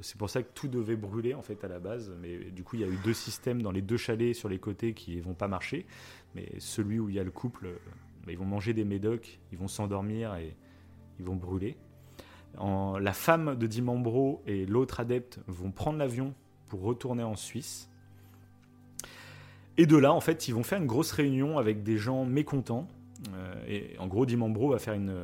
C'est 0.00 0.16
pour 0.16 0.30
ça 0.30 0.42
que 0.42 0.52
tout 0.54 0.68
devait 0.68 0.96
brûler 0.96 1.34
en 1.34 1.42
fait 1.42 1.64
à 1.64 1.68
la 1.68 1.80
base. 1.80 2.12
Mais 2.20 2.50
du 2.50 2.62
coup, 2.62 2.76
il 2.76 2.82
y 2.82 2.84
a 2.84 2.88
eu 2.88 2.98
deux 3.04 3.14
systèmes 3.14 3.62
dans 3.62 3.72
les 3.72 3.82
deux 3.82 3.96
chalets 3.96 4.34
sur 4.34 4.48
les 4.48 4.58
côtés 4.58 4.94
qui 4.94 5.20
vont 5.20 5.34
pas 5.34 5.48
marcher. 5.48 5.86
Mais 6.34 6.48
celui 6.58 6.98
où 6.98 7.08
il 7.08 7.16
y 7.16 7.18
a 7.18 7.24
le 7.24 7.30
couple, 7.30 7.66
euh, 7.66 7.76
ils 8.28 8.38
vont 8.38 8.44
manger 8.44 8.72
des 8.74 8.84
médocs, 8.84 9.40
ils 9.52 9.58
vont 9.58 9.68
s'endormir 9.68 10.34
et 10.36 10.54
ils 11.18 11.24
vont 11.24 11.36
brûler. 11.36 11.76
La 12.58 13.12
femme 13.12 13.56
de 13.56 13.66
Dimambro 13.66 14.42
et 14.46 14.66
l'autre 14.66 15.00
adepte 15.00 15.40
vont 15.46 15.70
prendre 15.70 15.98
l'avion 15.98 16.34
pour 16.68 16.82
retourner 16.82 17.22
en 17.22 17.34
Suisse. 17.34 17.88
Et 19.78 19.86
de 19.86 19.96
là, 19.96 20.12
en 20.12 20.20
fait, 20.20 20.48
ils 20.48 20.54
vont 20.54 20.62
faire 20.62 20.78
une 20.78 20.86
grosse 20.86 21.12
réunion 21.12 21.58
avec 21.58 21.82
des 21.82 21.96
gens 21.96 22.26
mécontents. 22.26 22.86
Euh, 23.34 23.54
et 23.66 23.98
en 23.98 24.06
gros, 24.06 24.26
Dimambro 24.26 24.68
va 24.68 24.78
faire 24.78 24.94
une, 24.94 25.14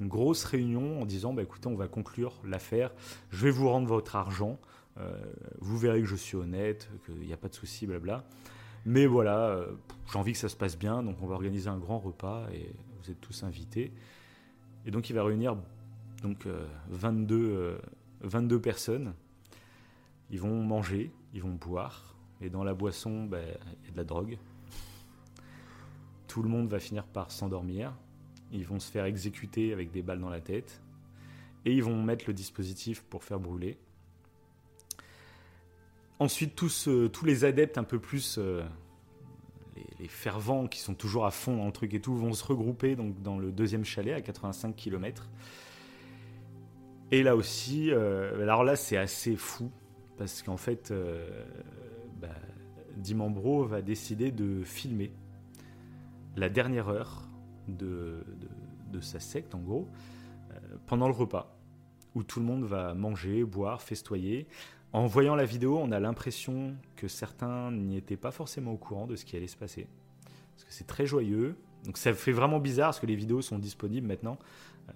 une 0.00 0.08
grosse 0.08 0.44
réunion 0.44 1.00
en 1.00 1.04
disant 1.04 1.32
bah, 1.32 1.42
écoutez, 1.42 1.68
on 1.68 1.74
va 1.74 1.88
conclure 1.88 2.34
l'affaire, 2.44 2.92
je 3.30 3.44
vais 3.44 3.50
vous 3.50 3.68
rendre 3.68 3.88
votre 3.88 4.16
argent, 4.16 4.58
euh, 4.98 5.12
vous 5.60 5.78
verrez 5.78 6.00
que 6.00 6.06
je 6.06 6.16
suis 6.16 6.36
honnête, 6.36 6.88
qu'il 7.04 7.26
n'y 7.26 7.32
a 7.32 7.36
pas 7.36 7.48
de 7.48 7.54
souci, 7.54 7.86
blabla. 7.86 8.24
Mais 8.86 9.06
voilà, 9.06 9.48
euh, 9.48 9.72
j'ai 10.10 10.18
envie 10.18 10.32
que 10.32 10.38
ça 10.38 10.48
se 10.48 10.56
passe 10.56 10.78
bien, 10.78 11.02
donc 11.02 11.16
on 11.20 11.26
va 11.26 11.34
organiser 11.34 11.68
un 11.68 11.78
grand 11.78 11.98
repas 11.98 12.46
et 12.52 12.74
vous 13.02 13.10
êtes 13.10 13.20
tous 13.20 13.42
invités. 13.42 13.92
Et 14.86 14.90
donc 14.90 15.10
il 15.10 15.14
va 15.14 15.24
réunir 15.24 15.56
donc, 16.22 16.46
euh, 16.46 16.66
22, 16.88 17.36
euh, 17.36 17.78
22 18.22 18.60
personnes. 18.60 19.14
Ils 20.30 20.40
vont 20.40 20.62
manger, 20.62 21.12
ils 21.32 21.42
vont 21.42 21.54
boire, 21.54 22.16
et 22.40 22.50
dans 22.50 22.64
la 22.64 22.74
boisson, 22.74 23.24
bah, 23.24 23.38
il 23.42 23.86
y 23.86 23.88
a 23.88 23.92
de 23.92 23.96
la 23.96 24.04
drogue. 24.04 24.38
Tout 26.26 26.42
le 26.42 26.48
monde 26.48 26.68
va 26.68 26.78
finir 26.78 27.04
par 27.04 27.30
s'endormir. 27.30 27.94
Ils 28.52 28.66
vont 28.66 28.78
se 28.78 28.90
faire 28.90 29.06
exécuter 29.06 29.72
avec 29.72 29.90
des 29.90 30.02
balles 30.02 30.20
dans 30.20 30.28
la 30.28 30.40
tête. 30.40 30.82
Et 31.64 31.72
ils 31.72 31.82
vont 31.82 32.02
mettre 32.02 32.24
le 32.28 32.34
dispositif 32.34 33.02
pour 33.02 33.24
faire 33.24 33.40
brûler. 33.40 33.78
Ensuite, 36.20 36.56
tous, 36.56 36.88
euh, 36.88 37.08
tous 37.08 37.24
les 37.24 37.44
adeptes 37.44 37.78
un 37.78 37.84
peu 37.84 38.00
plus 38.00 38.38
euh, 38.38 38.64
les, 40.00 40.08
fervents 40.08 40.66
qui 40.66 40.80
sont 40.80 40.94
toujours 40.94 41.26
à 41.26 41.30
fond 41.30 41.56
dans 41.56 41.66
le 41.66 41.72
truc 41.72 41.94
et 41.94 42.00
tout 42.00 42.16
vont 42.16 42.32
se 42.32 42.44
regrouper 42.44 42.96
dans 42.96 43.38
le 43.38 43.52
deuxième 43.52 43.84
chalet 43.84 44.14
à 44.14 44.20
85 44.20 44.74
km. 44.74 45.28
Et 47.12 47.22
là 47.22 47.36
aussi, 47.36 47.90
euh, 47.90 48.42
alors 48.42 48.64
là 48.64 48.74
c'est 48.74 48.96
assez 48.96 49.36
fou 49.36 49.70
parce 50.16 50.42
qu'en 50.42 50.56
fait, 50.56 50.92
bah, 52.20 52.28
Dimambro 52.96 53.64
va 53.64 53.80
décider 53.80 54.32
de 54.32 54.64
filmer 54.64 55.12
la 56.36 56.48
dernière 56.48 56.88
heure 56.88 57.28
de, 57.68 58.24
sa 59.00 59.20
secte 59.20 59.54
en 59.54 59.60
gros 59.60 59.86
pendant 60.88 61.06
le 61.06 61.14
repas 61.14 61.56
où 62.16 62.24
tout 62.24 62.40
le 62.40 62.46
monde 62.46 62.64
va 62.64 62.94
manger, 62.94 63.44
boire, 63.44 63.80
festoyer. 63.80 64.48
En 64.92 65.06
voyant 65.06 65.34
la 65.34 65.44
vidéo, 65.44 65.78
on 65.78 65.92
a 65.92 66.00
l'impression 66.00 66.74
que 66.96 67.08
certains 67.08 67.70
n'y 67.70 67.96
étaient 67.96 68.16
pas 68.16 68.30
forcément 68.30 68.72
au 68.72 68.78
courant 68.78 69.06
de 69.06 69.16
ce 69.16 69.24
qui 69.24 69.36
allait 69.36 69.46
se 69.46 69.56
passer. 69.56 69.86
Parce 70.54 70.64
que 70.64 70.72
c'est 70.72 70.86
très 70.86 71.06
joyeux. 71.06 71.56
Donc 71.84 71.98
ça 71.98 72.12
fait 72.14 72.32
vraiment 72.32 72.58
bizarre 72.58 72.88
parce 72.88 73.00
que 73.00 73.06
les 73.06 73.14
vidéos 73.14 73.42
sont 73.42 73.58
disponibles 73.58 74.06
maintenant. 74.06 74.38
Euh, 74.88 74.92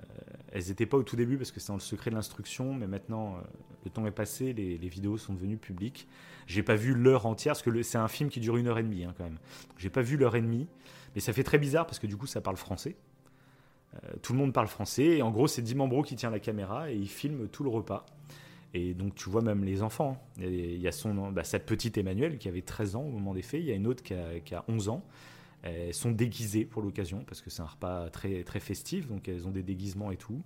elles 0.53 0.68
n'étaient 0.68 0.86
pas 0.86 0.97
au 0.97 1.03
tout 1.03 1.16
début 1.16 1.36
parce 1.36 1.53
que 1.53 1.61
c'est 1.61 1.68
dans 1.68 1.74
le 1.74 1.80
secret 1.80 2.11
de 2.11 2.16
l'instruction, 2.16 2.74
mais 2.74 2.86
maintenant, 2.86 3.36
euh, 3.36 3.40
le 3.84 3.90
temps 3.90 4.07
est 4.07 4.11
passé, 4.11 4.53
les, 4.53 4.76
vidéos 4.76 5.18
sont 5.18 5.34
devenues 5.34 5.59
publiques. 5.59 6.09
J'ai 6.47 6.62
pas 6.62 6.74
vu 6.74 6.95
l'heure 6.95 7.26
entière 7.26 7.53
parce 7.53 7.62
que 7.62 7.82
c'est 7.82 7.99
un 7.99 8.09
film 8.09 8.30
qui 8.30 8.40
dure 8.40 8.57
une 8.57 8.68
heure 8.68 8.78
et 8.78 8.82
demie 8.82 9.05
hein, 9.05 9.14
quand 9.16 9.24
même. 9.24 9.38
J'ai 9.78 9.90
pas 9.90 10.03
vu 10.03 10.16
l'heure 10.16 10.36
et 10.36 10.43
demie, 10.43 10.66
mais 11.14 11.20
ça 11.20 11.32
fait 11.32 11.45
très 11.45 11.59
bizarre 11.59 11.86
parce 11.86 11.99
que 11.99 12.07
du 12.07 12.16
coup 12.16 12.26
ça 12.26 12.40
parle 12.40 12.57
français. 12.57 12.97
Euh, 13.95 14.09
tout 14.22 14.32
le 14.32 14.38
monde 14.38 14.55
parle 14.55 14.68
français 14.68 15.05
et 15.05 15.22
en 15.22 15.30
gros 15.30 15.47
c'est 15.47 15.62
Dimambro 15.62 16.03
qui 16.03 16.16
tient 16.16 16.30
la 16.30 16.40
caméra 16.40 16.90
et 16.90 16.97
il 16.97 17.09
filme 17.09 17.49
tout 17.49 17.62
le 17.62 17.68
repas. 17.68 18.07
Et 18.75 18.95
donc 18.95 19.14
tu 19.14 19.29
vois 19.29 19.43
même 19.43 19.64
les 19.64 19.83
enfants. 19.83 20.23
Il 20.39 20.45
y 20.45 20.47
a, 20.47 20.51
il 20.51 20.81
y 20.81 20.89
a 20.89 20.93
son, 20.93 21.31
bah, 21.31 21.45
sa 21.45 21.59
petite 21.59 21.99
Emmanuelle 21.99 22.39
qui 22.39 22.49
avait 22.49 22.62
13 22.62 22.97
ans 22.97 23.03
au 23.03 23.11
moment 23.11 23.35
des 23.35 23.43
faits. 23.43 23.61
Il 23.61 23.66
y 23.66 23.73
a 23.73 23.75
une 23.75 23.87
autre 23.87 24.03
qui 24.03 24.14
a, 24.14 24.41
qui 24.41 24.55
a 24.55 24.64
11 24.68 24.89
ans. 24.89 25.05
Elles 25.62 25.95
sont 25.95 26.11
déguisées 26.11 26.64
pour 26.64 26.83
l'occasion 26.83 27.23
parce 27.25 27.41
que 27.41 27.51
c'est 27.51 27.62
un 27.62 27.66
repas 27.66 28.09
très, 28.11 28.43
très 28.45 28.61
festif. 28.61 29.07
Donc 29.09 29.29
elles 29.29 29.47
ont 29.47 29.51
des 29.51 29.62
déguisements 29.62 30.11
et 30.11 30.16
tout. 30.16 30.43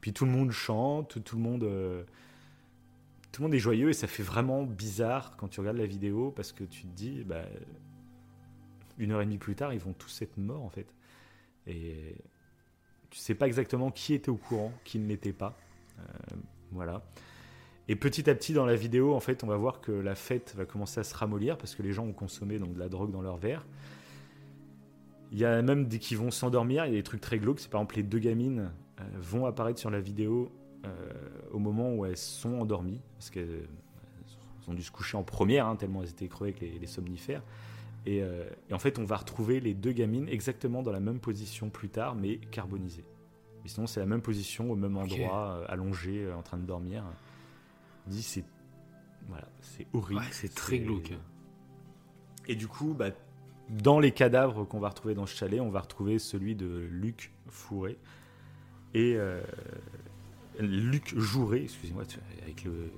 Puis 0.00 0.12
tout 0.12 0.24
le 0.24 0.30
monde 0.30 0.50
chante, 0.50 1.22
tout 1.24 1.36
le 1.36 1.42
monde, 1.42 1.64
euh, 1.64 2.04
tout 3.32 3.42
le 3.42 3.48
monde 3.48 3.54
est 3.54 3.58
joyeux 3.58 3.88
et 3.88 3.94
ça 3.94 4.06
fait 4.06 4.22
vraiment 4.22 4.62
bizarre 4.62 5.36
quand 5.36 5.48
tu 5.48 5.60
regardes 5.60 5.78
la 5.78 5.86
vidéo 5.86 6.30
parce 6.30 6.52
que 6.52 6.64
tu 6.64 6.82
te 6.82 6.94
dis, 6.94 7.24
bah, 7.24 7.44
une 8.98 9.12
heure 9.12 9.20
et 9.20 9.24
demie 9.24 9.38
plus 9.38 9.54
tard, 9.54 9.72
ils 9.72 9.80
vont 9.80 9.92
tous 9.94 10.22
être 10.22 10.36
morts 10.36 10.62
en 10.62 10.70
fait. 10.70 10.86
Et 11.66 12.14
tu 13.10 13.18
sais 13.18 13.34
pas 13.34 13.46
exactement 13.46 13.90
qui 13.90 14.14
était 14.14 14.28
au 14.28 14.36
courant, 14.36 14.72
qui 14.84 14.98
ne 14.98 15.08
l'était 15.08 15.32
pas. 15.32 15.56
Euh, 15.98 16.02
voilà. 16.70 17.02
Et 17.88 17.96
petit 17.96 18.28
à 18.30 18.34
petit 18.34 18.52
dans 18.52 18.66
la 18.66 18.76
vidéo, 18.76 19.14
en 19.14 19.20
fait, 19.20 19.44
on 19.44 19.46
va 19.46 19.56
voir 19.56 19.80
que 19.80 19.92
la 19.92 20.14
fête 20.14 20.54
va 20.56 20.64
commencer 20.64 21.00
à 21.00 21.04
se 21.04 21.14
ramollir 21.14 21.58
parce 21.58 21.74
que 21.74 21.82
les 21.82 21.92
gens 21.92 22.04
ont 22.04 22.12
consommé 22.12 22.58
donc 22.58 22.74
de 22.74 22.78
la 22.78 22.88
drogue 22.88 23.10
dans 23.10 23.20
leur 23.20 23.36
verre. 23.36 23.66
Il 25.32 25.38
y 25.38 25.44
a 25.44 25.60
même 25.62 25.86
des 25.86 25.98
qui 25.98 26.14
vont 26.14 26.30
s'endormir. 26.30 26.86
Il 26.86 26.92
y 26.92 26.94
a 26.94 26.98
des 26.98 27.02
trucs 27.02 27.20
très 27.20 27.38
glauques. 27.38 27.60
C'est 27.60 27.70
par 27.70 27.80
exemple 27.80 27.96
les 27.96 28.02
deux 28.02 28.18
gamines 28.18 28.70
euh, 29.00 29.04
vont 29.18 29.46
apparaître 29.46 29.78
sur 29.78 29.90
la 29.90 30.00
vidéo 30.00 30.50
euh, 30.86 30.90
au 31.50 31.58
moment 31.58 31.94
où 31.94 32.06
elles 32.06 32.16
sont 32.16 32.54
endormies 32.60 33.00
parce 33.18 33.30
qu'elles 33.30 33.68
ont 34.68 34.74
dû 34.74 34.82
se 34.82 34.92
coucher 34.92 35.16
en 35.16 35.22
première 35.22 35.66
hein, 35.66 35.76
tellement 35.76 36.02
elles 36.02 36.10
étaient 36.10 36.28
crevées 36.28 36.54
avec 36.56 36.80
les, 36.80 36.86
somnifères. 36.86 37.42
Et, 38.06 38.18
et, 38.18 38.74
en 38.74 38.78
fait, 38.78 38.98
on 38.98 39.04
va 39.04 39.16
retrouver 39.16 39.60
les 39.60 39.72
deux 39.72 39.92
gamines 39.92 40.28
exactement 40.28 40.82
dans 40.82 40.92
la 40.92 41.00
même 41.00 41.20
position 41.20 41.70
plus 41.70 41.88
tard, 41.88 42.14
mais 42.14 42.36
carbonisées. 42.36 43.04
Mais 43.64 43.70
sinon, 43.70 43.86
c'est 43.86 44.00
la 44.00 44.06
même 44.06 44.20
position, 44.20 44.70
au 44.70 44.76
même 44.76 44.96
endroit, 44.96 45.56
euh, 45.56 45.64
allongé, 45.68 46.24
euh, 46.24 46.36
en 46.36 46.42
train 46.42 46.58
de 46.58 46.66
dormir. 46.66 47.02
Dit 48.06 48.22
c'est 48.22 48.44
voilà, 49.28 49.48
c'est 49.60 49.86
horrible. 49.92 50.22
c'est 50.32 50.54
très 50.54 50.78
glauque. 50.78 51.12
Et 52.46 52.56
du 52.56 52.68
coup, 52.68 52.94
bah, 52.94 53.10
dans 53.70 53.98
les 53.98 54.12
cadavres 54.12 54.64
qu'on 54.64 54.80
va 54.80 54.90
retrouver 54.90 55.14
dans 55.14 55.26
ce 55.26 55.34
chalet, 55.34 55.60
on 55.60 55.70
va 55.70 55.80
retrouver 55.80 56.18
celui 56.18 56.54
de 56.54 56.66
Luc 56.90 57.32
Fourré 57.48 57.98
et 58.92 59.14
euh, 59.16 59.42
Luc 60.60 61.18
Jouré, 61.18 61.62
excusez-moi, 61.62 62.04
avec 62.42 62.64
le 62.64 62.90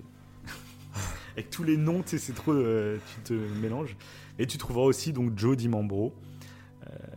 avec 1.32 1.50
tous 1.50 1.62
les 1.62 1.76
noms, 1.76 2.02
tu 2.02 2.10
sais, 2.10 2.18
c'est 2.18 2.32
trop, 2.32 2.54
tu 2.54 3.20
te 3.22 3.32
mélanges. 3.32 3.96
Et 4.38 4.46
tu 4.46 4.58
trouveras 4.58 4.84
aussi 4.84 5.12
donc 5.12 5.38
Joe 5.38 5.56
Dimambro. 5.56 6.12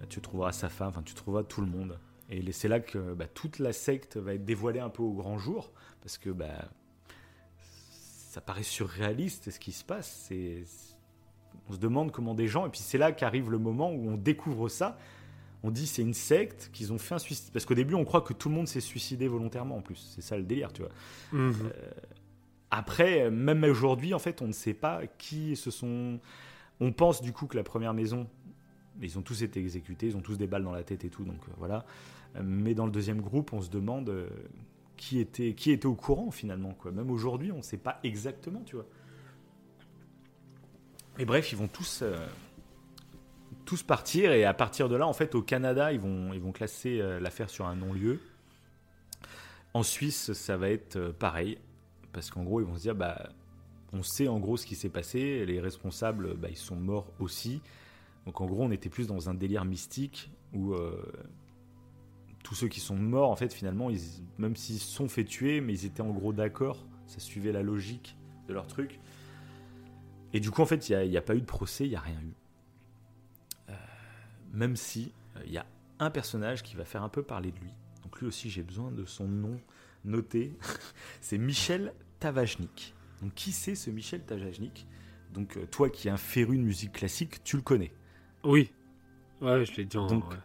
tu 0.09 0.21
trouveras 0.21 0.51
sa 0.51 0.69
femme, 0.69 0.89
enfin 0.89 1.03
tu 1.03 1.15
trouveras 1.15 1.43
tout 1.43 1.61
le 1.61 1.67
monde. 1.67 1.99
Et 2.29 2.51
c'est 2.51 2.67
là 2.67 2.79
que 2.79 3.15
bah, 3.15 3.27
toute 3.27 3.57
la 3.57 3.73
secte 3.73 4.17
va 4.17 4.35
être 4.35 4.45
dévoilée 4.45 4.79
un 4.79 4.89
peu 4.89 5.01
au 5.01 5.13
grand 5.13 5.39
jour, 5.39 5.71
parce 6.01 6.19
que 6.19 6.29
bah, 6.29 6.69
ça 8.30 8.41
paraît 8.41 8.63
surréaliste 8.63 9.49
ce 9.49 9.59
qui 9.59 9.71
se 9.71 9.84
passe. 9.84 10.32
On 11.67 11.73
se 11.73 11.80
demande 11.80 12.11
comment 12.11 12.36
des 12.36 12.47
gens, 12.47 12.67
et 12.67 12.69
puis 12.69 12.80
c'est 12.80 12.99
là 12.99 13.11
qu'arrive 13.11 13.49
le 13.49 13.57
moment 13.57 13.91
où 13.91 14.07
on 14.07 14.17
découvre 14.17 14.69
ça. 14.69 14.99
On 15.63 15.71
dit 15.71 15.88
c'est 15.88 16.03
une 16.03 16.13
secte 16.13 16.69
qu'ils 16.71 16.93
ont 16.93 16.99
fait 16.99 17.15
un 17.15 17.19
suicide. 17.19 17.51
Parce 17.51 17.65
qu'au 17.65 17.73
début, 17.73 17.95
on 17.95 18.05
croit 18.05 18.21
que 18.21 18.34
tout 18.34 18.47
le 18.47 18.55
monde 18.55 18.67
s'est 18.67 18.82
suicidé 18.82 19.27
volontairement 19.27 19.77
en 19.77 19.82
plus. 19.82 20.13
C'est 20.15 20.21
ça 20.21 20.38
le 20.38 20.43
délire, 20.43 20.71
tu 20.71 20.84
vois. 20.84 20.91
Mhm. 21.32 21.53
Euh, 21.63 21.89
après, 22.69 23.32
même 23.32 23.63
aujourd'hui, 23.63 24.13
en 24.13 24.19
fait, 24.19 24.43
on 24.43 24.47
ne 24.47 24.53
sait 24.53 24.75
pas 24.75 25.01
qui 25.17 25.55
se 25.55 25.71
sont. 25.71 26.19
On 26.80 26.91
pense 26.91 27.23
du 27.23 27.34
coup 27.34 27.47
que 27.47 27.57
la 27.57 27.63
première 27.63 27.95
maison, 27.95 28.27
ils 29.01 29.17
ont 29.17 29.23
tous 29.23 29.41
été 29.41 29.59
exécutés, 29.59 30.05
ils 30.05 30.15
ont 30.15 30.21
tous 30.21 30.38
des 30.38 30.47
balles 30.47 30.63
dans 30.63 30.71
la 30.71 30.84
tête 30.84 31.03
et 31.03 31.09
tout, 31.09 31.23
donc 31.23 31.41
euh, 31.49 31.51
voilà. 31.57 31.84
Mais 32.43 32.75
dans 32.75 32.86
le 32.86 32.91
deuxième 32.91 33.21
groupe, 33.21 33.53
on 33.53 33.61
se 33.61 33.71
demande 33.71 34.09
euh, 34.09 34.30
qui 35.00 35.20
était, 35.20 35.54
qui 35.54 35.72
était 35.72 35.86
au 35.86 35.95
courant 35.95 36.30
finalement. 36.30 36.74
Quoi. 36.74 36.91
Même 36.91 37.10
aujourd'hui, 37.10 37.54
on 37.54 37.58
ne 37.58 37.62
sait 37.62 37.78
pas 37.78 38.00
exactement, 38.04 38.62
tu 38.66 38.76
vois. 38.76 38.86
Et 41.18 41.26
bref, 41.26 41.54
ils 41.54 41.58
vont 41.58 41.70
tous, 41.70 42.02
euh, 42.02 42.28
tous 43.66 43.82
partir. 43.82 44.34
Et 44.34 44.43
à 44.43 44.54
partir 44.54 44.89
de 44.89 44.97
là, 44.97 45.08
en 45.08 45.14
fait, 45.14 45.36
au 45.36 45.41
Canada, 45.41 45.93
ils 45.93 46.02
vont, 46.02 46.34
ils 46.34 46.41
vont 46.41 46.52
classer 46.52 47.00
euh, 47.00 47.20
l'affaire 47.20 47.50
sur 47.50 47.66
un 47.66 47.78
non-lieu. 47.78 48.20
En 49.74 49.84
Suisse, 49.84 50.34
ça 50.34 50.58
va 50.58 50.70
être 50.70 51.14
pareil. 51.18 51.58
Parce 52.12 52.30
qu'en 52.30 52.43
gros, 52.43 52.60
ils 52.60 52.68
vont 52.68 52.76
se 52.76 52.82
dire, 52.82 52.95
bah, 52.95 53.30
on 53.93 54.04
sait 54.04 54.28
en 54.28 54.39
gros 54.39 54.58
ce 54.58 54.66
qui 54.66 54.76
s'est 54.76 54.89
passé. 54.89 55.45
Les 55.45 55.62
responsables, 55.62 56.36
bah, 56.36 56.50
ils 56.50 56.58
sont 56.58 56.76
morts 56.76 57.08
aussi. 57.20 57.62
Donc 58.26 58.41
en 58.41 58.47
gros, 58.47 58.64
on 58.64 58.72
était 58.72 58.89
plus 58.89 59.08
dans 59.08 59.30
un 59.30 59.34
délire 59.34 59.64
mystique 59.64 60.30
où 60.54 60.76
tous 62.43 62.55
ceux 62.55 62.67
qui 62.67 62.79
sont 62.79 62.95
morts, 62.95 63.29
en 63.29 63.35
fait, 63.35 63.53
finalement, 63.53 63.89
ils, 63.89 64.01
même 64.37 64.55
s'ils 64.55 64.79
se 64.79 64.87
sont 64.87 65.07
fait 65.07 65.25
tuer, 65.25 65.61
mais 65.61 65.73
ils 65.73 65.85
étaient 65.85 66.01
en 66.01 66.11
gros 66.11 66.33
d'accord, 66.33 66.85
ça 67.05 67.19
suivait 67.19 67.51
la 67.51 67.61
logique 67.61 68.17
de 68.47 68.53
leur 68.53 68.67
truc. 68.67 68.99
Et 70.33 70.39
du 70.39 70.51
coup, 70.51 70.61
en 70.61 70.65
fait, 70.65 70.89
il 70.89 71.09
n'y 71.09 71.17
a, 71.17 71.21
pas 71.21 71.35
eu 71.35 71.41
de 71.41 71.45
procès, 71.45 71.85
il 71.85 71.89
n'y 71.89 71.95
a 71.95 72.01
rien 72.01 72.19
eu. 72.21 72.33
Euh, 73.69 73.73
même 74.53 74.75
si 74.75 75.11
euh, 75.35 75.41
il 75.45 75.51
y 75.51 75.57
a 75.57 75.65
un 75.99 76.09
personnage 76.09 76.63
qui 76.63 76.75
va 76.75 76.85
faire 76.85 77.03
un 77.03 77.09
peu 77.09 77.23
parler 77.23 77.51
de 77.51 77.59
lui. 77.59 77.71
Donc 78.03 78.19
lui 78.19 78.27
aussi, 78.27 78.49
j'ai 78.49 78.63
besoin 78.63 78.91
de 78.91 79.05
son 79.05 79.27
nom 79.27 79.59
noté. 80.05 80.53
c'est 81.21 81.37
Michel 81.37 81.93
Tavajnik. 82.19 82.93
Donc 83.21 83.33
qui 83.33 83.51
c'est 83.51 83.75
ce 83.75 83.89
Michel 83.89 84.23
Tavajnik? 84.23 84.87
Donc 85.33 85.57
euh, 85.57 85.65
toi 85.65 85.89
qui 85.89 86.07
es 86.07 86.11
un 86.11 86.17
féru 86.17 86.57
de 86.57 86.63
musique 86.63 86.93
classique, 86.93 87.43
tu 87.43 87.57
le 87.57 87.61
connais? 87.61 87.91
Oui. 88.43 88.71
Ouais, 89.41 89.65
je 89.65 89.75
l'ai 89.75 89.85
dit 89.85 89.97
en... 89.97 90.07
Donc 90.07 90.35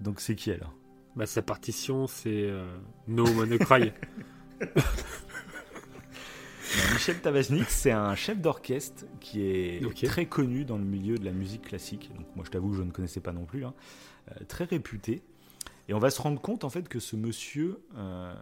donc 0.00 0.20
c'est 0.20 0.34
qui 0.34 0.50
alors? 0.50 0.74
Bah, 1.16 1.26
sa 1.26 1.42
partition, 1.42 2.06
c'est 2.06 2.44
euh, 2.44 2.76
No 3.06 3.24
Money 3.24 3.58
Cry. 3.58 3.92
Michel 6.92 7.20
Tavasnik, 7.20 7.70
c'est 7.70 7.92
un 7.92 8.16
chef 8.16 8.40
d'orchestre 8.40 9.04
qui 9.20 9.42
est 9.42 9.80
très 10.06 10.26
connu 10.26 10.64
dans 10.64 10.76
le 10.76 10.84
milieu 10.84 11.16
de 11.18 11.24
la 11.24 11.30
musique 11.30 11.62
classique. 11.62 12.10
Donc 12.16 12.26
moi, 12.34 12.44
je 12.44 12.50
t'avoue, 12.50 12.74
je 12.74 12.82
ne 12.82 12.90
connaissais 12.90 13.20
pas 13.20 13.32
non 13.32 13.44
plus. 13.44 13.64
Hein. 13.64 13.74
Euh, 14.32 14.44
très 14.48 14.64
réputé. 14.64 15.22
Et 15.88 15.94
on 15.94 15.98
va 15.98 16.10
se 16.10 16.20
rendre 16.20 16.40
compte 16.40 16.64
en 16.64 16.70
fait 16.70 16.88
que 16.88 16.98
ce 16.98 17.14
monsieur, 17.14 17.84
euh, 17.96 18.34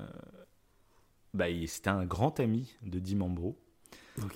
bah, 1.35 1.47
c'était 1.67 1.91
un 1.91 2.07
grand 2.07 2.41
ami 2.41 2.75
de 2.83 2.99
Dimambro. 2.99 3.59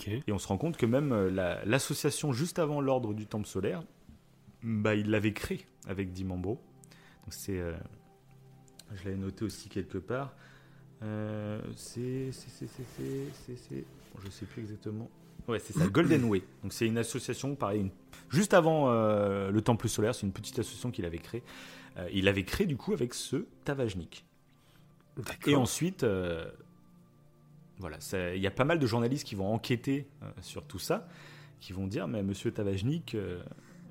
Et 0.06 0.32
on 0.32 0.38
se 0.38 0.48
rend 0.48 0.58
compte 0.58 0.76
que 0.76 0.86
même 0.86 1.28
l'association 1.64 2.32
juste 2.32 2.58
avant 2.58 2.80
l'ordre 2.80 3.14
du 3.14 3.26
Temple 3.26 3.46
solaire, 3.46 3.82
bah, 4.62 4.94
il 4.94 5.10
l'avait 5.10 5.32
créé 5.34 5.64
avec 5.86 6.12
Dimambro. 6.12 6.60
Donc 7.24 7.34
c'est 7.34 7.60
je 8.94 9.04
l'avais 9.04 9.16
noté 9.16 9.44
aussi 9.44 9.68
quelque 9.68 9.98
part. 9.98 10.34
Euh, 11.02 11.60
c'est. 11.74 12.30
Bon, 14.14 14.20
je 14.24 14.30
sais 14.30 14.46
plus 14.46 14.62
exactement. 14.62 15.10
Ouais, 15.48 15.58
c'est 15.58 15.72
ça, 15.74 15.86
Golden 15.92 16.24
Way. 16.24 16.42
Donc 16.62 16.72
c'est 16.72 16.86
une 16.86 16.98
association, 16.98 17.54
pareil, 17.54 17.90
juste 18.30 18.54
avant 18.54 18.90
euh, 18.90 19.50
le 19.50 19.60
Temple 19.60 19.88
solaire, 19.88 20.14
c'est 20.14 20.26
une 20.26 20.32
petite 20.32 20.58
association 20.58 20.90
qu'il 20.90 21.04
avait 21.04 21.18
créée. 21.18 21.42
Euh, 21.98 22.08
il 22.12 22.28
avait 22.28 22.44
créé 22.44 22.66
du 22.66 22.76
coup 22.76 22.92
avec 22.92 23.14
ce 23.14 23.46
Tavajnik. 23.64 24.24
Et 25.46 25.54
ensuite, 25.54 26.04
voilà, 27.78 27.98
il 28.34 28.40
y 28.40 28.46
a 28.46 28.50
pas 28.50 28.64
mal 28.64 28.78
de 28.78 28.86
journalistes 28.86 29.26
qui 29.26 29.34
vont 29.34 29.50
enquêter 29.50 30.06
sur 30.42 30.66
tout 30.66 30.78
ça, 30.78 31.08
qui 31.58 31.72
vont 31.72 31.86
dire, 31.86 32.06
mais 32.06 32.22
Monsieur 32.22 32.52
Tavajnik, 32.52 33.16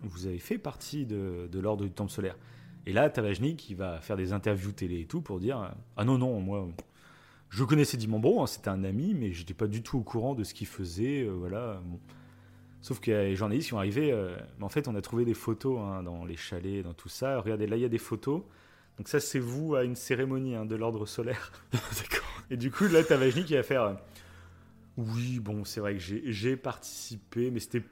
vous 0.03 0.27
avez 0.27 0.37
fait 0.37 0.59
partie 0.59 1.07
de, 1.07 1.49
de 1.51 1.59
l'ordre 1.59 1.83
du 1.83 1.89
Temple 1.89 2.11
solaire. 2.11 2.37
Et 2.85 2.93
là, 2.93 3.09
Tavajnik, 3.09 3.57
qui 3.57 3.73
va 3.73 3.99
faire 4.01 4.15
des 4.15 4.33
interviews 4.33 4.71
télé 4.71 5.01
et 5.01 5.05
tout 5.05 5.21
pour 5.21 5.39
dire 5.39 5.73
Ah 5.97 6.05
non, 6.05 6.17
non, 6.17 6.39
moi, 6.39 6.67
je 7.49 7.63
connaissais 7.63 7.97
Dimambro, 7.97 8.41
hein, 8.41 8.47
c'était 8.47 8.69
un 8.69 8.83
ami, 8.83 9.13
mais 9.13 9.31
j'étais 9.31 9.53
pas 9.53 9.67
du 9.67 9.81
tout 9.81 9.97
au 9.97 10.03
courant 10.03 10.35
de 10.35 10.43
ce 10.43 10.53
qu'il 10.53 10.67
faisait. 10.67 11.23
Euh, 11.23 11.31
voilà. 11.31 11.81
Sauf 12.81 12.99
qu'il 12.99 13.13
y 13.13 13.15
a 13.15 13.23
des 13.23 13.35
journalistes 13.35 13.67
qui 13.67 13.69
sont 13.69 13.77
arrivés. 13.77 14.11
Euh, 14.11 14.35
mais 14.59 14.65
en 14.65 14.69
fait, 14.69 14.87
on 14.87 14.95
a 14.95 15.01
trouvé 15.01 15.25
des 15.25 15.33
photos 15.33 15.79
hein, 15.79 16.03
dans 16.03 16.25
les 16.25 16.37
chalets, 16.37 16.83
dans 16.83 16.93
tout 16.93 17.09
ça. 17.09 17.39
Regardez, 17.39 17.65
là, 17.65 17.77
il 17.77 17.81
y 17.81 17.85
a 17.85 17.89
des 17.89 17.97
photos. 17.97 18.43
Donc, 18.97 19.07
ça, 19.07 19.19
c'est 19.19 19.39
vous 19.39 19.75
à 19.75 19.83
une 19.83 19.95
cérémonie 19.95 20.55
hein, 20.55 20.65
de 20.65 20.75
l'ordre 20.75 21.05
solaire. 21.05 21.51
D'accord. 21.71 22.25
Et 22.51 22.57
du 22.57 22.71
coup, 22.71 22.85
là, 22.85 23.03
Tavajnik, 23.03 23.49
il 23.49 23.55
va 23.57 23.63
faire. 23.63 23.83
Euh, 23.83 23.93
oui, 24.97 25.39
bon, 25.39 25.65
c'est 25.65 25.79
vrai 25.79 25.95
que 25.95 25.99
j'ai 25.99 26.55
participé, 26.55 27.51
mais 27.51 27.59
c'était 27.59 27.83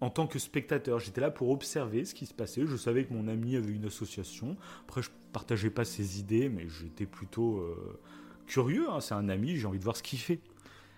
en 0.00 0.10
tant 0.10 0.26
que 0.26 0.38
spectateur. 0.38 0.98
J'étais 0.98 1.20
là 1.20 1.30
pour 1.30 1.50
observer 1.50 2.04
ce 2.04 2.14
qui 2.14 2.26
se 2.26 2.34
passait. 2.34 2.66
Je 2.66 2.76
savais 2.76 3.04
que 3.04 3.12
mon 3.12 3.28
ami 3.28 3.56
avait 3.56 3.72
une 3.72 3.84
association. 3.84 4.56
Après, 4.86 5.02
je 5.02 5.10
partageais 5.32 5.70
pas 5.70 5.84
ses 5.84 6.18
idées, 6.18 6.48
mais 6.48 6.66
j'étais 6.68 7.06
plutôt 7.06 7.58
euh, 7.58 7.98
curieux. 8.46 8.86
Hein. 8.90 9.00
C'est 9.00 9.14
un 9.14 9.28
ami, 9.28 9.56
j'ai 9.56 9.66
envie 9.66 9.78
de 9.78 9.84
voir 9.84 9.96
ce 9.96 10.02
qu'il 10.02 10.18
fait. 10.18 10.40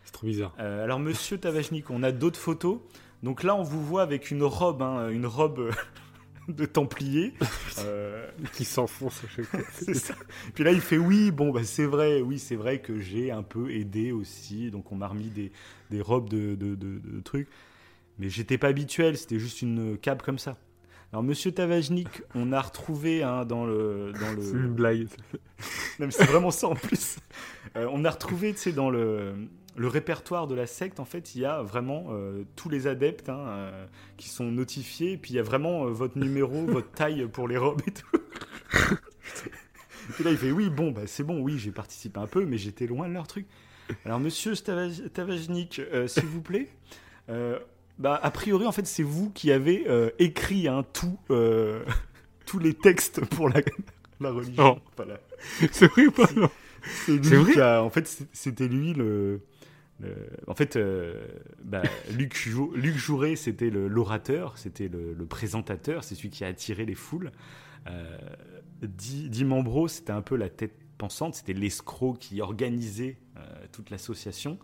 C'est 0.05 0.13
trop 0.13 0.27
bizarre. 0.27 0.55
Euh, 0.59 0.85
alors, 0.85 0.99
monsieur 0.99 1.39
Tavachnik, 1.39 1.91
on 1.91 2.03
a 2.03 2.13
d'autres 2.13 2.39
photos. 2.39 2.79
Donc 3.23 3.43
là, 3.43 3.55
on 3.55 3.63
vous 3.63 3.85
voit 3.85 4.03
avec 4.03 4.31
une 4.31 4.43
robe, 4.43 4.83
hein, 4.83 5.09
une 5.09 5.27
robe 5.27 5.71
de 6.49 6.65
Templier. 6.65 7.35
Euh, 7.79 8.29
qui 8.55 8.65
s'enfonce 8.65 9.23
à 9.25 9.29
chaque 9.29 9.47
fois. 9.47 9.61
c'est 9.73 9.95
ça. 9.95 10.15
Puis 10.55 10.65
là, 10.65 10.71
il 10.71 10.81
fait 10.81 10.99
oui, 10.99 11.31
bon, 11.33 11.51
bah, 11.51 11.65
c'est 11.65 11.87
vrai, 11.87 12.21
oui, 12.21 12.39
c'est 12.39 12.57
vrai 12.57 12.81
que 12.81 13.01
j'ai 13.01 13.33
un 13.33 13.43
peu 13.43 13.73
aidé 13.73 14.13
aussi. 14.13 14.71
Donc 14.71 14.93
on 14.93 14.97
m'a 14.97 15.09
remis 15.09 15.31
des, 15.31 15.51
des 15.91 16.01
robes 16.01 16.29
de, 16.29 16.55
de, 16.55 16.75
de 16.75 17.21
trucs. 17.21 17.49
Mais 18.23 18.29
j'étais 18.29 18.57
pas 18.57 18.69
habituel, 18.69 19.19
c'était 19.19 19.41
juste 19.41 19.63
une 19.63 19.99
cape 19.99 20.23
comme 20.23 20.39
ça. 20.39 20.57
Alors, 21.13 21.25
Monsieur 21.25 21.51
Tavajnik, 21.51 22.23
on 22.37 22.53
a 22.53 22.61
retrouvé 22.61 23.25
hein, 23.25 23.45
dans 23.45 23.67
le. 23.67 24.13
Dans 24.13 24.33
le... 24.33 24.41
C'est 24.41 24.53
une 24.53 24.73
blague. 24.73 25.09
non, 25.99 26.07
mais 26.07 26.13
c'est 26.13 26.25
vraiment 26.25 26.53
ça 26.53 26.69
en 26.69 26.77
plus. 26.77 27.17
Euh, 27.77 27.89
on 27.91 28.05
a 28.05 28.11
retrouvé, 28.11 28.53
tu 28.53 28.61
sais, 28.61 28.73
dans 28.73 28.91
le, 28.91 29.35
le 29.75 29.89
répertoire 29.89 30.47
de 30.47 30.55
la 30.55 30.69
secte, 30.69 31.01
en 31.01 31.05
fait, 31.05 31.35
il 31.35 31.41
y 31.41 31.45
a 31.45 31.63
vraiment 31.63 32.07
euh, 32.11 32.45
tous 32.55 32.69
les 32.69 32.87
adeptes 32.87 33.29
hein, 33.29 33.45
euh, 33.49 33.87
qui 34.17 34.29
sont 34.29 34.45
notifiés. 34.45 35.13
Et 35.13 35.17
puis, 35.17 35.33
il 35.33 35.37
y 35.37 35.41
a 35.41 35.43
vraiment 35.43 35.87
votre 35.87 36.17
numéro, 36.17 36.65
votre 36.67 36.93
taille 36.93 37.27
pour 37.27 37.49
les 37.49 37.59
robes 37.59 37.83
et 37.85 37.91
tout. 37.91 38.19
et 40.21 40.23
là, 40.23 40.31
il 40.31 40.37
fait 40.37 40.53
Oui, 40.53 40.71
bon, 40.71 40.93
bah, 40.93 41.03
c'est 41.07 41.25
bon, 41.25 41.41
oui, 41.41 41.59
j'ai 41.59 41.73
participé 41.73 42.21
un 42.21 42.29
peu, 42.29 42.47
mais 42.47 42.57
j'étais 42.57 42.87
loin 42.87 43.09
de 43.09 43.15
leur 43.15 43.27
truc. 43.27 43.47
Alors, 44.05 44.21
monsieur 44.21 44.55
Tavajnik, 44.55 45.81
s'il 46.07 46.27
vous 46.27 46.41
plaît, 46.41 46.69
bah, 47.99 48.19
a 48.23 48.31
priori, 48.31 48.67
en 48.67 48.73
fait, 48.73 48.87
c'est 48.87 49.03
vous 49.03 49.31
qui 49.31 49.53
avez 49.53 49.85
euh, 49.89 50.11
écrit 50.19 50.69
hein, 50.69 50.85
tout, 50.93 51.19
euh, 51.31 51.85
tous 52.47 52.59
les 52.59 52.75
textes 52.75 53.25
pour 53.27 53.49
la, 53.49 53.61
la 54.21 54.31
religion. 54.31 54.81
La- 54.99 55.21
C'est 55.73 55.87
vrai 55.87 56.07
ou 56.07 56.11
pas? 56.13 56.29
C'est 57.21 57.37
vrai? 57.37 57.61
a- 57.61 57.83
en 57.83 57.91
fait, 57.91 58.27
c'était 58.33 58.69
lui 58.69 58.93
le. 58.95 59.41
le- 60.01 60.15
en 60.47 60.55
fait, 60.55 60.77
euh, 60.77 61.27
bah, 61.65 61.83
Luc, 62.13 62.37
Jou- 62.37 62.73
Luc 62.75 62.97
Jouret, 62.97 63.37
c'était 63.37 63.71
l'orateur, 63.71 64.59
c'était 64.59 64.89
le, 64.89 65.15
le 65.15 65.27
présentateur, 65.27 66.05
c'est 66.05 66.15
celui 66.15 66.31
qui 66.31 66.45
a 66.45 66.49
attiré 66.49 66.85
les 66.87 66.95
foules. 66.95 67.33
Euh, 67.89 68.19
Di, 68.83 69.31
Di 69.31 69.45
Mambro, 69.45 69.89
c'était 69.89 70.13
un 70.13 70.23
peu 70.23 70.37
la 70.37 70.49
tête 70.49 70.75
pensante, 70.99 71.35
c'était 71.37 71.53
l'escroc 71.53 72.15
qui 72.21 72.41
organisait 72.41 73.19
toute 73.73 73.91
l'association. 73.91 74.59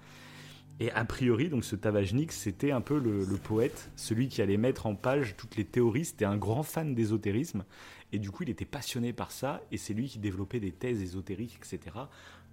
Et 0.81 0.93
a 0.93 1.05
priori, 1.05 1.49
donc 1.49 1.64
ce 1.64 1.74
Tavajnik, 1.74 2.31
c'était 2.31 2.70
un 2.70 2.81
peu 2.81 2.99
le, 2.99 3.24
le 3.24 3.37
poète, 3.37 3.91
celui 3.97 4.29
qui 4.29 4.43
allait 4.43 4.57
mettre 4.57 4.87
en 4.87 4.95
page 4.95 5.35
toutes 5.37 5.57
les 5.57 5.64
théories. 5.64 6.05
C'était 6.05 6.24
un 6.24 6.37
grand 6.37 6.62
fan 6.62 6.95
d'ésotérisme. 6.95 7.64
Et 8.12 8.18
du 8.18 8.31
coup, 8.31 8.45
il 8.45 8.51
était 8.51 8.64
passionné 8.64 9.12
par 9.12 9.33
ça. 9.33 9.61
Et 9.72 9.76
c'est 9.76 9.93
lui 9.93 10.09
qui 10.09 10.18
développait 10.18 10.61
des 10.61 10.70
thèses 10.72 11.03
ésotériques, 11.03 11.59
etc. 11.59 11.97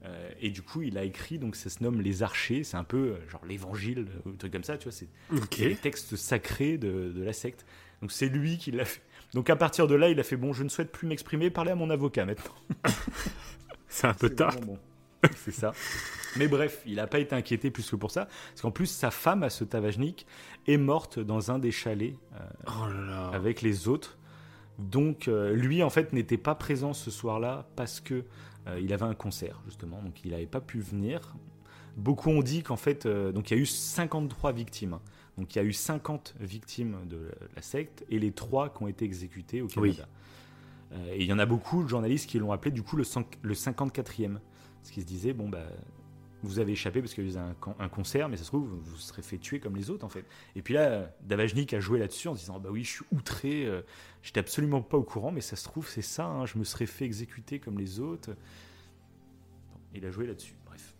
Euh, 0.04 0.30
et 0.42 0.50
du 0.50 0.62
coup, 0.62 0.82
il 0.82 0.98
a 0.98 1.04
écrit, 1.04 1.40
donc 1.40 1.56
ça 1.56 1.70
se 1.70 1.84
nomme 1.84 2.02
Les 2.02 2.24
Archers. 2.24 2.64
C'est 2.64 2.78
un 2.78 2.84
peu 2.84 2.98
euh, 3.14 3.30
genre 3.30 3.46
l'évangile, 3.46 4.08
ou 4.26 4.30
un 4.30 4.36
truc 4.36 4.52
comme 4.52 4.64
ça, 4.64 4.78
tu 4.78 4.90
vois. 4.90 4.92
C'est 4.92 5.08
les 5.60 5.76
textes 5.76 6.16
sacrés 6.16 6.78
de, 6.78 7.12
de 7.16 7.24
la 7.24 7.34
secte. 7.34 7.66
Donc 8.02 8.12
c'est 8.12 8.28
lui 8.28 8.58
qui 8.58 8.72
l'a 8.72 8.86
fait. 8.86 9.02
Donc 9.34 9.50
à 9.50 9.56
partir 9.56 9.88
de 9.88 9.96
là, 9.96 10.10
il 10.10 10.20
a 10.20 10.24
fait 10.24 10.38
bon, 10.38 10.54
je 10.54 10.64
ne 10.64 10.70
souhaite 10.70 10.92
plus 10.92 11.08
m'exprimer, 11.08 11.50
parlez 11.50 11.72
à 11.72 11.76
mon 11.76 11.90
avocat 11.90 12.26
maintenant. 12.26 12.54
C'est 13.88 14.08
un 14.08 14.14
peu 14.14 14.30
tard. 14.30 14.56
bon. 14.62 14.78
C'est 15.38 15.52
ça. 15.52 15.74
Mais 16.38 16.48
bref, 16.48 16.82
il 16.86 16.96
n'a 16.96 17.08
pas 17.08 17.20
été 17.20 17.36
inquiété 17.36 17.72
plus 17.72 17.90
que 17.90 17.96
pour 17.96 18.12
ça. 18.12 18.26
Parce 18.50 18.62
qu'en 18.62 18.72
plus, 18.72 18.88
sa 18.88 19.12
femme, 19.12 19.44
à 19.44 19.50
ce 19.50 19.64
Tavajnik, 19.64 20.26
est 20.68 20.78
morte 20.78 21.20
dans 21.20 21.52
un 21.52 21.60
des 21.60 21.72
chalets 21.72 22.16
euh, 22.36 22.40
Oh 22.68 22.88
là 22.88 23.02
là. 23.06 23.28
avec 23.34 23.62
les 23.62 23.88
autres. 23.88 24.18
Donc 24.78 25.28
euh, 25.28 25.54
lui, 25.54 25.82
en 25.84 25.90
fait, 25.90 26.12
n'était 26.14 26.38
pas 26.38 26.56
présent 26.56 26.94
ce 26.94 27.10
soir-là 27.12 27.68
parce 27.76 28.02
que 28.02 28.26
euh, 28.68 28.80
il 28.82 28.92
avait 28.94 29.06
un 29.06 29.14
concert, 29.14 29.62
justement. 29.66 30.02
Donc 30.02 30.24
il 30.26 30.32
n'avait 30.32 30.46
pas 30.46 30.62
pu 30.62 30.80
venir. 30.80 31.36
Beaucoup 31.96 32.30
ont 32.30 32.42
dit 32.42 32.62
qu'en 32.64 32.76
fait, 32.76 33.08
donc 33.08 33.50
il 33.50 33.56
y 33.56 33.58
a 33.58 33.62
eu 33.62 33.66
53 33.66 34.52
victimes. 34.52 35.00
Donc 35.38 35.56
il 35.56 35.60
y 35.60 35.62
a 35.62 35.64
eu 35.66 35.72
50 35.74 36.36
victimes 36.42 36.98
de 37.06 37.32
la 37.56 37.62
secte 37.62 38.04
et 38.10 38.20
les 38.20 38.32
trois 38.32 38.70
qui 38.70 38.84
ont 38.84 38.88
été 38.88 39.06
exécutées 39.06 39.62
au 39.62 39.68
Oui. 39.78 39.96
Canada. 39.96 40.08
Euh, 40.94 41.14
et 41.14 41.22
il 41.22 41.28
y 41.28 41.34
en 41.34 41.40
a 41.40 41.46
beaucoup 41.46 41.84
de 41.84 41.88
journalistes 41.88 42.30
qui 42.30 42.38
l'ont 42.40 42.52
appelé 42.52 42.72
du 42.72 42.84
coup 42.84 42.98
le 42.98 43.04
54e. 43.04 44.38
Parce 44.86 44.94
qu'ils 44.94 45.02
se 45.02 45.08
disaient, 45.08 45.34
bon, 45.34 45.50
bah, 45.50 45.66
vous 46.44 46.60
avez 46.60 46.74
échappé 46.74 47.02
parce 47.02 47.16
qu'il 47.16 47.28
y 47.28 47.38
a 47.38 47.44
un, 47.44 47.56
con- 47.56 47.74
un 47.80 47.90
concert, 47.90 48.30
mais 48.30 48.38
ça 48.38 48.44
se 48.44 48.50
trouve, 48.50 48.68
vous 48.68 48.80
vous 48.80 48.98
serez 48.98 49.24
fait 49.24 49.40
tuer 49.40 49.60
comme 49.60 49.76
les 49.76 49.90
autres 49.90 50.06
en 50.06 50.10
fait. 50.10 50.26
Et 50.56 50.62
puis 50.62 50.76
là, 50.76 51.12
Davajnik 51.24 51.74
a 51.74 51.80
joué 51.80 51.98
là-dessus 51.98 52.28
en 52.28 52.36
se 52.36 52.42
disant, 52.42 52.60
bah 52.60 52.70
oui, 52.72 52.84
je 52.84 52.92
suis 52.92 53.06
outré, 53.12 53.66
euh, 53.66 53.82
j'étais 54.22 54.40
absolument 54.40 54.84
pas 54.84 54.98
au 54.98 55.02
courant, 55.02 55.32
mais 55.32 55.42
ça 55.42 55.56
se 55.56 55.64
trouve, 55.64 55.90
c'est 55.90 56.04
ça, 56.04 56.28
hein, 56.28 56.46
je 56.46 56.60
me 56.60 56.64
serais 56.64 56.86
fait 56.86 57.04
exécuter 57.04 57.60
comme 57.60 57.80
les 57.80 58.00
autres. 58.00 58.30
Il 59.96 60.06
a 60.06 60.12
joué 60.12 60.28
là-dessus, 60.28 60.54
bref. 60.68 60.94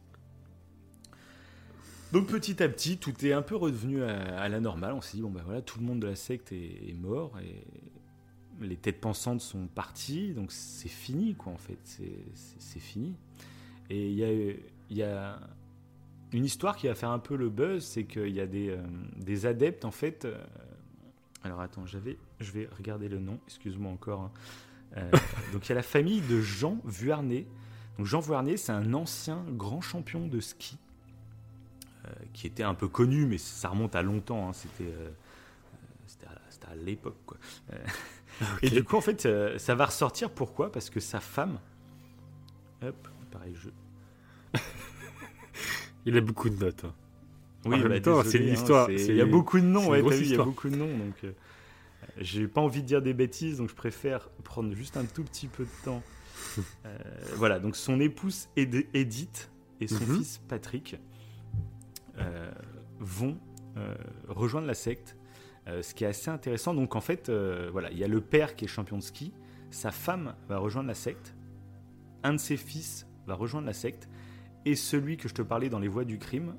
Donc 2.12 2.26
petit 2.26 2.64
à 2.64 2.68
petit, 2.68 2.98
tout 2.98 3.24
est 3.24 3.34
un 3.34 3.44
peu 3.44 3.56
redevenu 3.56 4.02
à, 4.02 4.50
la 4.50 4.60
normale. 4.60 4.94
On 4.94 5.02
s'est 5.02 5.18
dit, 5.18 5.22
bon, 5.22 5.30
bah 5.30 5.44
voilà, 5.46 5.62
tout 5.62 5.80
le 5.80 5.86
monde 5.86 6.00
de 6.00 6.08
la 6.08 6.16
secte 6.16 6.52
est, 6.52 6.90
est 6.90 6.94
mort 6.94 7.38
et 7.40 7.68
les 8.62 8.78
têtes 8.78 9.00
pensantes 9.00 9.42
sont 9.42 9.68
parties, 9.68 10.34
donc 10.34 10.52
c'est 10.52 10.90
fini, 10.90 11.36
quoi, 11.36 11.54
en 11.54 11.58
fait, 11.58 11.78
c'est 11.84 12.80
fini. 12.80 13.14
Et 13.90 14.10
il 14.10 14.16
y 14.16 14.24
a, 14.24 14.54
y 14.90 15.04
a 15.04 15.40
une 16.34 16.46
histoire 16.46 16.76
qui 16.76 16.88
va 16.88 16.96
faire 16.96 17.12
un 17.12 17.20
peu 17.20 17.36
le 17.36 17.50
buzz, 17.50 17.84
c'est 17.86 18.04
qu'il 18.06 18.30
y 18.34 18.42
a 18.42 18.48
des, 18.48 18.70
euh, 18.70 18.78
des 19.18 19.46
adeptes, 19.46 19.86
en 19.86 19.92
fait. 19.92 20.26
euh, 20.26 20.38
alors 21.44 21.62
attends, 21.62 21.86
j'avais, 21.86 22.18
je 22.40 22.52
vais 22.52 22.68
regarder 22.78 23.08
le 23.08 23.20
nom, 23.20 23.40
excuse-moi 23.48 23.92
encore. 23.92 24.22
hein. 24.22 24.32
Euh, 24.98 25.12
donc 25.54 25.66
il 25.66 25.70
y 25.70 25.72
a 25.74 25.76
la 25.76 25.84
famille 25.84 26.22
de 26.22 26.42
Jean 26.42 26.80
Vuarnet. 26.86 27.46
Donc 27.98 28.08
Jean 28.08 28.20
Vuarnet, 28.20 28.58
c'est 28.58 28.72
un 28.72 28.94
ancien 28.94 29.44
grand 29.50 29.82
champion 29.82 30.28
de 30.28 30.40
ski 30.40 30.78
qui 32.34 32.46
était 32.46 32.62
un 32.62 32.76
peu 32.76 32.88
connu, 32.88 33.26
mais 33.26 33.40
ça 33.40 33.70
remonte 33.70 33.96
à 33.96 34.04
longtemps. 34.04 34.48
hein, 34.50 34.54
C'était, 34.54 34.94
c'était 36.08 36.68
à, 36.68 36.76
l'époque, 36.76 37.18
quoi. 37.26 37.38
Euh, 37.74 37.78
Et 38.62 38.70
du 38.70 38.84
coup, 38.84 38.96
en 38.96 39.02
fait, 39.02 39.28
ça 39.58 39.74
va 39.76 39.86
ressortir. 39.86 40.30
Pourquoi? 40.30 40.72
Parce 40.72 40.90
que 40.92 41.00
sa 41.00 41.20
femme. 41.20 41.58
Hop, 42.84 43.08
pareil, 43.38 43.56
je. 43.56 43.70
Il 46.06 46.18
a 46.18 46.22
beaucoup 46.22 46.50
de 46.50 46.58
notes. 46.64 46.86
hein. 46.86 46.94
Oui, 47.66 47.84
En 47.84 47.90
bah, 47.90 48.00
temps, 48.00 48.24
c'est 48.24 48.38
une 48.38 48.50
hein, 48.50 48.54
histoire, 48.54 48.90
Il 48.92 49.16
y 49.16 49.22
a 49.22 49.26
beaucoup 49.26 49.60
de 49.60 49.66
noms, 49.66 49.90
ouais, 49.90 50.02
grosse 50.02 50.14
t'as 50.14 50.20
vu, 50.20 50.26
il 50.26 50.32
y 50.32 50.36
a 50.36 50.44
beaucoup 50.44 50.70
de 50.70 50.76
noms. 50.76 50.96
Donc, 50.98 51.24
euh, 51.24 51.32
j'ai 52.18 52.48
pas 52.48 52.62
envie 52.62 52.82
de 52.84 52.88
dire 52.88 53.02
des 53.02 53.14
bêtises, 53.16 53.58
donc 53.58 53.70
je 53.70 53.76
préfère 53.76 54.30
prendre 54.44 54.72
juste 54.76 54.98
un 54.98 55.06
tout 55.06 55.24
petit 55.24 55.48
peu 55.48 55.64
de 55.64 55.84
temps. 55.84 56.02
Euh, 56.86 56.98
voilà, 57.36 57.60
donc 57.60 57.76
son 57.76 58.00
épouse 58.00 58.50
Ed- 58.56 58.86
Edith 58.94 59.50
et 59.82 59.88
son 59.88 60.04
Mhm. 60.06 60.18
fils 60.18 60.42
Patrick 60.48 60.98
euh, 62.20 62.52
vont 63.00 63.38
rejoindre 64.28 64.68
la 64.68 64.74
secte. 64.74 65.18
Ce 65.82 65.94
qui 65.96 66.04
est 66.04 66.08
assez 66.08 66.30
intéressant. 66.30 66.74
Donc 66.76 66.96
en 66.96 67.02
fait, 67.02 67.30
voilà, 67.72 67.90
il 67.92 67.98
y 67.98 68.04
a 68.04 68.08
le 68.08 68.22
père 68.22 68.56
qui 68.56 68.66
est 68.66 68.68
champion 68.68 68.98
de 68.98 69.02
ski, 69.04 69.34
sa 69.72 69.92
femme 69.92 70.36
va 70.48 70.60
rejoindre 70.60 70.88
la 70.88 70.94
secte, 70.94 71.34
un 72.24 72.34
de 72.34 72.38
ses 72.40 72.58
fils 72.58 73.08
va 73.28 73.36
rejoindre 73.36 73.68
la 73.68 73.74
secte, 73.74 74.10
et 74.66 74.76
celui 74.76 75.18
que 75.18 75.28
je 75.28 75.34
te 75.34 75.42
parlais 75.42 75.70
dans 75.70 75.80
les 75.80 75.88
voies 75.88 76.06
du 76.06 76.18
crime, 76.18 76.56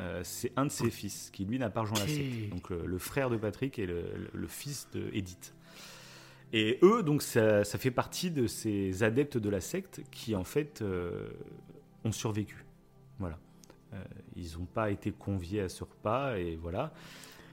euh, 0.00 0.20
c'est 0.24 0.52
un 0.56 0.66
de 0.66 0.70
ses 0.70 0.90
fils 0.90 1.30
qui 1.30 1.44
lui 1.44 1.58
n'a 1.58 1.70
pas 1.70 1.82
rejoint 1.82 1.98
la 1.98 2.08
secte. 2.08 2.50
Donc 2.50 2.70
le, 2.70 2.86
le 2.86 2.98
frère 2.98 3.30
de 3.30 3.36
Patrick 3.36 3.78
et 3.78 3.86
le, 3.86 4.46
fils 4.46 4.88
de 4.92 5.08
Edith. 5.12 5.54
Et 6.52 6.78
eux, 6.82 7.02
donc 7.02 7.22
ça, 7.22 7.64
ça 7.64 7.78
fait 7.78 7.90
partie 7.90 8.30
de 8.30 8.46
ces 8.46 9.02
adeptes 9.02 9.38
de 9.38 9.48
la 9.48 9.60
secte 9.60 10.02
qui 10.10 10.36
en 10.36 10.44
fait 10.44 10.82
euh, 10.82 11.28
ont 12.04 12.12
survécu. 12.12 12.64
Voilà. 13.18 13.38
Euh, 13.94 14.02
ils 14.36 14.58
n'ont 14.58 14.66
pas 14.66 14.90
été 14.90 15.12
conviés 15.12 15.62
à 15.62 15.68
ce 15.68 15.84
repas 15.84 16.36
et 16.36 16.56
voilà. 16.56 16.92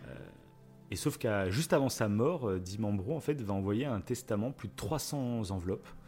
Euh, 0.07 0.15
et 0.93 0.95
sauf 0.95 1.17
qu'à 1.17 1.49
juste 1.49 1.73
avant 1.73 1.89
sa 1.89 2.07
mort, 2.07 2.47
euh, 2.47 2.59
Di 2.59 2.79
Mambro 2.79 3.15
en 3.15 3.19
fait 3.19 3.41
va 3.41 3.53
envoyer 3.55 3.85
un 3.85 3.99
testament, 3.99 4.51
plus 4.51 4.67
de 4.67 4.75
300 4.75 5.49
enveloppes, 5.49 5.87
euh, 5.87 6.02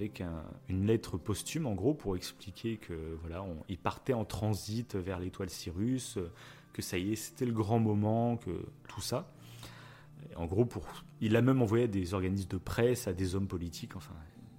avec 0.00 0.22
un- 0.22 0.44
une 0.68 0.86
lettre 0.86 1.18
posthume 1.18 1.66
en 1.66 1.74
gros 1.74 1.92
pour 1.92 2.16
expliquer 2.16 2.78
que 2.78 2.94
voilà, 3.20 3.42
on- 3.42 3.62
il 3.68 3.76
partait 3.78 4.14
en 4.14 4.24
transit 4.24 4.94
vers 4.96 5.18
l'étoile 5.18 5.50
Cyrus, 5.50 6.16
euh, 6.16 6.30
que 6.72 6.80
ça 6.80 6.96
y 6.96 7.12
est, 7.12 7.16
c'était 7.16 7.44
le 7.44 7.52
grand 7.52 7.78
moment, 7.78 8.36
que 8.38 8.50
tout 8.88 9.02
ça. 9.02 9.30
En 10.36 10.46
gros, 10.46 10.64
pour, 10.64 10.86
il 11.20 11.36
a 11.36 11.42
même 11.42 11.60
envoyé 11.60 11.84
à 11.84 11.88
des 11.88 12.14
organismes 12.14 12.48
de 12.48 12.56
presse, 12.56 13.08
à 13.08 13.12
des 13.12 13.34
hommes 13.34 13.48
politiques, 13.48 13.94
enfin, 13.96 14.14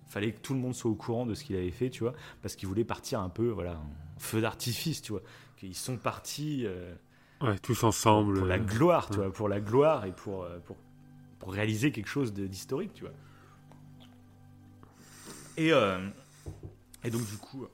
il 0.08 0.12
fallait 0.12 0.32
que 0.34 0.39
tout 0.42 0.54
le 0.54 0.60
monde 0.60 0.76
soit 0.76 0.92
au 0.92 0.96
courant 0.96 1.26
de 1.26 1.34
ce 1.34 1.44
qu'il 1.44 1.56
avait 1.56 1.72
fait, 1.72 1.89
tu 1.89 2.04
vois, 2.04 2.14
parce 2.44 2.56
qu'il 2.56 2.68
voulait 2.68 2.84
partir 2.84 3.20
un 3.22 3.30
peu, 3.30 3.50
voilà, 3.50 3.74
en 3.78 4.20
feu 4.20 4.42
d'artifice, 4.42 5.02
tu 5.02 5.14
vois, 5.14 5.22
qu'ils 5.58 5.76
sont 5.76 5.98
partis. 5.98 6.66
euh, 6.66 6.93
Ouais, 7.42 7.58
tous 7.58 7.84
ensemble. 7.84 8.38
pour 8.38 8.46
la 8.46 8.55
euh, 8.55 8.59
gloire, 8.59 9.08
tu 9.09 9.18
ouais. 9.18 9.26
vois, 9.26 9.34
pour 9.34 9.50
la 9.50 9.59
gloire 9.62 10.05
et 10.05 10.12
pour, 10.12 10.46
pour, 10.66 10.76
pour 11.39 11.51
réaliser 11.54 11.92
quelque 11.92 12.09
chose 12.09 12.32
d'historique, 12.34 12.93
tu 12.93 13.01
vois. 13.04 13.13
Et, 15.57 15.71
euh, 15.71 15.99
et 17.03 17.09
donc, 17.09 17.25
du 17.29 17.37
coup, 17.37 17.63
euh, 17.63 17.67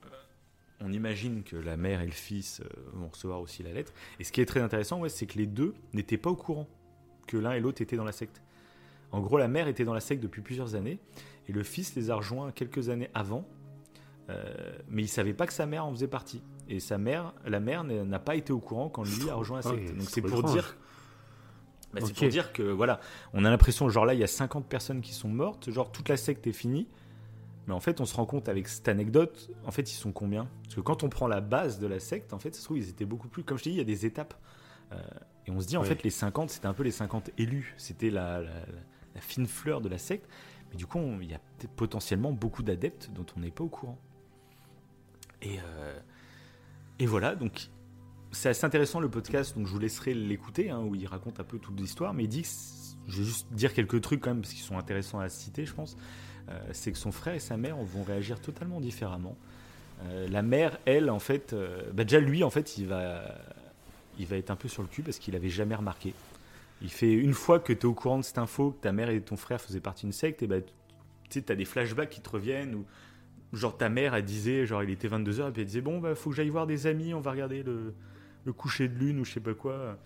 on 0.80 0.92
imagine 0.92 1.44
que 1.44 1.56
la 1.56 1.78
mère 1.78 2.02
et 2.02 2.06
le 2.06 2.12
fils 2.12 2.62
euh, 2.62 2.66
vont 2.94 3.08
recevoir 3.08 3.42
aussi 3.42 3.64
la 3.64 3.72
lettre. 3.72 3.94
Et 4.20 4.24
ce 4.24 4.32
qui 4.32 4.42
est 4.42 4.46
très 4.46 4.62
intéressant, 4.62 5.00
ouais, 5.00 5.10
c'est 5.10 5.26
que 5.26 5.38
les 5.38 5.48
deux 5.48 5.74
n'étaient 5.94 6.18
pas 6.18 6.30
au 6.30 6.36
courant 6.36 6.68
que 7.28 7.38
l'un 7.38 7.54
et 7.54 7.60
l'autre 7.60 7.82
étaient 7.82 7.98
dans 7.98 8.04
la 8.04 8.12
secte. 8.12 8.42
En 9.12 9.22
gros, 9.22 9.38
la 9.38 9.48
mère 9.48 9.68
était 9.68 9.86
dans 9.86 9.94
la 9.94 10.00
secte 10.00 10.22
depuis 10.22 10.42
plusieurs 10.42 10.76
années 10.76 11.00
et 11.48 11.52
le 11.52 11.64
fils 11.64 11.96
les 11.96 12.10
a 12.10 12.16
rejoints 12.16 12.52
quelques 12.52 12.90
années 12.90 13.10
avant, 13.14 13.48
euh, 14.30 14.44
mais 14.90 15.04
il 15.04 15.08
savait 15.08 15.34
pas 15.34 15.48
que 15.48 15.54
sa 15.54 15.66
mère 15.66 15.86
en 15.86 15.92
faisait 15.92 16.08
partie. 16.08 16.42
Et 16.68 16.80
sa 16.80 16.98
mère, 16.98 17.34
la 17.46 17.60
mère 17.60 17.84
n'a 17.84 18.20
pas 18.20 18.36
été 18.36 18.52
au 18.52 18.60
courant 18.60 18.90
quand 18.90 19.04
lui 19.04 19.30
a 19.30 19.36
rejoint 19.36 19.62
la 19.62 19.70
Ah 19.70 19.72
secte. 19.72 19.96
Donc 19.98 20.10
c'est 20.10 20.22
pour 20.22 20.44
dire 20.44 20.78
bah, 21.94 22.02
c'est 22.04 22.14
pour 22.14 22.28
dire 22.28 22.52
que 22.52 22.64
voilà, 22.64 23.00
on 23.34 23.46
a 23.46 23.50
l'impression, 23.50 23.88
genre 23.88 24.06
là, 24.06 24.14
il 24.14 24.20
y 24.20 24.24
a 24.24 24.28
50 24.28 24.68
personnes 24.68 25.00
qui 25.00 25.14
sont 25.14 25.30
mortes, 25.30 25.72
genre 25.72 25.90
toute 25.92 26.10
la 26.10 26.18
secte 26.18 26.46
est 26.48 26.52
finie. 26.54 26.88
Mais 27.68 27.74
en 27.74 27.80
fait, 27.82 28.00
on 28.02 28.06
se 28.06 28.16
rend 28.16 28.26
compte 28.26 28.48
avec 28.50 28.68
cette 28.70 28.88
anecdote, 28.88 29.52
en 29.66 29.72
fait, 29.72 29.92
ils 29.92 29.96
sont 29.96 30.12
combien? 30.14 30.48
Parce 30.64 30.76
que 30.76 30.82
quand 30.82 31.04
on 31.04 31.10
prend 31.10 31.28
la 31.28 31.42
base 31.42 31.80
de 31.80 31.88
la 31.88 32.00
secte, 32.00 32.32
en 32.34 32.40
fait, 32.40 32.56
ça 32.56 32.62
se 32.62 32.66
trouve, 32.66 32.78
ils 32.78 32.90
étaient 32.90 33.06
beaucoup 33.06 33.28
plus. 33.28 33.44
Comme 33.44 33.58
je 33.58 33.64
t'ai 33.66 33.70
dit, 33.72 33.76
il 33.76 33.80
y 33.80 33.82
a 33.82 33.86
des 33.86 34.06
étapes. 34.06 34.34
Euh, 34.94 35.02
et 35.46 35.52
on 35.52 35.60
se 35.60 35.68
dit, 35.68 35.76
en 35.78 35.82
fait, 35.84 36.04
les 36.04 36.10
50, 36.10 36.50
c'était 36.50 36.68
un 36.68 36.74
peu 36.74 36.84
les 36.84 36.92
50 36.92 37.30
élus. 37.38 37.74
C'était 37.78 38.10
la, 38.10 38.40
la- 38.42 38.50
la- 38.52 38.66
la 39.16 39.22
fine 39.22 39.48
fleur 39.48 39.82
de 39.82 39.90
la 39.90 39.98
secte. 39.98 40.30
Mais 40.72 40.78
du 40.78 40.86
coup, 40.86 40.98
on- 40.98 41.20
il 41.20 41.30
y 41.30 41.34
a 41.34 41.40
potentiellement 41.76 42.32
beaucoup 42.32 42.64
d'adeptes 42.64 43.10
dont 43.14 43.26
on 43.36 43.42
n'est 43.42 43.52
pas 43.52 43.64
au 43.66 43.70
courant. 43.70 43.98
Et, 45.42 45.60
euh, 45.60 46.00
et 47.00 47.06
voilà, 47.06 47.36
donc 47.36 47.70
c'est 48.32 48.50
assez 48.50 48.66
intéressant 48.66 49.00
le 49.00 49.10
podcast, 49.10 49.56
donc 49.58 49.68
je 49.68 49.72
vous 49.72 49.80
laisserai 49.80 50.14
l'écouter, 50.14 50.70
hein, 50.70 50.80
où 50.82 50.96
il 50.96 51.06
raconte 51.08 51.40
un 51.40 51.44
peu 51.44 51.60
toute 51.60 51.80
l'histoire, 51.80 52.14
mais 52.14 52.24
il 52.24 52.30
dit, 52.30 52.46
je 53.08 53.18
vais 53.20 53.24
juste 53.24 53.48
dire 53.54 53.74
quelques 53.74 54.02
trucs 54.02 54.20
quand 54.22 54.32
même, 54.32 54.42
parce 54.42 54.54
qu'ils 54.54 54.64
sont 54.64 54.78
intéressants 54.78 55.20
à 55.20 55.30
citer, 55.30 55.66
je 55.66 55.74
pense, 55.74 55.96
c'est 56.72 56.92
que 56.92 56.98
son 56.98 57.12
frère 57.12 57.36
et 57.36 57.40
sa 57.40 57.58
mère 57.58 57.78
vont 57.78 58.04
réagir 58.04 58.40
totalement 58.40 58.80
différemment. 58.80 59.36
Euh, 60.04 60.28
la 60.30 60.42
mère, 60.42 60.78
elle, 60.86 61.10
en 61.10 61.20
fait, 61.20 61.54
euh, 61.54 61.82
bah 61.94 62.04
déjà 62.04 62.20
lui, 62.20 62.44
en 62.44 62.50
fait, 62.50 62.78
il 62.78 62.88
va, 62.88 63.24
il 64.20 64.26
va 64.28 64.38
être 64.38 64.52
un 64.52 64.56
peu 64.56 64.68
sur 64.68 64.82
le 64.82 64.88
cul 64.88 65.02
parce 65.02 65.18
qu'il 65.18 65.36
avait 65.36 65.50
jamais 65.50 65.76
remarqué. 65.76 66.14
Il 66.82 66.92
fait 66.92 67.14
une 67.14 67.34
fois 67.34 67.60
que 67.60 67.74
tu 67.74 67.80
es 67.80 67.86
au 67.86 67.94
courant 67.94 68.20
de 68.20 68.24
cette 68.24 68.38
info, 68.38 68.72
que 68.72 68.82
ta 68.82 68.92
mère 68.92 69.10
et 69.10 69.20
ton 69.22 69.38
frère 69.38 69.60
faisaient 69.60 69.80
partie 69.80 70.06
d'une 70.06 70.14
secte, 70.14 70.44
et 70.44 70.48
bah, 70.48 70.58
tu 71.30 71.42
t'as 71.42 71.56
des 71.56 71.66
flashbacks 71.66 72.10
qui 72.10 72.22
te 72.22 72.30
reviennent 72.30 72.76
ou 72.76 72.86
genre 73.54 73.76
ta 73.76 73.90
mère, 73.90 74.14
elle 74.14 74.26
disait, 74.26 74.66
genre 74.66 74.84
il 74.84 74.90
était 74.90 75.08
22h, 75.08 75.50
et 75.50 75.52
puis 75.52 75.62
elle 75.62 75.68
disait, 75.68 75.82
bon, 75.82 76.00
bah, 76.00 76.14
faut 76.16 76.30
que 76.30 76.36
j'aille 76.36 76.50
voir 76.50 76.68
des 76.68 76.86
amis, 76.86 77.14
on 77.14 77.22
va 77.22 77.32
regarder 77.32 77.64
le, 77.64 77.94
coucher 78.54 78.88
de 78.88 78.98
lune 78.98 79.20
ou 79.20 79.26
je 79.26 79.34
sais 79.34 79.40
pas 79.40 79.54
quoi. 79.54 79.98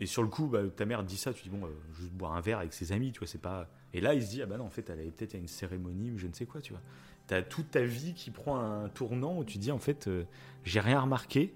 Et 0.00 0.06
sur 0.06 0.22
le 0.22 0.28
coup, 0.28 0.46
bah, 0.46 0.60
ta 0.74 0.84
mère 0.86 1.04
dit 1.04 1.16
ça, 1.16 1.32
tu 1.32 1.42
dis, 1.42 1.50
bon, 1.50 1.66
euh, 1.66 1.70
juste 1.94 2.12
boire 2.12 2.32
un 2.32 2.40
verre 2.40 2.58
avec 2.58 2.72
ses 2.72 2.92
amis, 2.92 3.12
tu 3.12 3.20
vois, 3.20 3.28
c'est 3.28 3.40
pas. 3.40 3.68
Et 3.94 4.00
là, 4.00 4.14
il 4.14 4.22
se 4.22 4.30
dit, 4.30 4.42
ah 4.42 4.46
bah 4.46 4.58
non, 4.58 4.64
en 4.64 4.70
fait, 4.70 4.90
elle 4.90 5.00
allait 5.00 5.10
peut-être 5.10 5.34
à 5.34 5.38
une 5.38 5.48
cérémonie 5.48 6.10
ou 6.10 6.18
je 6.18 6.26
ne 6.26 6.32
sais 6.32 6.44
quoi, 6.46 6.60
tu 6.60 6.72
vois. 6.72 6.82
T'as 7.26 7.42
toute 7.42 7.70
ta 7.70 7.82
vie 7.82 8.14
qui 8.14 8.30
prend 8.30 8.58
un 8.60 8.88
tournant 8.88 9.38
où 9.38 9.44
tu 9.44 9.58
dis, 9.58 9.70
en 9.72 9.78
fait, 9.78 10.06
euh, 10.06 10.24
j'ai 10.64 10.80
rien 10.80 11.00
remarqué 11.00 11.52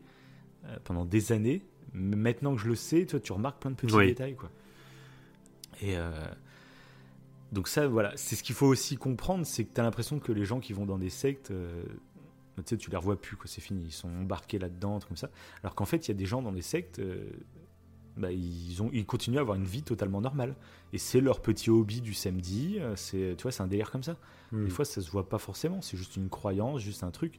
euh, 0.66 0.76
pendant 0.84 1.04
des 1.04 1.32
années, 1.32 1.62
mais 1.92 2.16
maintenant 2.16 2.54
que 2.54 2.60
je 2.62 2.68
le 2.68 2.74
sais, 2.74 3.04
toi, 3.06 3.20
tu 3.20 3.32
remarques 3.32 3.60
plein 3.60 3.70
de 3.72 3.76
petits 3.76 3.94
Oui. 3.94 4.06
détails, 4.06 4.34
quoi. 4.36 4.50
Et. 5.82 5.96
euh, 5.96 6.10
donc 7.52 7.66
ça, 7.66 7.88
voilà, 7.88 8.12
c'est 8.16 8.36
ce 8.36 8.44
qu'il 8.44 8.54
faut 8.54 8.68
aussi 8.68 8.96
comprendre, 8.96 9.44
c'est 9.44 9.64
que 9.64 9.74
tu 9.74 9.80
as 9.80 9.84
l'impression 9.84 10.20
que 10.20 10.30
les 10.30 10.44
gens 10.44 10.60
qui 10.60 10.72
vont 10.72 10.86
dans 10.86 10.98
des 10.98 11.10
sectes, 11.10 11.48
tu 11.48 12.62
sais, 12.64 12.76
tu 12.76 12.90
les 12.90 12.96
revois 12.96 13.20
plus, 13.20 13.36
quoi, 13.36 13.46
c'est 13.48 13.60
fini, 13.60 13.82
ils 13.86 13.92
sont 13.92 14.08
embarqués 14.08 14.60
là-dedans, 14.60 15.00
comme 15.00 15.16
ça. 15.16 15.30
Alors 15.64 15.74
qu'en 15.74 15.84
fait, 15.84 16.06
il 16.06 16.12
y 16.12 16.14
a 16.14 16.14
des 16.14 16.26
gens 16.26 16.42
dans 16.42 16.52
des 16.52 16.62
sectes, 16.62 17.00
bah, 18.16 18.30
ils, 18.32 18.82
ont, 18.82 18.90
ils 18.92 19.06
continuent 19.06 19.38
à 19.38 19.40
avoir 19.40 19.56
une 19.56 19.64
vie 19.64 19.82
totalement 19.82 20.20
normale. 20.20 20.54
Et 20.92 20.98
c'est 20.98 21.20
leur 21.20 21.40
petit 21.40 21.70
hobby 21.70 22.00
du 22.00 22.14
samedi, 22.14 22.76
euh, 22.78 22.94
c'est, 22.96 23.34
tu 23.36 23.42
vois, 23.42 23.52
c'est 23.52 23.62
un 23.62 23.66
délire 23.68 23.90
comme 23.90 24.02
ça. 24.02 24.16
Hmm. 24.52 24.64
Des 24.64 24.70
fois, 24.70 24.84
ça 24.84 25.00
se 25.00 25.10
voit 25.10 25.28
pas 25.28 25.38
forcément, 25.38 25.80
c'est 25.80 25.96
juste 25.96 26.16
une 26.16 26.28
croyance, 26.28 26.80
juste 26.80 27.04
un 27.04 27.10
truc. 27.10 27.38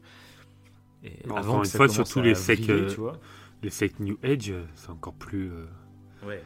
Et 1.03 1.17
avant 1.35 1.63
une 1.63 1.69
fois, 1.69 1.89
surtout 1.89 2.21
les 2.21 2.35
sectes, 2.35 2.69
euh. 2.69 3.11
Les 3.63 3.69
sectes 3.69 3.99
New 3.99 4.17
Age, 4.23 4.51
euh, 4.51 4.63
c'est 4.75 4.89
encore 4.89 5.13
plus, 5.13 5.51
euh, 5.51 5.65
Ouais, 6.25 6.41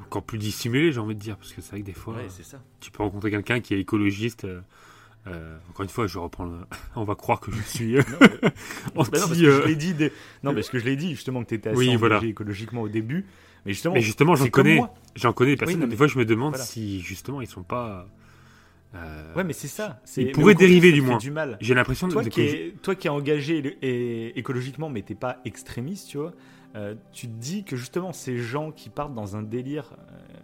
encore 0.00 0.22
plus 0.24 0.38
dissimulé, 0.38 0.92
j'ai 0.92 1.00
envie 1.00 1.14
de 1.14 1.20
dire, 1.20 1.36
parce 1.36 1.52
que 1.52 1.60
c'est 1.60 1.70
vrai 1.70 1.80
que 1.80 1.86
des 1.86 1.92
fois, 1.92 2.14
ouais, 2.14 2.26
c'est 2.28 2.44
ça. 2.44 2.62
tu 2.80 2.90
peux 2.90 3.02
rencontrer 3.02 3.30
quelqu'un 3.30 3.60
qui 3.60 3.74
est 3.74 3.80
écologiste. 3.80 4.44
euh, 4.44 4.60
euh, 5.28 5.58
encore 5.70 5.82
une 5.84 5.88
fois, 5.88 6.06
je 6.06 6.18
reprends. 6.18 6.44
le- 6.44 6.58
On 6.96 7.04
va 7.04 7.14
croire 7.14 7.40
que 7.40 7.50
je 7.52 7.60
suis 7.66 7.96
euh, 7.96 8.02
Non, 8.94 8.96
mais- 8.96 9.00
anti. 9.02 9.10
Bah 9.10 9.18
non, 9.20 9.26
parce 9.26 9.38
que 9.38 9.44
euh, 9.46 9.62
je 9.62 9.66
l'ai 9.68 9.76
dit, 9.76 9.94
dès- 9.94 10.12
non, 10.42 10.54
parce 10.54 10.68
que 10.70 10.78
je 10.78 10.84
l'ai 10.84 10.96
dit 10.96 11.10
justement 11.10 11.42
que 11.44 11.48
tu 11.48 11.54
étais 11.54 11.70
assez 11.70 11.78
Oui, 11.78 11.86
engagé 11.88 11.98
voilà. 11.98 12.20
écologiquement 12.24 12.82
au 12.82 12.88
début. 12.88 13.26
Mais 13.66 13.72
justement, 13.72 13.94
Mais 13.94 14.00
justement, 14.00 14.34
j'en 14.36 14.48
connais. 14.48 14.80
J'en 15.16 15.32
connais 15.32 15.50
des 15.52 15.56
personnes. 15.56 15.80
non, 15.80 15.86
des 15.86 15.96
fois, 15.96 16.06
je 16.06 16.18
me 16.18 16.24
demande 16.24 16.52
voilà. 16.52 16.64
si 16.64 17.00
justement 17.00 17.40
ils 17.40 17.46
sont 17.48 17.64
pas. 17.64 18.06
euh, 18.94 19.34
Ouais, 19.34 19.44
mais 19.44 19.52
c'est 19.52 19.68
ça. 19.68 20.00
c'est- 20.04 20.22
Il 20.22 20.26
mais 20.28 20.32
pourrait 20.32 20.44
au 20.44 20.48
contraire, 20.54 20.68
dériver, 20.68 20.92
du 20.92 21.02
moins. 21.02 21.18
Du 21.18 21.30
mal. 21.30 21.58
J'ai 21.60 21.74
l'impression 21.74 22.06
de, 22.08 22.12
Toi 22.12 22.22
de- 22.22 22.28
qui, 22.28 22.40
es, 22.40 22.74
toi 22.82 22.94
qui 22.94 23.08
es 23.08 23.10
engagé 23.10 23.76
et, 23.82 24.38
écologiquement, 24.38 24.88
mais 24.88 25.02
t'es 25.02 25.14
pas 25.16 25.40
extrémiste, 25.44 26.08
tu 26.08 26.18
vois, 26.18 26.32
euh, 26.76 26.94
tu 27.12 27.26
te 27.26 27.32
dis 27.32 27.64
que 27.64 27.76
justement 27.76 28.12
ces 28.12 28.38
gens 28.38 28.70
qui 28.70 28.88
partent 28.90 29.14
dans 29.14 29.36
un 29.36 29.42
délire 29.42 29.90
euh, 29.98 30.36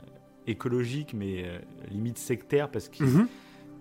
écologique, 0.47 1.15
mais 1.15 1.45
euh, 1.47 1.59
limite 1.91 2.19
sectaire, 2.19 2.69
parce 2.71 2.89
qu'ils 2.89 3.07
Mhm. 3.07 3.29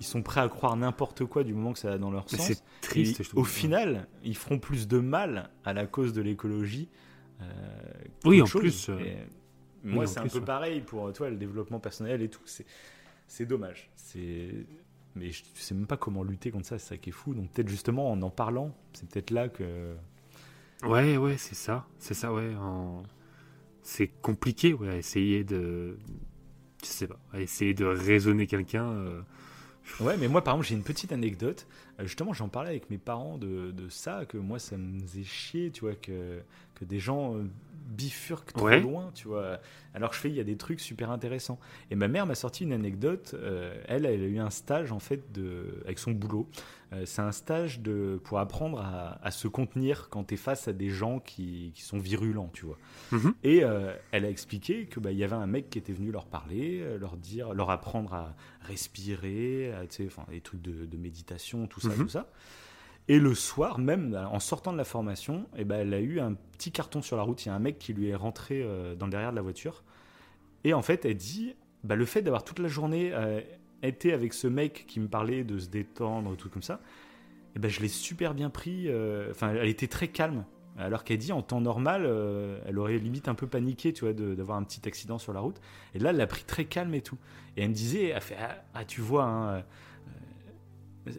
Ils 0.03 0.07
sont 0.07 0.21
prêts 0.21 0.41
à 0.41 0.49
croire 0.49 0.75
n'importe 0.75 1.25
quoi 1.25 1.43
du 1.43 1.53
moment 1.53 1.73
que 1.73 1.79
ça 1.79 1.89
va 1.91 1.97
dans 1.97 2.11
leur 2.11 2.25
Mais 2.31 2.37
sens. 2.37 2.47
c'est 2.47 2.61
triste. 2.81 3.19
Et 3.19 3.23
je 3.23 3.29
trouve. 3.29 3.41
au 3.41 3.45
final, 3.45 4.07
ils 4.23 4.35
feront 4.37 4.59
plus 4.59 4.87
de 4.87 4.99
mal 4.99 5.49
à 5.63 5.73
la 5.73 5.85
cause 5.87 6.13
de 6.13 6.21
l'écologie. 6.21 6.89
euh, 7.41 7.45
Oui, 8.25 8.41
en 8.41 8.45
chose. 8.45 8.61
plus, 8.61 8.89
euh, 8.89 8.97
moi, 9.83 10.05
c'est 10.07 10.19
un 10.19 10.27
peu 10.27 10.39
ouais. 10.39 10.45
pareil 10.45 10.81
pour 10.81 11.11
toi, 11.13 11.29
le 11.29 11.35
développement 11.37 11.79
personnel 11.79 12.21
et 12.21 12.29
tout. 12.29 12.41
C'est, 12.45 12.65
c'est 13.27 13.45
dommage. 13.45 13.89
C'est, 13.95 14.65
mais 15.15 15.31
je 15.31 15.43
sais 15.55 15.73
même 15.73 15.87
pas 15.87 15.97
comment 15.97 16.23
lutter 16.23 16.51
contre 16.51 16.65
ça. 16.67 16.77
C'est 16.77 16.89
ça 16.89 16.97
qui 16.97 17.09
est 17.09 17.13
fou. 17.13 17.33
Donc 17.33 17.51
peut-être 17.51 17.69
justement 17.69 18.11
en 18.11 18.21
en 18.21 18.29
parlant, 18.29 18.75
c'est 18.93 19.07
peut-être 19.09 19.31
là 19.31 19.49
que. 19.49 19.95
Ouais, 20.83 21.17
ouais, 21.17 21.37
c'est 21.37 21.55
ça. 21.55 21.85
C'est 21.97 22.13
ça, 22.13 22.33
ouais. 22.33 22.53
en- 22.55 23.03
C'est 23.81 24.07
compliqué, 24.07 24.73
ouais, 24.73 24.89
à 24.89 24.97
essayer 24.97 25.43
de. 25.43 25.97
Je 26.81 26.87
sais 26.87 27.07
pas. 27.07 27.19
À 27.33 27.39
essayer 27.41 27.73
de 27.73 27.85
raisonner 27.85 28.47
quelqu'un. 28.47 28.85
euh, 28.89 29.21
Ouais, 29.99 30.17
mais 30.17 30.27
moi, 30.27 30.43
par 30.43 30.55
exemple, 30.55 30.67
j'ai 30.67 30.75
une 30.75 30.83
petite 30.83 31.11
anecdote. 31.11 31.67
Euh, 31.99 32.05
justement, 32.05 32.33
j'en 32.33 32.47
parlais 32.47 32.69
avec 32.69 32.89
mes 32.89 32.97
parents 32.97 33.37
de, 33.37 33.73
ça, 33.89 34.25
que 34.25 34.37
moi, 34.37 34.59
ça 34.59 34.77
me 34.77 34.99
faisait 35.01 35.23
chier, 35.23 35.71
tu 35.71 35.81
vois, 35.81 35.95
que, 35.95 36.41
que 36.75 36.85
des 36.85 36.99
gens 36.99 37.35
bifurquent 37.85 38.53
trop 38.53 38.65
Ouais. 38.67 38.79
loin, 38.81 39.11
tu 39.13 39.27
vois. 39.27 39.59
Alors 39.93 40.13
je 40.13 40.19
fais, 40.19 40.29
il 40.29 40.35
y 40.35 40.39
a 40.39 40.43
des 40.43 40.57
trucs 40.57 40.79
super 40.79 41.11
intéressants. 41.11 41.59
Et 41.91 41.95
ma 41.95 42.07
mère 42.07 42.25
m'a 42.25 42.35
sorti 42.35 42.63
une 42.63 42.73
anecdote. 42.73 43.35
euh, 43.35 43.75
elle, 43.87 44.05
elle 44.05 44.21
a 44.21 44.25
eu 44.25 44.39
un 44.39 44.49
stage, 44.49 44.91
en 44.91 44.99
fait, 44.99 45.31
de, 45.31 45.81
avec 45.85 45.99
son 45.99 46.11
boulot. 46.11 46.47
Euh, 46.93 47.03
c'est 47.05 47.21
un 47.21 47.31
stage 47.31 47.79
de, 47.79 48.19
pour 48.23 48.39
apprendre 48.39 48.79
à, 48.79 49.19
à 49.25 49.31
se 49.31 49.47
contenir 49.47 50.09
quand 50.09 50.25
tu 50.25 50.33
es 50.35 50.37
face 50.37 50.67
à 50.67 50.73
des 50.73 50.89
gens 50.89 51.19
qui, 51.19 51.71
qui 51.75 51.81
sont 51.81 51.97
virulents, 51.99 52.49
tu 52.53 52.65
vois. 52.65 52.77
Mhm. 53.11 53.33
Et 53.43 53.63
euh, 53.63 53.93
elle 54.11 54.25
a 54.25 54.29
expliqué 54.29 54.85
que 54.85 54.99
bah, 54.99 55.11
il 55.11 55.17
y 55.17 55.23
avait 55.23 55.33
un 55.35 55.47
mec 55.47 55.69
qui 55.69 55.77
était 55.79 55.93
venu 55.93 56.11
leur 56.11 56.25
parler, 56.25 56.83
leur 56.99 57.17
dire, 57.17 57.53
leur 57.53 57.69
apprendre 57.69 58.13
à 58.13 58.35
respirer, 58.61 59.73
à, 59.73 59.85
tu 59.87 59.95
sais, 59.97 60.05
enfin, 60.07 60.23
des 60.29 60.41
trucs 60.41 60.61
de, 60.61 60.85
de 60.85 60.97
méditation, 60.97 61.67
tout 61.67 61.79
ça, 61.79 61.89
Mhm. 61.89 61.95
tout 61.97 62.09
ça. 62.09 62.27
Et 63.09 63.19
le 63.19 63.35
soir, 63.35 63.79
même 63.79 64.17
en 64.31 64.39
sortant 64.39 64.71
de 64.71 64.77
la 64.77 64.85
formation, 64.85 65.45
eh 65.57 65.65
ben, 65.65 65.81
elle 65.81 65.93
a 65.93 65.99
eu 65.99 66.19
un 66.19 66.35
petit 66.35 66.71
carton 66.71 67.01
sur 67.01 67.17
la 67.17 67.23
route. 67.23 67.45
Il 67.45 67.49
y 67.49 67.51
a 67.51 67.55
un 67.55 67.59
mec 67.59 67.77
qui 67.77 67.93
lui 67.93 68.07
est 68.07 68.15
rentré 68.15 68.61
euh, 68.63 68.95
dans 68.95 69.07
le 69.07 69.11
derrière 69.11 69.31
de 69.31 69.35
la 69.35 69.41
voiture. 69.41 69.83
Et 70.63 70.73
en 70.73 70.81
fait, 70.81 71.03
elle 71.05 71.17
dit 71.17 71.55
bah, 71.83 71.95
le 71.95 72.05
fait 72.05 72.21
d'avoir 72.21 72.45
toute 72.45 72.59
la 72.59 72.69
journée 72.69 73.11
euh, 73.13 73.41
été 73.81 74.13
avec 74.13 74.33
ce 74.33 74.47
mec 74.47 74.85
qui 74.87 75.01
me 75.01 75.07
parlait 75.07 75.43
de 75.43 75.59
se 75.59 75.67
détendre, 75.67 76.37
tout 76.37 76.49
comme 76.49 76.61
ça, 76.61 76.79
eh 77.55 77.59
ben, 77.59 77.69
je 77.69 77.81
l'ai 77.81 77.89
super 77.89 78.33
bien 78.33 78.49
pris. 78.49 78.87
euh, 78.87 79.31
Enfin, 79.31 79.53
elle 79.53 79.67
était 79.67 79.87
très 79.87 80.07
calme. 80.07 80.45
Alors 80.77 81.03
qu'elle 81.03 81.19
dit 81.19 81.31
en 81.31 81.43
temps 81.43 81.61
normal, 81.61 82.09
elle 82.65 82.79
aurait 82.79 82.97
limite 82.97 83.27
un 83.27 83.35
peu 83.35 83.45
paniqué, 83.45 83.93
tu 83.93 84.05
vois, 84.05 84.13
d'avoir 84.13 84.57
un 84.57 84.63
petit 84.63 84.87
accident 84.87 85.19
sur 85.19 85.31
la 85.31 85.39
route. 85.39 85.61
Et 85.93 85.99
là, 85.99 86.09
elle 86.09 86.15
l'a 86.15 86.25
pris 86.25 86.45
très 86.45 86.65
calme 86.65 86.95
et 86.95 87.01
tout. 87.01 87.19
Et 87.55 87.61
elle 87.61 87.69
me 87.69 87.75
disait, 87.75 88.07
elle 88.07 88.21
fait, 88.21 88.37
ah, 88.41 88.55
ah, 88.73 88.83
tu 88.83 88.99
vois, 88.99 89.25
hein, 89.25 89.63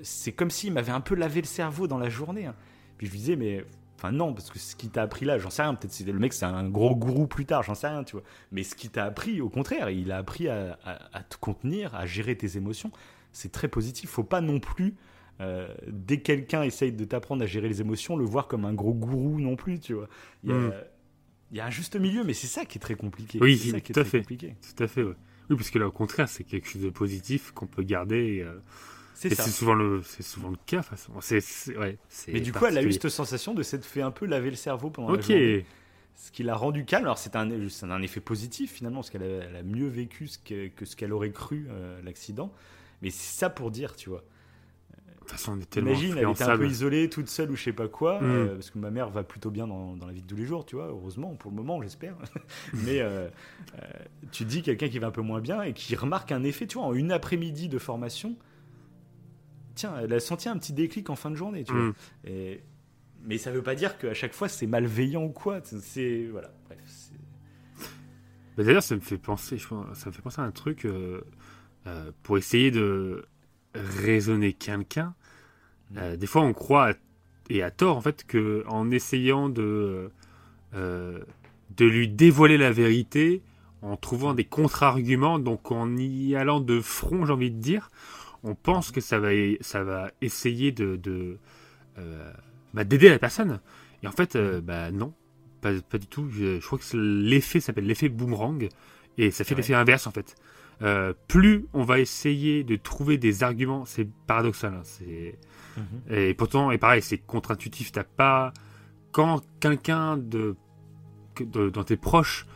c'est 0.02 0.32
comme 0.32 0.50
s'il 0.50 0.72
m'avait 0.72 0.92
un 0.92 1.00
peu 1.00 1.14
lavé 1.14 1.40
le 1.40 1.46
cerveau 1.46 1.86
dans 1.86 1.98
la 1.98 2.08
journée. 2.08 2.46
hein. 2.46 2.54
Puis 2.98 3.06
je 3.06 3.12
lui 3.12 3.18
disais, 3.18 3.36
mais 3.36 3.64
enfin 3.96 4.12
non, 4.12 4.32
parce 4.32 4.50
que 4.50 4.58
ce 4.58 4.76
qui 4.76 4.88
t'a 4.88 5.02
appris 5.02 5.24
là, 5.24 5.38
j'en 5.38 5.50
sais 5.50 5.62
rien. 5.62 5.74
Peut-être 5.74 6.04
le 6.06 6.18
mec, 6.18 6.32
c'est 6.32 6.44
un 6.44 6.68
gros 6.68 6.94
gourou 6.96 7.26
plus 7.26 7.44
tard, 7.46 7.62
j'en 7.62 7.74
sais 7.74 7.88
rien, 7.88 8.04
tu 8.04 8.12
vois. 8.12 8.24
Mais 8.52 8.62
ce 8.62 8.74
qui 8.74 8.88
t'a 8.88 9.04
appris, 9.04 9.40
au 9.40 9.48
contraire, 9.48 9.90
il 9.90 10.10
a 10.12 10.18
appris 10.18 10.48
à, 10.48 10.78
à- 10.84 11.16
à 11.16 11.22
te 11.22 11.36
contenir, 11.36 11.94
à 11.94 12.06
gérer 12.06 12.36
tes 12.36 12.56
émotions. 12.56 12.90
C'est 13.32 13.50
très 13.52 13.68
positif. 13.68 14.10
Faut 14.10 14.22
pas 14.24 14.40
non 14.40 14.60
plus 14.60 14.94
euh, 15.40 15.66
dès 15.88 16.18
que 16.18 16.22
quelqu'un 16.22 16.62
essaye 16.62 16.92
de 16.92 17.04
t'apprendre 17.04 17.42
à 17.42 17.46
gérer 17.46 17.68
les 17.68 17.80
émotions, 17.80 18.16
le 18.16 18.24
voir 18.24 18.46
comme 18.46 18.64
un 18.64 18.72
gros 18.72 18.94
gourou 18.94 19.40
non 19.40 19.56
plus, 19.56 19.80
tu 19.80 19.94
vois. 19.94 20.08
Il 20.44 20.50
y 20.50 20.52
a, 20.52 20.56
Mm. 20.56 20.72
il 21.50 21.56
y 21.56 21.60
a 21.60 21.66
un 21.66 21.70
juste 21.70 21.96
milieu, 21.96 22.22
mais 22.22 22.34
c'est 22.34 22.46
ça 22.46 22.64
qui 22.64 22.78
est 22.78 22.80
très 22.80 22.94
compliqué. 22.94 23.40
Oui, 23.40 23.58
c'est 23.58 23.70
ça 23.72 23.80
qui 23.80 23.90
est 23.90 23.94
tout 23.94 24.00
à 24.00 24.04
très 24.04 24.10
fait. 24.10 24.18
compliqué. 24.20 24.54
Tout 24.76 24.82
à 24.84 24.86
fait, 24.86 25.02
ouais. 25.02 25.14
Oui, 25.50 25.56
parce 25.56 25.70
que 25.70 25.78
là, 25.80 25.88
au 25.88 25.92
contraire, 25.92 26.28
c'est 26.28 26.44
quelque 26.44 26.68
chose 26.68 26.82
de 26.82 26.90
positif 26.90 27.50
qu'on 27.50 27.66
peut 27.66 27.82
garder. 27.82 28.36
Et, 28.36 28.42
euh, 28.42 28.54
C'est 29.14 29.32
et 29.32 29.34
ça. 29.34 29.44
c'est 29.44 29.50
souvent 29.50 29.74
le, 29.74 30.02
c'est 30.02 30.22
souvent 30.24 30.50
le 30.50 30.56
cas, 30.66 30.78
de 30.78 30.82
toute 30.82 30.90
façon. 30.90 31.12
C'est- 31.20 31.76
ouais, 31.78 31.96
Mais 32.28 32.40
du 32.40 32.52
coup, 32.52 32.66
elle 32.66 32.76
a 32.78 32.82
eu 32.82 32.92
cette 32.92 33.08
sensation 33.08 33.54
de 33.54 33.62
s'être 33.62 33.84
fait 33.84 34.02
un 34.02 34.10
peu 34.10 34.26
laver 34.26 34.50
le 34.50 34.56
cerveau 34.56 34.90
pendant 34.90 35.08
la 35.10 35.14
Ok. 35.14 35.22
journée. 35.26 35.64
Ce 36.16 36.30
qui 36.30 36.42
l'a 36.44 36.54
rendu 36.54 36.84
calme. 36.84 37.04
Alors, 37.06 37.18
c'est 37.18 37.34
un, 37.34 37.50
un 37.50 38.02
effet 38.02 38.20
positif 38.20 38.72
finalement, 38.72 39.00
parce 39.00 39.10
qu'elle 39.10 39.56
a, 39.56 39.62
mieux 39.64 39.88
vécu 39.88 40.28
ce 40.28 40.38
que, 40.38 40.68
que 40.68 40.84
ce 40.84 40.94
qu'elle 40.96 41.12
aurait 41.12 41.30
cru, 41.32 41.66
euh, 41.70 42.00
l'accident. 42.02 42.52
Mais 43.02 43.10
c'est 43.10 43.36
ça 43.38 43.50
pour 43.50 43.70
dire, 43.72 43.96
tu 43.96 44.10
vois. 44.10 44.22
De 44.92 45.18
toute 45.20 45.30
façon, 45.30 45.52
on 45.56 45.60
est 45.60 45.68
tellement 45.70 45.90
Imagine, 45.90 46.16
elle 46.18 46.28
était 46.30 46.44
un 46.44 46.56
peu 46.58 46.66
isolée, 46.66 47.08
toute 47.08 47.28
seule 47.28 47.50
ou 47.50 47.56
je 47.56 47.62
sais 47.64 47.72
pas 47.72 47.88
quoi, 47.88 48.20
Mm. 48.20 48.24
euh, 48.24 48.54
parce 48.54 48.70
que 48.70 48.78
ma 48.78 48.90
mère 48.90 49.08
va 49.08 49.22
plutôt 49.24 49.50
bien 49.50 49.66
dans, 49.66 49.96
dans 49.96 50.06
la 50.06 50.12
vie 50.12 50.20
de 50.22 50.26
tous 50.26 50.36
les 50.36 50.44
jours, 50.44 50.66
tu 50.66 50.76
vois, 50.76 50.86
heureusement, 50.88 51.34
pour 51.34 51.50
le 51.50 51.56
moment, 51.56 51.80
j'espère. 51.82 52.14
Mais 52.74 53.00
euh, 53.00 53.28
euh, 53.78 53.80
tu 54.32 54.44
dis 54.44 54.62
quelqu'un 54.62 54.88
qui 54.88 54.98
va 54.98 55.06
un 55.06 55.10
peu 55.12 55.22
moins 55.22 55.40
bien 55.40 55.62
et 55.62 55.72
qui 55.72 55.96
remarque 55.96 56.30
un 56.30 56.44
effet, 56.44 56.66
tu 56.66 56.76
vois, 56.78 56.86
en 56.86 56.94
une 56.94 57.10
après-midi 57.10 57.68
de 57.68 57.78
formation, 57.78 58.36
tiens, 59.74 59.94
elle 60.02 60.12
a 60.12 60.20
senti 60.20 60.48
un 60.48 60.56
petit 60.58 60.72
déclic 60.72 61.10
en 61.10 61.16
fin 61.16 61.30
de 61.30 61.36
journée, 61.36 61.64
tu 61.64 61.72
vois. 61.72 61.82
Mm. 61.82 61.94
Et- 62.26 62.60
mais 63.26 63.38
ça 63.38 63.50
veut 63.50 63.62
pas 63.62 63.74
dire 63.74 63.96
qu'à 63.98 64.12
chaque 64.14 64.34
fois 64.34 64.48
c'est 64.48 64.66
malveillant 64.66 65.24
ou 65.24 65.30
quoi, 65.30 65.60
c'est. 65.62 66.26
Voilà, 66.30 66.52
bref. 66.66 66.78
c'est- 66.86 67.14
Bah, 68.56 68.62
D'ailleurs, 68.64 68.82
ça 68.82 68.94
me 68.94 69.00
fait 69.00 69.18
penser, 69.18 69.58
je 69.58 69.66
pense- 69.66 69.96
ça 69.98 70.10
me 70.10 70.14
fait 70.14 70.22
penser 70.22 70.40
à 70.40 70.44
un 70.44 70.50
truc 70.52 70.84
euh, 70.84 71.22
euh, 71.86 72.12
pour 72.22 72.38
essayer 72.38 72.70
de 72.70 73.24
raisonner 73.74 74.52
quelqu'un. 74.52 75.14
euh, 75.96 76.16
des 76.16 76.26
fois, 76.26 76.42
on 76.42 76.52
croit 76.52 76.90
à- 76.90 76.94
et 77.50 77.62
à 77.62 77.70
tort 77.70 77.96
en 77.96 78.00
fait 78.00 78.24
que 78.26 78.64
en 78.68 78.90
essayant 78.90 79.48
de 79.48 80.10
de 81.76 81.84
lui 81.84 82.08
dévoiler 82.08 82.58
la 82.58 82.70
vérité, 82.72 83.42
en 83.82 83.96
trouvant 83.96 84.34
des 84.34 84.44
contre-arguments, 84.44 85.38
donc 85.38 85.70
en 85.72 85.96
y 85.96 86.34
allant 86.36 86.60
de 86.60 86.80
front, 86.80 87.26
j'ai 87.26 87.32
envie 87.32 87.50
de 87.50 87.60
dire, 87.60 87.90
on 88.44 88.54
pense 88.54 88.90
que 88.92 89.00
ça 89.00 89.18
va 89.18 89.30
ça 89.60 89.82
va 89.82 90.10
essayer 90.20 90.70
de, 90.70 91.00
euh, 91.98 92.32
bah, 92.72 92.84
d'aider 92.84 93.08
la 93.08 93.18
personne. 93.18 93.60
Et 94.02 94.06
en 94.06 94.12
fait, 94.12 94.36
euh, 94.36 94.60
bah 94.60 94.90
non, 94.92 95.12
pas, 95.60 95.72
pas 95.88 95.98
du 95.98 96.06
tout. 96.06 96.28
Je, 96.30 96.60
je 96.60 96.66
crois 96.66 96.78
que 96.78 96.96
l'effet 96.96 97.60
s'appelle 97.60 97.86
l'effet 97.86 98.08
boomerang 98.08 98.68
et 99.18 99.30
ça 99.30 99.44
fait 99.44 99.54
Ouais. 99.54 99.60
l'effet 99.62 99.74
inverse 99.74 100.06
en 100.06 100.10
fait. 100.12 100.34
Euh, 100.82 101.14
plus 101.28 101.66
on 101.72 101.82
va 101.84 102.00
essayer 102.00 102.64
de 102.64 102.76
trouver 102.76 103.16
des 103.16 103.42
arguments, 103.44 103.84
c'est 103.84 104.08
paradoxal, 104.26 104.74
hein, 104.74 104.80
c'est 104.84 105.38
Mhm. 105.76 106.14
Et 106.16 106.34
pourtant, 106.34 106.70
et 106.70 106.78
pareil, 106.78 107.02
c'est 107.02 107.18
contre-intuitif. 107.18 107.90
T'as 107.90 108.04
pas 108.04 108.52
quand 109.10 109.42
quelqu'un 109.58 110.16
de, 110.16 110.54
de 111.40 111.68
dans 111.68 111.82
tes 111.82 111.96
proches 111.96 112.46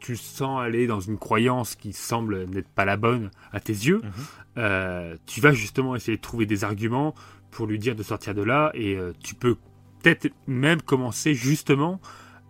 tu 0.00 0.16
sens 0.16 0.60
aller 0.60 0.86
dans 0.86 1.00
une 1.00 1.18
croyance 1.18 1.74
qui 1.74 1.92
semble 1.92 2.44
n'être 2.46 2.68
pas 2.68 2.84
la 2.84 2.96
bonne 2.96 3.30
à 3.52 3.60
tes 3.60 3.72
yeux, 3.72 4.00
mhm. 4.02 4.12
euh, 4.58 5.16
tu 5.26 5.40
vas 5.40 5.52
justement 5.52 5.96
essayer 5.96 6.16
de 6.16 6.22
trouver 6.22 6.46
des 6.46 6.64
arguments 6.64 7.14
pour 7.50 7.66
lui 7.66 7.78
dire 7.78 7.96
de 7.96 8.02
sortir 8.02 8.34
de 8.34 8.42
là 8.42 8.70
et 8.74 8.96
euh, 8.96 9.12
tu 9.22 9.34
peux 9.34 9.56
peut-être 10.02 10.28
même 10.46 10.82
commencer 10.82 11.34
justement 11.34 12.00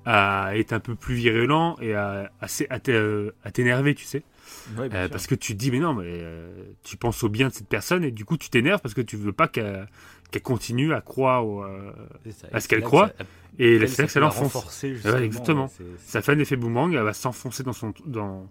à 0.04 0.52
être 0.54 0.72
un 0.72 0.80
peu 0.80 0.94
plus 0.94 1.14
virulent 1.14 1.76
et 1.80 1.94
à, 1.94 2.30
à, 2.40 3.50
t'énerver, 3.50 3.94
tu 3.94 4.04
sais. 4.04 4.22
Euh, 4.78 5.08
parce 5.08 5.26
que 5.26 5.34
tu 5.34 5.52
te 5.52 5.58
dis, 5.58 5.70
mais 5.70 5.80
non, 5.80 5.92
mais 5.92 6.24
tu 6.82 6.96
penses 6.96 7.22
au 7.22 7.28
bien 7.28 7.48
de 7.48 7.52
cette 7.52 7.68
personne 7.68 8.04
et 8.04 8.10
du 8.10 8.24
coup 8.24 8.38
tu 8.38 8.48
t'énerves 8.48 8.80
parce 8.80 8.94
que 8.94 9.02
tu 9.02 9.16
veux 9.16 9.32
pas 9.32 9.48
qu'elle 9.48 9.86
continue 10.42 10.92
à 10.92 11.00
croire 11.00 11.44
à 12.52 12.60
ce 12.60 12.68
qu'elle 12.68 12.82
croit. 12.82 13.10
Et 13.58 13.86
c'est 13.86 14.02
là 14.02 14.06
que 14.06 14.12
ça 14.12 14.20
l'enfonce. 14.20 14.84
exactement. 14.84 15.70
ça 15.98 16.22
fait 16.22 16.32
un 16.32 16.38
effet 16.38 16.56
boomerang, 16.56 16.94
elle 16.94 17.02
va 17.02 17.12
s'enfoncer 17.12 17.62
dans, 17.64 17.72
son, 17.72 17.92
dans, 18.06 18.48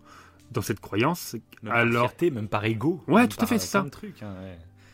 dans 0.51 0.61
cette 0.61 0.79
croyance. 0.79 1.35
Même 1.63 1.73
alors... 1.73 2.03
par 2.03 2.11
fierté, 2.11 2.31
même 2.31 2.47
par 2.47 2.65
ego. 2.65 3.01
Ouais, 3.07 3.27
tout 3.27 3.37
à 3.39 3.45
fait, 3.45 3.59
c'est 3.59 3.67
ça. 3.67 3.85
Truc, 3.89 4.21
hein, 4.21 4.33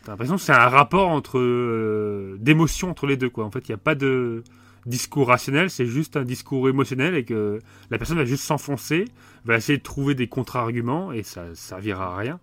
T'as 0.03 0.11
l'impression 0.11 0.35
que 0.35 0.41
c'est 0.41 0.51
un 0.51 0.67
rapport 0.67 1.07
entre 1.07 1.39
euh, 1.39 2.37
d'émotion 2.39 2.89
entre 2.89 3.07
les 3.07 3.15
deux, 3.15 3.29
quoi. 3.29 3.45
En 3.45 3.51
fait, 3.51 3.67
il 3.69 3.71
n'y 3.71 3.75
a 3.75 3.77
pas 3.77 3.95
de 3.95 4.43
discours 4.85 5.29
rationnel, 5.29 5.69
c'est 5.69 5.85
juste 5.85 6.17
un 6.17 6.25
discours 6.25 6.67
émotionnel 6.67 7.15
et 7.15 7.23
que 7.23 7.59
la 7.89 7.97
personne 7.97 8.17
va 8.17 8.25
juste 8.25 8.43
s'enfoncer, 8.43 9.05
va 9.45 9.55
essayer 9.55 9.77
de 9.77 9.83
trouver 9.83 10.13
des 10.13 10.27
contre-arguments 10.27 11.13
et 11.13 11.23
ça 11.23 11.55
servira 11.55 12.13
à 12.13 12.17
rien. 12.17 12.39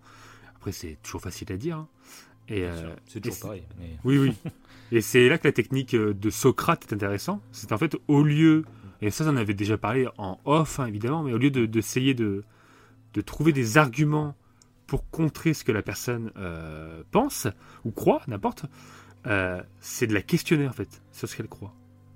Après, 0.55 0.71
c'est 0.71 0.97
toujours 1.03 1.21
facile 1.21 1.51
à 1.51 1.57
dire. 1.57 1.77
Hein. 1.77 1.87
Et 2.51 2.65
euh, 2.65 2.93
c'est 3.07 3.21
toujours 3.21 3.39
pareil. 3.39 3.63
Oui, 4.03 4.17
oui. 4.17 4.33
Et 4.91 4.99
c'est 4.99 5.29
là 5.29 5.37
que 5.37 5.47
la 5.47 5.53
technique 5.53 5.93
euh, 5.93 6.13
de 6.13 6.29
Socrate 6.29 6.85
est 6.89 6.93
intéressante. 6.93 7.41
C'est 7.51 7.71
en 7.71 7.77
fait 7.77 7.95
au 8.07 8.23
lieu, 8.23 8.65
et 9.01 9.09
ça 9.09 9.23
j'en 9.23 9.37
avais 9.37 9.53
déjà 9.53 9.77
parlé 9.77 10.07
en 10.17 10.39
off 10.43 10.79
hein, 10.79 10.85
évidemment, 10.85 11.23
mais 11.23 11.33
au 11.33 11.37
lieu 11.37 11.49
d'essayer 11.49 12.13
de, 12.13 12.43
de, 13.13 13.21
trouver 13.21 13.53
des 13.53 13.77
arguments 13.77 14.35
pour 14.87 15.09
contrer 15.09 15.53
ce 15.53 15.63
que 15.63 15.71
la 15.71 15.81
personne 15.81 16.31
euh, 16.35 17.03
pense 17.11 17.47
ou 17.85 17.91
croit, 17.91 18.21
n'importe, 18.27 18.65
euh, 19.27 19.61
c'est 19.79 20.07
de 20.07 20.13
la 20.13 20.21
questionner 20.21 20.67
en 20.67 20.73
fait 20.73 21.01
sur 21.13 21.29
ce 21.29 21.37
qu'elle 21.37 21.47
croit. 21.47 21.73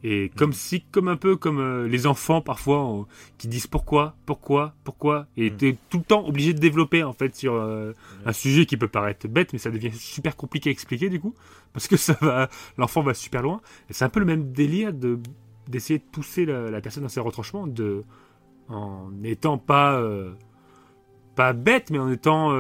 Et 0.07 0.29
comme 0.37 0.53
si, 0.53 0.81
comme 0.83 1.07
un 1.07 1.15
peu 1.15 1.35
comme 1.35 1.57
euh, 1.57 1.87
les 1.87 2.05
enfants 2.05 2.39
parfois 2.39 3.07
qui 3.39 3.47
disent 3.47 3.65
pourquoi, 3.65 4.15
pourquoi, 4.27 4.75
pourquoi, 4.83 5.25
et 5.35 5.49
mm. 5.49 5.57
tu 5.57 5.67
es 5.67 5.77
tout 5.89 5.97
le 5.97 6.03
temps 6.03 6.27
obligé 6.27 6.53
de 6.53 6.59
développer 6.59 7.03
en 7.03 7.11
fait 7.11 7.35
sur 7.35 7.55
euh, 7.55 7.91
un 8.23 8.31
sujet 8.31 8.67
qui 8.67 8.77
peut 8.77 8.87
paraître 8.87 9.27
bête, 9.27 9.51
mais 9.51 9.57
ça 9.57 9.71
devient 9.71 9.91
super 9.91 10.35
compliqué 10.35 10.69
à 10.69 10.71
expliquer 10.71 11.09
du 11.09 11.19
coup, 11.19 11.33
parce 11.73 11.87
que 11.87 11.97
ça 11.97 12.15
va, 12.21 12.49
l'enfant 12.77 13.01
va 13.01 13.15
super 13.15 13.41
loin. 13.41 13.61
Et 13.89 13.93
c'est 13.93 14.05
un 14.05 14.09
peu 14.09 14.19
le 14.19 14.27
même 14.27 14.51
délire 14.51 14.93
de 14.93 15.17
d'essayer 15.67 15.97
de 15.97 16.03
pousser 16.03 16.45
la, 16.45 16.79
personne 16.81 17.01
dans 17.01 17.09
ses 17.09 17.19
retranchements, 17.19 17.65
de 17.65 18.03
en 18.69 19.09
n'étant 19.09 19.57
pas 19.57 19.99
euh, 19.99 20.33
pas 21.33 21.53
bête, 21.53 21.89
mais 21.89 21.97
en 21.97 22.11
étant 22.11 22.51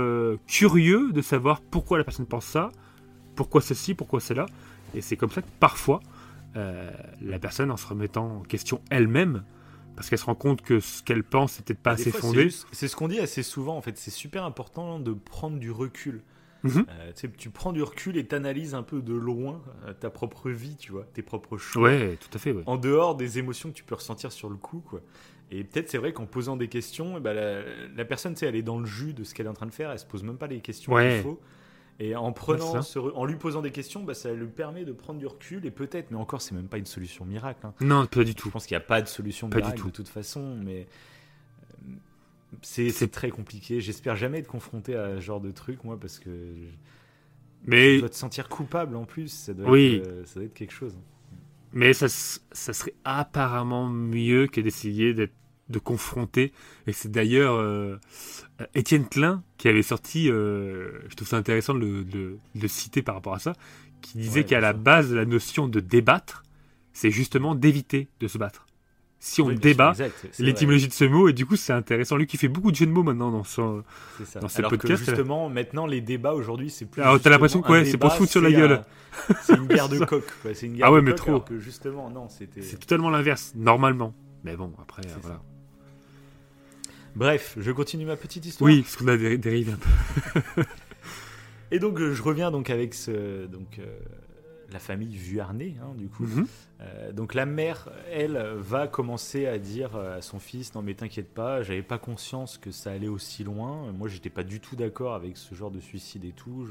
curieux 0.47 1.11
de 1.11 1.21
savoir 1.21 1.61
pourquoi 1.61 1.99
la 1.99 2.03
personne 2.03 2.25
pense 2.25 2.47
ça, 2.47 2.71
pourquoi 3.35 3.61
ceci, 3.61 3.93
pourquoi 3.93 4.19
cela. 4.19 4.47
Et 4.95 5.01
c'est 5.01 5.15
comme 5.15 5.29
ça 5.29 5.43
que 5.43 5.47
parfois 5.59 5.99
euh, 6.55 6.89
la 7.21 7.39
personne 7.39 7.71
en 7.71 7.77
se 7.77 7.87
remettant 7.87 8.37
en 8.37 8.41
question 8.41 8.81
elle-même, 8.89 9.43
parce 9.95 10.09
qu'elle 10.09 10.19
se 10.19 10.25
rend 10.25 10.35
compte 10.35 10.61
que 10.61 10.79
ce 10.79 11.03
qu'elle 11.03 11.23
pense 11.23 11.57
n'est 11.57 11.65
peut-être 11.65 11.81
pas 11.81 11.91
assez 11.91 12.11
fondé. 12.11 12.49
C'est 12.71 12.87
ce 12.87 12.95
qu'on 12.95 13.07
dit 13.07 13.19
assez 13.19 13.43
souvent, 13.43 13.77
en 13.77 13.81
fait. 13.81 13.97
C'est 13.97 14.11
super 14.11 14.43
important 14.43 14.99
de 14.99 15.13
prendre 15.13 15.57
du 15.57 15.71
recul. 15.71 16.21
Mhm. 16.63 16.85
Euh, 16.89 17.11
tu 17.37 17.49
prends 17.51 17.73
du 17.73 17.83
recul 17.83 18.17
et 18.17 18.25
t'analyses 18.25 18.73
un 18.73 18.81
peu 18.81 19.01
de 19.01 19.13
loin 19.13 19.61
euh, 19.85 19.93
ta 19.93 20.09
propre 20.09 20.49
vie, 20.49 20.75
tu 20.77 20.91
vois, 20.91 21.05
tes 21.13 21.21
propres 21.21 21.57
choix. 21.57 21.83
Ouais, 21.83 22.17
tout 22.17 22.29
à 22.33 22.39
fait. 22.39 22.55
En 22.65 22.77
dehors 22.77 23.15
des 23.15 23.37
émotions 23.37 23.69
que 23.69 23.75
tu 23.75 23.83
peux 23.83 23.95
ressentir 23.95 24.31
sur 24.31 24.49
le 24.49 24.55
coup, 24.55 24.79
quoi. 24.79 25.01
Et 25.51 25.63
peut-être 25.63 25.89
c'est 25.89 25.99
vrai 25.99 26.11
qu'en 26.11 26.25
posant 26.25 26.57
des 26.57 26.67
questions, 26.67 27.17
eh 27.17 27.19
ben, 27.19 27.63
la, 27.95 28.05
personne, 28.05 28.33
tu 28.33 28.39
sais, 28.39 28.45
elle 28.47 28.55
est 28.55 28.63
dans 28.63 28.79
le 28.79 28.85
jus 28.85 29.13
de 29.13 29.23
ce 29.23 29.35
qu'elle 29.35 29.45
est 29.45 29.49
en 29.49 29.53
train 29.53 29.67
de 29.67 29.73
faire, 29.73 29.91
elle 29.91 29.99
se 29.99 30.05
pose 30.05 30.23
même 30.23 30.37
pas 30.37 30.47
les 30.47 30.59
questions 30.59 30.95
qu'il 30.95 31.21
faut. 31.21 31.39
Et 31.99 32.15
en 32.15 32.33
prenant, 32.33 32.81
en 33.15 33.25
lui 33.25 33.37
posant 33.37 33.61
des 33.61 33.71
questions, 33.71 34.03
bah, 34.03 34.13
ça 34.13 34.33
lui 34.33 34.47
permet 34.47 34.83
de 34.83 34.91
prendre 34.91 35.19
du 35.19 35.27
recul 35.27 35.65
et 35.65 35.71
peut-être, 35.71 36.11
mais 36.11 36.17
encore, 36.17 36.41
c'est 36.41 36.53
même 36.53 36.67
pas 36.67 36.77
une 36.77 36.85
solution 36.85 37.23
miracle. 37.23 37.65
Hein. 37.65 37.73
Non, 37.79 38.05
pas 38.05 38.25
du 38.25 38.35
tout. 38.35 38.49
Je 38.49 38.53
pense 38.53 38.65
qu'il 38.65 38.75
n'y 38.75 38.83
a 38.83 38.85
pas 38.85 39.01
de 39.01 39.07
solution 39.07 39.47
miracle 39.47 39.85
de 39.85 39.91
toute 39.91 40.09
façon, 40.09 40.57
mais 40.61 40.87
euh, 41.87 41.93
c'est 42.61 43.11
très 43.11 43.29
compliqué. 43.29 43.79
J'espère 43.79 44.17
jamais 44.17 44.39
être 44.39 44.47
confronté 44.47 44.95
à 44.95 45.15
ce 45.15 45.21
genre 45.21 45.39
de 45.39 45.51
truc, 45.51 45.85
moi, 45.85 45.97
parce 45.97 46.19
que 46.19 46.29
mais 47.65 47.95
tu 47.95 47.99
dois 47.99 48.09
te 48.09 48.15
sentir 48.15 48.49
coupable 48.49 48.97
en 48.97 49.05
plus. 49.05 49.29
Ça 49.29 49.53
doit, 49.53 49.69
oui. 49.69 49.95
être, 49.95 50.07
euh, 50.07 50.25
ça 50.25 50.35
doit 50.35 50.43
être 50.43 50.53
quelque 50.53 50.73
chose. 50.73 50.97
Mais 51.71 51.93
ça, 51.93 52.07
ça 52.09 52.73
serait 52.73 52.93
apparemment 53.05 53.87
mieux 53.87 54.47
que 54.47 54.61
d'essayer 54.61 55.13
d'être 55.13 55.33
de 55.69 55.79
confronter. 55.79 56.53
Et 56.87 56.93
c'est 56.93 57.11
d'ailleurs 57.11 57.55
euh, 57.55 57.99
Étienne 58.75 59.07
Klein 59.07 59.43
qui 59.57 59.67
avait 59.67 59.83
sorti, 59.83 60.29
euh, 60.29 60.99
je 61.09 61.15
trouve 61.15 61.27
ça 61.27 61.37
intéressant 61.37 61.73
de 61.73 62.37
le, 62.55 62.67
citer 62.67 63.01
par 63.01 63.15
rapport 63.15 63.33
à 63.33 63.39
ça, 63.39 63.53
qui 64.01 64.17
disait 64.17 64.43
qu'à 64.43 64.59
la 64.59 64.73
base 64.73 65.13
la 65.13 65.25
notion 65.25 65.67
de 65.67 65.79
débattre, 65.79 66.43
c'est 66.93 67.11
justement 67.11 67.55
d'éviter 67.55 68.07
de 68.19 68.27
se 68.27 68.37
battre. 68.37 68.65
Si 69.17 69.41
on 69.41 69.49
débat, 69.49 69.93
l'étymologie 70.37 70.87
de 70.87 70.93
ce 70.93 71.03
mot, 71.05 71.27
et 71.27 71.33
du 71.33 71.47
coup 71.47 71.55
c'est 71.55 71.73
intéressant. 71.73 72.15
Lui 72.15 72.27
qui 72.27 72.37
fait 72.37 72.47
beaucoup 72.47 72.69
de 72.69 72.75
jeux 72.75 72.85
de 72.85 72.91
mots 72.91 73.01
maintenant 73.01 73.31
dans, 73.31 73.43
son, 73.43 73.83
dans 74.39 74.47
ses 74.47 74.59
Alors 74.59 74.69
podcasts. 74.69 75.03
Que 75.03 75.11
justement, 75.11 75.49
maintenant 75.49 75.87
les 75.87 75.99
débats 75.99 76.33
aujourd'hui, 76.33 76.69
c'est 76.69 76.85
plus. 76.85 77.01
Alors 77.01 77.19
t'as 77.19 77.31
l'impression 77.31 77.63
que 77.63 77.71
ouais, 77.71 77.85
c'est 77.85 77.97
pour 77.97 78.11
se 78.11 78.17
foutre 78.17 78.31
sur 78.31 78.41
la 78.41 78.51
gueule. 78.51 78.83
C'est 79.41 79.55
une 79.55 79.65
guerre 79.65 79.89
de 79.89 79.97
coq. 80.05 80.23
C'est 80.53 80.67
une 80.67 80.75
guerre 80.75 80.87
ah 80.87 80.91
ouais, 80.91 81.01
de 81.01 81.05
mais 81.05 81.15
trop. 81.15 81.39
que 81.39 81.57
justement, 81.57 82.11
non, 82.11 82.29
c'était. 82.29 82.61
C'est 82.61 82.77
totalement 82.77 83.09
l'inverse, 83.09 83.53
normalement. 83.55 84.13
Mais 84.43 84.55
bon, 84.55 84.71
après, 84.79 85.01
voilà. 85.21 85.41
Bref, 87.15 87.55
je 87.59 87.71
continue 87.71 88.05
ma 88.05 88.17
petite 88.17 88.45
histoire. 88.45 88.69
Oui, 88.69 88.81
parce 88.81 88.97
qu'on 88.97 89.07
a 89.07 89.15
dérivé 89.15 89.71
un 89.71 89.77
peu. 89.77 90.63
et 91.71 91.79
donc, 91.79 91.97
je 91.99 92.21
reviens 92.21 92.51
donc 92.51 92.69
avec 92.69 92.93
ce, 92.93 93.45
donc, 93.45 93.79
euh, 93.79 93.97
la 94.71 94.79
famille 94.79 95.15
Vuarnet, 95.15 95.75
hein, 95.81 95.93
du 95.95 96.09
coup. 96.09 96.25
Mhm. 96.25 96.47
Euh, 96.81 97.11
donc, 97.13 97.33
la 97.33 97.45
mère, 97.45 97.89
elle, 98.11 98.37
va 98.57 98.87
commencer 98.87 99.45
à 99.45 99.57
dire 99.57 99.95
à 99.95 100.21
son 100.21 100.39
fils 100.39 100.75
Non, 100.75 100.81
mais 100.81 100.93
t'inquiète 100.93 101.33
pas, 101.33 101.63
j'avais 101.63 101.83
pas 101.83 101.97
conscience 101.97 102.57
que 102.57 102.71
ça 102.71 102.91
allait 102.91 103.07
aussi 103.07 103.45
loin. 103.45 103.91
Moi, 103.93 104.09
j'étais 104.09 104.29
pas 104.29 104.43
du 104.43 104.59
tout 104.59 104.75
d'accord 104.75 105.15
avec 105.15 105.37
ce 105.37 105.55
genre 105.55 105.71
de 105.71 105.79
suicide 105.79 106.25
et 106.25 106.33
tout. 106.33 106.67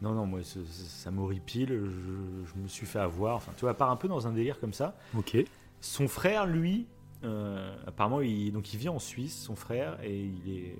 Non, 0.00 0.12
non, 0.12 0.24
moi, 0.24 0.40
ça, 0.42 1.10
m'horripile. 1.10 1.68
Je, 1.68 2.54
je, 2.54 2.62
me 2.62 2.68
suis 2.68 2.86
fait 2.86 2.98
avoir. 2.98 3.36
Enfin, 3.36 3.52
tu 3.56 3.62
vois, 3.62 3.74
part 3.74 3.90
un 3.90 3.96
peu 3.96 4.08
dans 4.08 4.26
un 4.26 4.32
délire 4.32 4.58
comme 4.58 4.72
ça. 4.72 4.96
Ok. 5.16 5.36
Son 5.82 6.08
frère, 6.08 6.46
lui, 6.46 6.86
euh, 7.26 7.76
apparemment, 7.86 8.20
il, 8.20 8.52
donc 8.52 8.72
il 8.72 8.78
vit 8.78 8.88
en 8.88 8.98
Suisse, 8.98 9.36
son 9.36 9.56
frère, 9.56 10.02
et 10.02 10.24
il 10.24 10.48
est. 10.48 10.76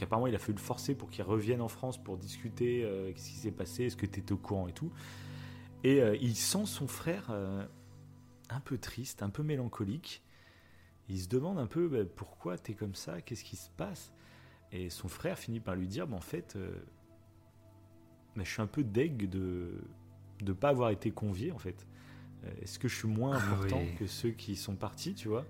Apparemment, 0.00 0.28
il 0.28 0.34
a 0.36 0.38
fallu 0.38 0.54
le 0.54 0.60
forcer 0.60 0.94
pour 0.94 1.10
qu'il 1.10 1.24
revienne 1.24 1.60
en 1.60 1.66
France 1.66 2.00
pour 2.00 2.16
discuter 2.16 2.84
euh, 2.84 3.12
qu'est-ce 3.12 3.30
qui 3.30 3.36
s'est 3.36 3.50
passé, 3.50 3.86
est-ce 3.86 3.96
que 3.96 4.06
tu 4.06 4.20
étais 4.20 4.32
au 4.32 4.36
courant 4.36 4.68
et 4.68 4.72
tout. 4.72 4.92
Et 5.82 6.00
euh, 6.00 6.16
il 6.20 6.36
sent 6.36 6.66
son 6.66 6.86
frère 6.86 7.32
un 8.48 8.60
peu 8.60 8.78
triste, 8.78 9.24
un 9.24 9.30
peu 9.30 9.42
mélancolique. 9.42 10.22
Il 11.08 11.18
se 11.20 11.28
demande 11.28 11.58
un 11.58 11.66
peu 11.66 11.88
bah, 11.88 12.04
pourquoi 12.14 12.58
tu 12.58 12.72
es 12.72 12.74
comme 12.76 12.94
ça, 12.94 13.20
qu'est-ce 13.22 13.42
qui 13.42 13.56
se 13.56 13.70
passe. 13.70 14.12
Et 14.70 14.88
son 14.88 15.08
frère 15.08 15.36
finit 15.36 15.58
par 15.58 15.74
lui 15.74 15.88
dire 15.88 16.06
bah, 16.06 16.16
en 16.16 16.20
fait, 16.20 16.56
bah, 18.36 18.44
je 18.44 18.50
suis 18.50 18.62
un 18.62 18.68
peu 18.68 18.84
deg 18.84 19.28
de 19.28 19.82
ne 20.42 20.52
pas 20.52 20.68
avoir 20.68 20.90
été 20.90 21.10
convié 21.10 21.50
en 21.50 21.58
fait. 21.58 21.87
Euh, 22.44 22.50
est-ce 22.62 22.78
que 22.78 22.88
je 22.88 22.96
suis 22.96 23.08
moins 23.08 23.38
ah 23.40 23.52
important 23.52 23.82
que 23.98 24.06
ceux 24.06 24.30
qui 24.30 24.56
sont 24.56 24.76
partis, 24.76 25.14
tu 25.14 25.28
vois? 25.28 25.46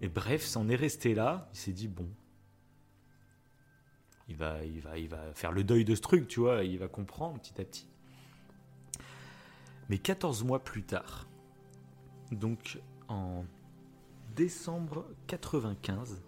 Et 0.00 0.08
bref, 0.08 0.42
ça 0.42 0.60
en 0.60 0.68
est 0.68 0.76
resté 0.76 1.14
là. 1.14 1.48
Il 1.52 1.58
s'est 1.58 1.72
dit 1.72 1.88
bon, 1.88 2.08
il 4.28 4.36
va, 4.36 4.64
il 4.64 4.80
va, 4.80 4.98
il 4.98 5.08
va 5.08 5.32
faire 5.34 5.52
le 5.52 5.64
deuil 5.64 5.84
de 5.84 5.94
ce 5.94 6.00
truc, 6.00 6.28
tu 6.28 6.40
vois. 6.40 6.64
Il 6.64 6.78
va 6.78 6.88
comprendre 6.88 7.38
petit 7.38 7.60
à 7.60 7.64
petit. 7.64 7.88
Mais 9.88 9.98
14 9.98 10.44
mois 10.44 10.62
plus 10.62 10.82
tard, 10.82 11.26
donc 12.30 12.80
en 13.08 13.44
décembre 14.34 15.06
95, 15.26 16.22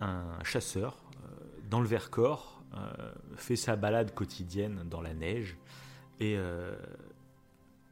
un 0.00 0.42
chasseur 0.42 1.04
euh, 1.14 1.28
dans 1.70 1.80
le 1.80 1.86
Vercors 1.86 2.62
euh, 2.74 3.12
fait 3.36 3.56
sa 3.56 3.76
balade 3.76 4.14
quotidienne 4.14 4.82
dans 4.88 5.00
la 5.00 5.14
neige 5.14 5.56
et, 6.20 6.36
euh, 6.36 6.76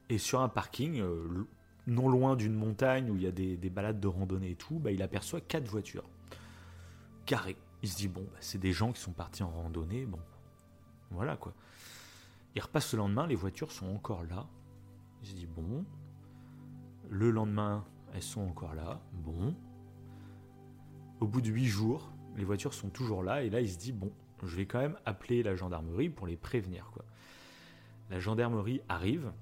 et 0.09 0.19
sur 0.19 0.41
un 0.41 0.49
parking, 0.49 1.01
euh, 1.01 1.47
non 1.87 2.09
loin 2.09 2.37
d'une 2.37 2.55
montagne 2.55 3.11
où 3.11 3.17
il 3.17 3.23
y 3.23 3.27
a 3.27 3.33
des, 3.33 3.57
balades 3.71 4.01
de 4.01 4.09
randonnée 4.09 4.51
et 4.51 4.55
tout, 4.55 4.79
bah, 4.79 4.91
il 4.91 5.03
aperçoit 5.03 5.41
quatre 5.41 5.69
voitures 5.69 6.09
carrées. 7.27 7.57
Il 7.83 7.89
se 7.89 7.97
dit, 7.97 8.09
bon, 8.09 8.23
bah, 8.23 8.39
c'est 8.41 8.59
des 8.59 8.73
gens 8.73 8.93
qui 8.93 9.01
sont 9.01 9.13
partis 9.13 9.43
en 9.43 9.51
randonnée, 9.51 10.05
bon, 10.07 10.21
voilà 11.11 11.37
quoi. 11.37 11.55
Il 12.55 12.63
repasse 12.63 12.93
le 12.93 12.99
lendemain, 12.99 13.27
les 13.27 13.37
voitures 13.37 13.71
sont 13.71 13.87
encore 13.87 14.25
là. 14.25 14.47
Il 15.23 15.29
se 15.29 15.35
dit, 15.35 15.47
bon, 15.47 15.85
le 17.09 17.31
lendemain, 17.31 17.85
elles 18.15 18.23
sont 18.23 18.43
encore 18.43 18.75
là, 18.75 19.01
bon. 19.13 19.55
Au 21.21 21.27
bout 21.27 21.41
de 21.41 21.51
huit 21.51 21.67
jours, 21.67 22.11
les 22.37 22.45
voitures 22.45 22.75
sont 22.75 22.89
toujours 22.89 23.23
là, 23.23 23.43
et 23.43 23.51
là, 23.51 23.61
il 23.61 23.71
se 23.71 23.79
dit, 23.79 23.93
bon, 23.93 24.11
je 24.43 24.57
vais 24.57 24.67
quand 24.67 24.81
même 24.81 24.97
appeler 25.05 25.43
la 25.43 25.55
gendarmerie 25.55 26.09
pour 26.09 26.27
les 26.27 26.37
prévenir. 26.37 26.91
Quoi. 26.93 27.05
La 28.11 28.19
gendarmerie 28.19 28.81
arrive. 28.89 29.33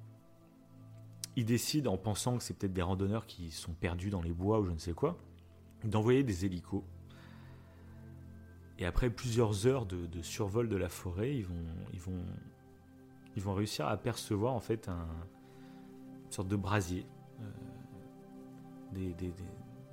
Ils 1.36 1.44
décident, 1.44 1.92
en 1.92 1.98
pensant 1.98 2.36
que 2.36 2.42
c'est 2.42 2.54
peut-être 2.54 2.72
des 2.72 2.82
randonneurs 2.82 3.26
qui 3.26 3.50
sont 3.50 3.72
perdus 3.72 4.10
dans 4.10 4.22
les 4.22 4.32
bois 4.32 4.60
ou 4.60 4.66
je 4.66 4.72
ne 4.72 4.78
sais 4.78 4.92
quoi, 4.92 5.16
d'envoyer 5.84 6.22
des 6.22 6.44
hélicos. 6.44 6.82
Et 8.78 8.86
après 8.86 9.10
plusieurs 9.10 9.66
heures 9.66 9.86
de, 9.86 10.22
survol 10.22 10.68
de 10.68 10.76
la 10.76 10.88
forêt, 10.88 11.36
ils 11.36 12.00
vont, 13.42 13.54
réussir 13.54 13.86
à 13.86 13.90
apercevoir 13.90 14.52
en 14.54 14.60
fait 14.60 14.88
un, 14.88 15.06
une 16.26 16.32
sorte 16.32 16.48
de 16.48 16.56
brasier, 16.56 17.06
euh, 18.94 19.12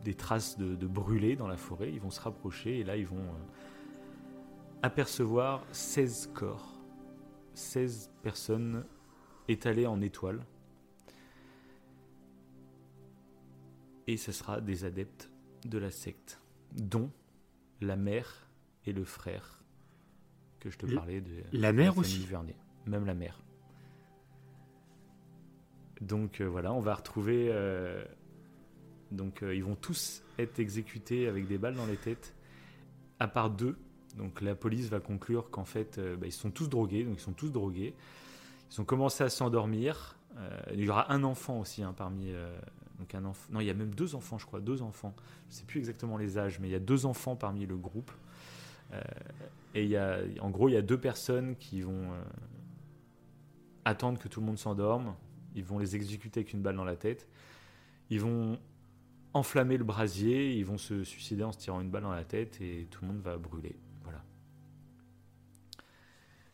des, 0.04 0.14
traces 0.14 0.58
de, 0.58 0.76
de 0.76 0.88
brûlés 0.88 1.36
dans 1.36 1.48
la 1.48 1.58
forêt. 1.58 1.92
Ils 1.92 2.00
vont 2.00 2.12
se 2.12 2.22
rapprocher 2.22 2.80
et 2.80 2.84
là 2.84 2.98
ils 2.98 3.08
vont 3.08 3.18
euh, 3.18 3.46
apercevoir 4.84 5.64
16 5.72 6.32
corps, 6.34 6.75
16 7.56 8.12
personnes 8.22 8.86
étalées 9.48 9.88
en 9.88 10.02
étoiles. 10.02 10.46
Et 14.08 14.18
ce 14.18 14.32
sera 14.32 14.62
des 14.62 14.86
adeptes 14.86 15.32
de 15.66 15.78
la 15.78 15.90
secte, 15.90 16.40
dont 16.74 17.12
la 17.82 17.96
mère 17.96 18.48
et 18.86 18.94
le 18.94 19.04
frère 19.04 19.64
que 20.60 20.70
je 20.70 20.78
te 20.78 20.86
parlais 20.86 21.22
de 21.22 21.44
la 21.54 21.74
mère 21.74 21.98
aussi 21.98 22.26
Vernet, 22.26 22.56
même 22.86 23.06
la 23.06 23.14
mère. 23.14 23.40
Donc 26.02 26.42
euh, 26.42 26.46
voilà, 26.46 26.74
on 26.74 26.80
va 26.80 26.96
retrouver. 26.96 27.50
Euh, 27.52 28.04
donc 29.12 29.44
euh, 29.44 29.56
ils 29.56 29.64
vont 29.64 29.76
tous 29.76 30.24
être 30.40 30.60
exécutés 30.60 31.28
avec 31.28 31.48
des 31.48 31.58
balles 31.58 31.76
dans 31.76 31.86
les 31.86 31.98
têtes, 31.98 32.34
à 33.20 33.28
part 33.28 33.50
deux. 33.50 33.78
Donc 34.18 34.42
la 34.42 34.56
police 34.56 34.88
va 34.88 35.00
conclure 35.00 35.50
qu'en 35.50 35.66
fait, 35.66 36.00
bah, 36.18 36.28
ils 36.28 36.32
sont 36.32 36.52
tous 36.52 36.70
drogués. 36.70 37.04
Donc 37.04 37.16
ils 37.18 37.22
sont 37.22 37.34
tous 37.34 37.50
drogués. 37.50 37.94
Ils 38.72 38.82
ont 38.82 38.86
commencé 38.86 39.24
à 39.24 39.30
s'endormir. 39.30 40.18
il 40.74 40.82
y 40.82 40.90
aura 40.90 41.12
un 41.12 41.24
enfant 41.24 41.60
aussi 41.60 41.84
hein, 41.84 41.94
parmi. 41.96 42.32
donc 43.00 43.14
un. 43.14 43.22
Non, 43.22 43.60
il 43.60 43.66
y 43.66 43.70
a 43.70 43.74
même 43.74 43.94
deux 43.94 44.16
enfants, 44.16 44.38
je 44.38 44.46
crois, 44.46 44.60
deux 44.60 44.82
enfants. 44.82 45.16
Je 45.50 45.56
sais 45.56 45.66
plus 45.66 45.80
exactement 45.80 46.18
les 46.18 46.38
âges, 46.38 46.60
mais 46.60 46.68
il 46.68 46.72
y 46.72 46.76
a 46.76 46.80
deux 46.80 47.06
enfants 47.06 47.36
parmi 47.36 47.66
le 47.66 47.78
groupe. 47.78 48.12
et 49.74 49.84
il 49.84 49.90
y 49.90 49.98
a, 49.98 50.20
en 50.42 50.50
gros, 50.50 50.70
il 50.70 50.74
y 50.74 50.78
a 50.78 50.82
deux 50.82 51.00
personnes 51.00 51.56
qui 51.58 51.82
vont 51.82 52.10
attendre 53.84 54.20
que 54.20 54.28
tout 54.28 54.40
le 54.40 54.46
monde 54.46 54.58
s'endorme 54.58 55.14
ils 55.56 55.64
vont 55.64 55.80
les 55.80 55.96
exécuter 55.96 56.42
avec 56.42 56.54
une 56.54 56.62
balle 56.62 56.76
dans 56.76 56.84
la 56.84 56.98
tête. 56.98 57.28
Ils 58.10 58.20
vont 58.20 58.60
enflammer 59.34 59.78
le 59.78 59.84
brasier, 59.84 60.54
ils 60.54 60.66
vont 60.66 60.78
se 60.78 61.04
suicider 61.04 61.44
en 61.44 61.52
se 61.52 61.58
tirant 61.58 61.82
une 61.82 61.90
balle 61.90 62.04
dans 62.04 62.12
la 62.12 62.24
tête 62.24 62.62
et 62.62 62.88
tout 62.92 63.02
le 63.02 63.08
monde 63.08 63.22
va 63.22 63.38
brûler. 63.38 63.76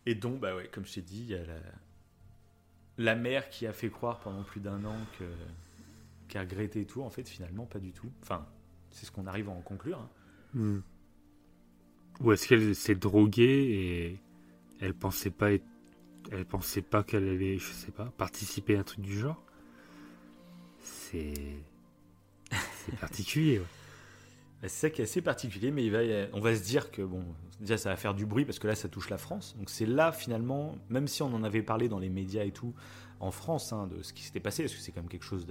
Et 0.05 0.15
donc, 0.15 0.39
bah 0.39 0.55
ouais, 0.55 0.67
comme 0.71 0.85
je 0.85 0.95
t'ai 0.95 1.01
dit, 1.01 1.21
il 1.21 1.29
y 1.29 1.35
a 1.35 1.43
la, 2.97 3.15
mère 3.15 3.49
qui 3.49 3.67
a 3.67 3.73
fait 3.73 3.89
croire 3.89 4.19
pendant 4.19 4.43
plus 4.43 4.59
d'un 4.59 4.83
an 4.85 4.97
que 5.17 5.25
qu'elle 6.27 6.41
regrettait 6.41 6.85
tout. 6.85 7.01
En 7.01 7.09
fait, 7.09 7.27
finalement, 7.27 7.65
pas 7.65 7.79
du 7.79 7.91
tout. 7.91 8.09
Enfin, 8.21 8.47
c'est 8.89 9.05
ce 9.05 9.11
qu'on 9.11 9.27
arrive 9.27 9.49
à 9.49 9.51
en 9.51 9.61
conclure. 9.61 9.99
Hein. 9.99 10.09
Hmm. 10.53 10.79
Ou 12.21 12.31
est-ce 12.31 12.47
qu'elle 12.47 12.75
s'est 12.75 12.95
droguée 12.95 13.41
et 13.41 14.19
elle 14.79 14.93
pensait 14.93 15.31
pas 15.31 15.49
elle 16.31 16.45
pensait 16.45 16.83
pas 16.83 17.03
qu'elle 17.03 17.27
allait, 17.27 17.57
je 17.57 17.71
sais 17.71 17.91
pas, 17.91 18.05
participer 18.17 18.77
à 18.77 18.81
un 18.81 18.83
truc 18.83 19.01
du 19.01 19.17
genre? 19.17 19.41
C'est. 20.79 21.33
C'est 22.51 22.99
particulier, 22.99 23.59
ouais. 23.59 23.65
C'est 24.61 24.69
ça 24.69 24.89
qui 24.89 25.01
est 25.01 25.05
assez 25.05 25.21
particulier, 25.21 25.71
mais 25.71 25.83
il 25.83 25.91
va, 25.91 25.99
on 26.33 26.39
va 26.39 26.55
se 26.55 26.63
dire 26.63 26.91
que, 26.91 27.01
bon, 27.01 27.23
déjà 27.59 27.77
ça 27.77 27.89
va 27.89 27.95
faire 27.95 28.13
du 28.13 28.25
bruit 28.25 28.45
parce 28.45 28.59
que 28.59 28.67
là 28.67 28.75
ça 28.75 28.89
touche 28.89 29.09
la 29.09 29.17
France. 29.17 29.55
Donc 29.57 29.69
c'est 29.69 29.85
là 29.85 30.11
finalement, 30.11 30.75
même 30.89 31.07
si 31.07 31.23
on 31.23 31.33
en 31.33 31.43
avait 31.43 31.63
parlé 31.63 31.89
dans 31.89 31.99
les 31.99 32.09
médias 32.09 32.43
et 32.43 32.51
tout, 32.51 32.73
en 33.19 33.31
France, 33.31 33.73
hein, 33.73 33.87
de 33.87 34.01
ce 34.03 34.13
qui 34.13 34.23
s'était 34.23 34.39
passé, 34.39 34.63
parce 34.63 34.73
que 34.73 34.79
c'est 34.79 34.91
quand 34.91 35.01
même 35.01 35.09
quelque 35.09 35.25
chose 35.25 35.47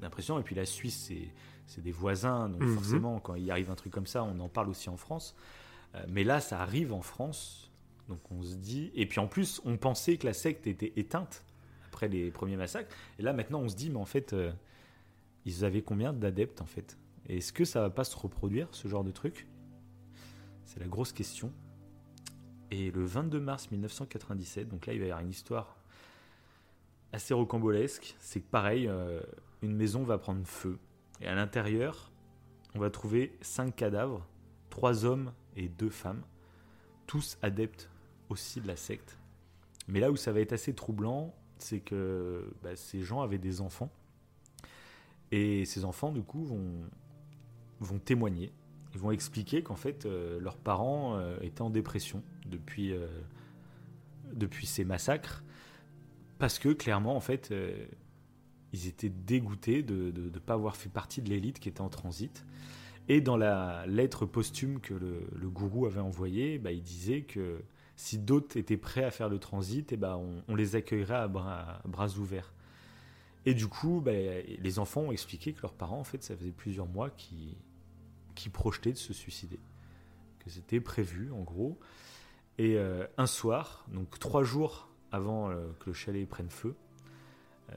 d'impressionnant. 0.00 0.40
Et 0.40 0.42
puis 0.42 0.54
la 0.54 0.66
Suisse, 0.66 1.12
c'est 1.66 1.80
des 1.80 1.92
voisins, 1.92 2.48
donc 2.48 2.62
mhm. 2.62 2.74
forcément, 2.74 3.20
quand 3.20 3.34
il 3.34 3.50
arrive 3.50 3.70
un 3.70 3.74
truc 3.74 3.92
comme 3.92 4.06
ça, 4.06 4.22
on 4.22 4.38
en 4.40 4.48
parle 4.48 4.68
aussi 4.68 4.88
en 4.88 4.96
France. 4.96 5.34
Euh, 5.94 6.04
mais 6.08 6.24
là, 6.24 6.40
ça 6.40 6.60
arrive 6.60 6.92
en 6.92 7.02
France 7.02 7.70
donc 8.10 8.20
on 8.32 8.42
se 8.42 8.56
dit, 8.56 8.90
et 8.94 9.06
puis 9.06 9.20
en 9.20 9.28
plus, 9.28 9.62
on 9.64 9.76
pensait 9.76 10.16
que 10.16 10.26
la 10.26 10.32
secte 10.32 10.66
était 10.66 10.92
éteinte 10.96 11.44
après 11.86 12.08
les 12.08 12.32
premiers 12.32 12.56
massacres, 12.56 12.94
et 13.18 13.22
là 13.22 13.32
maintenant 13.32 13.60
on 13.60 13.68
se 13.68 13.76
dit, 13.76 13.88
mais 13.88 13.98
en 13.98 14.04
fait, 14.04 14.32
euh, 14.32 14.52
ils 15.46 15.64
avaient 15.64 15.82
combien 15.82 16.12
d'adeptes 16.12 16.60
en 16.60 16.66
fait? 16.66 16.98
Est-ce 17.36 17.52
que 17.52 17.64
ça 17.64 17.80
va 17.80 17.90
pas 17.90 18.04
se 18.04 18.16
reproduire 18.16 18.68
ce 18.72 18.88
genre 18.88 19.04
de 19.04 19.12
truc? 19.12 19.46
C'est 20.64 20.80
la 20.80 20.88
grosse 20.88 21.12
question. 21.12 21.52
Et 22.72 22.90
le 22.90 23.04
22 23.04 23.38
mars 23.38 23.70
1997, 23.70 24.68
donc 24.68 24.86
là 24.86 24.94
il 24.94 24.98
va 24.98 25.06
y 25.06 25.10
avoir 25.10 25.24
une 25.24 25.30
histoire 25.30 25.76
assez 27.12 27.34
rocambolesque, 27.34 28.16
c'est 28.20 28.40
pareil, 28.40 28.86
euh, 28.88 29.20
une 29.62 29.74
maison 29.74 30.02
va 30.02 30.18
prendre 30.18 30.44
feu, 30.46 30.78
et 31.20 31.26
à 31.26 31.34
l'intérieur, 31.34 32.10
on 32.74 32.78
va 32.78 32.90
trouver 32.90 33.36
cinq 33.40 33.74
cadavres, 33.76 34.26
trois 34.68 35.04
hommes 35.04 35.32
et 35.56 35.68
deux 35.68 35.90
femmes, 35.90 36.22
tous 37.06 37.38
adeptes 37.42 37.90
aussi 38.28 38.60
de 38.60 38.68
la 38.68 38.76
secte. 38.76 39.18
Mais 39.88 39.98
là 39.98 40.10
où 40.10 40.16
ça 40.16 40.32
va 40.32 40.40
être 40.40 40.52
assez 40.52 40.74
troublant, 40.74 41.34
c'est 41.58 41.80
que 41.80 42.52
bah, 42.62 42.76
ces 42.76 43.02
gens 43.02 43.22
avaient 43.22 43.38
des 43.38 43.60
enfants. 43.60 43.90
Et 45.32 45.64
ces 45.64 45.84
enfants, 45.84 46.12
du 46.12 46.22
coup, 46.22 46.44
vont, 46.44 46.84
vont 47.80 47.98
témoigner. 47.98 48.52
Ils 48.94 49.00
vont 49.00 49.10
expliquer 49.10 49.62
qu'en 49.62 49.76
fait, 49.76 50.06
euh, 50.06 50.40
leurs 50.40 50.56
parents 50.56 51.16
euh, 51.16 51.38
étaient 51.42 51.62
en 51.62 51.70
dépression 51.70 52.22
depuis, 52.46 52.92
euh, 52.92 53.06
depuis 54.32 54.66
ces 54.66 54.84
massacres. 54.84 55.44
Parce 56.38 56.58
que 56.58 56.70
clairement, 56.70 57.14
en 57.16 57.20
fait, 57.20 57.52
ils 58.72 58.86
étaient 58.86 59.10
dégoûtés 59.10 59.82
de 59.82 60.10
ne 60.16 60.38
pas 60.38 60.54
avoir 60.54 60.74
fait 60.74 60.88
partie 60.88 61.20
de 61.20 61.28
l'élite 61.28 61.60
qui 61.60 61.68
était 61.68 61.82
en 61.82 61.90
transit. 61.90 62.46
Et 63.08 63.20
dans 63.20 63.36
la 63.36 63.84
lettre 63.86 64.24
posthume 64.24 64.80
que 64.80 64.94
le, 64.94 65.50
gourou 65.50 65.84
avait 65.84 66.00
envoyée, 66.00 66.58
bah, 66.58 66.72
il 66.72 66.82
disait 66.82 67.22
que 67.22 67.60
si 67.96 68.18
d'autres 68.18 68.56
étaient 68.56 68.78
prêts 68.78 69.04
à 69.04 69.10
faire 69.10 69.28
le 69.28 69.38
transit, 69.38 69.92
et 69.92 69.96
eh 69.96 69.98
ben 69.98 70.18
on, 70.48 70.54
les 70.54 70.76
accueillerait 70.76 71.16
à 71.16 71.28
bras, 71.28 71.82
ouverts. 72.18 72.54
Et 73.44 73.52
du 73.52 73.66
coup, 73.66 74.00
ben, 74.00 74.42
les 74.58 74.78
enfants 74.78 75.02
ont 75.02 75.12
expliqué 75.12 75.52
que 75.52 75.60
leurs 75.60 75.74
parents, 75.74 75.98
en 75.98 76.04
fait, 76.04 76.22
ça 76.22 76.34
faisait 76.34 76.52
plusieurs 76.52 76.86
mois 76.86 77.10
qui, 77.10 77.58
qui 78.40 78.48
projetaient 78.48 78.92
de 78.92 78.98
se 78.98 79.12
suicider. 79.12 79.60
Que 80.38 80.48
c'était 80.48 80.80
prévu, 80.80 81.30
en 81.32 81.42
gros. 81.42 81.78
Et 82.56 82.76
euh, 82.76 83.06
un 83.18 83.26
soir, 83.26 83.84
donc 83.92 84.18
trois 84.18 84.42
jours 84.42 84.88
avant 85.12 85.50
euh, 85.50 85.66
que 85.80 85.90
le 85.90 85.92
chalet 85.92 86.26
prenne 86.26 86.48
feu, 86.48 86.74
euh, 87.70 87.74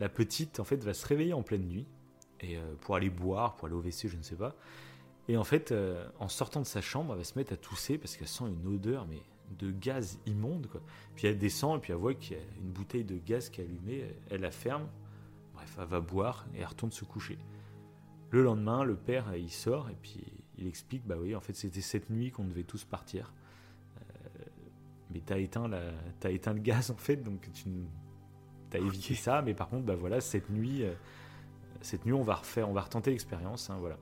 la 0.00 0.10
petite, 0.10 0.60
en 0.60 0.64
fait, 0.64 0.84
va 0.84 0.92
se 0.92 1.06
réveiller 1.06 1.32
en 1.32 1.42
pleine 1.42 1.66
nuit 1.66 1.86
et 2.40 2.58
pour 2.80 2.96
aller 2.96 3.08
boire, 3.08 3.54
pour 3.54 3.66
aller 3.66 3.76
au 3.76 3.80
WC, 3.80 4.08
je 4.08 4.16
ne 4.16 4.22
sais 4.22 4.34
pas. 4.34 4.56
Et 5.28 5.36
en 5.36 5.44
fait, 5.44 5.72
en 6.18 6.26
sortant 6.26 6.58
de 6.58 6.66
sa 6.66 6.80
chambre, 6.80 7.12
elle 7.12 7.18
va 7.18 7.24
se 7.24 7.38
mettre 7.38 7.52
à 7.52 7.56
tousser 7.56 7.98
parce 7.98 8.16
qu'elle 8.16 8.26
sent 8.26 8.46
une 8.48 8.66
odeur, 8.66 9.06
mais 9.06 9.22
de 9.60 9.70
gaz 9.70 10.18
immonde. 10.26 10.66
Puis 11.14 11.28
elle 11.28 11.38
descend 11.38 11.78
et 11.78 11.80
puis 11.80 11.92
elle 11.92 12.00
voit 12.00 12.14
qu'il 12.14 12.36
y 12.36 12.40
a 12.40 12.42
une 12.60 12.72
bouteille 12.72 13.04
de 13.04 13.16
gaz 13.16 13.48
qui 13.48 13.60
est 13.60 13.64
allumée, 13.64 14.12
elle 14.28 14.40
la 14.40 14.50
ferme, 14.50 14.88
bref, 15.54 15.76
elle 15.78 15.86
va 15.86 16.00
boire 16.00 16.46
et 16.56 16.58
elle 16.58 16.66
retourne 16.66 16.90
se 16.90 17.04
coucher. 17.04 17.38
Le 18.32 18.42
lendemain, 18.42 18.82
le 18.82 18.96
père, 18.96 19.36
il 19.36 19.50
sort 19.50 19.90
et 19.90 19.96
puis 20.00 20.24
il 20.56 20.66
explique, 20.66 21.06
bah 21.06 21.16
oui, 21.20 21.36
en 21.36 21.40
fait 21.40 21.54
c'était 21.54 21.82
cette 21.82 22.08
nuit 22.10 22.30
qu'on 22.30 22.44
devait 22.44 22.64
tous 22.64 22.84
partir. 22.84 23.32
Euh, 23.96 24.44
mais 25.10 25.20
t'as 25.20 25.38
éteint, 25.38 25.68
la, 25.68 25.92
as 26.24 26.30
éteint 26.30 26.54
le 26.54 26.60
gaz 26.60 26.90
en 26.90 26.96
fait, 26.96 27.16
donc 27.16 27.50
tu 27.52 27.68
as 28.72 28.78
évité 28.78 29.14
ça, 29.14 29.42
mais 29.42 29.52
par 29.52 29.68
contre, 29.68 29.84
bah 29.84 29.96
voilà, 29.96 30.22
cette 30.22 30.48
nuit, 30.48 30.82
euh, 30.82 30.94
cette 31.82 32.06
nuit 32.06 32.14
on 32.14 32.22
va 32.22 32.36
refaire, 32.36 32.70
on 32.70 32.72
va 32.72 32.80
retenter 32.80 33.10
l'expérience, 33.10 33.68
hein, 33.68 33.76
voilà. 33.78 33.98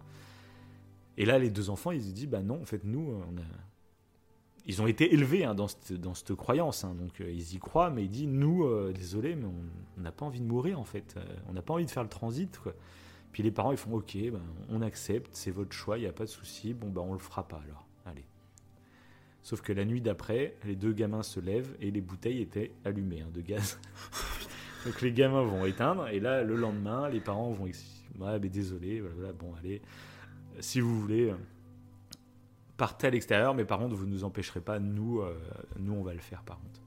Et 1.17 1.25
là, 1.25 1.39
les 1.39 1.51
deux 1.51 1.69
enfants, 1.69 1.91
ils 1.91 2.03
se 2.03 2.13
disent, 2.13 2.29
bah 2.29 2.43
non, 2.43 2.63
en 2.63 2.65
fait, 2.65 2.85
nous, 2.85 3.21
on 3.29 3.37
a, 3.37 3.45
ils 4.65 4.81
ont 4.81 4.87
été 4.87 5.13
élevés 5.13 5.45
hein, 5.45 5.57
dans, 5.57 5.67
cette, 5.67 5.93
dans 5.95 6.15
cette 6.15 6.35
croyance, 6.35 6.85
hein. 6.85 6.95
donc 6.95 7.21
euh, 7.21 7.31
ils 7.31 7.55
y 7.55 7.59
croient, 7.59 7.91
mais 7.91 8.05
ils 8.05 8.11
disent 8.11 8.29
nous, 8.29 8.93
désolé, 8.93 9.35
mais 9.35 9.47
on 9.99 10.01
n'a 10.01 10.13
pas 10.13 10.25
envie 10.25 10.41
de 10.41 10.47
mourir 10.47 10.79
en 10.79 10.85
fait, 10.85 11.17
on 11.49 11.53
n'a 11.53 11.63
pas 11.63 11.75
envie 11.75 11.87
de 11.87 11.91
faire 11.91 12.05
le 12.05 12.09
transit. 12.09 12.57
Quoi. 12.59 12.75
Puis 13.33 13.43
les 13.43 13.51
parents 13.51 13.73
ils 13.73 13.79
font 13.79 13.95
ok, 13.95 14.17
ben, 14.33 14.43
on 14.69 14.83
accepte, 14.83 15.31
c'est 15.33 15.51
votre 15.51 15.73
choix, 15.73 15.99
il 15.99 16.03
n'y 16.03 16.07
a 16.07 16.13
pas 16.13 16.25
de 16.25 16.31
souci, 16.31 16.75
bon 16.75 16.89
ben 16.89 17.03
on 17.03 17.13
le 17.13 17.19
fera 17.19 17.47
pas 17.47 17.61
alors, 17.65 17.87
allez. 18.07 18.25
Sauf 19.43 19.63
que 19.63 19.73
la 19.73 19.85
nuit 19.85 20.01
d'après, 20.01 20.57
les 20.65 20.77
deux 20.77 20.93
gamins 20.93 21.23
se 21.23 21.41
lèvent 21.41 21.75
et 21.81 21.91
les 21.91 22.01
bouteilles 22.01 22.43
étaient 22.43 22.73
allumées 22.85 23.23
hein, 23.23 23.31
de 23.33 23.41
gaz. 23.41 23.81
donc 24.85 25.01
les 25.01 25.13
gamins 25.13 25.43
vont 25.43 25.65
éteindre 25.65 26.09
et 26.09 26.21
là 26.21 26.43
le 26.43 26.57
lendemain, 26.57 27.09
les 27.09 27.21
parents 27.21 27.51
vont 27.51 27.65
ouais, 27.67 28.39
mais 28.41 28.49
désolé, 28.49 29.01
voilà, 29.01 29.33
bon 29.33 29.55
allez, 29.55 29.81
si 30.59 30.81
vous 30.81 31.01
voulez 31.01 31.33
partez 32.81 33.09
à 33.09 33.11
l'extérieur, 33.11 33.55
mais 33.55 33.67
par 33.67 33.79
contre, 33.79 33.95
vous 33.95 34.07
ne 34.07 34.13
nous 34.13 34.25
empêcherez 34.25 34.63
pas, 34.63 34.79
nous, 34.79 35.21
euh, 35.21 35.39
nous, 35.79 35.93
on 35.93 36.03
va 36.03 36.15
le 36.15 36.19
faire 36.19 36.43
par 36.43 36.59
contre. 36.59 36.81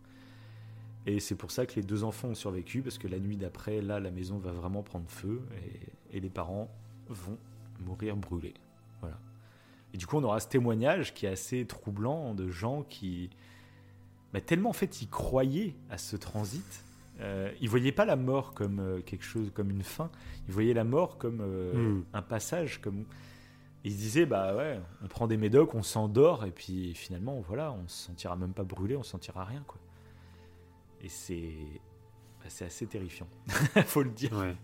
Et 1.06 1.20
c'est 1.20 1.36
pour 1.36 1.52
ça 1.52 1.66
que 1.66 1.76
les 1.76 1.82
deux 1.82 2.04
enfants 2.04 2.30
ont 2.30 2.36
survécu, 2.36 2.82
parce 2.82 2.98
que 2.98 3.08
la 3.08 3.20
nuit 3.20 3.38
d'après, 3.38 3.82
là, 3.82 4.00
la 4.00 4.12
maison 4.12 4.38
va 4.38 4.52
vraiment 4.52 4.84
prendre 4.84 5.10
feu, 5.10 5.42
et, 6.12 6.20
les 6.20 6.30
parents 6.30 6.70
vont 7.10 7.38
mourir 7.86 8.16
brûlés. 8.16 8.54
Voilà. 9.02 9.18
Et 9.94 9.98
du 9.98 10.06
coup, 10.06 10.18
on 10.18 10.24
aura 10.24 10.40
ce 10.40 10.48
témoignage 10.48 11.14
qui 11.14 11.26
est 11.26 11.30
assez 11.30 11.66
troublant 11.66 12.34
de 12.34 12.50
gens 12.50 12.84
qui, 12.84 13.30
bah, 14.32 14.42
tellement 14.42 14.70
en 14.70 14.74
fait, 14.74 15.02
ils 15.02 15.10
croyaient 15.10 15.76
à 15.90 15.98
ce 15.98 16.16
transit. 16.16 16.84
Euh, 17.20 17.52
ils 17.62 17.70
voyaient 17.70 17.92
pas 17.92 18.06
la 18.06 18.16
mort 18.16 18.54
comme 18.54 18.80
euh, 18.80 19.02
quelque 19.02 19.26
chose, 19.26 19.52
comme 19.54 19.70
une 19.70 19.84
fin. 19.84 20.10
Ils 20.48 20.54
voyaient 20.54 20.74
la 20.74 20.84
mort 20.84 21.18
comme 21.18 21.42
euh, 21.42 21.74
Hmm. 21.74 22.04
un 22.14 22.22
passage. 22.22 22.80
Comme 22.80 23.06
ils 23.84 23.92
se 23.92 23.98
disaient, 23.98 24.26
bah 24.26 24.56
ouais, 24.56 24.80
on 25.04 25.08
prend 25.08 25.28
des 25.28 25.38
médocs, 25.38 25.76
on 25.76 25.84
s'endort, 25.84 26.46
et 26.46 26.52
puis 26.52 26.94
finalement, 26.94 27.42
voilà, 27.42 27.74
on 27.74 27.88
se 27.88 28.08
sentira 28.08 28.36
même 28.36 28.54
pas 28.54 28.64
brûlé, 28.64 28.96
on 28.96 29.04
se 29.04 29.12
sentira 29.12 29.44
rien, 29.44 29.64
quoi. 29.68 29.80
Et 31.04 31.10
c'est, 31.10 31.52
bah, 32.40 32.46
c'est 32.50 32.66
assez 32.66 32.88
terrifiant, 32.88 33.28
faut 33.86 34.04
le 34.04 34.10
dire. 34.12 34.34
Ouais. 34.34 34.56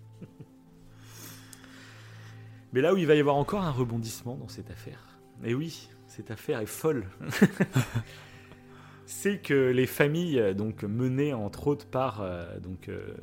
Mais 2.73 2.81
là 2.81 2.93
où 2.93 2.97
il 2.97 3.05
va 3.07 3.15
y 3.15 3.19
avoir 3.19 3.35
encore 3.35 3.61
un 3.63 3.71
rebondissement 3.71 4.35
dans 4.35 4.47
cette 4.47 4.69
affaire, 4.71 5.17
et 5.43 5.53
oui, 5.53 5.89
cette 6.07 6.31
affaire 6.31 6.59
est 6.59 6.65
folle, 6.65 7.07
c'est 9.05 9.39
que 9.39 9.71
les 9.71 9.87
familles, 9.87 10.53
donc 10.55 10.83
menées 10.83 11.33
entre 11.33 11.67
autres 11.67 11.87
par 11.87 12.21
euh, 12.21 12.59
donc, 12.59 12.89
euh, 12.89 13.15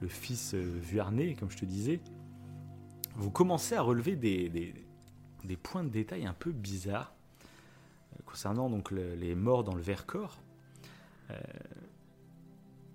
le 0.00 0.08
fils 0.08 0.54
euh, 0.54 0.78
Vuarnet, 0.80 1.34
comme 1.38 1.50
je 1.50 1.58
te 1.58 1.64
disais, 1.66 2.00
vont 3.16 3.30
commencer 3.30 3.74
à 3.74 3.82
relever 3.82 4.16
des, 4.16 4.48
des- 4.48 4.74
des 5.44 5.56
points 5.58 5.84
de 5.84 5.90
détail 5.90 6.24
un 6.24 6.32
peu 6.32 6.50
bizarres 6.52 7.14
euh, 8.14 8.22
concernant 8.24 8.70
donc 8.70 8.90
le- 8.90 9.14
les 9.14 9.34
morts 9.34 9.62
dans 9.64 9.74
le 9.74 9.82
Vercors. 9.82 10.38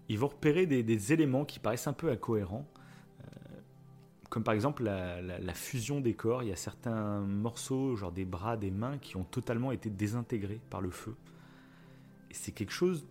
Euh, 0.09 0.13
ils 0.13 0.19
vont 0.19 0.27
repérer 0.27 0.65
des, 0.65 1.13
éléments 1.13 1.45
qui 1.45 1.59
paraissent 1.59 1.87
un 1.87 1.93
peu 1.93 2.09
incohérents 2.09 2.67
comme 4.29 4.43
par 4.43 4.53
exemple 4.53 4.83
la, 4.83 5.53
fusion 5.53 6.01
des 6.01 6.13
corps. 6.13 6.43
Il 6.43 6.49
y 6.49 6.51
a 6.51 6.55
certains 6.55 7.19
morceaux, 7.21 7.95
genre 7.95 8.11
des 8.11 8.25
bras, 8.25 8.57
des 8.57 8.71
mains, 8.71 8.97
qui 8.99 9.17
ont 9.17 9.23
totalement 9.23 9.71
été 9.71 9.89
désintégrés 9.89 10.61
par 10.69 10.81
le 10.81 10.91
feu. 10.91 11.15
C'est 12.31 12.51
quelque 12.51 12.71
chose 12.71 13.07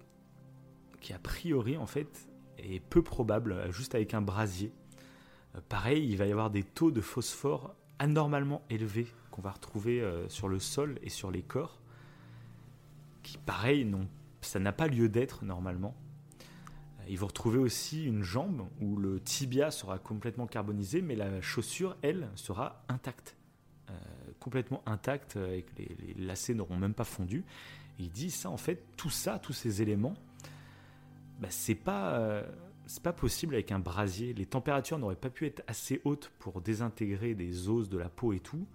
qui, 1.00 1.12
a 1.12 1.18
priori, 1.18 1.76
en 1.76 1.86
fait, 1.86 2.28
est 2.58 2.80
peu 2.80 3.02
probable, 3.02 3.52
euh, 3.52 3.72
juste 3.72 3.94
avec 3.94 4.14
un 4.14 4.22
brasier. 4.22 4.72
Euh, 5.56 5.60
pareil, 5.68 6.08
il 6.08 6.16
va 6.16 6.26
y 6.26 6.32
avoir 6.32 6.50
des 6.50 6.62
taux 6.62 6.90
de 6.90 7.00
phosphore 7.00 7.74
anormalement 7.98 8.62
élevés 8.70 9.08
qu'on 9.30 9.42
va 9.42 9.50
retrouver 9.50 10.00
euh, 10.00 10.28
sur 10.28 10.48
le 10.48 10.60
sol 10.60 10.98
et 11.02 11.08
sur 11.08 11.30
les 11.30 11.42
corps, 11.42 11.80
qui, 13.24 13.38
pareil, 13.38 13.90
ça 14.40 14.60
n'a 14.60 14.72
pas 14.72 14.86
lieu 14.86 15.08
d'être 15.08 15.44
normalement. 15.44 15.96
Ils 17.08 17.18
vont 17.18 17.26
retrouver 17.26 17.58
aussi 17.58 18.04
une 18.04 18.22
jambe 18.22 18.68
où 18.80 18.96
le 18.96 19.20
tibia 19.20 19.70
sera 19.70 19.98
complètement 19.98 20.46
carbonisé, 20.46 21.00
mais 21.00 21.16
la 21.16 21.40
chaussure, 21.40 21.96
elle, 22.02 22.28
sera 22.34 22.84
intacte. 22.88 23.36
Euh, 23.90 23.94
complètement 24.38 24.82
intacte, 24.86 25.36
euh, 25.36 25.46
avec 25.46 25.66
les, 25.78 26.14
lacets 26.18 26.52
n'auront 26.52 26.76
même 26.76 26.92
pas 26.92 27.04
fondu. 27.04 27.44
Et 27.98 28.04
il 28.04 28.10
dit 28.10 28.30
ça, 28.30 28.50
en 28.50 28.58
fait, 28.58 28.84
tout 28.96 29.08
ça, 29.08 29.38
tous 29.38 29.54
ces 29.54 29.80
éléments, 29.80 30.14
bah, 31.40 31.48
c'est 31.50 31.74
pas, 31.74 32.12
euh, 32.16 32.42
pas 33.02 33.14
possible 33.14 33.54
avec 33.54 33.72
un 33.72 33.78
brasier. 33.78 34.34
Les 34.34 34.46
températures 34.46 34.98
n'auraient 34.98 35.16
pas 35.16 35.30
pu 35.30 35.46
être 35.46 35.62
assez 35.66 36.02
hautes 36.04 36.30
pour 36.38 36.60
désintégrer 36.60 37.34
des 37.34 37.70
os 37.70 37.88
de 37.88 37.96
la 37.96 38.08
peau 38.08 38.32
et 38.32 38.40
tout. 38.40 38.66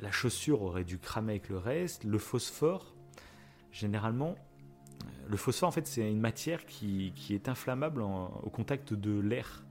La 0.00 0.10
chaussure 0.10 0.62
aurait 0.62 0.84
dû 0.84 0.98
cramer 0.98 1.32
avec 1.34 1.50
le 1.50 1.58
reste. 1.58 2.04
Le 2.04 2.16
phosphore, 2.16 2.94
généralement, 3.70 4.34
le 5.28 5.36
phosphore, 5.36 5.68
en 5.68 5.72
fait, 5.72 5.86
c'est 5.86 6.08
une 6.10 6.20
matière 6.20 6.66
qui, 6.66 7.12
qui 7.14 7.34
est 7.34 7.48
inflammable 7.48 8.02
en- 8.02 8.40
au 8.42 8.50
contact 8.50 8.94
de 8.94 9.18
l'air. 9.20 9.62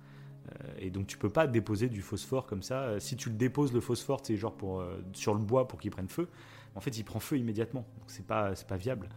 Euh, 0.63 0.67
et 0.79 0.89
donc, 0.89 1.07
tu 1.07 1.17
peux 1.17 1.29
pas 1.29 1.47
déposer 1.47 1.89
du 1.89 2.01
phosphore 2.01 2.45
comme 2.47 2.63
ça. 2.63 2.81
Euh, 2.83 2.99
Si 2.99 3.15
tu 3.15 3.29
le 3.29 3.35
déposes, 3.35 3.73
le 3.73 3.81
phosphore, 3.81 4.19
c'est 4.23 4.37
genre 4.37 4.55
pour, 4.55 4.79
euh, 4.81 5.01
sur 5.13 5.33
le 5.33 5.41
bois 5.41 5.67
pour 5.67 5.79
qu'il 5.79 5.91
prenne 5.91 6.07
feu. 6.09 6.27
En 6.75 6.79
fait, 6.81 6.97
il 6.97 7.03
prend 7.03 7.19
feu 7.19 7.37
immédiatement. 7.37 7.85
Donc, 7.99 8.05
c'est 8.07 8.25
pas, 8.25 8.55
c'est 8.55 8.67
pas 8.67 8.77
viable. 8.77 9.09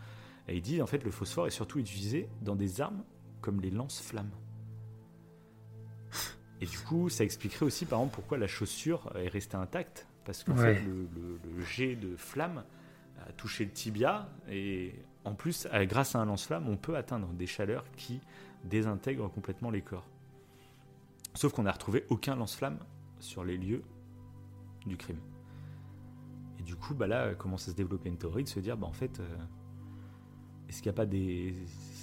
Et 0.49 0.57
il 0.57 0.63
dit, 0.63 0.83
en 0.83 0.87
fait, 0.87 1.05
le 1.05 1.11
phosphore 1.11 1.47
est 1.47 1.51
surtout 1.51 1.79
utilisé 1.79 2.29
dans 2.43 2.57
des 2.57 2.81
armes 2.81 3.03
comme 3.41 3.61
les 3.61 3.71
lance-flammes. 3.71 4.31
Et 6.61 6.67
du 6.67 6.79
coup, 6.79 7.09
ça 7.09 7.25
expliquerait 7.25 7.67
aussi, 7.67 7.87
par 7.87 7.99
exemple, 8.01 8.15
pourquoi 8.15 8.39
la 8.39 8.47
chaussure 8.47 9.11
est 9.17 9.29
restée 9.29 9.57
intacte. 9.57 10.07
Parce 10.25 10.45
qu'en 10.45 10.57
Ouais. 10.57 10.77
fait, 10.77 10.83
le, 10.83 11.09
le- 11.15 11.41
le 11.57 11.65
jet 11.65 11.97
de 11.97 12.15
flamme 12.17 12.63
a 13.27 13.33
touché 13.33 13.65
le 13.65 13.73
tibia. 13.73 14.29
Et 14.49 14.95
en 15.25 15.35
plus, 15.35 15.67
à- 15.71 15.85
grâce 15.87 16.15
à 16.15 16.21
un 16.21 16.25
lance-flamme, 16.25 16.69
on 16.69 16.77
peut 16.77 16.97
atteindre 16.97 17.29
des 17.29 17.47
chaleurs 17.47 17.85
qui 17.97 18.21
désintègrent 18.65 19.31
complètement 19.31 19.71
les 19.71 19.83
corps. 19.83 20.07
Sauf 21.35 21.53
qu'on 21.53 21.63
n'a 21.63 21.73
retrouvé 21.73 22.05
aucun 22.11 22.37
lance-flamme 22.37 22.79
sur 23.21 23.45
les 23.45 23.57
lieux 23.57 23.83
du 24.87 24.97
crime. 24.97 25.21
Et 26.59 26.63
du 26.63 26.77
coup, 26.77 26.95
bah 26.95 27.07
là, 27.07 27.35
commence 27.35 27.69
à 27.69 27.71
se 27.73 27.77
développer 27.77 28.09
une 28.09 28.19
théorie 28.19 28.45
de 28.45 28.49
se 28.49 28.61
dire, 28.61 28.77
bah 28.77 28.87
en 28.87 28.93
fait, 28.93 29.21
euh, 29.21 29.37
est-ce 30.69 30.83
qu'il 30.83 30.91
n'y 30.91 30.95
a 30.95 30.97
pas 30.97 31.07
des, 31.07 31.55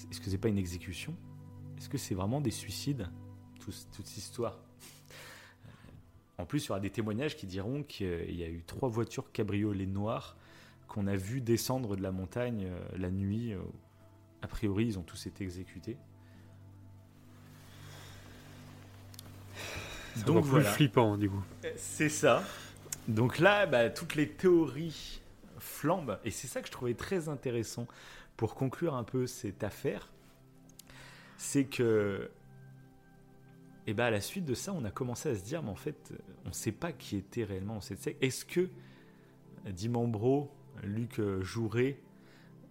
est-ce 0.10 0.20
que 0.20 0.30
c'est 0.30 0.38
pas 0.38 0.48
une 0.50 0.58
exécution? 0.58 1.16
Est-ce 1.78 1.90
que 1.90 1.98
c'est 1.98 2.16
vraiment 2.16 2.42
des 2.42 2.52
suicides 2.52 3.08
tout- 3.60 3.72
toute 3.94 4.06
cette 4.08 4.18
histoire? 4.18 4.58
Euh, 5.66 5.70
En 6.40 6.46
plus, 6.46 6.66
il 6.66 6.68
y 6.68 6.72
aura 6.72 6.80
des 6.80 6.90
témoignages 6.90 7.36
qui 7.36 7.46
diront 7.48 7.84
qu'il 7.84 8.36
y 8.36 8.44
a 8.44 8.50
eu 8.50 8.64
trois 8.66 8.90
voitures 8.90 9.32
cabriolets 9.32 9.86
noires 9.86 10.36
qu'on 10.90 11.08
a 11.08 11.16
vu 11.16 11.40
descendre 11.40 11.96
de 11.96 12.02
la 12.02 12.12
montagne 12.12 12.66
euh, 12.66 12.80
la 12.98 13.10
nuit. 13.12 13.54
euh, 13.54 13.60
a 14.42 14.48
priori, 14.48 14.86
ils 14.88 15.00
ont 15.00 15.04
tous 15.04 15.28
été 15.28 15.44
exécutés. 15.44 15.98
C'est 20.16 20.26
Donc 20.26 20.42
plus 20.44 20.50
voilà. 20.50 20.72
flippant, 20.72 21.18
du 21.18 21.30
coup. 21.30 21.44
C'est 21.76 22.10
ça. 22.10 22.44
Donc 23.08 23.40
là, 23.40 23.66
bah, 23.66 23.90
toutes 23.90 24.16
les 24.16 24.30
théories 24.30 25.22
flambent. 25.60 26.20
Et 26.24 26.32
c'est 26.32 26.48
ça 26.48 26.62
que 26.62 26.68
je 26.68 26.72
trouvais 26.72 26.94
très 26.94 27.30
intéressant 27.30 27.88
pour 28.38 28.56
conclure 28.56 28.96
un 28.96 29.04
peu 29.04 29.28
cette 29.28 29.64
affaire. 29.64 30.10
C'est 31.38 31.66
que, 31.66 32.30
et 33.88 33.94
bah, 33.94 34.08
à 34.08 34.12
la 34.12 34.22
suite 34.22 34.46
de 34.46 34.54
ça, 34.54 34.74
on 34.74 34.84
a 34.86 34.92
commencé 34.92 35.30
à 35.30 35.36
se 35.36 35.44
dire, 35.44 35.64
mais 35.64 35.70
en 35.70 35.76
fait, 35.76 36.14
on 36.46 36.50
ne 36.50 36.54
sait 36.54 36.72
pas 36.72 36.92
qui 36.92 37.16
était 37.18 37.44
réellement 37.44 37.80
cette 37.82 38.02
secte. 38.02 38.22
Est-ce 38.24 38.46
que 38.46 38.70
Dimambro, 39.66 40.52
Luc 40.84 41.20
euh, 41.20 41.42
Jouret 41.42 42.00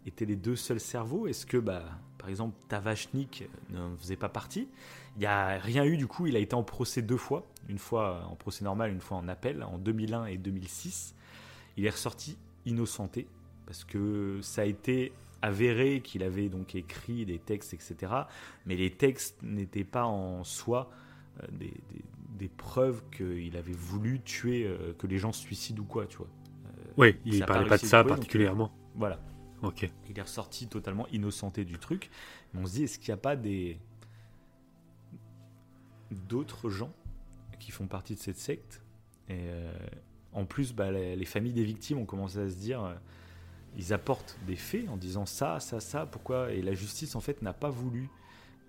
étaient 0.06 0.24
les 0.24 0.36
deux 0.36 0.56
seuls 0.56 0.80
cerveaux 0.80 1.26
Est-ce 1.26 1.46
que, 1.46 1.56
bah, 1.56 1.84
par 2.18 2.28
exemple, 2.28 2.56
Tavachnik 2.68 3.48
ne 3.70 3.96
faisait 3.96 4.16
pas 4.16 4.28
partie? 4.28 4.68
Il 5.16 5.20
n'y 5.20 5.26
a 5.26 5.58
rien 5.58 5.84
eu 5.84 5.96
du 5.96 6.06
coup, 6.06 6.26
il 6.26 6.36
a 6.36 6.38
été 6.38 6.54
en 6.54 6.62
procès 6.62 7.02
deux 7.02 7.16
fois, 7.16 7.46
une 7.68 7.78
fois 7.78 8.24
en 8.30 8.36
procès 8.36 8.64
normal, 8.64 8.90
une 8.92 9.00
fois 9.00 9.16
en 9.18 9.28
appel, 9.28 9.62
en 9.62 9.78
2001 9.78 10.26
et 10.26 10.36
2006. 10.38 11.14
Il 11.76 11.86
est 11.86 11.90
ressorti 11.90 12.36
innocenté 12.66 13.26
parce 13.66 13.84
que 13.84 14.38
ça 14.42 14.62
a 14.62 14.64
été 14.64 15.12
avéré 15.42 16.00
qu'il 16.00 16.22
avait 16.22 16.48
donc 16.48 16.74
écrit 16.74 17.24
des 17.24 17.38
textes, 17.38 17.74
etc. 17.74 18.12
Mais 18.66 18.76
les 18.76 18.90
textes 18.90 19.40
n'étaient 19.42 19.84
pas 19.84 20.04
en 20.04 20.42
soi 20.44 20.90
euh, 21.42 21.46
des, 21.52 21.72
des- 22.38 22.48
preuves 22.48 23.02
qu'il 23.16 23.56
avait 23.56 23.72
voulu 23.72 24.20
tuer, 24.20 24.64
euh, 24.66 24.92
que 24.98 25.06
les 25.06 25.18
gens 25.18 25.32
se 25.32 25.40
suicident 25.40 25.82
ou 25.82 25.86
quoi, 25.86 26.06
tu 26.06 26.16
vois. 26.18 26.28
Oui, 26.98 27.16
il 27.24 27.40
pas 27.40 27.46
parlait 27.46 27.68
pas 27.68 27.78
de 27.78 27.82
ça 27.82 27.98
trouver, 27.98 28.02
donc- 28.10 28.18
particulièrement. 28.18 28.72
Voilà. 28.94 29.18
Ok. 29.62 29.90
Il 30.08 30.18
est 30.18 30.22
ressorti 30.22 30.68
totalement 30.68 31.06
innocenté 31.08 31.64
du 31.64 31.78
truc. 31.78 32.10
Mais 32.52 32.60
on 32.60 32.66
se 32.66 32.72
dit, 32.74 32.84
est-ce 32.84 32.98
qu'il 32.98 33.08
n'y 33.08 33.18
a 33.18 33.22
pas 33.22 33.36
des 33.36 33.78
d'autres 36.10 36.70
gens 36.70 36.92
qui 37.58 37.70
font 37.70 37.86
partie 37.86 38.14
de 38.14 38.20
cette 38.20 38.38
secte? 38.38 38.82
Et 39.28 39.34
euh, 39.36 39.72
en 40.32 40.44
plus, 40.44 40.72
bah, 40.72 40.90
les, 40.90 41.16
les 41.16 41.24
familles 41.24 41.52
des 41.52 41.64
victimes 41.64 41.98
ont 41.98 42.06
commencé 42.06 42.38
à 42.38 42.48
se 42.48 42.56
dire, 42.56 42.82
euh, 42.84 42.94
ils 43.76 43.92
apportent 43.92 44.38
des 44.46 44.56
faits 44.56 44.88
en 44.88 44.96
disant 44.96 45.26
ça, 45.26 45.60
ça, 45.60 45.80
ça, 45.80 46.06
pourquoi? 46.06 46.52
Et 46.52 46.62
la 46.62 46.74
justice, 46.74 47.14
en 47.14 47.20
fait, 47.20 47.42
n'a 47.42 47.52
pas 47.52 47.70
voulu 47.70 48.08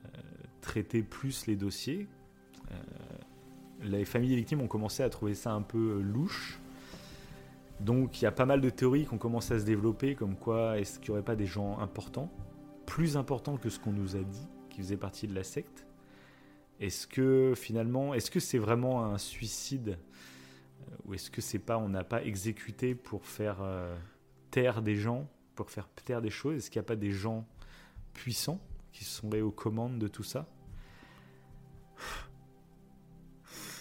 euh, 0.05 0.19
traiter 0.61 1.01
plus 1.01 1.45
les 1.47 1.55
dossiers. 1.55 2.07
Euh, 2.71 2.75
les 3.81 4.05
familles 4.05 4.29
des 4.29 4.35
victimes 4.35 4.61
ont 4.61 4.67
commencé 4.67 5.03
à 5.03 5.09
trouver 5.09 5.33
ça 5.35 5.53
un 5.53 5.61
peu 5.61 5.97
euh, 5.97 6.01
louche. 6.01 6.58
Donc 7.79 8.21
il 8.21 8.25
y 8.25 8.27
a 8.27 8.31
pas 8.31 8.45
mal 8.45 8.61
de 8.61 8.69
théories 8.69 9.05
qui 9.05 9.13
ont 9.13 9.17
commencé 9.17 9.53
à 9.53 9.59
se 9.59 9.65
développer, 9.65 10.15
comme 10.15 10.35
quoi 10.35 10.79
est-ce 10.79 10.99
qu'il 10.99 11.11
n'y 11.11 11.11
aurait 11.11 11.25
pas 11.25 11.35
des 11.35 11.45
gens 11.45 11.79
importants, 11.79 12.31
plus 12.85 13.15
importants 13.15 13.57
que 13.57 13.69
ce 13.69 13.79
qu'on 13.79 13.93
nous 13.93 14.15
a 14.15 14.19
dit, 14.19 14.47
qui 14.69 14.81
faisaient 14.81 14.97
partie 14.97 15.27
de 15.27 15.33
la 15.33 15.43
secte? 15.43 15.85
Est-ce 16.79 17.07
que 17.07 17.53
finalement, 17.55 18.13
est-ce 18.13 18.31
que 18.31 18.39
c'est 18.39 18.57
vraiment 18.57 19.05
un 19.05 19.17
suicide 19.17 19.97
euh, 20.81 20.95
ou 21.05 21.13
est-ce 21.13 21.29
que 21.29 21.41
c'est 21.41 21.59
pas, 21.59 21.77
on 21.77 21.89
n'a 21.89 22.03
pas 22.03 22.23
exécuté 22.23 22.95
pour 22.95 23.25
faire 23.25 23.57
euh, 23.61 23.95
taire 24.51 24.81
des 24.81 24.95
gens, 24.95 25.29
pour 25.55 25.69
faire 25.71 25.89
taire 26.05 26.21
des 26.21 26.29
choses? 26.29 26.57
Est-ce 26.57 26.69
qu'il 26.69 26.79
n'y 26.79 26.85
a 26.85 26.87
pas 26.87 26.95
des 26.95 27.11
gens 27.11 27.45
puissants 28.13 28.59
qui 28.91 29.03
seraient 29.03 29.41
aux 29.41 29.51
commandes 29.51 29.99
de 29.99 30.07
tout 30.07 30.23
ça? 30.23 30.47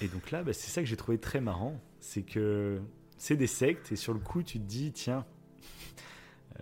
Et 0.01 0.07
donc 0.09 0.31
là, 0.31 0.45
bah, 0.45 0.53
c'est 0.53 0.71
ça 0.71 0.81
que 0.81 0.87
j'ai 0.87 0.97
trouvé 0.97 1.19
très 1.19 1.41
marrant, 1.41 1.81
c'est 1.99 2.23
que 2.23 2.81
c'est 3.19 3.37
des 3.37 3.47
sectes 3.47 3.93
et 3.93 3.97
sur 3.97 4.15
le 4.15 4.21
coup 4.21 4.43
tu 4.43 4.59
te 4.59 4.65
dis 4.65 4.93
tiens 4.93 5.27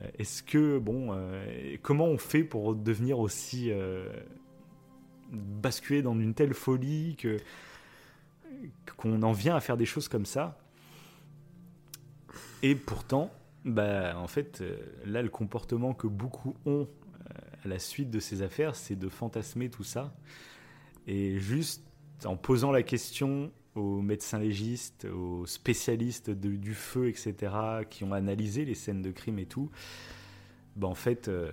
euh, 0.00 0.08
est-ce 0.18 0.42
que 0.42 0.78
bon 0.78 1.08
euh, 1.10 1.76
comment 1.82 2.06
on 2.06 2.18
fait 2.18 2.44
pour 2.44 2.74
devenir 2.74 3.18
aussi 3.18 3.70
euh, 3.70 4.08
basculer 5.30 6.02
dans 6.02 6.18
une 6.18 6.34
telle 6.34 6.54
folie 6.54 7.16
que 7.16 7.38
qu'on 8.96 9.22
en 9.22 9.32
vient 9.32 9.56
à 9.56 9.60
faire 9.60 9.76
des 9.76 9.86
choses 9.86 10.08
comme 10.08 10.26
ça? 10.26 10.58
Et 12.62 12.74
pourtant, 12.74 13.30
bah, 13.64 14.18
en 14.18 14.26
fait, 14.26 14.60
euh, 14.60 14.76
là, 15.04 15.22
le 15.22 15.28
comportement 15.28 15.94
que 15.94 16.06
beaucoup 16.06 16.54
ont 16.64 16.88
à 17.64 17.68
la 17.68 17.78
suite 17.78 18.10
de 18.10 18.20
ces 18.20 18.42
affaires, 18.42 18.76
c'est 18.76 18.96
de 18.96 19.08
fantasmer 19.08 19.68
tout 19.68 19.82
ça. 19.82 20.14
Et 21.06 21.38
juste 21.38 21.84
en 22.24 22.36
posant 22.36 22.70
la 22.70 22.82
question 22.82 23.50
aux 23.76 24.00
médecins 24.02 24.38
légistes, 24.38 25.06
aux 25.06 25.46
spécialistes 25.46 26.30
du 26.30 26.74
feu, 26.74 27.08
etc., 27.08 27.52
qui 27.88 28.04
ont 28.04 28.12
analysé 28.12 28.64
les 28.64 28.74
scènes 28.74 29.02
de 29.02 29.10
crime 29.10 29.38
et 29.38 29.46
tout, 29.46 29.70
bah, 30.76 30.88
en 30.88 30.94
fait, 30.94 31.28
euh, 31.28 31.52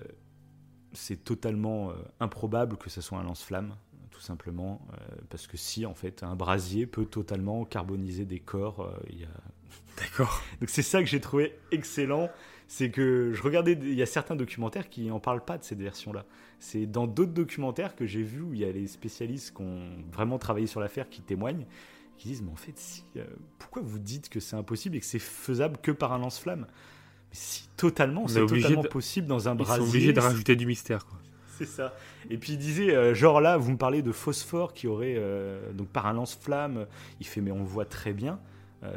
c'est 0.93 1.23
totalement 1.23 1.91
improbable 2.19 2.77
que 2.77 2.89
ce 2.89 3.01
soit 3.01 3.17
un 3.17 3.23
lance-flamme, 3.23 3.75
tout 4.11 4.21
simplement, 4.21 4.85
parce 5.29 5.47
que 5.47 5.57
si, 5.57 5.87
en 5.87 5.95
fait, 5.95 6.21
un 6.21 6.35
brasier 6.35 6.85
peut 6.85 7.05
totalement 7.05 7.65
carboniser 7.65 8.25
des 8.25 8.39
corps, 8.39 8.93
il 9.09 9.21
y 9.21 9.23
a 9.23 9.29
D'accord. 9.97 10.41
Donc 10.59 10.69
c'est 10.69 10.81
ça 10.81 11.01
que 11.01 11.05
j'ai 11.05 11.19
trouvé 11.19 11.55
excellent, 11.71 12.29
c'est 12.67 12.89
que 12.89 13.31
je 13.33 13.41
regardais, 13.41 13.73
il 13.73 13.93
y 13.93 14.01
a 14.01 14.05
certains 14.05 14.35
documentaires 14.35 14.89
qui 14.89 15.11
en 15.11 15.19
parlent 15.19 15.43
pas 15.43 15.57
de 15.57 15.63
cette 15.63 15.79
version-là. 15.79 16.25
C'est 16.59 16.85
dans 16.85 17.07
d'autres 17.07 17.33
documentaires 17.33 17.95
que 17.95 18.05
j'ai 18.05 18.23
vus 18.23 18.41
où 18.41 18.53
il 18.53 18.61
y 18.61 18.65
a 18.65 18.71
les 18.71 18.87
spécialistes 18.87 19.55
qui 19.55 19.61
ont 19.61 19.89
vraiment 20.11 20.39
travaillé 20.39 20.67
sur 20.67 20.79
l'affaire 20.79 21.09
qui 21.09 21.21
témoignent, 21.21 21.65
qui 22.17 22.29
disent 22.29 22.41
mais 22.41 22.51
en 22.51 22.55
fait 22.55 22.77
si, 22.77 23.03
euh, 23.17 23.25
pourquoi 23.59 23.81
vous 23.83 23.99
dites 23.99 24.29
que 24.29 24.39
c'est 24.39 24.55
impossible 24.55 24.95
et 24.95 24.99
que 24.99 25.05
c'est 25.05 25.19
faisable 25.19 25.77
que 25.81 25.91
par 25.91 26.13
un 26.13 26.19
lance-flamme? 26.19 26.67
Mais 27.29 27.35
si 27.35 27.67
totalement, 27.77 28.27
c'est 28.27 28.45
totalement 28.45 28.83
possible 28.83 29.27
dans 29.27 29.49
un 29.49 29.55
brasier. 29.55 29.75
Ils 29.75 29.85
sont 29.85 29.89
obligés 29.89 30.13
de 30.13 30.19
rajouter 30.19 30.55
du 30.55 30.65
mystère 30.65 31.05
quoi. 31.05 31.19
C'est 31.57 31.65
ça. 31.65 31.93
Et 32.31 32.37
puis 32.37 32.53
il 32.53 32.57
disait, 32.57 32.95
euh, 32.95 33.13
genre 33.13 33.39
là, 33.39 33.57
vous 33.57 33.71
me 33.71 33.77
parlez 33.77 34.01
de 34.01 34.11
phosphore 34.11 34.73
qui 34.73 34.87
aurait, 34.87 35.15
euh, 35.17 35.71
donc 35.73 35.87
par 35.87 36.07
un 36.07 36.13
lance-flamme, 36.13 36.87
il 37.19 37.27
fait, 37.27 37.41
mais 37.41 37.51
on 37.51 37.59
le 37.59 37.65
voit 37.65 37.85
très 37.85 38.13
bien. 38.13 38.39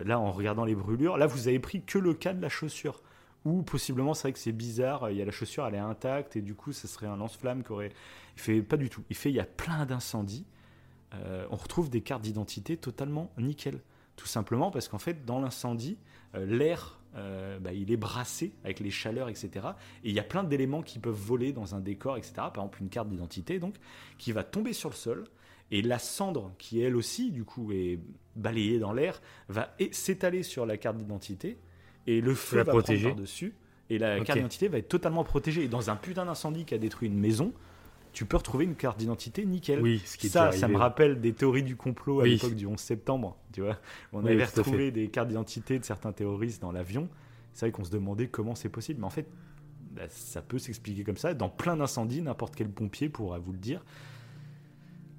Là, 0.04 0.18
en 0.18 0.32
regardant 0.32 0.64
les 0.64 0.74
brûlures, 0.74 1.16
là, 1.16 1.28
vous 1.28 1.46
avez 1.46 1.60
pris 1.60 1.80
que 1.80 1.96
le 2.00 2.12
cas 2.12 2.32
de 2.32 2.42
la 2.42 2.48
chaussure. 2.48 3.02
Ou 3.44 3.62
possiblement, 3.62 4.14
c'est 4.14 4.22
vrai 4.22 4.32
que 4.32 4.40
c'est 4.40 4.50
bizarre, 4.50 5.12
il 5.12 5.16
y 5.16 5.22
a 5.22 5.24
la 5.24 5.30
chaussure, 5.30 5.64
elle 5.64 5.76
est 5.76 5.78
intacte, 5.78 6.34
et 6.34 6.42
du 6.42 6.56
coup, 6.56 6.72
ce 6.72 6.88
serait 6.88 7.06
un 7.06 7.16
lance-flamme 7.16 7.62
qui 7.62 7.70
aurait. 7.70 7.92
Il 8.36 8.40
fait 8.40 8.62
pas 8.62 8.76
du 8.76 8.90
tout. 8.90 9.04
Il 9.10 9.16
fait, 9.16 9.30
il 9.30 9.36
y 9.36 9.40
a 9.40 9.44
plein 9.44 9.86
d'incendies. 9.86 10.44
Euh, 11.14 11.46
on 11.50 11.56
retrouve 11.56 11.90
des 11.90 12.00
cartes 12.00 12.22
d'identité 12.22 12.76
totalement 12.76 13.32
nickel. 13.38 13.80
Tout 14.16 14.26
simplement 14.26 14.70
parce 14.70 14.88
qu'en 14.88 14.98
fait, 14.98 15.24
dans 15.24 15.40
l'incendie, 15.40 15.98
euh, 16.34 16.46
l'air, 16.46 17.00
bah, 17.62 17.72
il 17.72 17.90
est 17.90 17.96
brassé 17.96 18.52
avec 18.62 18.78
les 18.78 18.90
chaleurs, 18.90 19.30
etc. 19.30 19.68
Et 20.04 20.10
il 20.10 20.14
y 20.14 20.18
a 20.18 20.22
plein 20.22 20.44
d'éléments 20.44 20.82
qui 20.82 20.98
peuvent 20.98 21.14
voler 21.14 21.50
dans 21.50 21.74
un 21.74 21.80
décor, 21.80 22.18
etc. 22.18 22.34
Par 22.34 22.56
exemple, 22.56 22.82
une 22.82 22.90
carte 22.90 23.08
d'identité, 23.08 23.58
donc, 23.58 23.76
qui 24.18 24.32
va 24.32 24.44
tomber 24.44 24.74
sur 24.74 24.90
le 24.90 24.94
sol. 24.94 25.24
Et 25.70 25.80
la 25.80 25.98
cendre, 25.98 26.52
qui 26.58 26.80
elle 26.82 26.94
aussi, 26.94 27.30
du 27.30 27.44
coup, 27.44 27.72
est 27.72 27.98
balayée 28.34 28.78
dans 28.78 28.92
l'air, 28.92 29.22
va 29.48 29.74
s'étaler 29.92 30.42
sur 30.42 30.66
la 30.66 30.76
carte 30.76 30.98
d'identité 30.98 31.56
et 32.06 32.20
le 32.20 32.34
feu 32.34 32.58
va 32.58 32.64
protéger. 32.64 33.04
prendre 33.04 33.16
par-dessus. 33.16 33.54
Et 33.88 33.98
la 33.98 34.20
carte 34.20 34.38
d'identité 34.38 34.68
va 34.68 34.78
être 34.78 34.88
totalement 34.88 35.24
protégée. 35.24 35.64
Et 35.64 35.68
dans 35.68 35.90
un 35.90 35.96
putain 35.96 36.24
d'incendie 36.24 36.64
qui 36.64 36.74
a 36.74 36.78
détruit 36.78 37.08
une 37.08 37.18
maison, 37.18 37.52
tu 38.16 38.24
peux 38.24 38.38
retrouver 38.38 38.64
une 38.64 38.76
carte 38.76 38.98
d'identité 38.98 39.44
nickel. 39.44 39.82
Oui, 39.82 40.00
ce 40.06 40.16
qui 40.16 40.30
ça, 40.30 40.50
ça 40.50 40.68
me 40.68 40.78
rappelle 40.78 41.20
des 41.20 41.34
théories 41.34 41.62
du 41.62 41.76
complot 41.76 42.22
à 42.22 42.26
l'époque 42.26 42.54
du 42.54 42.64
11 42.64 42.80
septembre. 42.80 43.36
Tu 43.52 43.60
vois, 43.60 43.78
on 44.14 44.24
avait 44.24 44.42
retrouvé 44.42 44.90
des 44.90 45.08
cartes 45.08 45.28
d'identité 45.28 45.78
de 45.78 45.84
certains 45.84 46.12
terroristes 46.12 46.62
dans 46.62 46.72
l'avion. 46.72 47.10
C'est 47.52 47.66
vrai 47.66 47.72
qu'on 47.72 47.84
se 47.84 47.90
demandait 47.90 48.28
comment 48.28 48.54
c'est 48.54 48.70
possible, 48.70 49.00
mais 49.00 49.06
en 49.06 49.10
fait, 49.10 49.28
bah, 49.92 50.04
ça 50.08 50.40
peut 50.40 50.58
s'expliquer 50.58 51.04
comme 51.04 51.18
ça. 51.18 51.34
Dans 51.34 51.50
plein 51.50 51.76
d'incendies, 51.76 52.22
n'importe 52.22 52.56
quel 52.56 52.70
pompier 52.70 53.10
pourra 53.10 53.38
vous 53.38 53.52
le 53.52 53.58
dire 53.58 53.84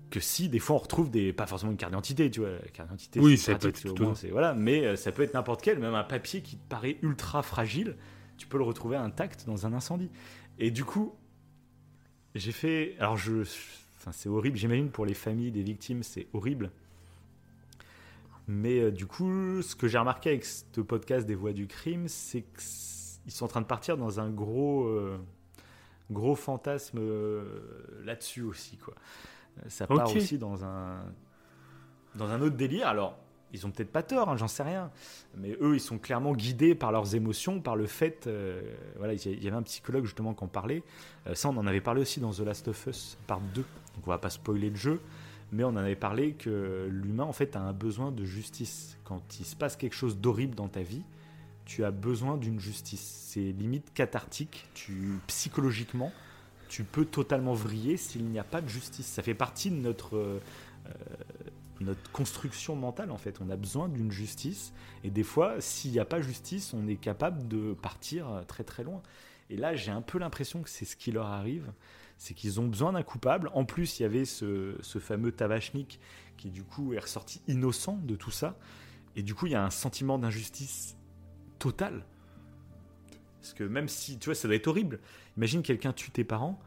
que 0.09 0.19
si 0.19 0.49
des 0.49 0.57
fois 0.57 0.77
on 0.77 0.79
retrouve 0.79 1.11
des 1.11 1.33
pas 1.33 1.45
forcément 1.45 1.73
une 1.73 1.77
carte 1.77 1.91
d'identité 1.91 2.31
tu 2.31 2.39
vois 2.39 2.51
la 2.51 2.59
carte 2.71 2.87
d'identité 2.87 3.19
oui 3.19 3.37
ça 3.37 3.55
peut 3.55 3.67
être 3.67 3.99
moins, 3.99 4.13
voilà 4.31 4.53
mais 4.53 4.85
euh, 4.85 4.95
ça 4.95 5.11
peut 5.11 5.21
être 5.21 5.33
n'importe 5.33 5.61
quel 5.61 5.79
même 5.79 5.95
un 5.95 6.05
papier 6.05 6.41
qui 6.41 6.55
te 6.55 6.65
paraît 6.69 6.95
ultra 7.01 7.43
fragile 7.43 7.97
tu 8.37 8.47
peux 8.47 8.57
le 8.57 8.63
retrouver 8.63 8.95
intact 8.95 9.45
dans 9.47 9.65
un 9.65 9.73
incendie 9.73 10.09
et 10.59 10.71
du 10.71 10.85
coup 10.85 11.13
j'ai 12.37 12.51
fait 12.51 12.95
alors 12.99 13.17
je 13.17 13.41
enfin 13.97 14.11
c'est 14.11 14.29
horrible. 14.29 14.57
J'imagine 14.57 14.89
pour 14.89 15.05
les 15.05 15.13
familles 15.13 15.51
des 15.51 15.63
victimes 15.63 16.03
c'est 16.03 16.27
horrible. 16.33 16.71
Mais 18.47 18.79
euh, 18.79 18.91
du 18.91 19.05
coup 19.05 19.61
ce 19.61 19.75
que 19.75 19.87
j'ai 19.87 19.97
remarqué 19.97 20.29
avec 20.29 20.45
ce 20.45 20.81
podcast 20.81 21.25
des 21.27 21.35
voix 21.35 21.53
du 21.53 21.67
crime 21.67 22.07
c'est 22.07 22.43
qu'ils 22.43 23.31
sont 23.31 23.45
en 23.45 23.49
train 23.49 23.61
de 23.61 23.65
partir 23.65 23.97
dans 23.97 24.19
un 24.19 24.29
gros 24.29 24.85
euh, 24.85 25.17
gros 26.11 26.35
fantasme 26.35 26.99
là-dessus 28.05 28.43
aussi 28.43 28.77
quoi. 28.77 28.93
Ça 29.67 29.87
part 29.87 30.15
aussi 30.15 30.37
dans 30.37 30.63
un, 30.63 31.03
dans 32.15 32.29
un 32.29 32.41
autre 32.41 32.55
délire. 32.55 32.87
Alors, 32.87 33.17
ils 33.53 33.65
ont 33.65 33.71
peut-être 33.71 33.91
pas 33.91 34.03
tort, 34.03 34.29
hein, 34.29 34.37
j'en 34.37 34.47
sais 34.47 34.63
rien. 34.63 34.91
Mais 35.35 35.55
eux, 35.61 35.75
ils 35.75 35.81
sont 35.81 35.97
clairement 35.97 36.33
guidés 36.33 36.75
par 36.75 36.91
leurs 36.91 37.15
émotions, 37.15 37.61
par 37.61 37.75
le 37.75 37.87
fait. 37.87 38.27
Euh, 38.27 38.61
voilà, 38.97 39.13
il 39.13 39.43
y 39.43 39.47
avait 39.47 39.57
un 39.57 39.63
psychologue 39.63 40.05
justement 40.05 40.33
qui 40.33 40.43
en 40.43 40.47
parlait. 40.47 40.83
Euh, 41.27 41.35
ça, 41.35 41.49
on 41.49 41.57
en 41.57 41.67
avait 41.67 41.81
parlé 41.81 42.01
aussi 42.01 42.19
dans 42.19 42.31
The 42.31 42.39
Last 42.39 42.67
of 42.67 42.87
Us, 42.87 43.17
part 43.25 43.39
2. 43.39 43.61
Donc, 43.61 43.67
on 44.05 44.09
va 44.09 44.17
pas 44.17 44.29
spoiler 44.29 44.69
le 44.69 44.75
jeu. 44.75 44.99
Mais 45.53 45.63
on 45.63 45.69
en 45.69 45.77
avait 45.77 45.95
parlé 45.95 46.33
que 46.33 46.89
l'humain, 46.91 47.23
en 47.23 47.31
fait, 47.31 47.55
a 47.55 47.61
un 47.61 47.71
besoin 47.71 48.11
de 48.11 48.25
justice. 48.25 48.97
Quand 49.05 49.21
il 49.39 49.45
se 49.45 49.55
passe 49.55 49.77
quelque 49.77 49.95
chose 49.95 50.17
d'horrible 50.17 50.55
dans 50.55 50.67
ta 50.67 50.81
vie, 50.81 51.03
tu 51.63 51.85
as 51.85 51.91
besoin 51.91 52.35
d'une 52.35 52.59
justice. 52.59 53.27
C'est 53.29 53.53
limite 53.53 53.93
cathartique. 53.93 54.67
Tu, 54.73 55.19
psychologiquement, 55.27 56.11
tu 56.67 56.83
peux 56.83 57.05
totalement 57.05 57.53
vriller 57.53 57.95
s'il 57.95 58.25
n'y 58.25 58.39
a 58.39 58.43
pas 58.43 58.59
de 58.59 58.67
justice. 58.67 59.05
Ça 59.05 59.23
fait 59.23 59.33
partie 59.33 59.71
de 59.71 59.77
notre, 59.77 60.17
euh, 60.17 60.39
notre 61.81 62.11
construction 62.11 62.75
mentale 62.75 63.11
en 63.11 63.17
fait. 63.17 63.39
On 63.41 63.49
a 63.49 63.55
besoin 63.55 63.89
d'une 63.89 64.11
justice 64.11 64.73
et 65.03 65.09
des 65.09 65.23
fois, 65.23 65.59
s'il 65.59 65.91
n'y 65.91 65.99
a 65.99 66.05
pas 66.05 66.21
justice, 66.21 66.73
on 66.73 66.87
est 66.87 66.95
capable 66.95 67.47
de 67.47 67.73
partir 67.73 68.43
très 68.47 68.63
très 68.63 68.83
loin. 68.83 69.01
Et 69.49 69.57
là, 69.57 69.75
j'ai 69.75 69.91
un 69.91 70.01
peu 70.01 70.17
l'impression 70.17 70.61
que 70.61 70.69
c'est 70.69 70.85
ce 70.85 70.95
qui 70.95 71.11
leur 71.11 71.27
arrive. 71.27 71.71
C'est 72.17 72.33
qu'ils 72.33 72.59
ont 72.59 72.67
besoin 72.67 72.93
d'un 72.93 73.03
coupable. 73.03 73.49
En 73.53 73.63
plus, 73.63 73.99
il 73.99 74.03
y 74.03 74.05
avait 74.05 74.25
ce, 74.25 74.75
fameux 74.99 75.31
Tavachnik 75.31 75.99
qui 76.35 76.49
du 76.49 76.63
coup 76.63 76.93
est 76.93 76.99
ressorti 76.99 77.41
innocent 77.47 77.97
de 78.03 78.15
tout 78.15 78.31
ça. 78.31 78.57
Et 79.15 79.23
du 79.23 79.33
coup, 79.33 79.45
il 79.45 79.53
y 79.53 79.55
a 79.55 79.63
un 79.63 79.69
sentiment 79.69 80.19
d'injustice 80.19 80.97
totale. 81.59 82.05
Parce 83.41 83.53
que 83.53 83.63
même 83.63 83.87
si, 83.87 84.19
tu 84.19 84.25
vois, 84.25 84.35
ça 84.35 84.47
doit 84.47 84.55
être 84.55 84.67
horrible. 84.67 84.99
Imagine 85.37 85.61
quelqu'un 85.61 85.93
tue 85.93 86.11
tes 86.11 86.23
parents, 86.23 86.59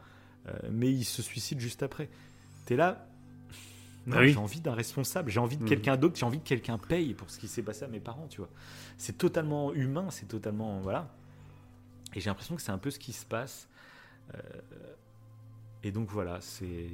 euh, 0.47 0.53
mais 0.71 0.91
il 0.91 1.03
se 1.03 1.21
suicide 1.21 1.59
juste 1.59 1.83
après. 1.83 2.09
T'es 2.65 2.75
là, 2.75 3.07
ah 4.11 4.25
j'ai 4.25 4.37
envie 4.37 4.61
d'un 4.61 4.73
responsable, 4.73 5.29
j'ai 5.29 5.39
envie 5.39 5.57
de 5.57 5.63
mhm. 5.63 5.69
quelqu'un 5.69 5.97
d'autre, 5.97 6.15
j'ai 6.17 6.25
envie 6.25 6.39
que 6.39 6.47
quelqu'un 6.47 6.77
paye 6.77 7.13
pour 7.13 7.29
ce 7.29 7.37
qui 7.37 7.47
s'est 7.47 7.61
passé 7.61 7.85
à 7.85 7.87
mes 7.87 7.99
parents, 7.99 8.27
tu 8.29 8.37
vois. 8.37 8.49
C'est 8.97 9.17
totalement 9.17 9.73
humain, 9.73 10.07
c'est 10.09 10.27
totalement. 10.27 10.79
Voilà. 10.79 11.13
Et 12.15 12.19
j'ai 12.19 12.29
l'impression 12.29 12.55
que 12.55 12.61
c'est 12.61 12.71
un 12.71 12.77
peu 12.77 12.91
ce 12.91 12.99
qui 12.99 13.13
se 13.13 13.25
passe. 13.25 13.67
Euh, 14.33 14.39
et 15.83 15.91
donc 15.91 16.09
voilà, 16.09 16.39
c'est. 16.41 16.89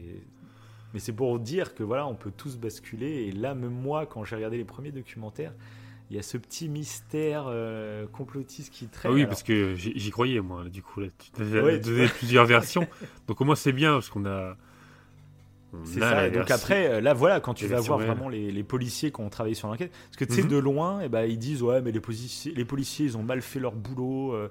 Mais 0.94 1.00
c'est 1.00 1.14
pour 1.14 1.38
dire 1.40 1.76
que 1.76 1.84
voilà, 1.84 2.08
on 2.08 2.16
peut 2.16 2.32
tous 2.36 2.58
basculer. 2.58 3.26
Et 3.26 3.32
là, 3.32 3.56
même 3.56 3.72
moi, 3.72 4.06
quand 4.06 4.24
j'ai 4.24 4.36
regardé 4.36 4.58
les 4.58 4.66
premiers 4.66 4.92
documentaires, 4.92 5.54
il 6.10 6.16
y 6.16 6.20
a 6.20 6.24
ce 6.24 6.38
petit 6.38 6.70
mystère 6.70 7.46
euh, 7.48 8.08
complotiste 8.08 8.74
qui 8.74 8.88
traîne. 8.88 9.12
Ah 9.12 9.16
oui, 9.16 9.26
parce 9.26 9.44
que 9.44 9.76
j'y 9.76 10.10
croyais, 10.10 10.40
moi, 10.40 10.70
du 10.70 10.82
coup. 10.82 11.02
Là, 11.02 11.08
tu 11.18 11.42
as 11.42 11.78
donné 11.80 12.08
plusieurs 12.18 12.46
versions. 12.46 12.88
Donc, 13.28 13.42
au 13.42 13.46
moins, 13.46 13.56
c'est 13.56 13.74
bien, 13.74 13.94
parce 13.94 14.10
qu'on 14.10 14.26
a. 14.26 14.56
C'est 15.84 16.00
ça. 16.00 16.30
Donc, 16.30 16.50
après, 16.50 16.88
euh, 16.88 17.02
là, 17.02 17.14
voilà, 17.14 17.40
quand 17.40 17.54
tu 17.54 17.68
vas 17.68 17.80
voir 17.80 18.00
vraiment 18.00 18.30
les, 18.30 18.64
policiers 18.64 19.12
qui 19.12 19.22
ont 19.22 19.30
travaillé 19.30 19.56
sur 19.56 19.68
l'enquête. 19.68 19.92
Parce 19.92 20.18
que, 20.18 20.26
tu 20.26 20.34
sais, 20.34 20.44
mhm. 20.44 20.50
de 20.50 20.58
loin, 20.58 21.02
eh 21.02 21.10
ben, 21.10 21.26
ils 21.26 21.38
disent 21.38 21.62
Ouais, 21.62 21.82
mais 21.82 21.92
les 21.92 22.00
policiers, 22.00 22.54
les 22.54 22.66
policiers, 22.66 23.06
ils 23.06 23.18
ont 23.18 23.24
mal 23.24 23.42
fait 23.42 23.60
leur 23.60 23.76
boulot. 23.76 24.34
Euh, 24.34 24.50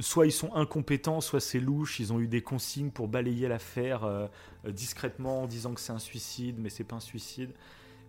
soit 0.00 0.26
ils 0.26 0.32
sont 0.32 0.54
incompétents, 0.54 1.20
soit 1.20 1.40
c'est 1.40 1.60
louche. 1.60 2.00
Ils 2.00 2.12
ont 2.12 2.20
eu 2.20 2.26
des 2.26 2.40
consignes 2.40 2.90
pour 2.90 3.08
balayer 3.08 3.48
l'affaire 3.48 4.28
discrètement 4.66 5.42
en 5.42 5.46
disant 5.46 5.72
que 5.72 5.80
c'est 5.80 5.92
un 5.92 6.00
suicide, 6.00 6.56
mais 6.58 6.68
c'est 6.68 6.84
pas 6.84 6.96
un 6.96 7.00
suicide. 7.00 7.50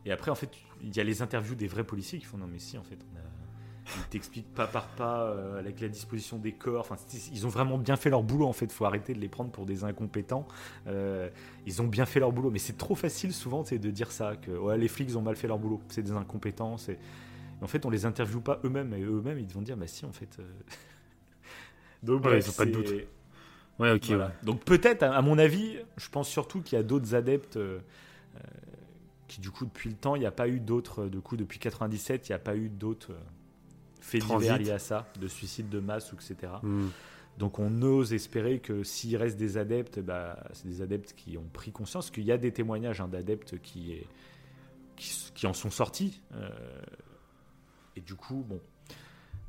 Et 0.05 0.11
après, 0.11 0.31
en 0.31 0.35
fait, 0.35 0.49
il 0.81 0.95
y 0.95 0.99
a 0.99 1.03
les 1.03 1.21
interviews 1.21 1.55
des 1.55 1.67
vrais 1.67 1.83
policiers 1.83 2.17
qui 2.17 2.25
font 2.25 2.37
non, 2.37 2.47
mais 2.51 2.59
si, 2.59 2.77
en 2.77 2.83
fait, 2.83 2.97
on 3.13 3.17
a... 3.17 3.36
ils 3.95 4.03
t'expliquent 4.09 4.53
pas 4.53 4.67
par 4.67 4.87
pas 4.87 5.23
euh, 5.23 5.59
avec 5.59 5.79
la 5.79 5.87
disposition 5.87 6.37
des 6.37 6.51
corps. 6.51 6.81
Enfin, 6.81 6.97
ils 7.31 7.45
ont 7.45 7.49
vraiment 7.49 7.77
bien 7.77 7.95
fait 7.95 8.09
leur 8.09 8.23
boulot, 8.23 8.45
en 8.45 8.53
fait. 8.53 8.65
Il 8.65 8.71
faut 8.71 8.85
arrêter 8.85 9.13
de 9.13 9.19
les 9.19 9.29
prendre 9.29 9.51
pour 9.51 9.65
des 9.65 9.83
incompétents. 9.83 10.47
Euh, 10.87 11.29
ils 11.65 11.81
ont 11.81 11.87
bien 11.87 12.05
fait 12.05 12.19
leur 12.19 12.31
boulot. 12.31 12.49
Mais 12.49 12.59
c'est 12.59 12.77
trop 12.77 12.95
facile, 12.95 13.33
souvent, 13.33 13.63
de 13.63 13.91
dire 13.91 14.11
ça 14.11 14.35
que 14.35 14.51
ouais, 14.51 14.77
les 14.77 14.87
flics 14.87 15.15
ont 15.15 15.21
mal 15.21 15.35
fait 15.35 15.47
leur 15.47 15.59
boulot. 15.59 15.81
C'est 15.89 16.03
des 16.03 16.11
incompétents. 16.11 16.75
Et 16.89 16.97
en 17.61 17.67
fait, 17.67 17.85
on 17.85 17.89
les 17.89 18.05
interviewe 18.05 18.41
pas 18.41 18.59
eux-mêmes. 18.63 18.93
Et 18.93 19.01
eux-mêmes, 19.01 19.39
ils 19.39 19.47
vont 19.47 19.61
dire 19.61 19.77
bah 19.77 19.87
si, 19.87 20.05
en 20.05 20.13
fait. 20.13 20.37
Euh. 20.39 20.43
Donc, 22.03 22.25
ouais, 22.25 22.39
ils 22.39 22.49
ont 22.49 22.53
pas 22.53 22.65
de 22.65 22.71
doute. 22.71 22.93
Ouais, 23.79 23.91
ok. 23.91 24.11
Donc, 24.43 24.63
peut-être, 24.63 25.03
à, 25.03 25.21
mon 25.21 25.37
avis, 25.37 25.77
je 25.97 26.09
pense 26.09 26.27
surtout 26.27 26.61
qu'il 26.61 26.77
y 26.77 26.79
a 26.79 26.83
d'autres 26.83 27.15
adeptes 27.15 27.57
qui 29.27 29.41
du 29.41 29.51
coup 29.51 29.65
depuis 29.65 29.89
le 29.89 29.95
temps, 29.95 30.15
il 30.15 30.19
n'y 30.19 30.25
a 30.25 30.31
pas 30.31 30.47
eu 30.47 30.59
d'autres, 30.59 31.05
de 31.05 31.19
coup 31.19 31.37
depuis 31.37 31.59
97, 31.59 32.27
il 32.27 32.31
n'y 32.31 32.35
a 32.35 32.39
pas 32.39 32.55
eu 32.55 32.69
d'autres 32.69 33.11
euh, 33.11 33.19
faits 34.07 34.25
divers 34.25 34.57
liés 34.57 34.71
à 34.71 34.79
ça, 34.79 35.05
de 35.19 35.27
suicides 35.27 35.69
de 35.69 35.79
masse 35.79 36.13
etc. 36.13 36.53
Hmm. 36.63 36.87
Donc 37.37 37.59
on 37.59 37.81
ose 37.81 38.13
espérer 38.13 38.59
que 38.59 38.83
s'il 38.83 39.15
reste 39.17 39.37
des 39.37 39.57
adeptes, 39.57 39.99
bah, 39.99 40.43
c'est 40.53 40.67
des 40.67 40.81
adeptes 40.81 41.13
qui 41.15 41.37
ont 41.37 41.47
pris 41.53 41.71
conscience 41.71 42.09
qu'il 42.09 42.23
y 42.23 42.31
a 42.31 42.37
des 42.37 42.51
témoignages 42.51 43.01
hein, 43.01 43.07
d'adeptes 43.07 43.59
qui, 43.61 44.01
qui, 44.95 45.45
en 45.45 45.53
sont 45.53 45.69
sortis. 45.69 46.21
Euh, 46.33 46.49
et 47.95 48.01
du 48.01 48.15
coup, 48.15 48.43
bon, 48.47 48.59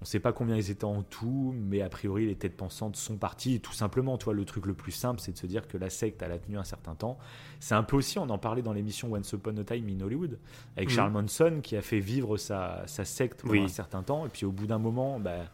On 0.00 0.02
ne 0.02 0.06
sait 0.06 0.20
pas 0.20 0.32
combien 0.32 0.54
ils 0.54 0.70
étaient 0.70 0.84
en 0.84 1.02
tout, 1.02 1.52
mais 1.56 1.82
a 1.82 1.88
priori 1.88 2.24
les 2.26 2.36
têtes 2.36 2.56
pensantes 2.56 2.94
sont 2.94 3.16
parties. 3.16 3.60
tout 3.60 3.72
simplement, 3.72 4.16
toi, 4.16 4.32
le 4.32 4.44
truc 4.44 4.66
le 4.66 4.74
plus 4.74 4.92
simple, 4.92 5.20
c'est 5.20 5.32
de 5.32 5.38
se 5.38 5.46
dire 5.46 5.66
que 5.66 5.76
la 5.76 5.90
secte, 5.90 6.22
elle 6.22 6.30
a 6.30 6.38
tenu 6.38 6.56
un 6.56 6.62
certain 6.62 6.94
temps. 6.94 7.18
C'est 7.58 7.74
un 7.74 7.82
peu 7.82 7.96
aussi, 7.96 8.16
on 8.20 8.30
en 8.30 8.38
parlait 8.38 8.62
dans 8.62 8.72
l'émission 8.72 9.12
Once 9.12 9.32
Upon 9.32 9.56
a 9.56 9.64
Time 9.64 9.88
in 9.88 10.00
Hollywood, 10.00 10.38
avec 10.76 10.88
Charles 10.88 11.10
Manson, 11.10 11.58
qui 11.64 11.76
a 11.76 11.82
fait 11.82 11.98
vivre 11.98 12.36
sa, 12.36 12.86
secte 12.86 13.42
pendant 13.42 13.64
un 13.64 13.68
certain 13.68 14.04
temps. 14.04 14.24
Et 14.24 14.28
puis 14.28 14.46
au 14.46 14.52
bout 14.52 14.68
d'un 14.68 14.78
moment, 14.78 15.18
bah, 15.18 15.46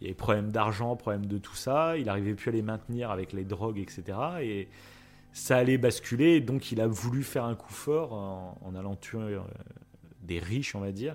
il 0.00 0.04
y 0.04 0.06
avait 0.08 0.14
problème 0.14 0.50
d'argent, 0.50 0.96
problème 0.96 1.26
de 1.26 1.38
tout 1.38 1.54
ça. 1.54 1.96
Il 1.96 2.06
n'arrivait 2.06 2.34
plus 2.34 2.48
à 2.48 2.52
les 2.52 2.62
maintenir 2.62 3.12
avec 3.12 3.32
les 3.32 3.44
drogues, 3.44 3.78
etc. 3.78 4.18
Et 4.42 4.68
ça 5.32 5.58
allait 5.58 5.78
basculer. 5.78 6.40
Donc 6.40 6.72
il 6.72 6.80
a 6.80 6.88
voulu 6.88 7.22
faire 7.22 7.44
un 7.44 7.54
coup 7.54 7.72
fort 7.72 8.12
en, 8.12 8.74
allant 8.74 8.96
tuer 8.96 9.20
euh, 9.20 9.40
des 10.22 10.40
riches, 10.40 10.74
on 10.74 10.80
va 10.80 10.90
dire 10.90 11.14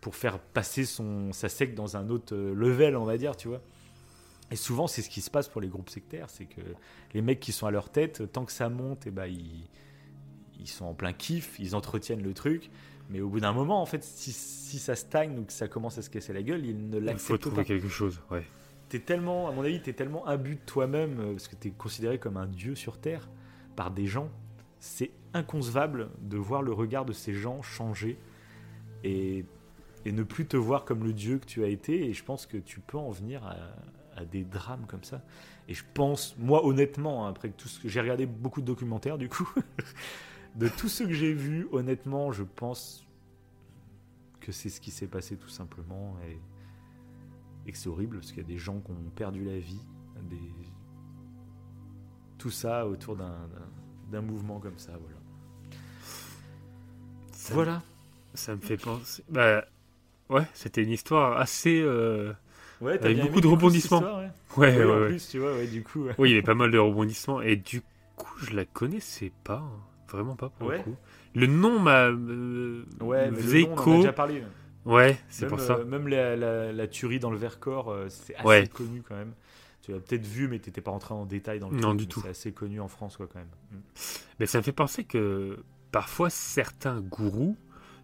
pour 0.00 0.16
faire 0.16 0.38
passer 0.38 0.84
son, 0.84 1.32
sa 1.32 1.48
secte 1.48 1.74
dans 1.74 1.96
un 1.96 2.08
autre 2.08 2.34
euh, 2.34 2.54
level, 2.54 2.96
on 2.96 3.04
va 3.04 3.16
dire, 3.16 3.36
tu 3.36 3.48
vois. 3.48 3.60
Et 4.50 4.56
souvent, 4.56 4.86
c'est 4.86 5.02
ce 5.02 5.08
qui 5.08 5.20
se 5.20 5.30
passe 5.30 5.48
pour 5.48 5.60
les 5.60 5.68
groupes 5.68 5.90
sectaires, 5.90 6.28
c'est 6.30 6.44
que 6.44 6.60
les 7.14 7.22
mecs 7.22 7.40
qui 7.40 7.52
sont 7.52 7.66
à 7.66 7.70
leur 7.70 7.90
tête, 7.90 8.30
tant 8.32 8.44
que 8.44 8.52
ça 8.52 8.68
monte, 8.68 9.06
et 9.06 9.08
eh 9.08 9.12
ben, 9.12 9.26
ils, 9.26 9.66
ils 10.60 10.68
sont 10.68 10.84
en 10.84 10.94
plein 10.94 11.12
kiff, 11.12 11.58
ils 11.58 11.74
entretiennent 11.74 12.22
le 12.22 12.34
truc. 12.34 12.70
Mais 13.10 13.20
au 13.20 13.28
bout 13.28 13.40
d'un 13.40 13.52
moment, 13.52 13.82
en 13.82 13.86
fait, 13.86 14.02
si, 14.02 14.32
si, 14.32 14.78
ça 14.78 14.96
stagne 14.96 15.38
ou 15.38 15.44
que 15.44 15.52
ça 15.52 15.68
commence 15.68 15.98
à 15.98 16.02
se 16.02 16.08
casser 16.08 16.32
la 16.32 16.42
gueule, 16.42 16.64
ils 16.64 16.88
ne 16.88 16.98
l'acceptent 16.98 17.28
pas. 17.28 17.34
Il 17.34 17.38
faut 17.38 17.50
trouver 17.50 17.64
quelque 17.64 17.88
chose, 17.88 18.20
ouais. 18.30 18.44
Es 18.92 19.00
tellement, 19.00 19.48
à 19.48 19.52
mon 19.52 19.62
avis, 19.62 19.82
tu 19.82 19.90
es 19.90 19.92
tellement 19.92 20.24
imbu 20.28 20.54
de 20.54 20.60
toi-même, 20.60 21.18
euh, 21.18 21.32
parce 21.32 21.48
que 21.48 21.56
tu 21.56 21.66
es 21.66 21.70
considéré 21.72 22.20
comme 22.20 22.36
un 22.36 22.46
dieu 22.46 22.76
sur 22.76 22.98
Terre 22.98 23.28
par 23.74 23.90
des 23.90 24.06
gens. 24.06 24.30
C'est 24.78 25.10
inconcevable 25.32 26.10
de 26.20 26.36
voir 26.36 26.62
le 26.62 26.72
regard 26.72 27.04
de 27.04 27.12
ces 27.12 27.34
gens 27.34 27.60
changer. 27.60 28.16
Et 29.02 29.44
et 30.04 30.12
ne 30.12 30.22
plus 30.22 30.46
te 30.46 30.56
voir 30.56 30.84
comme 30.84 31.04
le 31.04 31.12
dieu 31.12 31.38
que 31.38 31.46
tu 31.46 31.64
as 31.64 31.68
été. 31.68 32.08
Et 32.08 32.12
je 32.12 32.24
pense 32.24 32.46
que 32.46 32.56
tu 32.56 32.80
peux 32.80 32.98
en 32.98 33.10
venir 33.10 33.46
à, 33.46 34.24
des 34.24 34.44
drames 34.44 34.86
comme 34.86 35.02
ça. 35.02 35.22
Et 35.68 35.74
je 35.74 35.82
pense, 35.92 36.36
moi 36.38 36.64
honnêtement, 36.64 37.26
hein, 37.26 37.30
après 37.30 37.50
tout 37.50 37.68
ce 37.68 37.80
que 37.80 37.88
j'ai 37.88 38.00
regardé 38.00 38.26
beaucoup 38.26 38.60
de 38.60 38.66
documentaires 38.66 39.18
du 39.18 39.28
coup, 39.28 39.48
de 40.54 40.68
tout 40.68 40.88
ce 40.88 41.02
que 41.04 41.12
j'ai 41.12 41.32
vu, 41.32 41.66
honnêtement, 41.72 42.30
je 42.30 42.44
pense 42.44 43.04
que 44.40 44.52
c'est 44.52 44.68
ce 44.68 44.80
qui 44.80 44.90
s'est 44.90 45.08
passé 45.08 45.36
tout 45.36 45.48
simplement 45.48 46.16
et, 46.28 46.38
et 47.66 47.72
que 47.72 47.78
c'est 47.78 47.88
horrible 47.88 48.18
parce 48.18 48.30
qu'il 48.30 48.42
y 48.42 48.46
a 48.46 48.48
des 48.48 48.58
gens 48.58 48.78
qui 48.80 48.92
ont 48.92 49.10
perdu 49.16 49.44
la 49.44 49.58
vie, 49.58 49.80
des... 50.30 50.38
tout 52.38 52.50
ça 52.50 52.86
autour 52.86 53.16
d'un 53.16 54.20
mouvement 54.20 54.60
comme 54.60 54.78
ça, 54.78 54.92
voilà. 54.92 55.16
voilà. 57.50 57.82
Ça 58.34 58.54
me 58.54 58.60
fait 58.60 58.76
penser. 58.76 59.24
Bah, 59.28 59.64
Ouais, 60.30 60.46
c'était 60.54 60.82
une 60.82 60.90
histoire 60.90 61.38
assez. 61.38 61.80
Euh, 61.80 62.32
ouais, 62.80 62.98
avec 63.02 63.20
beaucoup 63.20 63.40
de 63.40 63.46
rebondissements. 63.46 64.00
ouais, 64.00 64.30
ouais, 64.56 64.76
ouais, 64.76 64.84
ouais. 64.84 65.08
Plus, 65.08 65.28
tu 65.28 65.38
vois, 65.38 65.54
ouais, 65.54 65.66
du 65.66 65.82
coup. 65.82 66.06
Oui, 66.18 66.30
il 66.30 66.32
y 66.32 66.34
avait 66.34 66.42
pas 66.42 66.54
mal 66.54 66.70
de 66.70 66.78
rebondissements 66.78 67.40
et 67.40 67.56
du 67.56 67.82
coup, 68.16 68.38
je 68.38 68.54
la 68.54 68.64
connaissais 68.64 69.32
pas, 69.44 69.64
hein. 69.64 69.80
vraiment 70.08 70.36
pas 70.36 70.48
pour 70.48 70.70
le 70.70 70.78
coup. 70.78 70.96
Le 71.34 71.46
nom 71.46 71.80
m'a 71.80 72.06
euh, 72.06 72.84
ouais, 73.00 73.30
faisait 73.32 73.62
écho. 73.62 73.90
On 73.90 73.94
a 73.94 73.96
déjà 73.96 74.12
parlé. 74.12 74.42
Ouais, 74.84 75.18
c'est 75.28 75.46
pour 75.46 75.60
ça. 75.60 75.78
Euh, 75.78 75.84
même 75.84 76.08
la, 76.08 76.72
la, 76.72 76.86
tuerie 76.86 77.18
dans 77.18 77.30
le 77.30 77.36
Vercors, 77.36 77.90
euh, 77.90 78.06
c'est 78.08 78.36
assez 78.36 78.68
connu 78.68 79.02
quand 79.06 79.16
même. 79.16 79.32
Tu 79.82 79.92
l'as 79.92 79.98
peut-être 79.98 80.26
vu, 80.26 80.48
mais 80.48 80.58
tu 80.60 80.70
n'étais 80.70 80.80
pas 80.80 80.92
rentré 80.92 81.12
en 81.12 81.26
détail 81.26 81.58
dans 81.58 81.68
le 81.68 81.76
Non, 81.76 81.94
du 81.94 82.06
tout. 82.06 82.20
C'est 82.22 82.28
assez 82.28 82.52
connu 82.52 82.80
en 82.80 82.88
France, 82.88 83.16
quoi, 83.16 83.26
quand 83.26 83.38
même. 83.38 83.48
Mm. 83.72 83.76
Mais 84.40 84.46
ça 84.46 84.58
me 84.58 84.62
fait 84.62 84.72
penser 84.72 85.04
que 85.04 85.58
parfois 85.90 86.30
certains 86.30 87.00
gourous, 87.00 87.56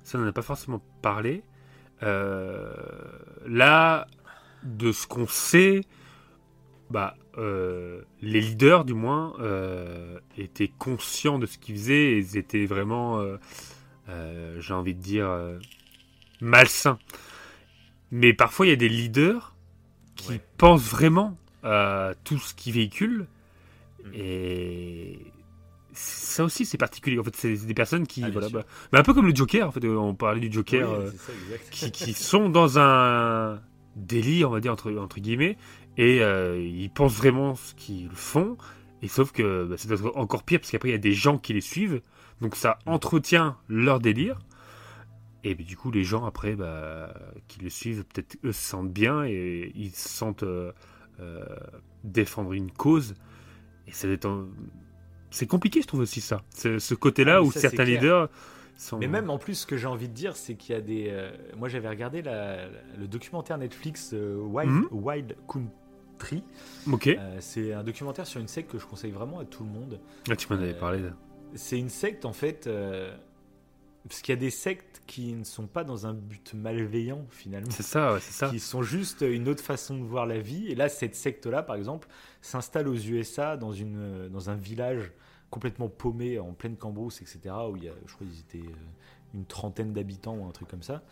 ça 0.02 0.18
n'en 0.18 0.26
a 0.26 0.32
pas 0.32 0.42
forcément 0.42 0.82
parlé, 1.02 1.42
euh, 2.02 2.72
là, 3.47 4.06
de 4.62 4.93
ce 4.93 5.06
qu'on 5.06 5.27
sait, 5.27 5.82
bah, 6.90 7.16
euh, 7.39 8.02
les 8.20 8.40
leaders, 8.40 8.85
du 8.85 8.94
moins, 8.94 9.35
euh, 9.40 10.18
étaient 10.36 10.70
conscients 10.78 11.39
de 11.39 11.47
ce 11.47 11.59
qu'ils 11.59 11.77
faisaient 11.77 12.12
et 12.12 12.18
ils 12.18 12.36
étaient 12.36 12.66
vraiment, 12.66 13.22
j'ai 14.59 14.74
envie 14.74 14.94
de 14.94 15.01
dire, 15.01 15.31
malsains. 16.40 16.98
Mais 18.10 18.32
parfois, 18.32 18.66
il 18.66 18.70
y 18.70 18.72
a 18.72 18.77
des 18.77 18.89
leaders 18.89 19.55
qui 20.16 20.40
pensent 20.59 20.90
vraiment 20.90 21.39
à 21.62 22.12
tout 22.24 22.39
ce 22.39 22.55
qu'ils 22.55 22.74
véhiculent. 22.74 23.27
Mm. 24.05 24.10
Et 24.14 25.18
ça 26.01 26.44
aussi 26.44 26.64
c'est 26.64 26.78
particulier. 26.78 27.18
En 27.18 27.24
fait 27.24 27.36
c'est 27.36 27.66
des 27.66 27.74
personnes 27.74 28.06
qui 28.06 28.24
ah, 28.24 28.31
voilà 28.31 28.48
bah, 28.48 28.64
un 28.93 29.02
peu 29.02 29.14
comme 29.14 29.27
le 29.27 29.35
Joker 29.35 29.68
en 29.68 29.70
fait 29.70 29.85
on 29.85 30.14
parlait 30.14 30.40
du 30.40 30.52
Joker 30.52 30.90
euh, 30.90 31.10
qui, 31.70 32.12
sont 32.14 32.48
dans 32.48 32.78
un 32.78 33.60
délire 33.97 34.51
on 34.51 34.52
va 34.52 34.60
dire 34.60 34.72
entre, 34.72 34.93
entre 34.97 35.20
guillemets 35.20 35.56
et 35.97 36.22
euh, 36.22 36.59
ils 36.60 36.90
pensent 36.90 37.16
vraiment 37.16 37.55
ce 37.55 37.74
qu'ils 37.74 38.10
font 38.10 38.56
et 39.02 39.09
sauf 39.09 39.32
que 39.32 39.64
bah, 39.64 39.77
c'est 39.77 39.93
encore 40.16 40.44
pire 40.44 40.60
parce 40.60 40.70
qu'après 40.70 40.90
il 40.90 40.93
y 40.93 40.94
a 40.94 40.98
des 40.98 41.12
gens 41.12 41.39
qui 41.39 41.52
les 41.52 41.60
suivent 41.60 42.01
donc 42.40 42.56
ça 42.56 42.78
mm. 42.86 42.90
entretient 42.90 43.56
leur 43.68 44.01
délire 44.01 44.39
et 45.44 45.55
bah, 45.55 45.64
du 45.64 45.77
coup 45.77 45.90
les 45.90 46.05
gens 46.05 46.24
après 46.24 46.55
bah, 46.55 47.12
qui 47.48 47.60
le 47.60 47.70
suivent 47.70 48.05
peut-être 48.05 48.36
eux 48.44 48.52
se 48.52 48.62
sentent 48.62 48.93
bien 48.93 49.24
et 49.24 49.72
ils 49.74 49.90
se 49.90 50.09
sentent 50.09 50.44
euh, 50.44 50.72
défendre 52.05 52.52
une 52.52 52.70
cause 52.70 53.14
et 53.86 53.93
ça 53.93 54.09
détend 54.09 54.47
c'est 55.31 55.47
compliqué, 55.47 55.82
je 55.82 55.86
trouve 55.86 56.01
aussi 56.01 56.20
ça. 56.20 56.43
Ce 56.55 56.94
côté-là 56.94 57.36
ah, 57.36 57.43
où 57.43 57.52
certains 57.52 57.85
leaders 57.85 58.28
sont. 58.77 58.98
Mais 58.98 59.09
même 59.09 59.31
en 59.31 59.39
plus, 59.39 59.55
ce 59.55 59.66
que 59.66 59.77
j'ai 59.77 59.86
envie 59.86 60.09
de 60.09 60.15
dire, 60.15 60.36
c'est 60.36 60.55
qu'il 60.55 60.74
y 60.74 60.78
a 60.78 60.81
des. 60.81 61.09
Euh, 61.11 61.31
moi, 61.57 61.69
j'avais 61.69 61.89
regardé 61.89 62.23
le 62.23 63.07
documentaire 63.07 63.59
Netflix 63.59 64.11
euh, 64.12 64.36
Wild, 64.36 64.70
mhm. 64.70 64.89
Wild, 64.90 65.36
Country. 65.47 66.43
Ok. 66.90 67.09
Euh, 67.09 67.36
c'est 67.40 67.73
un 67.73 67.85
documentaire 67.85 68.27
sur 68.27 68.40
une 68.40 68.48
secte 68.48 68.70
que 68.70 68.78
je 68.78 68.86
conseille 68.86 69.12
vraiment 69.12 69.39
à 69.39 69.44
tout 69.44 69.65
le 69.65 69.70
monde. 69.70 70.01
Ah, 70.31 70.36
tu 70.36 70.52
m'en 70.52 70.59
avais 70.59 70.74
parlé. 70.74 71.01
C'est 71.55 71.78
une 71.78 71.89
secte 71.89 72.24
en 72.24 72.32
fait. 72.32 72.69
Parce 74.09 74.22
qu'il 74.22 74.32
y 74.35 74.39
a 74.39 74.40
des 74.40 74.51
sectes 74.51 75.02
qui 75.06 75.35
ne 75.35 75.44
sont 75.44 75.66
pas 75.66 75.85
dans 75.85 76.06
un 76.06 76.14
but 76.14 76.55
malveillant 76.55 77.27
finalement. 77.31 77.70
C'est 77.70 77.82
ça, 77.82 78.18
c'est 78.20 78.32
ça. 78.32 78.48
Qui 78.48 78.60
sont 78.60 78.82
juste 78.82 79.22
une 79.22 79.48
autre 79.48 79.62
façon 79.62 79.98
de 79.98 80.05
voir 80.05 80.27
la 80.27 80.39
vie. 80.39 80.68
Et 80.68 80.74
là, 80.74 80.89
cette 80.89 81.14
secte-là, 81.14 81.62
par 81.62 81.77
exemple, 81.77 82.09
s'installe 82.40 82.89
aux 82.89 82.97
USA 82.97 83.56
dans, 83.56 83.72
une, 83.72 84.28
dans 84.28 84.51
un 84.51 84.55
village 84.55 85.12
complètement 85.51 85.89
paumé 85.89 86.39
en 86.39 86.52
pleine 86.52 86.77
cambrousse, 86.77 87.20
etc. 87.20 87.55
Où 87.70 87.77
il 87.77 87.85
y 87.85 87.89
a, 87.89 87.93
je 88.06 88.14
crois 88.14 88.27
qu'ils 88.27 88.40
étaient 88.40 88.68
euh, 88.68 89.35
une 89.35 89.44
trentaine 89.44 89.93
d'habitants 89.93 90.36
ou 90.36 90.47
un 90.47 90.52
truc 90.52 90.68
comme 90.68 90.82
ça. 90.82 91.02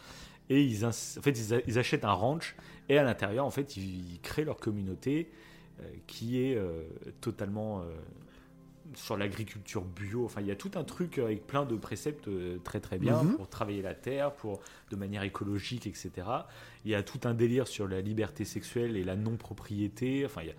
Et 0.49 0.63
ils, 0.63 0.87
en 0.87 0.93
fait, 0.93 1.63
ils, 1.67 1.79
achètent 1.79 2.05
un 2.05 2.13
ranch 2.13 2.57
et 2.89 2.97
à 2.97 3.03
l'intérieur, 3.03 3.45
en 3.45 3.51
fait, 3.51 3.77
ils, 3.77 4.19
créent 4.23 4.45
leur 4.45 4.57
communauté 4.57 5.31
euh, 5.81 5.85
qui 6.07 6.43
est 6.43 6.57
euh, 6.57 6.85
totalement 7.21 7.83
sur 8.95 9.17
l'agriculture 9.17 9.85
bio. 9.85 10.25
Enfin, 10.25 10.41
il 10.41 10.47
y 10.47 10.51
a 10.51 10.57
tout 10.57 10.71
un 10.77 10.85
truc 10.85 11.19
avec 11.19 11.47
plein 11.47 11.65
de 11.65 11.77
préceptes 11.77 12.29
très 12.65 12.81
très 12.81 12.99
bien 12.99 13.23
mhm. 13.23 13.37
pour 13.37 13.49
travailler 13.49 13.83
la 13.83 13.95
terre, 13.95 14.33
pour 14.33 14.61
de 14.91 14.97
manière 14.97 15.23
écologique, 15.23 15.87
etc. 15.87 16.11
Il 16.85 16.91
y 16.91 16.95
a 16.95 17.03
tout 17.03 17.21
un 17.25 17.35
délire 17.35 17.69
sur 17.69 17.87
la 17.87 18.01
liberté 18.01 18.45
sexuelle 18.45 18.97
et 18.97 19.05
la 19.05 19.17
non-propriété. 19.17 20.25
Enfin, 20.25 20.43
il 20.43 20.49
y 20.49 20.53
a 20.53 20.55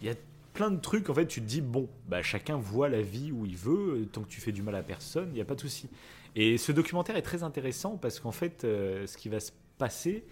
il 0.00 0.08
y 0.08 0.10
a 0.10 0.14
plein 0.52 0.70
de 0.70 0.80
trucs, 0.80 1.10
en 1.10 1.14
fait, 1.14 1.26
tu 1.26 1.40
te 1.40 1.46
dis, 1.46 1.60
bon, 1.60 1.88
bah, 2.08 2.22
chacun 2.22 2.56
voit 2.56 2.88
la 2.88 3.02
vie 3.02 3.32
où 3.32 3.46
il 3.46 3.56
veut, 3.56 4.06
tant 4.12 4.22
que 4.22 4.28
tu 4.28 4.40
fais 4.40 4.52
du 4.52 4.62
mal 4.62 4.74
à 4.76 4.82
personne, 4.82 5.28
il 5.30 5.34
n'y 5.34 5.40
a 5.40 5.44
pas 5.44 5.54
de 5.54 5.60
souci. 5.60 5.88
Et 6.36 6.58
ce 6.58 6.72
documentaire 6.72 7.16
est 7.16 7.22
très 7.22 7.42
intéressant 7.42 7.96
parce 7.96 8.20
qu'en 8.20 8.32
fait, 8.32 8.64
euh, 8.64 9.06
ce 9.06 9.16
qui 9.16 9.28
va 9.28 9.40
se 9.40 9.52
passer, 9.78 10.24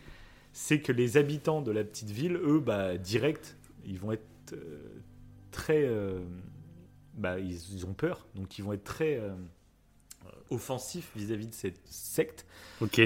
c'est 0.52 0.80
que 0.80 0.92
les 0.92 1.16
habitants 1.16 1.62
de 1.62 1.70
la 1.70 1.84
petite 1.84 2.10
ville, 2.10 2.36
eux, 2.36 2.60
bah, 2.60 2.96
direct, 2.96 3.56
ils 3.84 3.98
vont 3.98 4.12
être 4.12 4.22
euh, 4.52 4.78
très. 5.50 5.84
Euh, 5.84 6.20
bah, 7.14 7.38
ils, 7.38 7.86
ont 7.86 7.94
peur, 7.94 8.26
donc 8.34 8.58
ils 8.58 8.62
vont 8.62 8.72
être 8.72 8.84
très 8.84 9.20
offensifs 10.50 11.10
vis-à-vis 11.16 11.48
de 11.48 11.54
cette 11.54 11.80
secte. 11.86 12.46
Ok. 12.80 13.00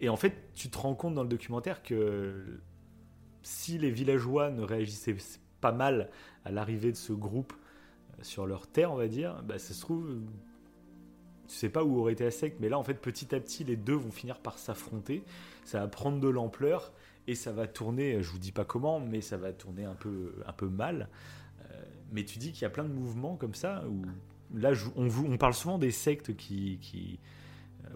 et 0.00 0.08
en 0.08 0.16
fait, 0.16 0.34
tu 0.54 0.70
te 0.70 0.78
rends 0.78 0.94
compte 0.94 1.14
dans 1.14 1.22
le 1.22 1.28
documentaire 1.28 1.82
que 1.82 2.60
si 3.42 3.78
les 3.78 3.90
villageois 3.90 4.50
ne 4.50 4.62
réagissaient 4.62 5.16
pas 5.60 5.72
mal 5.72 6.10
à 6.44 6.50
l'arrivée 6.50 6.92
de 6.92 6.96
ce 6.96 7.12
groupe 7.12 7.52
euh, 7.52 8.22
sur 8.22 8.46
leur 8.46 8.66
terre, 8.66 8.92
on 8.92 8.96
va 8.96 9.08
dire, 9.08 9.42
bah, 9.42 9.58
ça 9.58 9.74
se 9.74 9.80
trouve, 9.80 10.20
tu 11.48 11.54
sais 11.54 11.68
pas 11.68 11.84
où 11.84 11.98
aurait 11.98 12.12
été 12.12 12.24
la 12.24 12.30
secte, 12.30 12.58
mais 12.60 12.68
là, 12.68 12.78
en 12.78 12.84
fait, 12.84 12.94
petit 12.94 13.34
à 13.34 13.40
petit, 13.40 13.64
les 13.64 13.76
deux 13.76 13.94
vont 13.94 14.10
finir 14.10 14.38
par 14.38 14.58
s'affronter. 14.58 15.24
Ça 15.64 15.80
va 15.80 15.88
prendre 15.88 16.20
de 16.20 16.28
l'ampleur 16.28 16.92
et 17.26 17.34
ça 17.34 17.52
va 17.52 17.66
tourner, 17.66 18.22
je 18.22 18.30
vous 18.30 18.38
dis 18.38 18.52
pas 18.52 18.64
comment, 18.64 19.00
mais 19.00 19.20
ça 19.20 19.36
va 19.36 19.52
tourner 19.52 19.84
un 19.84 19.94
peu, 19.94 20.34
un 20.46 20.52
peu 20.52 20.68
mal. 20.68 21.08
Euh, 22.10 22.12
mais 22.12 22.24
tu 22.24 22.38
dis 22.38 22.52
qu'il 22.52 22.62
y 22.62 22.66
a 22.66 22.70
plein 22.70 22.84
de 22.84 22.92
mouvements 22.92 23.36
comme 23.36 23.54
ça 23.54 23.84
où 23.88 24.02
là, 24.56 24.72
on, 24.96 25.08
on 25.08 25.36
parle 25.36 25.54
souvent 25.54 25.78
des 25.78 25.90
sectes 25.90 26.36
qui, 26.36 26.78
qui 26.80 27.18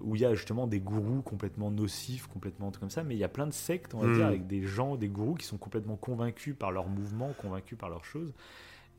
où 0.01 0.17
il 0.17 0.23
y 0.23 0.25
a 0.25 0.35
justement 0.35 0.67
des 0.67 0.81
gourous 0.81 1.23
complètement 1.23 1.71
nocifs, 1.71 2.27
complètement 2.27 2.73
comme 2.73 2.91
ça, 2.91 3.03
mais 3.03 3.15
il 3.15 3.19
y 3.19 3.25
a 3.25 3.29
plein 3.29 3.47
de 3.47 3.53
sectes, 3.53 3.95
on 3.95 3.99
va 3.99 4.13
dire, 4.15 4.25
hmm. 4.25 4.29
avec 4.29 4.47
des 4.47 4.63
gens, 4.63 4.97
des 4.97 5.09
gourous 5.09 5.35
qui 5.35 5.47
sont 5.47 5.57
complètement 5.57 5.97
convaincus 5.97 6.55
par 6.59 6.73
leur 6.73 6.89
mouvement, 6.89 7.33
convaincus 7.39 7.79
par 7.79 7.89
leurs 7.89 8.05
choses. 8.05 8.33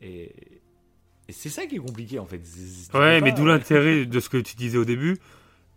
Et, 0.02 0.32
c'est 1.28 1.48
ça 1.48 1.66
qui 1.66 1.76
est 1.76 1.80
compliqué 1.80 2.20
en 2.20 2.26
fait. 2.26 2.40
ouais, 2.94 3.20
mais 3.20 3.32
d'où 3.32 3.44
l'intérêt 3.46 4.06
de 4.06 4.20
ce 4.20 4.28
que 4.28 4.36
tu 4.36 4.54
disais 4.54 4.78
au 4.78 4.84
début, 4.84 5.18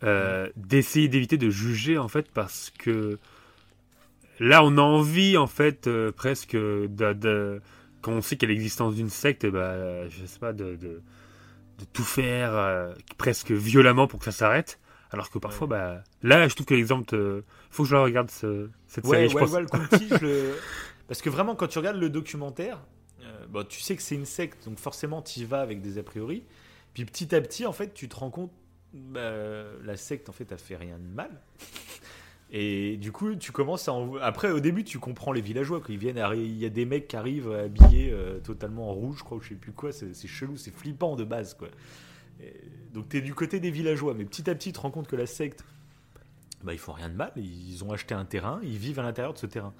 euh, 0.03 0.47
d'essayer 0.55 1.07
d'éviter 1.07 1.37
de 1.37 1.49
juger 1.49 1.97
en 1.97 2.07
fait, 2.07 2.29
parce 2.31 2.69
que 2.69 3.17
là, 4.39 4.63
on 4.63 4.77
a 4.77 4.81
envie, 4.81 5.37
en 5.37 5.47
fait, 5.47 5.87
euh, 5.87 6.11
presque, 6.11 6.55
de, 6.55 6.87
de- 7.13 7.61
quand 8.01 8.11
on 8.11 8.21
sait 8.21 8.37
qu'il 8.37 8.49
y 8.49 8.51
a 8.51 8.55
l'existence 8.55 8.95
d'une 8.95 9.09
secte, 9.09 9.45
bah, 9.45 10.07
je 10.09 10.25
sais 10.25 10.39
pas, 10.39 10.53
de, 10.53 10.75
de, 10.75 11.01
de 11.79 11.85
tout 11.93 12.03
faire 12.03 12.53
euh, 12.55 12.93
presque 13.17 13.51
violemment 13.51 14.07
pour 14.07 14.19
que 14.19 14.25
ça 14.25 14.31
s'arrête. 14.31 14.79
Alors 15.11 15.31
que 15.31 15.39
parfois, 15.39 15.65
bah, 15.67 16.03
là, 16.21 16.47
je 16.47 16.53
trouve 16.55 16.67
que 16.67 16.75
l'exemple, 16.75 17.15
euh, 17.15 17.41
faut 17.71 17.83
que 17.83 17.89
je 17.89 17.95
la 17.95 18.01
regarde 18.03 18.29
ce- 18.29 18.69
cette 18.87 19.05
Ouais, 19.05 19.17
série. 19.17 19.29
je 19.29 19.35
ouais, 19.35 19.41
pense. 19.41 19.51
ouais, 19.53 19.61
le 19.61 19.67
Conti, 19.89 20.07
je 20.09 20.25
le- 20.25 20.55
Parce 21.07 21.21
que 21.21 21.29
vraiment, 21.31 21.55
quand 21.55 21.67
tu 21.67 21.79
regardes 21.79 21.97
le 21.97 22.09
documentaire, 22.09 22.79
euh, 23.23 23.45
bon, 23.49 23.65
tu 23.67 23.79
sais 23.81 23.95
que 23.95 24.01
c'est 24.03 24.13
une 24.15 24.25
secte, 24.25 24.65
donc 24.65 24.77
forcément, 24.77 25.21
tu 25.23 25.39
y 25.39 25.45
vas 25.45 25.61
avec 25.61 25.81
des 25.81 25.97
a 25.97 26.03
priori. 26.03 26.43
Puis 26.93 27.05
petit 27.05 27.33
à 27.35 27.41
petit, 27.41 27.65
en 27.65 27.73
fait, 27.73 27.93
tu 27.93 28.07
te 28.07 28.15
rends 28.15 28.29
compte, 28.29 28.51
bah, 28.93 29.31
la 29.83 29.97
secte, 29.97 30.29
en 30.29 30.31
fait, 30.31 30.51
a 30.51 30.57
fait 30.57 30.75
rien 30.75 30.97
de 30.99 31.07
mal. 31.15 31.31
Et 32.51 32.97
du 32.97 33.11
coup, 33.11 33.35
tu 33.35 33.51
commences 33.51 33.87
à. 33.87 33.93
en- 33.93 34.15
Après, 34.15 34.49
au 34.51 34.59
début, 34.59 34.83
tu 34.83 34.97
comprends 34.97 35.31
les 35.31 35.41
villageois. 35.41 35.81
Viennent, 35.87 36.23
il 36.35 36.57
y 36.57 36.65
a 36.65 36.69
des 36.69 36.85
mecs 36.85 37.07
qui 37.07 37.15
arrivent 37.15 37.51
habillés 37.51 38.09
euh, 38.11 38.39
totalement 38.39 38.89
en 38.89 38.93
rouge, 38.93 39.17
je 39.19 39.23
crois, 39.23 39.37
ou 39.37 39.41
je 39.41 39.49
sais 39.49 39.55
plus 39.55 39.71
quoi. 39.71 39.91
C'est 39.91 40.27
chelou, 40.27 40.57
c'est 40.57 40.71
flippant 40.73 41.15
de 41.15 41.23
base, 41.23 41.53
quoi. 41.53 41.67
Donc, 42.93 43.09
tu 43.09 43.17
es 43.17 43.21
du 43.21 43.35
côté 43.35 43.59
des 43.59 43.69
villageois. 43.69 44.13
Mais 44.15 44.25
petit 44.25 44.49
à 44.49 44.55
petit, 44.55 44.69
tu 44.69 44.73
te 44.73 44.79
rends 44.79 44.89
compte 44.91 45.07
que 45.07 45.15
la 45.15 45.27
secte, 45.27 45.63
bah, 46.63 46.73
ils 46.73 46.79
font 46.79 46.93
rien 46.93 47.09
de 47.09 47.15
mal. 47.15 47.31
Ils 47.35 47.83
ont 47.83 47.91
acheté 47.91 48.15
un 48.15 48.25
terrain, 48.25 48.59
ils 48.63 48.77
vivent 48.77 48.99
à 48.99 49.03
l'intérieur 49.03 49.33
de 49.33 49.37
ce 49.37 49.45
terrain. 49.45 49.73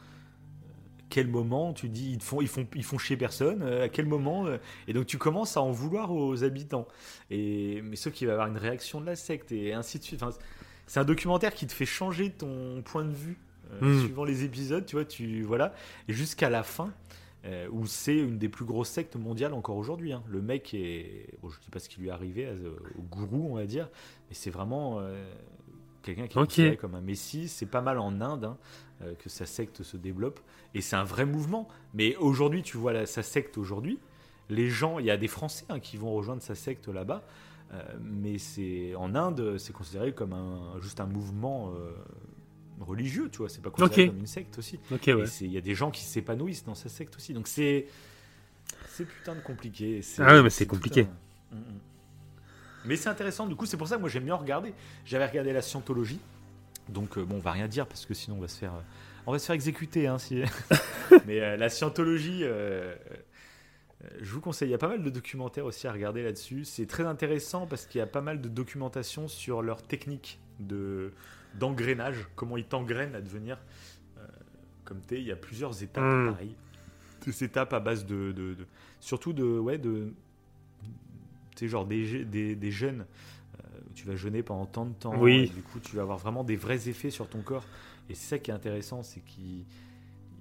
Euh, 0.64 0.68
Quel 1.10 1.28
moment 1.28 1.74
tu 1.74 1.90
dis 1.90 2.12
ils 2.14 2.22
font 2.22 2.40
ils 2.40 2.48
font 2.48 2.68
ils 2.76 2.84
font 2.84 3.00
chier 3.00 3.18
personne 3.18 3.64
euh, 3.64 3.86
à 3.86 3.90
quel 3.90 4.06
moment 4.06 4.46
et 4.88 4.94
donc 4.94 5.08
tu 5.08 5.18
commences 5.18 5.58
à 5.58 5.62
en 5.62 5.72
vouloir 5.72 6.12
aux 6.12 6.44
habitants 6.44 6.88
et 7.32 7.82
mais 7.82 7.96
sauf 7.96 8.14
qu'il 8.14 8.28
va 8.28 8.34
avoir 8.34 8.48
une 8.48 8.58
réaction 8.58 9.02
de 9.02 9.08
la 9.08 9.16
secte 9.16 9.52
et 9.52 9.74
ainsi 9.74 9.98
de 9.98 10.04
suite 10.04 10.24
c'est 10.90 11.00
un 11.00 11.06
documentaire 11.06 11.54
qui 11.54 11.66
te 11.68 11.72
fait 11.74 11.86
changer 11.86 12.30
ton 12.32 12.82
point 12.84 13.06
de 13.06 13.14
vue 13.14 13.38
euh, 13.72 13.96
Mm. 13.96 14.00
suivant 14.02 14.24
les 14.26 14.44
épisodes 14.44 14.86
tu 14.86 14.96
vois 14.98 15.06
tu 15.06 15.44
voilà. 15.44 15.74
Et 16.10 16.14
jusqu'à 16.14 16.50
la 16.50 16.64
fin 16.64 16.92
euh, 17.46 17.68
où 17.72 17.86
c'est 17.86 18.18
une 18.18 18.38
des 18.38 18.50
plus 18.50 18.66
grosses 18.66 18.90
sectes 18.90 19.16
mondiales 19.16 19.54
encore 19.54 19.78
aujourd'hui 19.78 20.12
hein. 20.12 20.24
le 20.28 20.42
mec 20.42 20.74
est 20.74 21.28
bon, 21.42 21.50
je 21.50 21.60
dis 21.62 21.70
pas 21.70 21.80
ce 21.80 21.88
qui 21.88 22.02
lui 22.02 22.08
est 22.10 22.12
arrivé 22.12 22.46
euh, 22.48 22.72
au 22.98 23.02
gourou 23.04 23.48
on 23.52 23.56
va 23.56 23.66
dire 23.66 23.88
mais 24.28 24.36
c'est 24.36 24.50
vraiment 24.50 24.98
euh, 25.00 25.24
quelqu'un 26.02 26.28
qui 26.28 26.62
est 26.64 26.76
comme 26.78 26.96
un 26.96 27.02
messie. 27.02 27.48
C'est 27.48 27.66
pas 27.68 27.82
mal 27.82 28.00
en 28.00 28.20
Inde 28.22 28.46
hein, 28.46 28.58
que 29.20 29.30
sa 29.30 29.46
secte 29.46 29.84
se 29.84 29.96
développe. 29.98 30.40
Et 30.74 30.82
c'est 30.82 30.96
un 30.96 31.04
vrai 31.04 31.26
mouvement. 31.26 31.68
Mais 31.94 32.16
aujourd'hui 32.18 32.64
tu 32.64 32.78
vois 32.78 32.92
la- 32.94 33.06
sa 33.06 33.22
secte 33.24 33.58
aujourd'hui 33.58 34.00
les 34.50 34.68
gens 34.70 34.98
il 35.00 35.06
y 35.06 35.12
a 35.12 35.18
des 35.18 35.28
Français 35.28 35.66
hein, 35.70 35.80
qui 35.80 35.96
vont 35.98 36.12
rejoindre 36.14 36.42
sa 36.42 36.56
secte 36.56 36.88
là-bas 36.88 37.22
mais 38.02 38.38
c'est 38.38 38.96
en 38.96 39.14
Inde 39.16 39.58
c'est 39.58 39.74
considéré 39.74 40.14
comme 40.14 40.34
un 40.34 40.80
juste 40.82 41.00
un 41.00 41.06
mouvement 41.06 41.72
euh, 41.76 41.92
religieux 42.80 43.30
tu 43.32 43.40
vois 43.40 43.50
c'est 43.50 43.62
pas 43.62 43.70
considéré 43.70 44.08
comme 44.08 44.20
une 44.20 44.28
secte 44.28 44.58
aussi 44.58 44.80
ouais. 45.14 45.26
il 45.42 45.52
y 45.52 45.58
a 45.58 45.62
des 45.62 45.76
gens 45.76 45.92
qui 45.92 46.04
s'épanouissent 46.04 46.66
dans 46.66 46.76
sa 46.76 46.90
secte 46.90 47.16
aussi. 47.16 47.34
Donc 47.34 47.48
c'est 47.48 47.86
c'est 48.88 49.06
putain 49.06 49.36
de 49.36 49.40
compliqué. 49.42 50.02
Ah 50.20 50.34
ouais, 50.36 50.44
mais 50.44 50.50
c'est 50.50 50.66
compliqué. 50.68 51.02
un- 51.02 51.56
Mm, 51.56 51.60
mm. 51.60 51.80
Mais 52.86 52.96
c'est 52.96 53.10
intéressant. 53.10 53.48
Du 53.48 53.56
coup, 53.56 53.66
c'est 53.66 53.76
pour 53.78 53.88
ça 53.88 53.96
que 53.96 54.02
moi 54.02 54.10
j'aime 54.10 54.26
bien 54.26 54.36
regarder. 54.36 54.74
J'avais 55.06 55.26
regardé 55.26 55.52
la 55.52 55.62
scientologie. 55.64 56.20
Donc 56.90 57.18
euh, 57.18 57.24
bon, 57.24 57.36
on 57.38 57.40
va 57.40 57.52
rien 57.52 57.68
dire 57.68 57.88
parce 57.88 58.06
que 58.06 58.14
sinon 58.14 58.38
on 58.38 58.42
va 58.42 58.48
se 58.48 58.58
faire 58.58 58.74
euh, 58.74 58.82
on 59.26 59.32
va 59.32 59.40
se 59.40 59.46
faire 59.48 59.56
exécuter. 59.56 60.06
Hein, 60.08 60.18
si... 60.20 60.44
mais 61.26 61.40
euh, 61.40 61.58
la 61.58 61.70
scientologie. 61.70 62.44
Euh, 64.04 64.08
je 64.22 64.32
vous 64.32 64.42
conseille, 64.42 64.70
il 64.70 64.72
y 64.72 64.76
a 64.76 64.80
pas 64.80 64.88
mal 64.88 65.04
de 65.04 65.10
documentaires 65.10 65.66
aussi 65.66 65.88
à 65.88 65.92
regarder 65.92 66.24
là-dessus. 66.24 66.66
C'est 66.66 66.86
très 66.86 67.04
intéressant 67.06 67.68
parce 67.68 67.86
qu'il 67.86 68.00
y 68.00 68.02
a 68.02 68.08
pas 68.08 68.22
mal 68.22 68.42
de 68.42 68.48
documentation 68.50 69.28
sur 69.28 69.62
leur 69.62 69.82
technique 69.84 70.40
de 70.60 71.12
d'engrenage, 71.56 72.28
comment 72.36 72.58
ils 72.58 72.66
t'engrainent 72.66 73.16
à 73.16 73.22
devenir 73.22 73.58
euh, 74.20 74.22
comme 74.86 75.02
t'es. 75.02 75.20
Il 75.20 75.26
y 75.28 75.32
a 75.32 75.36
plusieurs 75.36 75.82
étapes, 75.84 76.04
Mm. 76.04 76.32
pareil. 76.32 76.56
Des 77.26 77.44
étapes 77.44 77.74
à 77.74 77.80
base 77.80 78.06
de, 78.06 78.32
de- 78.32 78.54
de- 78.54 78.68
surtout 79.00 79.34
de, 79.34 79.44
ouais, 79.44 79.78
de, 79.78 80.14
tu 81.56 81.66
sais, 81.66 81.68
genre 81.68 81.86
des, 81.86 82.24
des, 82.26 82.56
des 82.56 82.72
jeunes. 82.72 83.06
euh, 83.60 83.80
tu 83.96 84.06
vas 84.06 84.16
jeûner 84.16 84.44
pendant 84.44 84.66
tant 84.66 84.86
de 84.86 84.94
temps. 84.94 85.20
Oui. 85.20 85.44
et 85.44 85.48
du 85.48 85.62
coup, 85.62 85.80
tu 85.80 85.96
vas 85.96 86.04
avoir 86.04 86.18
vraiment 86.18 86.44
des 86.44 86.56
vrais 86.56 86.88
effets 86.88 87.10
sur 87.10 87.28
ton 87.28 87.42
corps. 87.42 87.66
Et 88.10 88.16
c'est 88.16 88.30
ça 88.30 88.40
qui 88.40 88.52
est 88.52 88.54
intéressant, 88.54 89.04
c'est 89.04 89.20
qu'ils 89.22 89.66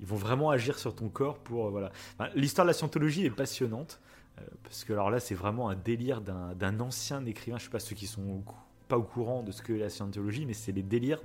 ils 0.01 0.07
vont 0.07 0.17
vraiment 0.17 0.51
agir 0.51 0.79
sur 0.79 0.95
ton 0.95 1.09
corps 1.09 1.39
pour 1.39 1.67
euh, 1.67 1.71
voilà. 1.71 1.93
L'histoire 2.35 2.65
de 2.65 2.71
la 2.71 2.75
scientologie 2.75 3.25
est 3.25 3.31
passionnante 3.31 4.01
euh, 4.39 4.45
parce 4.63 4.85
que 4.85 4.93
alors 4.93 5.11
là, 5.11 5.21
c'est 5.21 5.35
vraiment 5.35 5.69
un 5.69 5.77
délire 5.77 6.21
d'un 6.21 6.81
ancien 6.81 7.25
écrivain. 7.27 7.59
Je 7.59 7.65
sais 7.65 7.71
pas 7.71 7.81
ceux 7.81 7.97
qui 7.97 8.07
sont 8.07 8.43
pas 8.89 8.99
au 8.99 9.03
courant 9.03 9.43
de 9.43 9.53
ce 9.53 9.63
que 9.63 9.73
la 9.73 9.91
scientologie, 9.91 10.47
mais 10.47 10.55
c'est 10.55 10.73
les 10.73 10.83
délires 10.83 11.21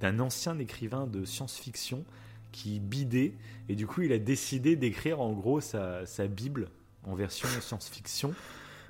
d'un 0.00 0.18
ancien 0.20 0.58
écrivain 0.58 1.06
de 1.06 1.24
science-fiction 1.24 2.04
qui 2.50 2.78
bidait 2.78 3.34
et 3.68 3.74
du 3.74 3.86
coup, 3.86 4.02
il 4.02 4.12
a 4.12 4.18
décidé 4.18 4.76
d'écrire 4.76 5.20
en 5.20 5.32
gros 5.32 5.60
sa, 5.60 6.06
sa 6.06 6.26
Bible 6.26 6.68
en 7.04 7.14
version 7.14 7.48
science-fiction. 7.60 8.34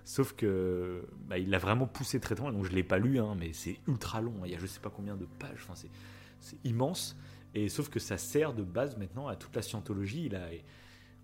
Sauf 0.05 0.35
que 0.35 1.07
bah, 1.29 1.39
il 1.39 1.49
l'a 1.49 1.59
vraiment 1.59 1.87
poussé 1.87 2.21
très 2.21 2.35
loin, 2.35 2.53
donc 2.53 2.67
je 2.67 2.73
l'ai 2.73 2.83
pas 2.83 2.99
lu, 2.99 3.19
hein, 3.19 3.35
mais 3.39 3.55
c'est 3.55 3.79
ultra 3.89 4.21
long. 4.21 4.35
Il 4.45 4.53
y 4.53 4.55
a 4.55 4.59
je 4.59 4.67
sais 4.67 4.81
pas 4.81 4.91
combien 4.91 5.17
de 5.17 5.25
pages, 5.25 5.67
enfin, 5.67 5.75
c'est 6.41 6.59
immense. 6.63 7.17
Et 7.55 7.69
sauf 7.69 7.89
que 7.89 8.01
ça 8.01 8.19
sert 8.19 8.53
de 8.53 8.63
base 8.63 8.97
maintenant 8.97 9.29
à 9.29 9.37
toute 9.37 9.55
la 9.55 9.63
scientologie. 9.63 10.25
Il 10.27 10.35
a, 10.37 10.49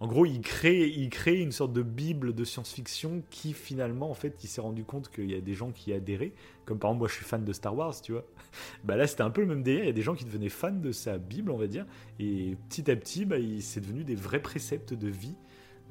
en 0.00 0.06
gros, 0.06 0.24
il 0.24 0.40
crée, 0.40 0.88
il 0.88 1.10
crée 1.10 1.38
une 1.40 1.52
sorte 1.52 1.72
de 1.74 1.82
bible 1.82 2.34
de 2.34 2.44
science-fiction 2.44 3.22
qui 3.30 3.52
finalement, 3.52 4.10
en 4.10 4.14
fait, 4.14 4.42
il 4.42 4.48
s'est 4.48 4.62
rendu 4.62 4.84
compte 4.84 5.10
qu'il 5.10 5.30
y 5.30 5.34
a 5.34 5.40
des 5.42 5.54
gens 5.54 5.72
qui 5.72 5.92
adhéraient. 5.92 6.32
Comme 6.64 6.78
par 6.78 6.90
exemple, 6.90 7.00
moi, 7.00 7.08
je 7.08 7.14
suis 7.14 7.24
fan 7.24 7.44
de 7.44 7.52
Star 7.52 7.76
Wars, 7.76 8.00
tu 8.00 8.12
vois. 8.12 8.24
Bah 8.84 8.96
là, 8.96 9.06
c'était 9.06 9.22
un 9.22 9.30
peu 9.30 9.42
le 9.42 9.46
même 9.48 9.62
délire. 9.62 9.84
Il 9.84 9.86
y 9.86 9.90
a 9.90 9.92
des 9.92 10.02
gens 10.02 10.14
qui 10.14 10.24
devenaient 10.24 10.48
fans 10.48 10.72
de 10.72 10.92
sa 10.92 11.18
bible, 11.18 11.50
on 11.50 11.58
va 11.58 11.66
dire. 11.66 11.86
Et 12.18 12.56
petit 12.68 12.90
à 12.90 12.96
petit, 12.96 13.24
bah, 13.26 13.38
il- 13.38 13.60
devenu 13.80 14.04
des 14.04 14.14
vrais 14.14 14.40
préceptes 14.40 14.94
de 14.94 15.08
vie. 15.08 15.34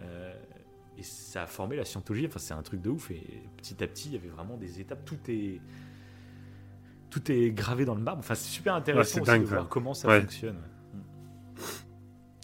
Euh, 0.02 0.34
et 0.98 1.04
ça 1.04 1.44
a 1.44 1.48
formé 1.48 1.76
la 1.76 1.86
scientologie. 1.86 2.26
Enfin, 2.28 2.40
c'est 2.40 2.54
un 2.54 2.64
truc 2.64 2.82
de 2.82 2.90
ouf. 2.90 3.12
Et 3.12 3.22
petit 3.58 3.84
à 3.84 3.88
petit, 3.88 4.10
il 4.10 4.14
y 4.14 4.18
avait 4.18 4.30
vraiment 4.30 4.58
des 4.58 4.82
étapes. 4.82 5.06
Tout 5.06 5.20
est, 5.30 5.62
tout 7.10 7.32
est 7.32 7.52
gravé 7.52 7.86
dans 7.86 7.96
le 7.96 8.02
marbre. 8.02 8.20
Enfin, 8.20 8.36
c'est 8.36 8.50
super 8.50 8.76
intéressant 8.76 9.22
dingue, 9.22 9.42
de 9.42 9.48
voir 9.48 9.62
ça. 9.64 9.68
comment 9.70 9.94
ça 9.94 10.08
Ouais. 10.08 10.22
fonctionne. 10.22 10.58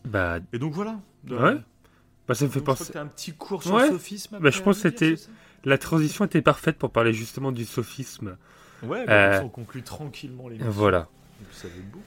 Bah, 0.05 0.39
Et 0.53 0.59
donc 0.59 0.73
voilà. 0.73 0.99
Ouais. 1.29 1.57
bah, 2.27 2.35
ça 2.35 2.45
me 2.45 2.49
fait 2.49 2.59
Donc, 2.59 2.75
je 2.75 2.79
penser. 2.79 2.93
t'as 2.93 3.01
un 3.01 3.07
petit 3.07 3.33
cours 3.33 3.63
sur 3.63 3.73
Ouais. 3.73 3.87
le 3.87 3.93
sophisme. 3.93 4.37
Bah, 4.39 4.49
je 4.49 4.61
pense 4.61 4.81
que 4.81 4.89
c'était- 4.89 5.15
La 5.63 5.79
transition 5.79 6.25
était 6.25 6.43
parfaite 6.43 6.77
pour 6.77 6.91
parler 6.91 7.11
justement 7.11 7.51
du 7.51 7.65
sophisme. 7.65 8.37
Ouais, 8.83 9.03
bah, 9.07 9.13
Euh, 9.37 9.41
on 9.41 9.49
conclut 9.49 9.81
tranquillement 9.81 10.47
les 10.47 10.57
Voilà. 10.59 11.07
Ça 11.51 11.67
va 11.67 11.73
être 11.73 11.91
beau. 11.91 12.01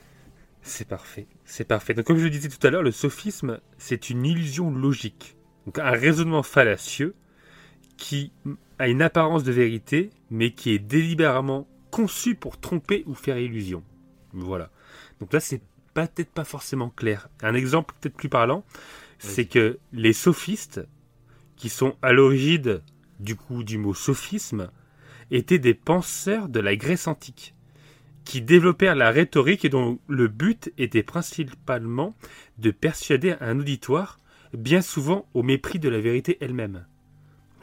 C'est 0.63 0.87
parfait, 0.87 1.27
c'est 1.45 1.65
parfait. 1.65 1.93
Donc 1.95 2.05
comme 2.05 2.19
je 2.19 2.25
le 2.25 2.31
disais 2.31 2.49
tout 2.49 2.65
à 2.65 2.71
l'heure, 2.71 2.83
le 2.85 2.93
sophisme, 2.93 3.59
c'est 3.79 4.11
une 4.11 4.25
illusion 4.25 4.71
logique. 4.71 5.37
Donc 5.67 5.79
un 5.81 5.91
raisonnement 5.91 6.43
fallacieux 6.45 7.15
qui 7.97 8.33
a 8.79 8.87
une 8.87 9.03
apparence 9.03 9.43
de 9.45 9.51
vérité, 9.51 10.11
mais 10.31 10.53
qui 10.53 10.71
est 10.71 10.79
délibérément 10.79 11.67
conçu 11.99 12.37
pour 12.37 12.61
tromper 12.61 13.03
ou 13.07 13.15
faire 13.15 13.39
illusion. 13.39 13.83
Voilà. 14.33 14.70
Donc 15.19 15.33
là, 15.33 15.41
c'est 15.41 15.61
peut-être 15.95 16.31
pas 16.31 16.45
forcément 16.45 16.91
clair. 16.91 17.29
Un 17.43 17.55
exemple 17.55 17.93
peut-être 17.99 18.15
plus 18.15 18.29
parlant, 18.29 18.65
c'est 19.19 19.47
que 19.47 19.81
les 19.93 20.12
sophistes, 20.12 20.81
qui 21.57 21.69
sont 21.69 21.97
à 22.03 22.12
l'origine 22.12 22.83
du 23.19 23.35
coup 23.35 23.65
du 23.65 23.79
mot 23.79 23.95
sophisme, 23.95 24.70
étaient 25.33 25.59
des 25.59 25.75
penseurs 25.75 26.49
de 26.49 26.61
la 26.61 26.77
Grèce 26.77 27.09
antique 27.09 27.57
qui 28.25 28.43
développèrent 28.43 28.95
la 28.95 29.11
rhétorique 29.11 29.65
et 29.65 29.69
dont 29.69 29.99
le 30.07 30.29
but 30.29 30.73
était 30.79 31.03
principalement 31.03 32.15
de 32.59 32.70
persuader 32.70 33.35
un 33.41 33.59
auditoire, 33.59 34.20
bien 34.53 34.83
souvent 34.83 35.27
au 35.35 35.43
mépris 35.43 35.81
de 35.81 35.89
la 35.89 35.99
vérité 35.99 36.39
elle-même. 36.41 36.87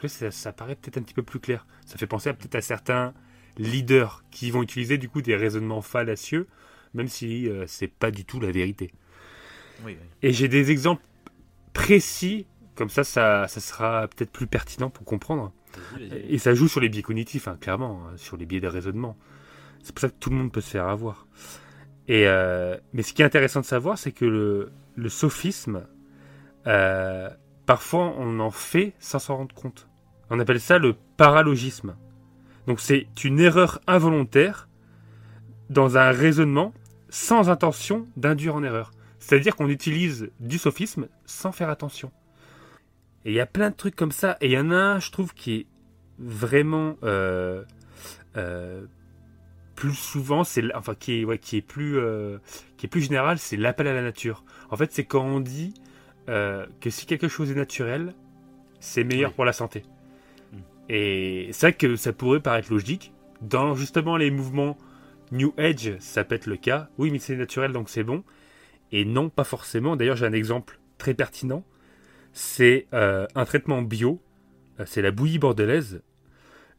Ça, 0.06 0.30
ça 0.30 0.52
paraît 0.52 0.74
peut-être 0.74 0.98
un 0.98 1.02
petit 1.02 1.14
peu 1.14 1.22
plus 1.22 1.40
clair. 1.40 1.66
Ça 1.86 1.96
fait 1.96 2.06
penser 2.06 2.30
peut-être 2.34 2.56
à 2.56 2.60
certains 2.60 3.14
leaders 3.58 4.24
qui 4.30 4.50
vont 4.50 4.62
utiliser 4.62 4.98
du 4.98 5.08
coup 5.08 5.22
des 5.22 5.36
raisonnements 5.36 5.82
fallacieux, 5.82 6.46
même 6.94 7.08
si 7.08 7.48
euh, 7.48 7.64
c'est 7.66 7.88
pas 7.88 8.10
du 8.10 8.24
tout 8.24 8.40
la 8.40 8.50
vérité. 8.50 8.92
Oui, 9.84 9.96
oui. 10.00 10.08
Et 10.22 10.32
j'ai 10.32 10.48
des 10.48 10.70
exemples 10.70 11.02
précis, 11.72 12.46
comme 12.74 12.88
ça, 12.88 13.04
ça, 13.04 13.48
ça 13.48 13.60
sera 13.60 14.08
peut-être 14.08 14.30
plus 14.30 14.46
pertinent 14.46 14.90
pour 14.90 15.04
comprendre. 15.04 15.52
Vas-y, 15.92 16.08
vas-y. 16.08 16.34
Et 16.34 16.38
ça 16.38 16.54
joue 16.54 16.68
sur 16.68 16.80
les 16.80 16.88
biais 16.88 17.02
cognitifs, 17.02 17.48
hein, 17.48 17.58
clairement, 17.60 18.02
hein, 18.06 18.16
sur 18.16 18.36
les 18.36 18.46
biais 18.46 18.60
de 18.60 18.68
raisonnement. 18.68 19.16
C'est 19.82 19.94
pour 19.94 20.00
ça 20.00 20.08
que 20.08 20.14
tout 20.18 20.30
le 20.30 20.36
monde 20.36 20.52
peut 20.52 20.60
se 20.60 20.70
faire 20.70 20.88
avoir. 20.88 21.26
Et 22.08 22.26
euh, 22.26 22.76
mais 22.92 23.02
ce 23.02 23.12
qui 23.12 23.22
est 23.22 23.24
intéressant 23.24 23.60
de 23.60 23.66
savoir, 23.66 23.98
c'est 23.98 24.12
que 24.12 24.24
le, 24.24 24.72
le 24.94 25.08
sophisme, 25.08 25.86
euh, 26.66 27.28
parfois 27.66 28.14
on 28.16 28.40
en 28.40 28.50
fait 28.50 28.94
sans 28.98 29.18
s'en 29.18 29.36
rendre 29.36 29.54
compte. 29.54 29.88
On 30.30 30.40
appelle 30.40 30.60
ça 30.60 30.78
le 30.78 30.94
paralogisme. 31.16 31.96
Donc 32.66 32.80
c'est 32.80 33.06
une 33.24 33.40
erreur 33.40 33.80
involontaire 33.86 34.68
dans 35.70 35.96
un 35.96 36.10
raisonnement 36.10 36.72
sans 37.08 37.48
intention 37.48 38.06
d'induire 38.16 38.54
en 38.54 38.62
erreur. 38.62 38.90
C'est-à-dire 39.18 39.56
qu'on 39.56 39.68
utilise 39.68 40.30
du 40.40 40.58
sophisme 40.58 41.08
sans 41.24 41.52
faire 41.52 41.68
attention. 41.70 42.12
Et 43.24 43.30
il 43.30 43.34
y 43.34 43.40
a 43.40 43.46
plein 43.46 43.70
de 43.70 43.74
trucs 43.74 43.96
comme 43.96 44.12
ça. 44.12 44.36
Et 44.40 44.46
il 44.46 44.52
y 44.52 44.58
en 44.58 44.70
a 44.70 44.76
un, 44.76 45.00
je 45.00 45.10
trouve, 45.10 45.34
qui 45.34 45.54
est 45.54 45.66
vraiment 46.18 46.96
euh, 47.02 47.64
euh, 48.36 48.86
plus 49.74 49.94
souvent, 49.94 50.44
c'est 50.44 50.72
enfin 50.74 50.94
qui 50.94 51.20
est, 51.20 51.24
ouais, 51.24 51.38
qui 51.38 51.56
est 51.56 51.62
plus 51.62 51.98
euh, 51.98 52.38
qui 52.76 52.86
est 52.86 52.88
plus 52.88 53.02
général, 53.02 53.38
c'est 53.38 53.56
l'appel 53.56 53.88
à 53.88 53.94
la 53.94 54.02
nature. 54.02 54.44
En 54.70 54.76
fait, 54.76 54.92
c'est 54.92 55.04
quand 55.04 55.24
on 55.24 55.40
dit 55.40 55.74
que 56.26 56.90
si 56.90 57.06
quelque 57.06 57.28
chose 57.28 57.52
est 57.52 57.54
naturel, 57.54 58.12
c'est 58.80 59.04
meilleur 59.04 59.32
pour 59.32 59.44
la 59.44 59.52
santé. 59.52 59.84
Et 60.88 61.48
c'est 61.52 61.72
que 61.72 61.96
ça 61.96 62.12
pourrait 62.12 62.40
paraître 62.40 62.72
logique. 62.72 63.12
Dans 63.40 63.74
justement 63.74 64.16
les 64.16 64.30
mouvements 64.30 64.78
New 65.32 65.52
Age, 65.58 65.96
ça 65.98 66.24
peut 66.24 66.34
être 66.34 66.46
le 66.46 66.56
cas. 66.56 66.88
Oui, 66.98 67.10
mais 67.10 67.18
c'est 67.18 67.36
naturel, 67.36 67.72
donc 67.72 67.88
c'est 67.88 68.04
bon. 68.04 68.24
Et 68.92 69.04
non, 69.04 69.28
pas 69.28 69.44
forcément. 69.44 69.96
D'ailleurs, 69.96 70.16
j'ai 70.16 70.26
un 70.26 70.32
exemple 70.32 70.78
très 70.98 71.14
pertinent. 71.14 71.64
C'est 72.32 72.86
euh, 72.94 73.26
un 73.34 73.44
traitement 73.44 73.82
bio. 73.82 74.20
c'est 74.84 75.02
la 75.02 75.10
bouillie 75.10 75.38
bordelaise. 75.38 76.02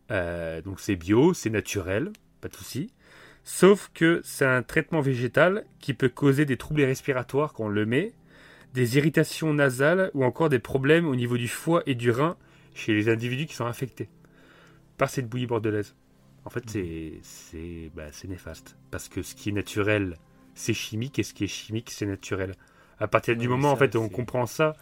donc 0.10 0.80
c'est 0.80 0.96
bio, 0.96 1.34
c'est 1.34 1.50
naturel, 1.50 2.12
pas 2.42 2.48
de 2.48 2.56
souci. 2.56 2.92
Sauf 3.44 3.90
que 3.94 4.20
c'est 4.26 4.46
un 4.46 4.62
traitement 4.62 5.00
végétal 5.00 5.66
qui 5.80 5.94
peut 5.94 6.10
causer 6.10 6.44
des 6.44 6.58
troubles 6.58 6.84
respiratoires 6.84 7.54
quand 7.54 7.66
on 7.66 7.70
le 7.70 7.86
met, 7.86 8.14
des 8.74 8.98
irritations 8.98 9.54
nasales 9.54 10.12
ou 10.14 10.26
encore 10.26 10.50
des 10.50 10.60
problèmes 10.60 11.08
au 11.08 11.16
niveau 11.16 11.38
du 11.38 11.48
foie 11.48 11.82
et 11.86 11.96
du 11.96 12.12
rein 12.12 12.36
chez 12.78 12.94
les 12.94 13.10
individus 13.10 13.46
qui 13.46 13.56
sont 13.56 13.66
infectés 13.66 14.10
par 14.98 15.10
cette 15.10 15.28
bouillie 15.28 15.48
bordelaise. 15.48 15.96
En 16.46 16.50
fait, 16.50 16.64
c'est 16.70 17.92
bah, 17.96 18.06
néfaste. 18.28 18.78
Parce 18.92 19.10
que 19.10 19.22
ce 19.22 19.36
qui 19.36 19.50
est 19.50 19.54
naturel, 19.54 20.18
c'est 20.54 20.74
chimique, 20.74 21.20
et 21.20 21.24
ce 21.24 21.34
qui 21.34 21.44
est 21.44 21.48
chimique, 21.48 21.92
c'est 21.92 22.06
naturel. 22.06 22.56
À 23.00 23.08
partir 23.08 23.36
du 23.36 23.48
moment 23.48 23.72
en 23.72 23.76
fait, 23.76 23.94
où 23.96 24.00
on 24.00 24.10
comprend 24.10 24.46
ça, 24.46 24.76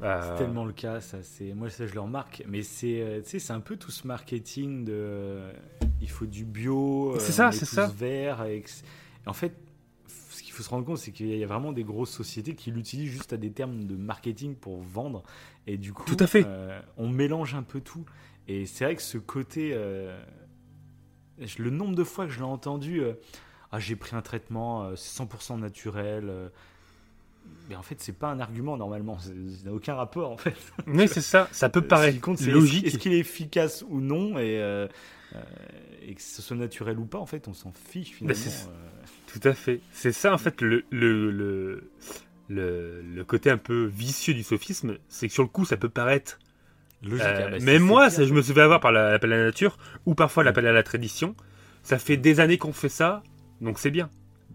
c'est 0.00 0.06
euh, 0.06 0.38
tellement 0.38 0.64
le 0.64 0.72
cas, 0.72 1.00
ça. 1.00 1.22
C'est 1.22 1.54
moi 1.54 1.70
ça 1.70 1.86
je 1.86 1.94
le 1.94 2.00
remarque, 2.00 2.42
mais 2.48 2.62
c'est 2.62 3.00
euh, 3.02 3.20
c'est 3.24 3.52
un 3.52 3.60
peu 3.60 3.76
tout 3.76 3.90
ce 3.90 4.06
marketing 4.06 4.84
de 4.84 5.40
il 6.00 6.10
faut 6.10 6.26
du 6.26 6.44
bio, 6.44 7.14
c'est 7.18 7.32
ça, 7.32 7.52
c'est 7.52 7.64
ça. 7.64 7.86
Vert, 7.86 8.44
en 9.26 9.32
fait, 9.32 9.54
qu'il 10.52 10.58
faut 10.58 10.62
se 10.62 10.70
rendre 10.70 10.84
compte, 10.84 10.98
c'est 10.98 11.12
qu'il 11.12 11.36
y 11.36 11.42
a 11.42 11.46
vraiment 11.46 11.72
des 11.72 11.84
grosses 11.84 12.10
sociétés 12.10 12.54
qui 12.54 12.70
l'utilisent 12.70 13.10
juste 13.10 13.32
à 13.32 13.36
des 13.36 13.50
termes 13.50 13.86
de 13.86 13.96
marketing 13.96 14.54
pour 14.54 14.80
vendre, 14.80 15.22
et 15.66 15.76
du 15.76 15.92
coup, 15.92 16.04
tout 16.04 16.16
à 16.18 16.26
fait. 16.26 16.44
Euh, 16.46 16.80
on 16.96 17.08
mélange 17.08 17.54
un 17.54 17.62
peu 17.62 17.80
tout. 17.80 18.04
Et 18.48 18.66
c'est 18.66 18.84
vrai 18.84 18.96
que 18.96 19.02
ce 19.02 19.18
côté, 19.18 19.70
le 19.72 21.70
nombre 21.70 21.94
de 21.94 22.04
fois 22.04 22.26
que 22.26 22.32
je 22.32 22.38
l'ai 22.38 22.44
entendu, 22.44 23.02
ah 23.70 23.78
j'ai 23.78 23.94
pris 23.94 24.16
un 24.16 24.22
traitement, 24.22 24.96
c'est 24.96 25.22
100% 25.22 25.60
naturel 25.60 26.50
mais 27.68 27.76
en 27.76 27.82
fait, 27.82 28.00
c'est 28.00 28.12
pas 28.12 28.28
un 28.28 28.40
argument 28.40 28.76
normalement. 28.76 29.18
Ça 29.18 29.30
n'a 29.64 29.72
aucun 29.72 29.94
rapport 29.94 30.30
en 30.30 30.36
fait. 30.36 30.54
Oui, 30.86 31.08
c'est 31.08 31.20
ça. 31.20 31.48
Ça 31.52 31.68
peut 31.68 31.80
euh, 31.80 31.88
paraître 31.88 32.18
logique. 32.46 32.86
Est-ce 32.86 32.98
qu'il 32.98 33.12
est 33.12 33.18
efficace 33.18 33.84
ou 33.88 34.00
non 34.00 34.38
et, 34.38 34.58
euh, 34.58 34.86
euh, 35.34 35.42
et, 36.02 36.14
que 36.14 36.22
ce 36.22 36.42
soit 36.42 36.56
naturel 36.56 36.98
ou 36.98 37.06
pas, 37.06 37.18
en 37.18 37.26
fait, 37.26 37.48
on 37.48 37.54
s'en 37.54 37.72
fiche 37.72 38.12
finalement. 38.12 38.40
Tout 39.32 39.48
à 39.48 39.54
fait. 39.54 39.80
C'est 39.92 40.12
ça 40.12 40.32
en 40.32 40.38
fait 40.38 40.60
le, 40.60 40.84
le, 40.90 41.30
le, 41.30 43.02
le, 43.02 43.24
côté 43.24 43.50
un 43.50 43.56
peu 43.56 43.84
vicieux 43.84 44.34
du 44.34 44.42
sophisme. 44.42 44.98
C'est 45.08 45.28
que 45.28 45.34
sur 45.34 45.42
le 45.42 45.48
coup, 45.48 45.64
ça 45.64 45.76
peut 45.76 45.88
paraître. 45.88 46.38
Logique, 47.02 47.26
ah 47.26 47.48
bah, 47.48 47.56
mais 47.60 47.78
moi, 47.78 48.10
ça, 48.10 48.24
je 48.24 48.32
me 48.32 48.42
souviens 48.42 48.64
avoir 48.64 48.80
par 48.80 48.92
l'appel 48.92 49.32
à 49.32 49.36
la 49.36 49.44
nature 49.44 49.76
ou 50.06 50.14
parfois 50.14 50.44
l'appel 50.44 50.66
à 50.66 50.72
la 50.72 50.82
tradition. 50.82 51.34
Ça 51.82 51.98
fait 51.98 52.16
des 52.16 52.38
années 52.38 52.58
qu'on 52.58 52.72
fait 52.72 52.88
ça, 52.88 53.22
donc 53.60 53.78
c'est 53.78 53.90
bien. 53.90 54.08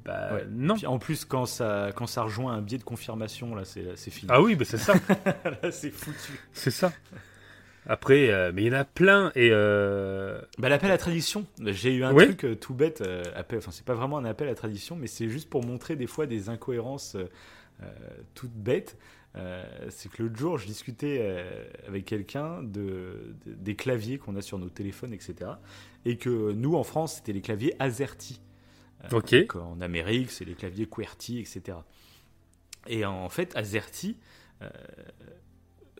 Bah, 0.05 0.39
non. 0.49 0.75
en 0.85 0.99
plus, 0.99 1.25
quand 1.25 1.45
ça, 1.45 1.89
quand 1.93 2.07
ça 2.07 2.21
rejoint 2.21 2.53
un 2.53 2.61
biais 2.61 2.77
de 2.77 2.83
confirmation, 2.83 3.53
là, 3.53 3.63
c'est 3.65 4.11
fini. 4.11 4.31
Ah 4.31 4.41
oui, 4.41 4.55
bah 4.55 4.63
c'est 4.63 4.77
ça. 4.77 4.93
c'est 5.71 5.91
foutu. 5.91 6.39
C'est 6.53 6.71
ça. 6.71 6.93
Après, 7.87 8.29
euh, 8.29 8.51
mais 8.53 8.63
il 8.63 8.67
y 8.67 8.69
en 8.69 8.79
a 8.79 8.83
plein 8.83 9.31
et. 9.35 9.49
Euh... 9.51 10.41
Bah, 10.57 10.69
l'appel 10.69 10.91
à 10.91 10.97
tradition. 10.97 11.45
J'ai 11.63 11.93
eu 11.93 12.03
un 12.03 12.13
truc 12.13 12.43
euh, 12.43 12.55
tout 12.55 12.73
bête. 12.73 13.01
Euh, 13.01 13.23
appel, 13.35 13.59
enfin, 13.59 13.71
c'est 13.71 13.85
pas 13.85 13.93
vraiment 13.93 14.17
un 14.17 14.25
appel 14.25 14.49
à 14.49 14.55
tradition, 14.55 14.95
mais 14.95 15.07
c'est 15.07 15.29
juste 15.29 15.49
pour 15.49 15.65
montrer 15.65 15.95
des 15.95 16.07
fois 16.07 16.25
des 16.25 16.49
incohérences 16.49 17.17
toutes 18.33 18.55
bêtes. 18.55 18.97
c'est 19.89 20.11
que 20.11 20.23
l'autre 20.23 20.35
jour, 20.35 20.57
je 20.57 20.65
discutais 20.65 21.43
avec 21.87 22.05
quelqu'un 22.05 22.63
de, 22.63 23.35
des 23.45 23.75
claviers 23.75 24.17
qu'on 24.17 24.35
a 24.35 24.41
sur 24.41 24.57
nos 24.57 24.69
téléphones, 24.69 25.13
etc. 25.13 25.51
Et 26.05 26.17
que 26.17 26.51
nous, 26.53 26.75
en 26.75 26.83
France, 26.83 27.17
c'était 27.17 27.33
les 27.33 27.41
claviers 27.41 27.75
AZERTY. 27.79 28.41
Euh, 29.13 29.45
en 29.55 29.81
Amérique, 29.81 30.31
c'est 30.31 30.45
les 30.45 30.55
claviers 30.55 30.87
QWERTY, 30.87 31.39
etc. 31.39 31.77
Et 32.87 33.05
en 33.05 33.29
fait, 33.29 33.55
AZERTY, 33.55 34.17
euh, 34.61 34.69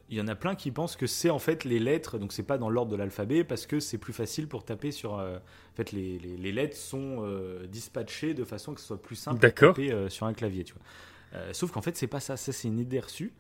il 0.10 0.18
y 0.18 0.22
en 0.22 0.28
a 0.28 0.36
plein 0.36 0.56
qui 0.56 0.72
pensent 0.72 0.96
que 0.96 1.08
c'est 1.08 1.30
en 1.30 1.40
fait 1.40 1.64
les 1.64 1.80
lettres, 1.80 2.18
donc 2.18 2.32
c'est 2.32 2.44
pas 2.44 2.58
dans 2.58 2.70
l'ordre 2.70 2.92
de 2.92 2.96
l'alphabet 2.96 3.44
parce 3.44 3.66
que 3.66 3.80
c'est 3.80 3.98
plus 3.98 4.14
facile 4.14 4.48
pour 4.48 4.64
taper 4.64 4.92
sur. 4.92 5.20
Euh, 5.20 5.38
en 5.38 5.76
fait, 5.76 5.92
les, 5.92 6.18
les, 6.20 6.52
lettres 6.52 6.76
sont 6.76 7.24
dispatchées 7.70 8.34
de 8.34 8.44
façon 8.44 8.74
que 8.74 8.82
ce 8.82 8.88
soit 8.88 9.02
plus 9.02 9.16
simple 9.16 9.40
de 9.40 9.50
taper 9.50 10.10
sur 10.10 10.26
un 10.26 10.34
clavier, 10.34 10.64
tu 10.64 10.74
vois. 10.74 11.54
sauf 11.54 11.72
qu'en 11.72 11.82
fait, 11.82 11.96
c'est 11.98 12.08
pas 12.08 12.20
ça. 12.20 12.36
Ça, 12.36 12.52
c'est 12.52 12.68
une 12.68 12.80
idée 12.80 13.00
reçue. 13.00 13.32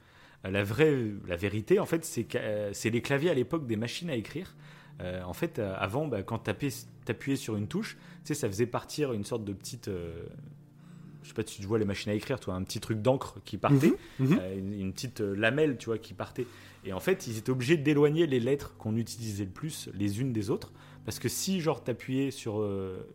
la 0.43 0.63
vraie, 0.63 0.95
la 1.27 1.35
vérité, 1.35 1.79
en 1.79 1.87
fait, 1.87 2.05
c'est 2.05 2.25
que 2.25 2.37
c'est 2.73 2.91
les 2.91 3.01
claviers 3.01 3.31
à 3.31 3.33
l'époque 3.33 3.65
des 3.65 3.75
machines 3.75 4.11
à 4.11 4.15
écrire. 4.15 4.55
en 5.01 5.33
fait, 5.33 5.57
avant, 5.57 6.05
bah, 6.05 6.21
quand 6.21 6.43
tu 6.43 6.51
appuyais 7.07 7.37
sur 7.37 7.55
une 7.55 7.67
touche, 7.67 7.97
tu 8.23 8.27
sais, 8.27 8.33
ça 8.35 8.47
faisait 8.47 8.67
partir 8.67 9.13
une 9.13 9.23
sorte 9.23 9.43
de 9.43 9.53
petite. 9.53 9.89
Euh, 11.27 11.33
je 11.33 11.33
sais 11.33 11.33
pas 11.33 11.47
si 11.47 11.61
tu 11.61 11.67
vois 11.67 11.79
les 11.79 11.85
machines 11.85 12.11
à 12.11 12.15
écrire, 12.15 12.39
toi, 12.39 12.55
un 12.55 12.63
petit 12.63 12.79
truc 12.79 13.01
d'encre 13.01 13.39
qui 13.45 13.57
partait, 13.57 13.93
mhm, 14.19 14.27
mhm. 14.27 14.39
Euh, 14.41 14.57
une, 14.57 14.93
petite 14.93 15.21
euh, 15.21 15.35
lamelle, 15.35 15.77
tu 15.77 15.87
vois, 15.87 15.97
qui 15.97 16.13
partait. 16.13 16.47
Et 16.85 16.93
en 16.93 16.99
fait, 16.99 17.27
ils 17.27 17.37
étaient 17.37 17.49
obligés 17.49 17.77
d'éloigner 17.77 18.27
les 18.27 18.39
lettres 18.39 18.75
qu'on 18.77 18.95
utilisait 18.95 19.45
le 19.45 19.51
plus 19.51 19.89
les 19.93 20.21
unes 20.21 20.31
des 20.31 20.49
autres. 20.49 20.71
Parce 21.05 21.19
que 21.19 21.29
si, 21.29 21.61
genre, 21.61 21.83
t'appuyais 21.83 22.31
sur 22.31 22.61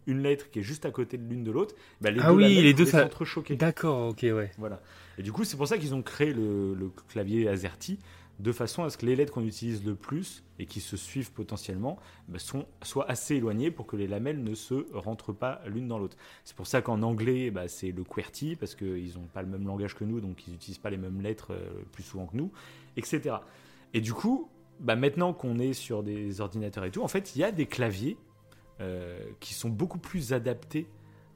une 0.07 0.23
lettre 0.23 0.49
qui 0.51 0.61
est 0.61 0.63
juste 0.63 0.87
à 0.87 0.91
côté 0.91 1.19
de 1.19 1.29
l'une 1.29 1.45
de 1.45 1.51
l'autre, 1.51 1.75
bah, 2.01 2.11
les 2.11 2.21
ah 2.21 2.31
deux 2.31 2.37
oui, 2.37 2.63
les 2.63 2.73
deux 2.73 2.87
ça... 2.87 3.09
D'accord, 3.51 4.09
ok, 4.09 4.23
ouais. 4.23 4.51
Voilà. 4.57 4.81
Et 5.19 5.23
du 5.23 5.31
coup, 5.31 5.45
c'est 5.45 5.59
pour 5.59 5.69
ça 5.69 5.77
qu'ils 5.77 5.95
ont 5.95 6.01
créé 6.01 6.33
le, 6.33 6.75
le 6.75 6.91
clavier 7.09 7.49
AZERTY 7.49 7.99
de 8.43 8.51
façon 8.51 8.83
à 8.83 8.91
ce 8.91 8.99
que 8.99 9.07
les 9.07 9.15
lettres 9.15 9.33
qu'on 9.33 9.47
utilise 9.47 9.85
le 9.85 9.95
plus 9.95 10.43
et 10.59 10.67
qui 10.67 10.81
se 10.81 10.97
suivent 10.97 11.31
potentiellement 11.31 11.97
bah, 12.27 12.41
sont, 12.41 12.67
soient 12.83 13.09
assez 13.09 13.37
éloignées 13.37 13.71
pour 13.71 13.87
que 13.87 13.95
les 13.95 14.09
lamelles 14.09 14.43
ne 14.43 14.55
se 14.55 14.85
rentrent 14.93 15.33
pas 15.33 15.61
l'une 15.67 15.87
dans 15.87 15.99
l'autre. 15.99 16.17
C'est 16.43 16.57
pour 16.57 16.67
ça 16.67 16.83
qu'en 16.83 17.03
anglais, 17.03 17.53
bah, 17.53 17.69
c'est 17.69 17.93
le 17.93 18.03
QWERTY, 18.03 18.57
parce 18.57 18.75
qu'ils 18.75 19.15
n'ont 19.15 19.29
pas 19.33 19.43
le 19.43 19.49
même 19.49 19.65
langage 19.65 19.95
que 19.95 20.03
nous, 20.03 20.21
donc 20.21 20.45
ils 20.47 20.53
n'utilisent 20.53 20.79
pas 20.79 20.91
les 20.91 20.97
mêmes 20.97 21.21
lettres 21.21 21.53
euh, 21.53 21.83
plus 21.93 22.03
souvent 22.03 22.27
que 22.27 22.37
nous, 22.37 22.51
etc. 22.97 23.37
Et 23.95 24.01
du 24.01 24.13
coup, 24.13 24.49
bah, 24.81 24.97
maintenant 24.97 25.33
qu'on 25.33 25.61
est 25.61 25.73
sur 25.73 26.03
des 26.03 26.41
ordinateurs 26.41 26.85
et 26.85 26.91
tout, 26.91 27.03
en 27.03 27.09
fait, 27.09 27.37
il 27.37 27.39
y 27.39 27.45
a 27.45 27.53
des 27.53 27.67
claviers 27.67 28.17
euh, 28.81 29.21
qui 29.39 29.55
sont 29.55 29.71
beaucoup 29.71 29.99
plus 29.99 30.33
adaptés 30.33 30.89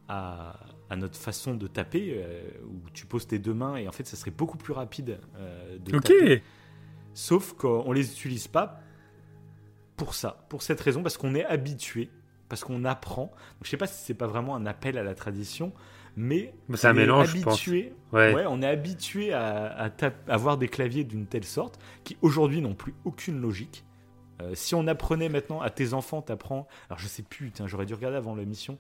à, 0.09 0.59
notre 0.97 1.16
façon 1.16 1.55
de 1.55 1.69
taper, 1.69 2.15
euh, 2.16 2.43
où 2.65 2.91
tu 2.93 3.07
poses 3.07 3.28
tes 3.28 3.39
deux 3.39 3.55
mains 3.55 3.77
et 3.77 3.87
en 3.87 3.93
fait, 3.93 4.07
ça 4.07 4.16
serait 4.16 4.33
beaucoup 4.33 4.59
plus 4.59 4.73
rapide 4.73 5.20
de 5.85 5.99
taper. 6.01 6.43
Sauf 7.17 7.55
qu'on 7.55 7.93
les 7.93 8.13
utilise 8.13 8.47
pas 8.47 8.79
pour 9.97 10.15
ça, 10.15 10.45
pour 10.51 10.61
cette 10.61 10.79
raison, 10.83 11.03
parce 11.03 11.17
qu'on 11.17 11.35
est 11.35 11.47
habitué, 11.47 12.11
parce 12.51 12.63
qu'on 12.63 12.85
apprend. 12.85 13.23
Donc, 13.23 13.65
je 13.65 13.71
sais 13.71 13.79
pas 13.79 13.87
si 13.87 14.05
c'est 14.05 14.13
pas 14.13 14.27
vraiment 14.27 14.55
un 14.55 14.67
appel 14.67 14.99
à 14.99 15.03
la 15.03 15.15
tradition, 15.15 15.73
mais 16.15 16.53
c'est 16.75 16.89
un 16.89 16.93
mélange, 16.93 17.31
habitué, 17.31 17.95
Ouais. 18.13 18.45
on 18.47 18.61
est 18.61 18.67
habitué 18.67 19.33
à, 19.33 19.91
avoir 20.29 20.59
des 20.59 20.69
claviers 20.69 21.05
d'une 21.05 21.25
telle 21.25 21.45
sorte 21.45 21.79
qui 22.05 22.19
aujourd'hui 22.21 22.61
n'ont 22.61 22.75
plus 22.75 22.93
aucune 23.07 23.41
logique. 23.41 23.83
Euh, 24.43 24.51
si 24.55 24.75
on 24.75 24.87
apprenait 24.87 25.31
maintenant 25.31 25.63
à 25.63 25.71
tes 25.71 25.95
enfants, 25.95 26.21
t'apprends. 26.21 26.69
Alors 26.91 26.99
je 26.99 27.07
sais 27.07 27.23
plus, 27.23 27.51
j'aurais 27.65 27.87
dû 27.87 27.95
regarder 27.95 28.19
avant 28.19 28.35
l'émission. 28.35 28.79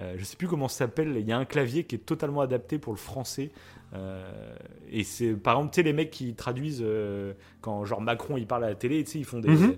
Euh, 0.00 0.16
je 0.18 0.24
sais 0.24 0.36
plus 0.36 0.48
comment 0.48 0.66
ça 0.66 0.78
s'appelle. 0.78 1.16
Il 1.16 1.26
y 1.26 1.30
a 1.30 1.38
un 1.38 1.44
clavier 1.44 1.84
qui 1.84 1.94
est 1.94 2.04
totalement 2.04 2.40
adapté 2.40 2.80
pour 2.80 2.92
le 2.92 2.98
français. 2.98 3.52
Euh, 3.94 4.56
et 4.90 5.04
c'est 5.04 5.32
par 5.32 5.56
exemple, 5.56 5.72
tu 5.74 5.76
sais, 5.76 5.82
les 5.82 5.92
mecs 5.92 6.10
qui 6.10 6.34
traduisent 6.34 6.82
euh, 6.84 7.32
quand 7.60 7.84
genre 7.84 8.00
Macron 8.00 8.36
il 8.36 8.46
parle 8.46 8.64
à 8.64 8.68
la 8.68 8.74
télé, 8.74 9.04
tu 9.04 9.12
sais, 9.12 9.18
ils 9.18 9.24
font 9.24 9.38
des. 9.38 9.48
Mhm. 9.48 9.76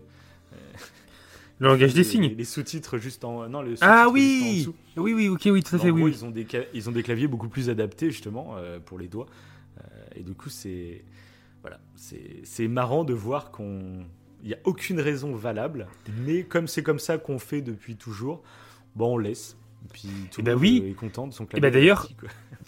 le 1.59 1.69
langage 1.69 1.95
des 1.95 2.05
signes. 2.05 2.35
Les, 2.37 2.45
sous-titres 2.45 2.99
juste 2.99 3.25
en. 3.25 3.49
Non, 3.49 3.65
ah 3.81 4.09
oui 4.11 4.69
Oui, 4.97 5.13
oui, 5.13 5.29
ok, 5.29 5.43
oui, 5.47 5.63
tout 5.63 5.77
à 5.77 5.79
fait, 5.79 5.91
oui. 5.91 6.13
Ils, 6.15 6.25
ont 6.25 6.31
des, 6.31 6.47
ils 6.75 6.89
ont 6.89 6.93
des 6.93 7.03
claviers 7.03 7.29
beaucoup 7.29 7.49
plus 7.49 7.71
adaptés 7.71 8.11
justement 8.11 8.57
pour 8.87 8.99
les 8.99 9.09
doigts. 9.09 9.27
et 10.15 10.23
du 10.23 10.35
coup, 10.35 10.49
c'est. 10.49 11.05
Voilà. 11.61 11.81
C'est 11.97 12.69
marrant 12.69 13.05
de 13.05 13.15
voir 13.15 13.51
qu'on. 13.51 14.05
Il 14.45 14.49
n'y 14.49 14.55
a 14.55 14.59
aucune 14.63 15.01
raison 15.01 15.35
valable, 15.35 15.89
mais 16.25 16.45
comme 16.45 16.69
c'est 16.69 16.85
comme 16.85 17.01
ça 17.01 17.19
qu'on 17.19 17.41
fait 17.41 17.61
depuis 17.61 17.97
toujours, 17.97 18.45
bon, 18.95 19.15
on 19.15 19.19
laisse. 19.19 19.57
Et 19.85 19.89
puis 19.93 20.09
tout 20.31 20.41
eh 20.41 20.45
le 20.45 20.53
ben 20.53 20.61
oui. 20.61 20.85
est 20.89 20.95
content 20.95 21.27
de 21.27 21.33
son 21.33 21.45
Et 21.45 21.49
eh 21.57 21.61
ben 21.61 21.73
d'ailleurs, 21.73 22.09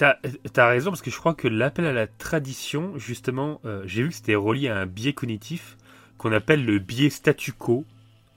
tu 0.00 0.60
as, 0.60 0.66
raison 0.66 0.90
parce 0.90 1.02
que 1.02 1.10
je 1.10 1.18
crois 1.18 1.34
que 1.34 1.48
l'appel 1.48 1.84
à 1.84 1.92
la 1.92 2.06
tradition, 2.06 2.96
justement, 2.96 3.60
euh, 3.64 3.82
j'ai 3.84 4.02
vu 4.02 4.08
que 4.08 4.14
c'était 4.14 4.34
relié 4.34 4.68
à 4.68 4.78
un 4.78 4.86
biais 4.86 5.12
cognitif 5.12 5.76
qu'on 6.16 6.32
appelle 6.32 6.64
le 6.64 6.78
biais 6.78 7.10
statu 7.10 7.52
quo, 7.52 7.84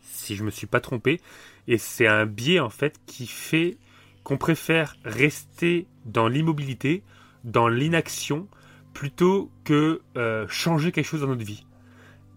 si 0.01 0.35
je 0.35 0.43
me 0.43 0.51
suis 0.51 0.67
pas 0.67 0.79
trompé. 0.79 1.21
Et 1.67 1.77
c'est 1.77 2.07
un 2.07 2.25
biais 2.25 2.59
en 2.59 2.69
fait 2.69 2.99
qui 3.05 3.27
fait 3.27 3.77
qu'on 4.23 4.37
préfère 4.37 4.95
rester 5.05 5.87
dans 6.05 6.27
l'immobilité, 6.27 7.03
dans 7.43 7.67
l'inaction, 7.67 8.47
plutôt 8.93 9.49
que 9.63 10.01
euh, 10.17 10.45
changer 10.49 10.91
quelque 10.91 11.05
chose 11.05 11.21
dans 11.21 11.27
notre 11.27 11.45
vie. 11.45 11.65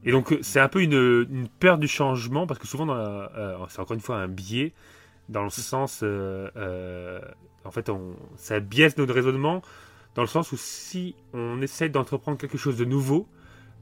Et 0.04 0.12
donc 0.12 0.36
c'est 0.40 0.60
un 0.60 0.68
peu 0.68 0.82
une, 0.82 1.48
peur 1.58 1.78
du 1.78 1.88
changement 1.88 2.46
parce 2.46 2.60
que 2.60 2.68
souvent, 2.68 2.86
c'est 3.68 3.80
encore 3.80 3.94
une 3.94 4.00
fois 4.00 4.18
un 4.18 4.28
biais 4.28 4.72
dans 5.28 5.42
le 5.42 5.50
sens, 5.50 6.00
euh, 6.02 6.48
euh, 6.56 7.20
en 7.66 7.70
fait, 7.70 7.88
on, 7.88 8.16
ça 8.36 8.60
biaise 8.60 8.96
notre 8.96 9.12
raisonnement, 9.14 9.62
dans 10.14 10.22
le 10.22 10.28
sens 10.28 10.52
où 10.52 10.56
si 10.56 11.14
on 11.34 11.60
essaie 11.60 11.88
d'entreprendre 11.88 12.38
quelque 12.38 12.58
chose 12.58 12.76
de 12.76 12.84
nouveau, 12.84 13.28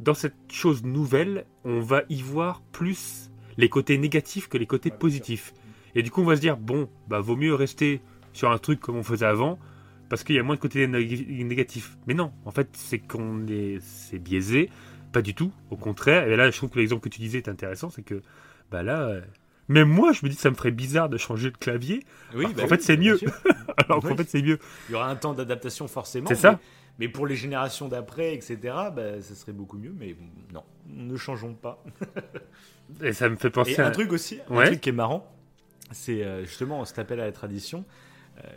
dans 0.01 0.15
cette 0.15 0.35
chose 0.51 0.83
nouvelle, 0.83 1.47
on 1.65 1.81
va 1.81 2.03
y 2.09 2.21
voir 2.23 2.63
plus 2.73 3.31
les 3.57 3.69
côtés 3.69 3.97
négatifs 3.99 4.49
que 4.49 4.59
les 4.59 4.67
côtés 4.67 4.91
Ouais, 4.91 4.99
positifs. 4.99 5.55
Et 5.95 6.03
du 6.03 6.11
coup, 6.11 6.23
on 6.23 6.25
va 6.25 6.35
se 6.35 6.41
dire, 6.41 6.57
bon, 6.57 6.89
bah, 7.09 7.21
vaut 7.21 7.37
mieux 7.37 7.55
rester 7.55 8.01
sur 8.33 8.51
un 8.51 8.59
truc 8.59 8.81
comme 8.81 8.97
on 8.97 9.05
faisait 9.05 9.27
avant, 9.27 9.61
parce 10.09 10.25
qu'il 10.25 10.35
y 10.35 10.39
a 10.41 10.43
moins 10.43 10.57
de 10.57 10.61
côtés 10.61 10.89
nég- 10.89 11.45
négatifs. 11.45 11.97
Mais 12.09 12.15
non, 12.15 12.33
en 12.45 12.51
fait, 12.51 12.69
c'est 12.73 12.99
qu'on 12.99 13.47
est, 13.47 13.79
c'est 13.81 14.19
biaisé, 14.19 14.71
pas 15.13 15.23
du 15.23 15.35
tout, 15.35 15.53
au 15.71 15.77
contraire. 15.77 16.27
Et 16.29 16.35
là, 16.35 16.51
je 16.51 16.57
trouve 16.57 16.71
que 16.71 16.81
l'exemple 16.81 17.03
que 17.03 17.09
tu 17.09 17.21
disais 17.21 17.39
est 17.39 17.49
intéressant, 17.49 17.91
c'est 17.91 18.03
que, 18.03 18.21
bah 18.73 18.83
là, 18.83 19.21
même 19.69 19.89
moi, 19.89 20.13
je 20.13 20.25
me 20.25 20.31
dis 20.31 20.37
que 20.37 20.43
ça 20.43 20.51
me 20.51 20.55
ferait 20.55 20.71
bizarre 20.71 21.09
de 21.09 21.17
changer 21.17 21.51
de 21.51 21.57
clavier, 21.57 22.05
Oui, 22.35 22.47
en 22.47 22.67
fait, 22.67 22.83
c'est 22.83 22.97
mieux. 22.97 23.19
alors 23.77 24.03
qu'en 24.03 24.17
fait, 24.17 24.29
c'est 24.29 24.43
mieux. 24.43 24.59
Il 24.89 24.93
y 24.93 24.95
aura 24.95 25.09
un 25.09 25.17
temps 25.17 25.35
d'adaptation 25.35 25.89
forcément. 25.89 26.29
C'est 26.29 26.35
ça. 26.35 26.53
Mais, 26.53 27.07
mais 27.07 27.09
pour 27.09 27.27
les 27.27 27.37
générations 27.37 27.89
d'après, 27.89 28.35
etc., 28.35 28.59
bah, 28.95 29.21
ça 29.21 29.35
serait 29.35 29.53
beaucoup 29.53 29.79
mieux. 29.79 29.95
Mais 29.99 30.17
non, 30.53 30.63
ne 30.87 31.17
changeons 31.17 31.55
pas. 31.55 31.83
Et 33.03 33.13
ça 33.13 33.29
me 33.29 33.37
fait 33.37 33.51
penser 33.51 33.73
Et 33.73 33.81
à 33.81 33.87
un 33.87 33.91
truc 33.91 34.13
aussi, 34.13 34.41
un 34.51 34.65
truc 34.67 34.81
qui 34.81 34.91
est 34.91 34.93
marrant, 34.93 35.27
c'est 35.91 36.23
euh, 36.23 36.45
justement 36.45 36.85
cet 36.85 36.99
appel 36.99 37.21
à 37.21 37.25
la 37.25 37.33
tradition. 37.33 37.85
Euh, 38.39 38.49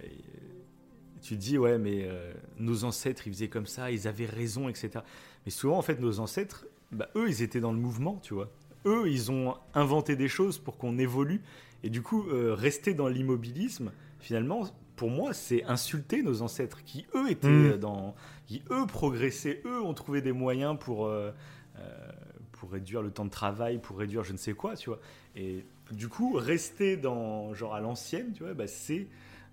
tu 1.21 1.35
te 1.35 1.41
dis, 1.41 1.57
ouais, 1.57 1.77
mais 1.77 2.05
euh, 2.05 2.34
nos 2.57 2.84
ancêtres, 2.84 3.27
ils 3.27 3.34
faisaient 3.34 3.49
comme 3.49 3.65
ça, 3.65 3.91
ils 3.91 4.07
avaient 4.07 4.25
raison, 4.25 4.69
etc. 4.69 4.99
Mais 5.45 5.51
souvent, 5.51 5.77
en 5.77 5.81
fait, 5.81 5.99
nos 5.99 6.19
ancêtres, 6.19 6.65
bah, 6.91 7.09
eux, 7.15 7.27
ils 7.27 7.41
étaient 7.41 7.59
dans 7.59 7.71
le 7.71 7.79
mouvement, 7.79 8.19
tu 8.23 8.34
vois. 8.34 8.49
Eux, 8.86 9.10
ils 9.10 9.32
ont 9.32 9.56
inventé 9.74 10.16
des 10.16 10.28
choses 10.28 10.58
pour 10.58 10.78
qu'on 10.78 10.98
évolue. 10.98 11.41
Et 11.84 11.90
du 11.90 12.02
coup, 12.02 12.28
euh, 12.30 12.54
rester 12.54 12.94
dans 12.94 13.08
l'immobilisme, 13.08 13.91
finalement, 14.20 14.68
pour 14.95 15.10
moi, 15.12 15.34
c'est 15.34 15.64
insulter 15.66 16.24
nos 16.24 16.41
ancêtres 16.41 16.84
qui, 16.84 17.06
eux, 17.16 17.30
étaient 17.30 17.48
Mm. 17.48 17.66
euh, 17.74 17.78
dans. 17.78 18.16
qui, 18.48 18.64
eux, 18.72 18.86
progressaient, 18.88 19.62
eux, 19.66 19.82
ont 19.82 19.94
trouvé 19.94 20.22
des 20.22 20.32
moyens 20.32 20.78
pour. 20.80 21.06
euh, 21.06 21.32
euh, 21.80 22.12
pour 22.54 22.72
réduire 22.72 23.04
le 23.04 23.12
temps 23.12 23.26
de 23.26 23.30
travail, 23.30 23.78
pour 23.78 23.99
réduire 23.99 24.24
je 24.24 24.34
ne 24.34 24.38
sais 24.40 24.54
quoi, 24.54 24.76
tu 24.76 24.90
vois. 24.90 24.99
Et 25.36 25.64
du 25.91 26.08
coup, 26.08 26.34
rester 26.34 26.98
dans 26.98 27.54
genre 27.54 27.76
à 27.76 27.82
l'ancienne, 27.82 28.32
tu 28.34 28.41
vois, 28.41 28.56
bah, 28.56 28.66
c'est 28.66 29.06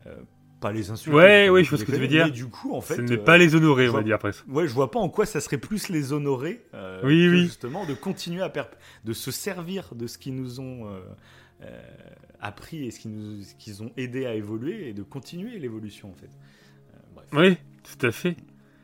euh, 0.06 0.16
pas 0.64 0.72
les 0.72 0.90
insulter. 0.90 1.16
Ouais, 1.16 1.48
ouais, 1.50 1.62
je 1.64 1.68
vois 1.70 1.78
ce 1.78 1.84
que 1.84 1.92
tu 1.92 1.98
veux 1.98 2.06
dire. 2.08 2.24
Mais 2.24 2.30
du 2.30 2.46
coup, 2.46 2.74
en 2.74 2.80
fait, 2.80 2.96
ce 2.96 3.00
n'est 3.02 3.18
euh, 3.18 3.24
pas 3.24 3.36
les 3.38 3.54
honorer, 3.54 3.84
je 3.84 3.90
on 3.90 3.92
va 3.92 3.98
vois- 4.00 4.04
dire 4.04 4.18
presque. 4.18 4.44
Ouais, 4.48 4.66
je 4.66 4.72
vois 4.72 4.90
pas 4.90 4.98
en 4.98 5.08
quoi 5.10 5.26
ça 5.26 5.40
serait 5.40 5.58
plus 5.58 5.88
les 5.90 6.12
honorer. 6.12 6.62
euh, 6.74 7.00
Oui, 7.04 7.26
que 7.26 7.30
oui. 7.32 7.42
Justement, 7.44 7.86
de 7.86 7.92
continuer 7.94 8.42
à 8.42 8.48
perp- 8.48 8.76
de 9.04 9.12
se 9.12 9.30
servir 9.30 9.94
de 9.94 10.06
ce 10.06 10.16
qu'ils 10.18 10.34
nous 10.34 10.60
ont 10.60 10.86
euh, 10.88 11.00
euh, 11.64 11.80
appris 12.40 12.86
et 12.86 12.90
ce 12.90 13.00
qu'ils 13.00 13.12
nous, 13.12 13.42
ce 13.42 13.54
qu'ils 13.56 13.82
ont 13.82 13.92
aidé 13.96 14.24
à 14.26 14.34
évoluer 14.34 14.88
et 14.88 14.92
de 14.94 15.02
continuer 15.02 15.58
l'évolution 15.58 16.10
en 16.10 16.14
fait. 16.14 16.30
Euh, 16.30 16.98
bref. 17.14 17.26
Oui, 17.32 17.56
tout 17.98 18.06
à 18.06 18.10
fait. 18.10 18.36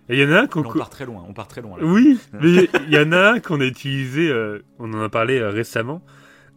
Et 0.09 0.15
il 0.15 0.19
y 0.20 0.24
en 0.27 0.32
a 0.32 0.40
un 0.43 0.47
qu'on. 0.48 0.61
On 0.66 0.73
part 0.73 0.90
très 0.90 1.07
loin. 1.07 1.24
On 1.28 1.32
part 1.32 1.48
très 1.48 1.61
loin. 1.62 1.78
Là. 1.78 1.85
Oui, 1.85 2.19
mais 2.40 2.69
il 2.89 2.93
y 2.94 2.98
en 2.98 3.12
a 3.12 3.32
un 3.35 3.40
qu'on 3.40 3.61
a 3.61 3.65
utilisé, 3.65 4.28
euh, 4.28 4.62
on 4.78 4.93
en 4.93 5.01
a 5.02 5.09
parlé 5.09 5.39
euh, 5.39 5.51
récemment, 5.51 6.02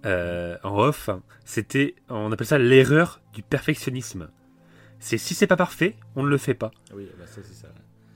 euh, 0.05 0.57
en 0.63 0.77
off. 0.79 1.09
C'était, 1.45 1.95
on 2.09 2.31
appelle 2.31 2.47
ça 2.47 2.57
l'erreur 2.57 3.21
du 3.33 3.41
perfectionnisme. 3.43 4.29
C'est 5.05 5.17
si 5.17 5.33
c'est 5.35 5.47
pas 5.47 5.57
parfait, 5.57 5.95
on 6.15 6.23
ne 6.23 6.29
le 6.29 6.37
fait 6.37 6.53
pas. 6.53 6.71
Oui, 6.95 7.09
bah, 7.19 7.25
ça 7.27 7.41
c'est 7.43 7.53
ça. 7.53 7.67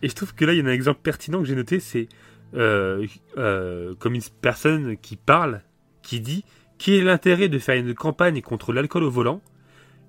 Et 0.02 0.08
je 0.08 0.16
trouve 0.16 0.34
que 0.34 0.46
là, 0.46 0.54
il 0.54 0.58
y 0.58 0.62
a 0.62 0.64
un 0.64 0.72
exemple 0.72 1.02
pertinent 1.04 1.40
que 1.40 1.46
j'ai 1.46 1.56
noté, 1.56 1.82
c'est 1.82 2.08
euh, 2.54 3.06
euh, 3.38 3.94
comme 3.96 4.16
une 4.16 4.22
personne 4.42 4.96
qui 4.96 5.18
parle, 5.18 5.62
qui 6.02 6.22
dit 6.22 6.46
quel 6.78 6.94
est 6.94 7.04
l'intérêt 7.04 7.50
de 7.50 7.60
faire 7.60 7.76
une 7.76 7.94
campagne 7.94 8.42
contre 8.42 8.72
l'alcool 8.72 9.04
au 9.04 9.12
volant? 9.12 9.42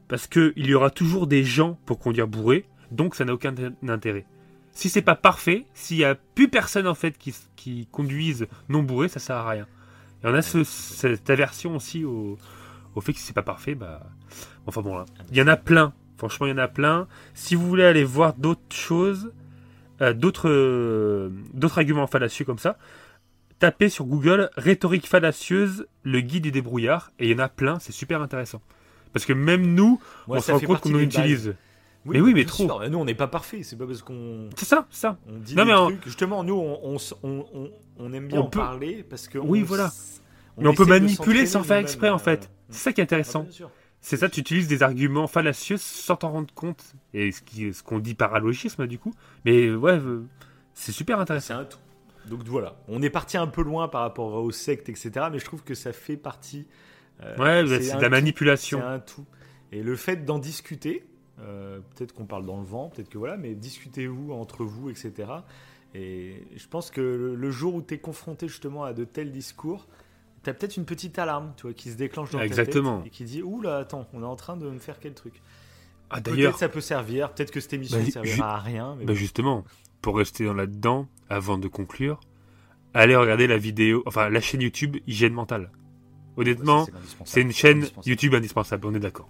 Parce 0.06 0.28
qu'il 0.28 0.52
y 0.56 0.72
aura 0.74 0.90
toujours 0.90 1.26
des 1.26 1.42
gens 1.42 1.78
pour 1.84 1.98
conduire 1.98 2.28
bourré, 2.28 2.64
donc 2.92 3.16
ça 3.16 3.24
n'a 3.24 3.32
aucun 3.34 3.52
intérêt. 3.88 4.24
Si 4.70 4.88
c'est 4.88 5.02
pas 5.02 5.16
parfait, 5.16 5.64
s'il 5.74 5.96
y 5.96 6.04
a 6.04 6.14
plus 6.14 6.48
personne 6.48 6.86
en 6.86 6.94
fait 6.94 7.18
qui, 7.18 7.34
qui 7.56 7.88
conduise 7.90 8.46
non 8.68 8.84
bourré, 8.84 9.08
ça 9.08 9.18
sert 9.18 9.36
à 9.36 9.50
rien. 9.50 9.66
Et 10.22 10.28
on 10.28 10.34
a 10.34 10.42
ce- 10.42 10.62
cette 10.64 11.28
aversion 11.28 11.74
aussi 11.74 12.04
au, 12.04 12.38
au 12.94 13.00
fait 13.00 13.12
que 13.12 13.18
si 13.18 13.24
c'est 13.26 13.32
pas 13.32 13.42
parfait, 13.42 13.74
bah. 13.74 14.06
Enfin 14.66 14.80
bon 14.82 14.96
là. 14.96 15.06
Il 15.32 15.36
y 15.36 15.42
en 15.42 15.48
a 15.48 15.56
plein. 15.56 15.92
Franchement, 16.18 16.46
il 16.46 16.50
y 16.50 16.52
en 16.52 16.58
a 16.58 16.68
plein. 16.68 17.06
Si 17.34 17.54
vous 17.54 17.66
voulez 17.66 17.84
aller 17.84 18.04
voir 18.04 18.34
d'autres 18.34 18.60
choses, 18.74 19.32
euh, 20.02 20.12
d'autres 20.12 20.50
euh, 20.50 21.30
d'autres 21.54 21.78
arguments 21.78 22.06
fallacieux 22.06 22.44
comme 22.44 22.58
ça, 22.58 22.76
tapez 23.58 23.88
sur 23.88 24.04
Google 24.04 24.50
rhétorique 24.56 25.06
fallacieuse, 25.06 25.86
le 26.02 26.20
guide 26.20 26.42
du 26.44 26.50
débrouillard, 26.50 27.12
et 27.18 27.26
il 27.26 27.32
y 27.32 27.34
en 27.34 27.38
a 27.44 27.48
plein, 27.48 27.78
c'est 27.78 27.92
super 27.92 28.20
intéressant. 28.20 28.60
Parce 29.12 29.24
que 29.24 29.32
même 29.32 29.74
nous, 29.74 30.00
on 30.26 30.40
se 30.40 30.52
rend 30.52 30.60
compte 30.60 30.80
qu'on 30.80 30.90
des 30.90 31.02
utilise. 31.02 31.54
Mais 32.04 32.20
oui, 32.20 32.32
mais 32.34 32.44
trop. 32.44 32.64
sûr. 32.64 32.90
Nous, 32.90 32.98
on 32.98 33.04
n'est 33.04 33.14
pas 33.14 33.26
parfait. 33.26 33.62
C'est 33.62 33.76
pas 33.76 33.86
parce 33.86 34.02
qu'on 34.02 34.48
C'est 34.56 34.64
ça, 34.64 34.86
c'est 34.90 35.00
ça. 35.00 35.18
on 35.28 35.38
dit 35.38 35.54
Non, 35.54 35.64
des 35.88 35.94
mais. 35.94 36.00
Justement, 36.04 36.42
nous, 36.44 36.54
on, 36.54 36.96
on, 37.22 37.70
on, 37.98 38.12
aime 38.12 38.28
bien 38.28 38.40
en 38.40 38.44
peut- 38.48 38.58
parler 38.58 39.04
parce 39.08 39.28
que. 39.28 39.38
Oui, 39.38 39.62
voilà. 39.62 39.90
Mais 40.56 40.68
on 40.68 40.74
peut 40.74 40.86
manipuler 40.86 41.46
sans 41.46 41.62
faire 41.62 41.76
exprès 41.78 42.08
en 42.08 42.16
euh, 42.16 42.18
fait. 42.18 42.50
C'est 42.70 42.78
ça 42.84 42.92
qui 42.92 43.00
est 43.00 43.02
ah, 43.02 43.04
intéressant. 43.04 43.42
bien 43.42 43.52
sûr. 43.52 43.70
C'est 44.00 44.16
ça, 44.16 44.28
tu 44.28 44.40
utilises 44.40 44.68
des 44.68 44.82
arguments 44.82 45.26
fallacieux 45.26 45.76
sans 45.76 46.16
t'en 46.16 46.30
rendre 46.30 46.54
compte. 46.54 46.94
Et 47.14 47.32
ce 47.32 47.42
qui- 47.42 47.72
ce 47.74 47.82
qu'on 47.82 47.98
dit 47.98 48.14
paralogisme 48.14 48.86
du 48.86 48.98
coup. 48.98 49.12
Mais 49.44 49.70
ouais, 49.74 49.98
euh, 49.98 50.22
c'est 50.74 50.92
super 50.92 51.18
intéressant. 51.20 51.46
C'est 51.54 51.60
un 51.60 51.64
tout. 51.64 51.78
Donc 52.28 52.42
voilà, 52.44 52.76
on 52.88 53.02
est 53.02 53.10
parti 53.10 53.36
un 53.38 53.46
peu 53.46 53.62
loin 53.62 53.88
par 53.88 54.02
rapport 54.02 54.34
aux 54.34 54.50
sectes, 54.52 54.88
etc. 54.88 55.26
Mais 55.32 55.38
je 55.38 55.44
trouve 55.44 55.62
que 55.64 55.74
ça 55.74 55.92
fait 55.92 56.16
partie. 56.16 56.66
euh, 57.22 57.36
Ouais, 57.36 57.80
c'est 57.80 57.96
de 57.96 58.02
la 58.02 58.08
manipulation. 58.10 58.78
C'est 58.80 58.84
un 58.86 58.98
tout. 59.00 59.24
Et 59.72 59.82
le 59.82 59.96
fait 59.96 60.24
d'en 60.24 60.38
discuter, 60.38 61.04
euh, 61.40 61.80
peut-être 61.96 62.12
qu'on 62.12 62.26
parle 62.26 62.44
dans 62.46 62.58
le 62.58 62.64
vent, 62.66 62.88
peut-être 62.90 63.08
que 63.08 63.18
voilà, 63.18 63.36
mais 63.36 63.54
discutez-vous 63.54 64.32
entre 64.32 64.64
vous, 64.64 64.90
etc. 64.90 65.12
Et 65.94 66.44
je 66.56 66.66
pense 66.68 66.90
que 66.90 67.00
le, 67.00 67.34
le 67.34 67.50
jour 67.50 67.74
où 67.74 67.82
tu 67.82 67.94
es 67.94 67.98
confronté 67.98 68.46
justement 68.46 68.84
à 68.84 68.92
de 68.92 69.04
tels 69.04 69.32
discours, 69.32 69.88
tu 70.48 70.50
as 70.50 70.54
peut-être 70.54 70.76
une 70.76 70.84
petite 70.84 71.18
alarme 71.18 71.52
tu 71.56 71.62
vois, 71.62 71.72
qui 71.74 71.90
se 71.90 71.96
déclenche 71.96 72.30
dans 72.30 72.40
Exactement. 72.40 72.98
ta 72.98 73.04
tête 73.04 73.12
et 73.12 73.16
qui 73.16 73.24
dit 73.24 73.42
Ouh 73.42 73.60
là, 73.60 73.78
attends, 73.78 74.06
on 74.12 74.22
est 74.22 74.26
en 74.26 74.36
train 74.36 74.56
de 74.56 74.68
me 74.68 74.78
faire 74.78 74.98
quel 75.00 75.14
truc 75.14 75.42
Ah, 76.10 76.20
Peut-être 76.20 76.36
d'ailleurs, 76.36 76.58
ça 76.58 76.68
peut 76.68 76.80
servir, 76.80 77.32
peut-être 77.32 77.50
que 77.50 77.60
cette 77.60 77.72
émission 77.74 77.98
Bah, 77.98 78.04
ne 78.04 78.10
servira 78.10 78.54
à 78.54 78.58
rien. 78.58 78.94
Mais 78.98 79.04
bah, 79.04 79.12
bon. 79.12 79.18
justement, 79.18 79.64
pour 80.00 80.16
rester 80.16 80.44
dans 80.44 80.54
là-dedans, 80.54 81.08
avant 81.28 81.58
de 81.58 81.68
conclure, 81.68 82.20
allez 82.94 83.16
regarder 83.16 83.46
la 83.46 83.58
vidéo, 83.58 84.02
enfin 84.06 84.28
la 84.30 84.40
chaîne 84.40 84.62
YouTube 84.62 84.96
Hygiène 85.06 85.34
Mentale. 85.34 85.70
Honnêtement, 86.36 86.86
c'est 87.24 87.40
une 87.42 87.52
chaîne 87.52 87.78
indispensable. 87.78 88.08
YouTube 88.08 88.34
indispensable, 88.34 88.86
on 88.86 88.94
est 88.94 89.00
d'accord. 89.00 89.28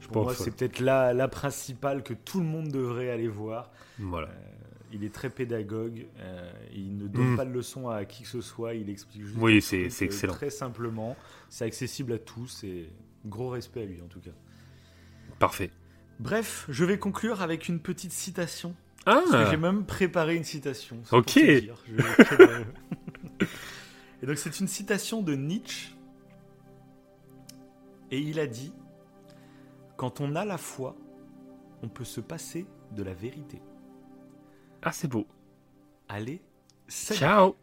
Je 0.00 0.08
Pour 0.08 0.24
moi, 0.24 0.34
pense. 0.34 0.42
c'est 0.44 0.50
peut-être 0.54 0.80
la, 0.80 1.12
la 1.14 1.28
principale 1.28 2.02
que 2.02 2.14
tout 2.14 2.40
le 2.40 2.46
monde 2.46 2.68
devrait 2.68 3.10
aller 3.10 3.28
voir. 3.28 3.70
Voilà. 3.98 4.28
Il 4.92 5.04
est 5.04 5.12
très 5.12 5.28
pédagogue. 5.30 6.06
euh, 6.18 6.50
il 6.74 6.96
ne 6.96 7.06
donne 7.08 7.32
Mm. 7.32 7.36
pas 7.36 7.44
de 7.44 7.52
leçons 7.52 7.88
à 7.88 8.04
qui 8.06 8.22
que 8.22 8.28
ce 8.28 8.40
soit. 8.40 8.74
Il 8.74 8.88
explique 8.88 9.22
juste. 9.24 9.36
Oui, 9.38 9.56
le 9.56 9.60
c'est- 9.60 9.80
truc, 9.80 9.92
c'est 9.92 10.04
euh, 10.04 10.08
excellent. 10.08 10.32
Très 10.32 10.50
simplement. 10.50 11.16
C'est 11.50 11.64
accessible 11.66 12.12
à 12.14 12.18
tous 12.18 12.64
et 12.64 12.88
gros 13.26 13.50
respect 13.50 13.82
à 13.82 13.86
lui 13.86 14.00
en 14.02 14.06
tout 14.06 14.20
cas. 14.20 14.30
Parfait. 15.38 15.70
Bref, 16.20 16.66
je 16.70 16.84
vais 16.84 16.98
conclure 16.98 17.42
avec 17.42 17.68
une 17.68 17.80
petite 17.80 18.12
citation. 18.12 18.74
Parce 19.04 19.30
que 19.30 19.36
Ah 19.36 19.50
j'ai 19.50 19.56
même 19.56 19.84
préparé 19.84 20.36
une 20.36 20.44
citation. 20.44 20.96
Ok. 21.12 21.34
dire. 21.38 21.76
Je 21.86 21.94
et 24.22 24.26
donc 24.26 24.36
c'est 24.38 24.58
une 24.60 24.68
citation 24.68 25.22
de 25.22 25.34
Nietzsche. 25.34 25.94
Et 28.10 28.18
il 28.18 28.40
a 28.40 28.46
dit 28.46 28.72
Quand 29.96 30.20
on 30.20 30.34
a 30.34 30.44
la 30.44 30.58
foi, 30.58 30.96
on 31.82 31.88
peut 31.88 32.04
se 32.04 32.20
passer 32.20 32.66
de 32.92 33.02
la 33.02 33.14
vérité. 33.14 33.60
Ah, 34.82 34.92
c'est 34.92 35.08
beau. 35.08 35.26
Allez, 36.08 36.40
salut 36.86 37.18
Ciao 37.18 37.56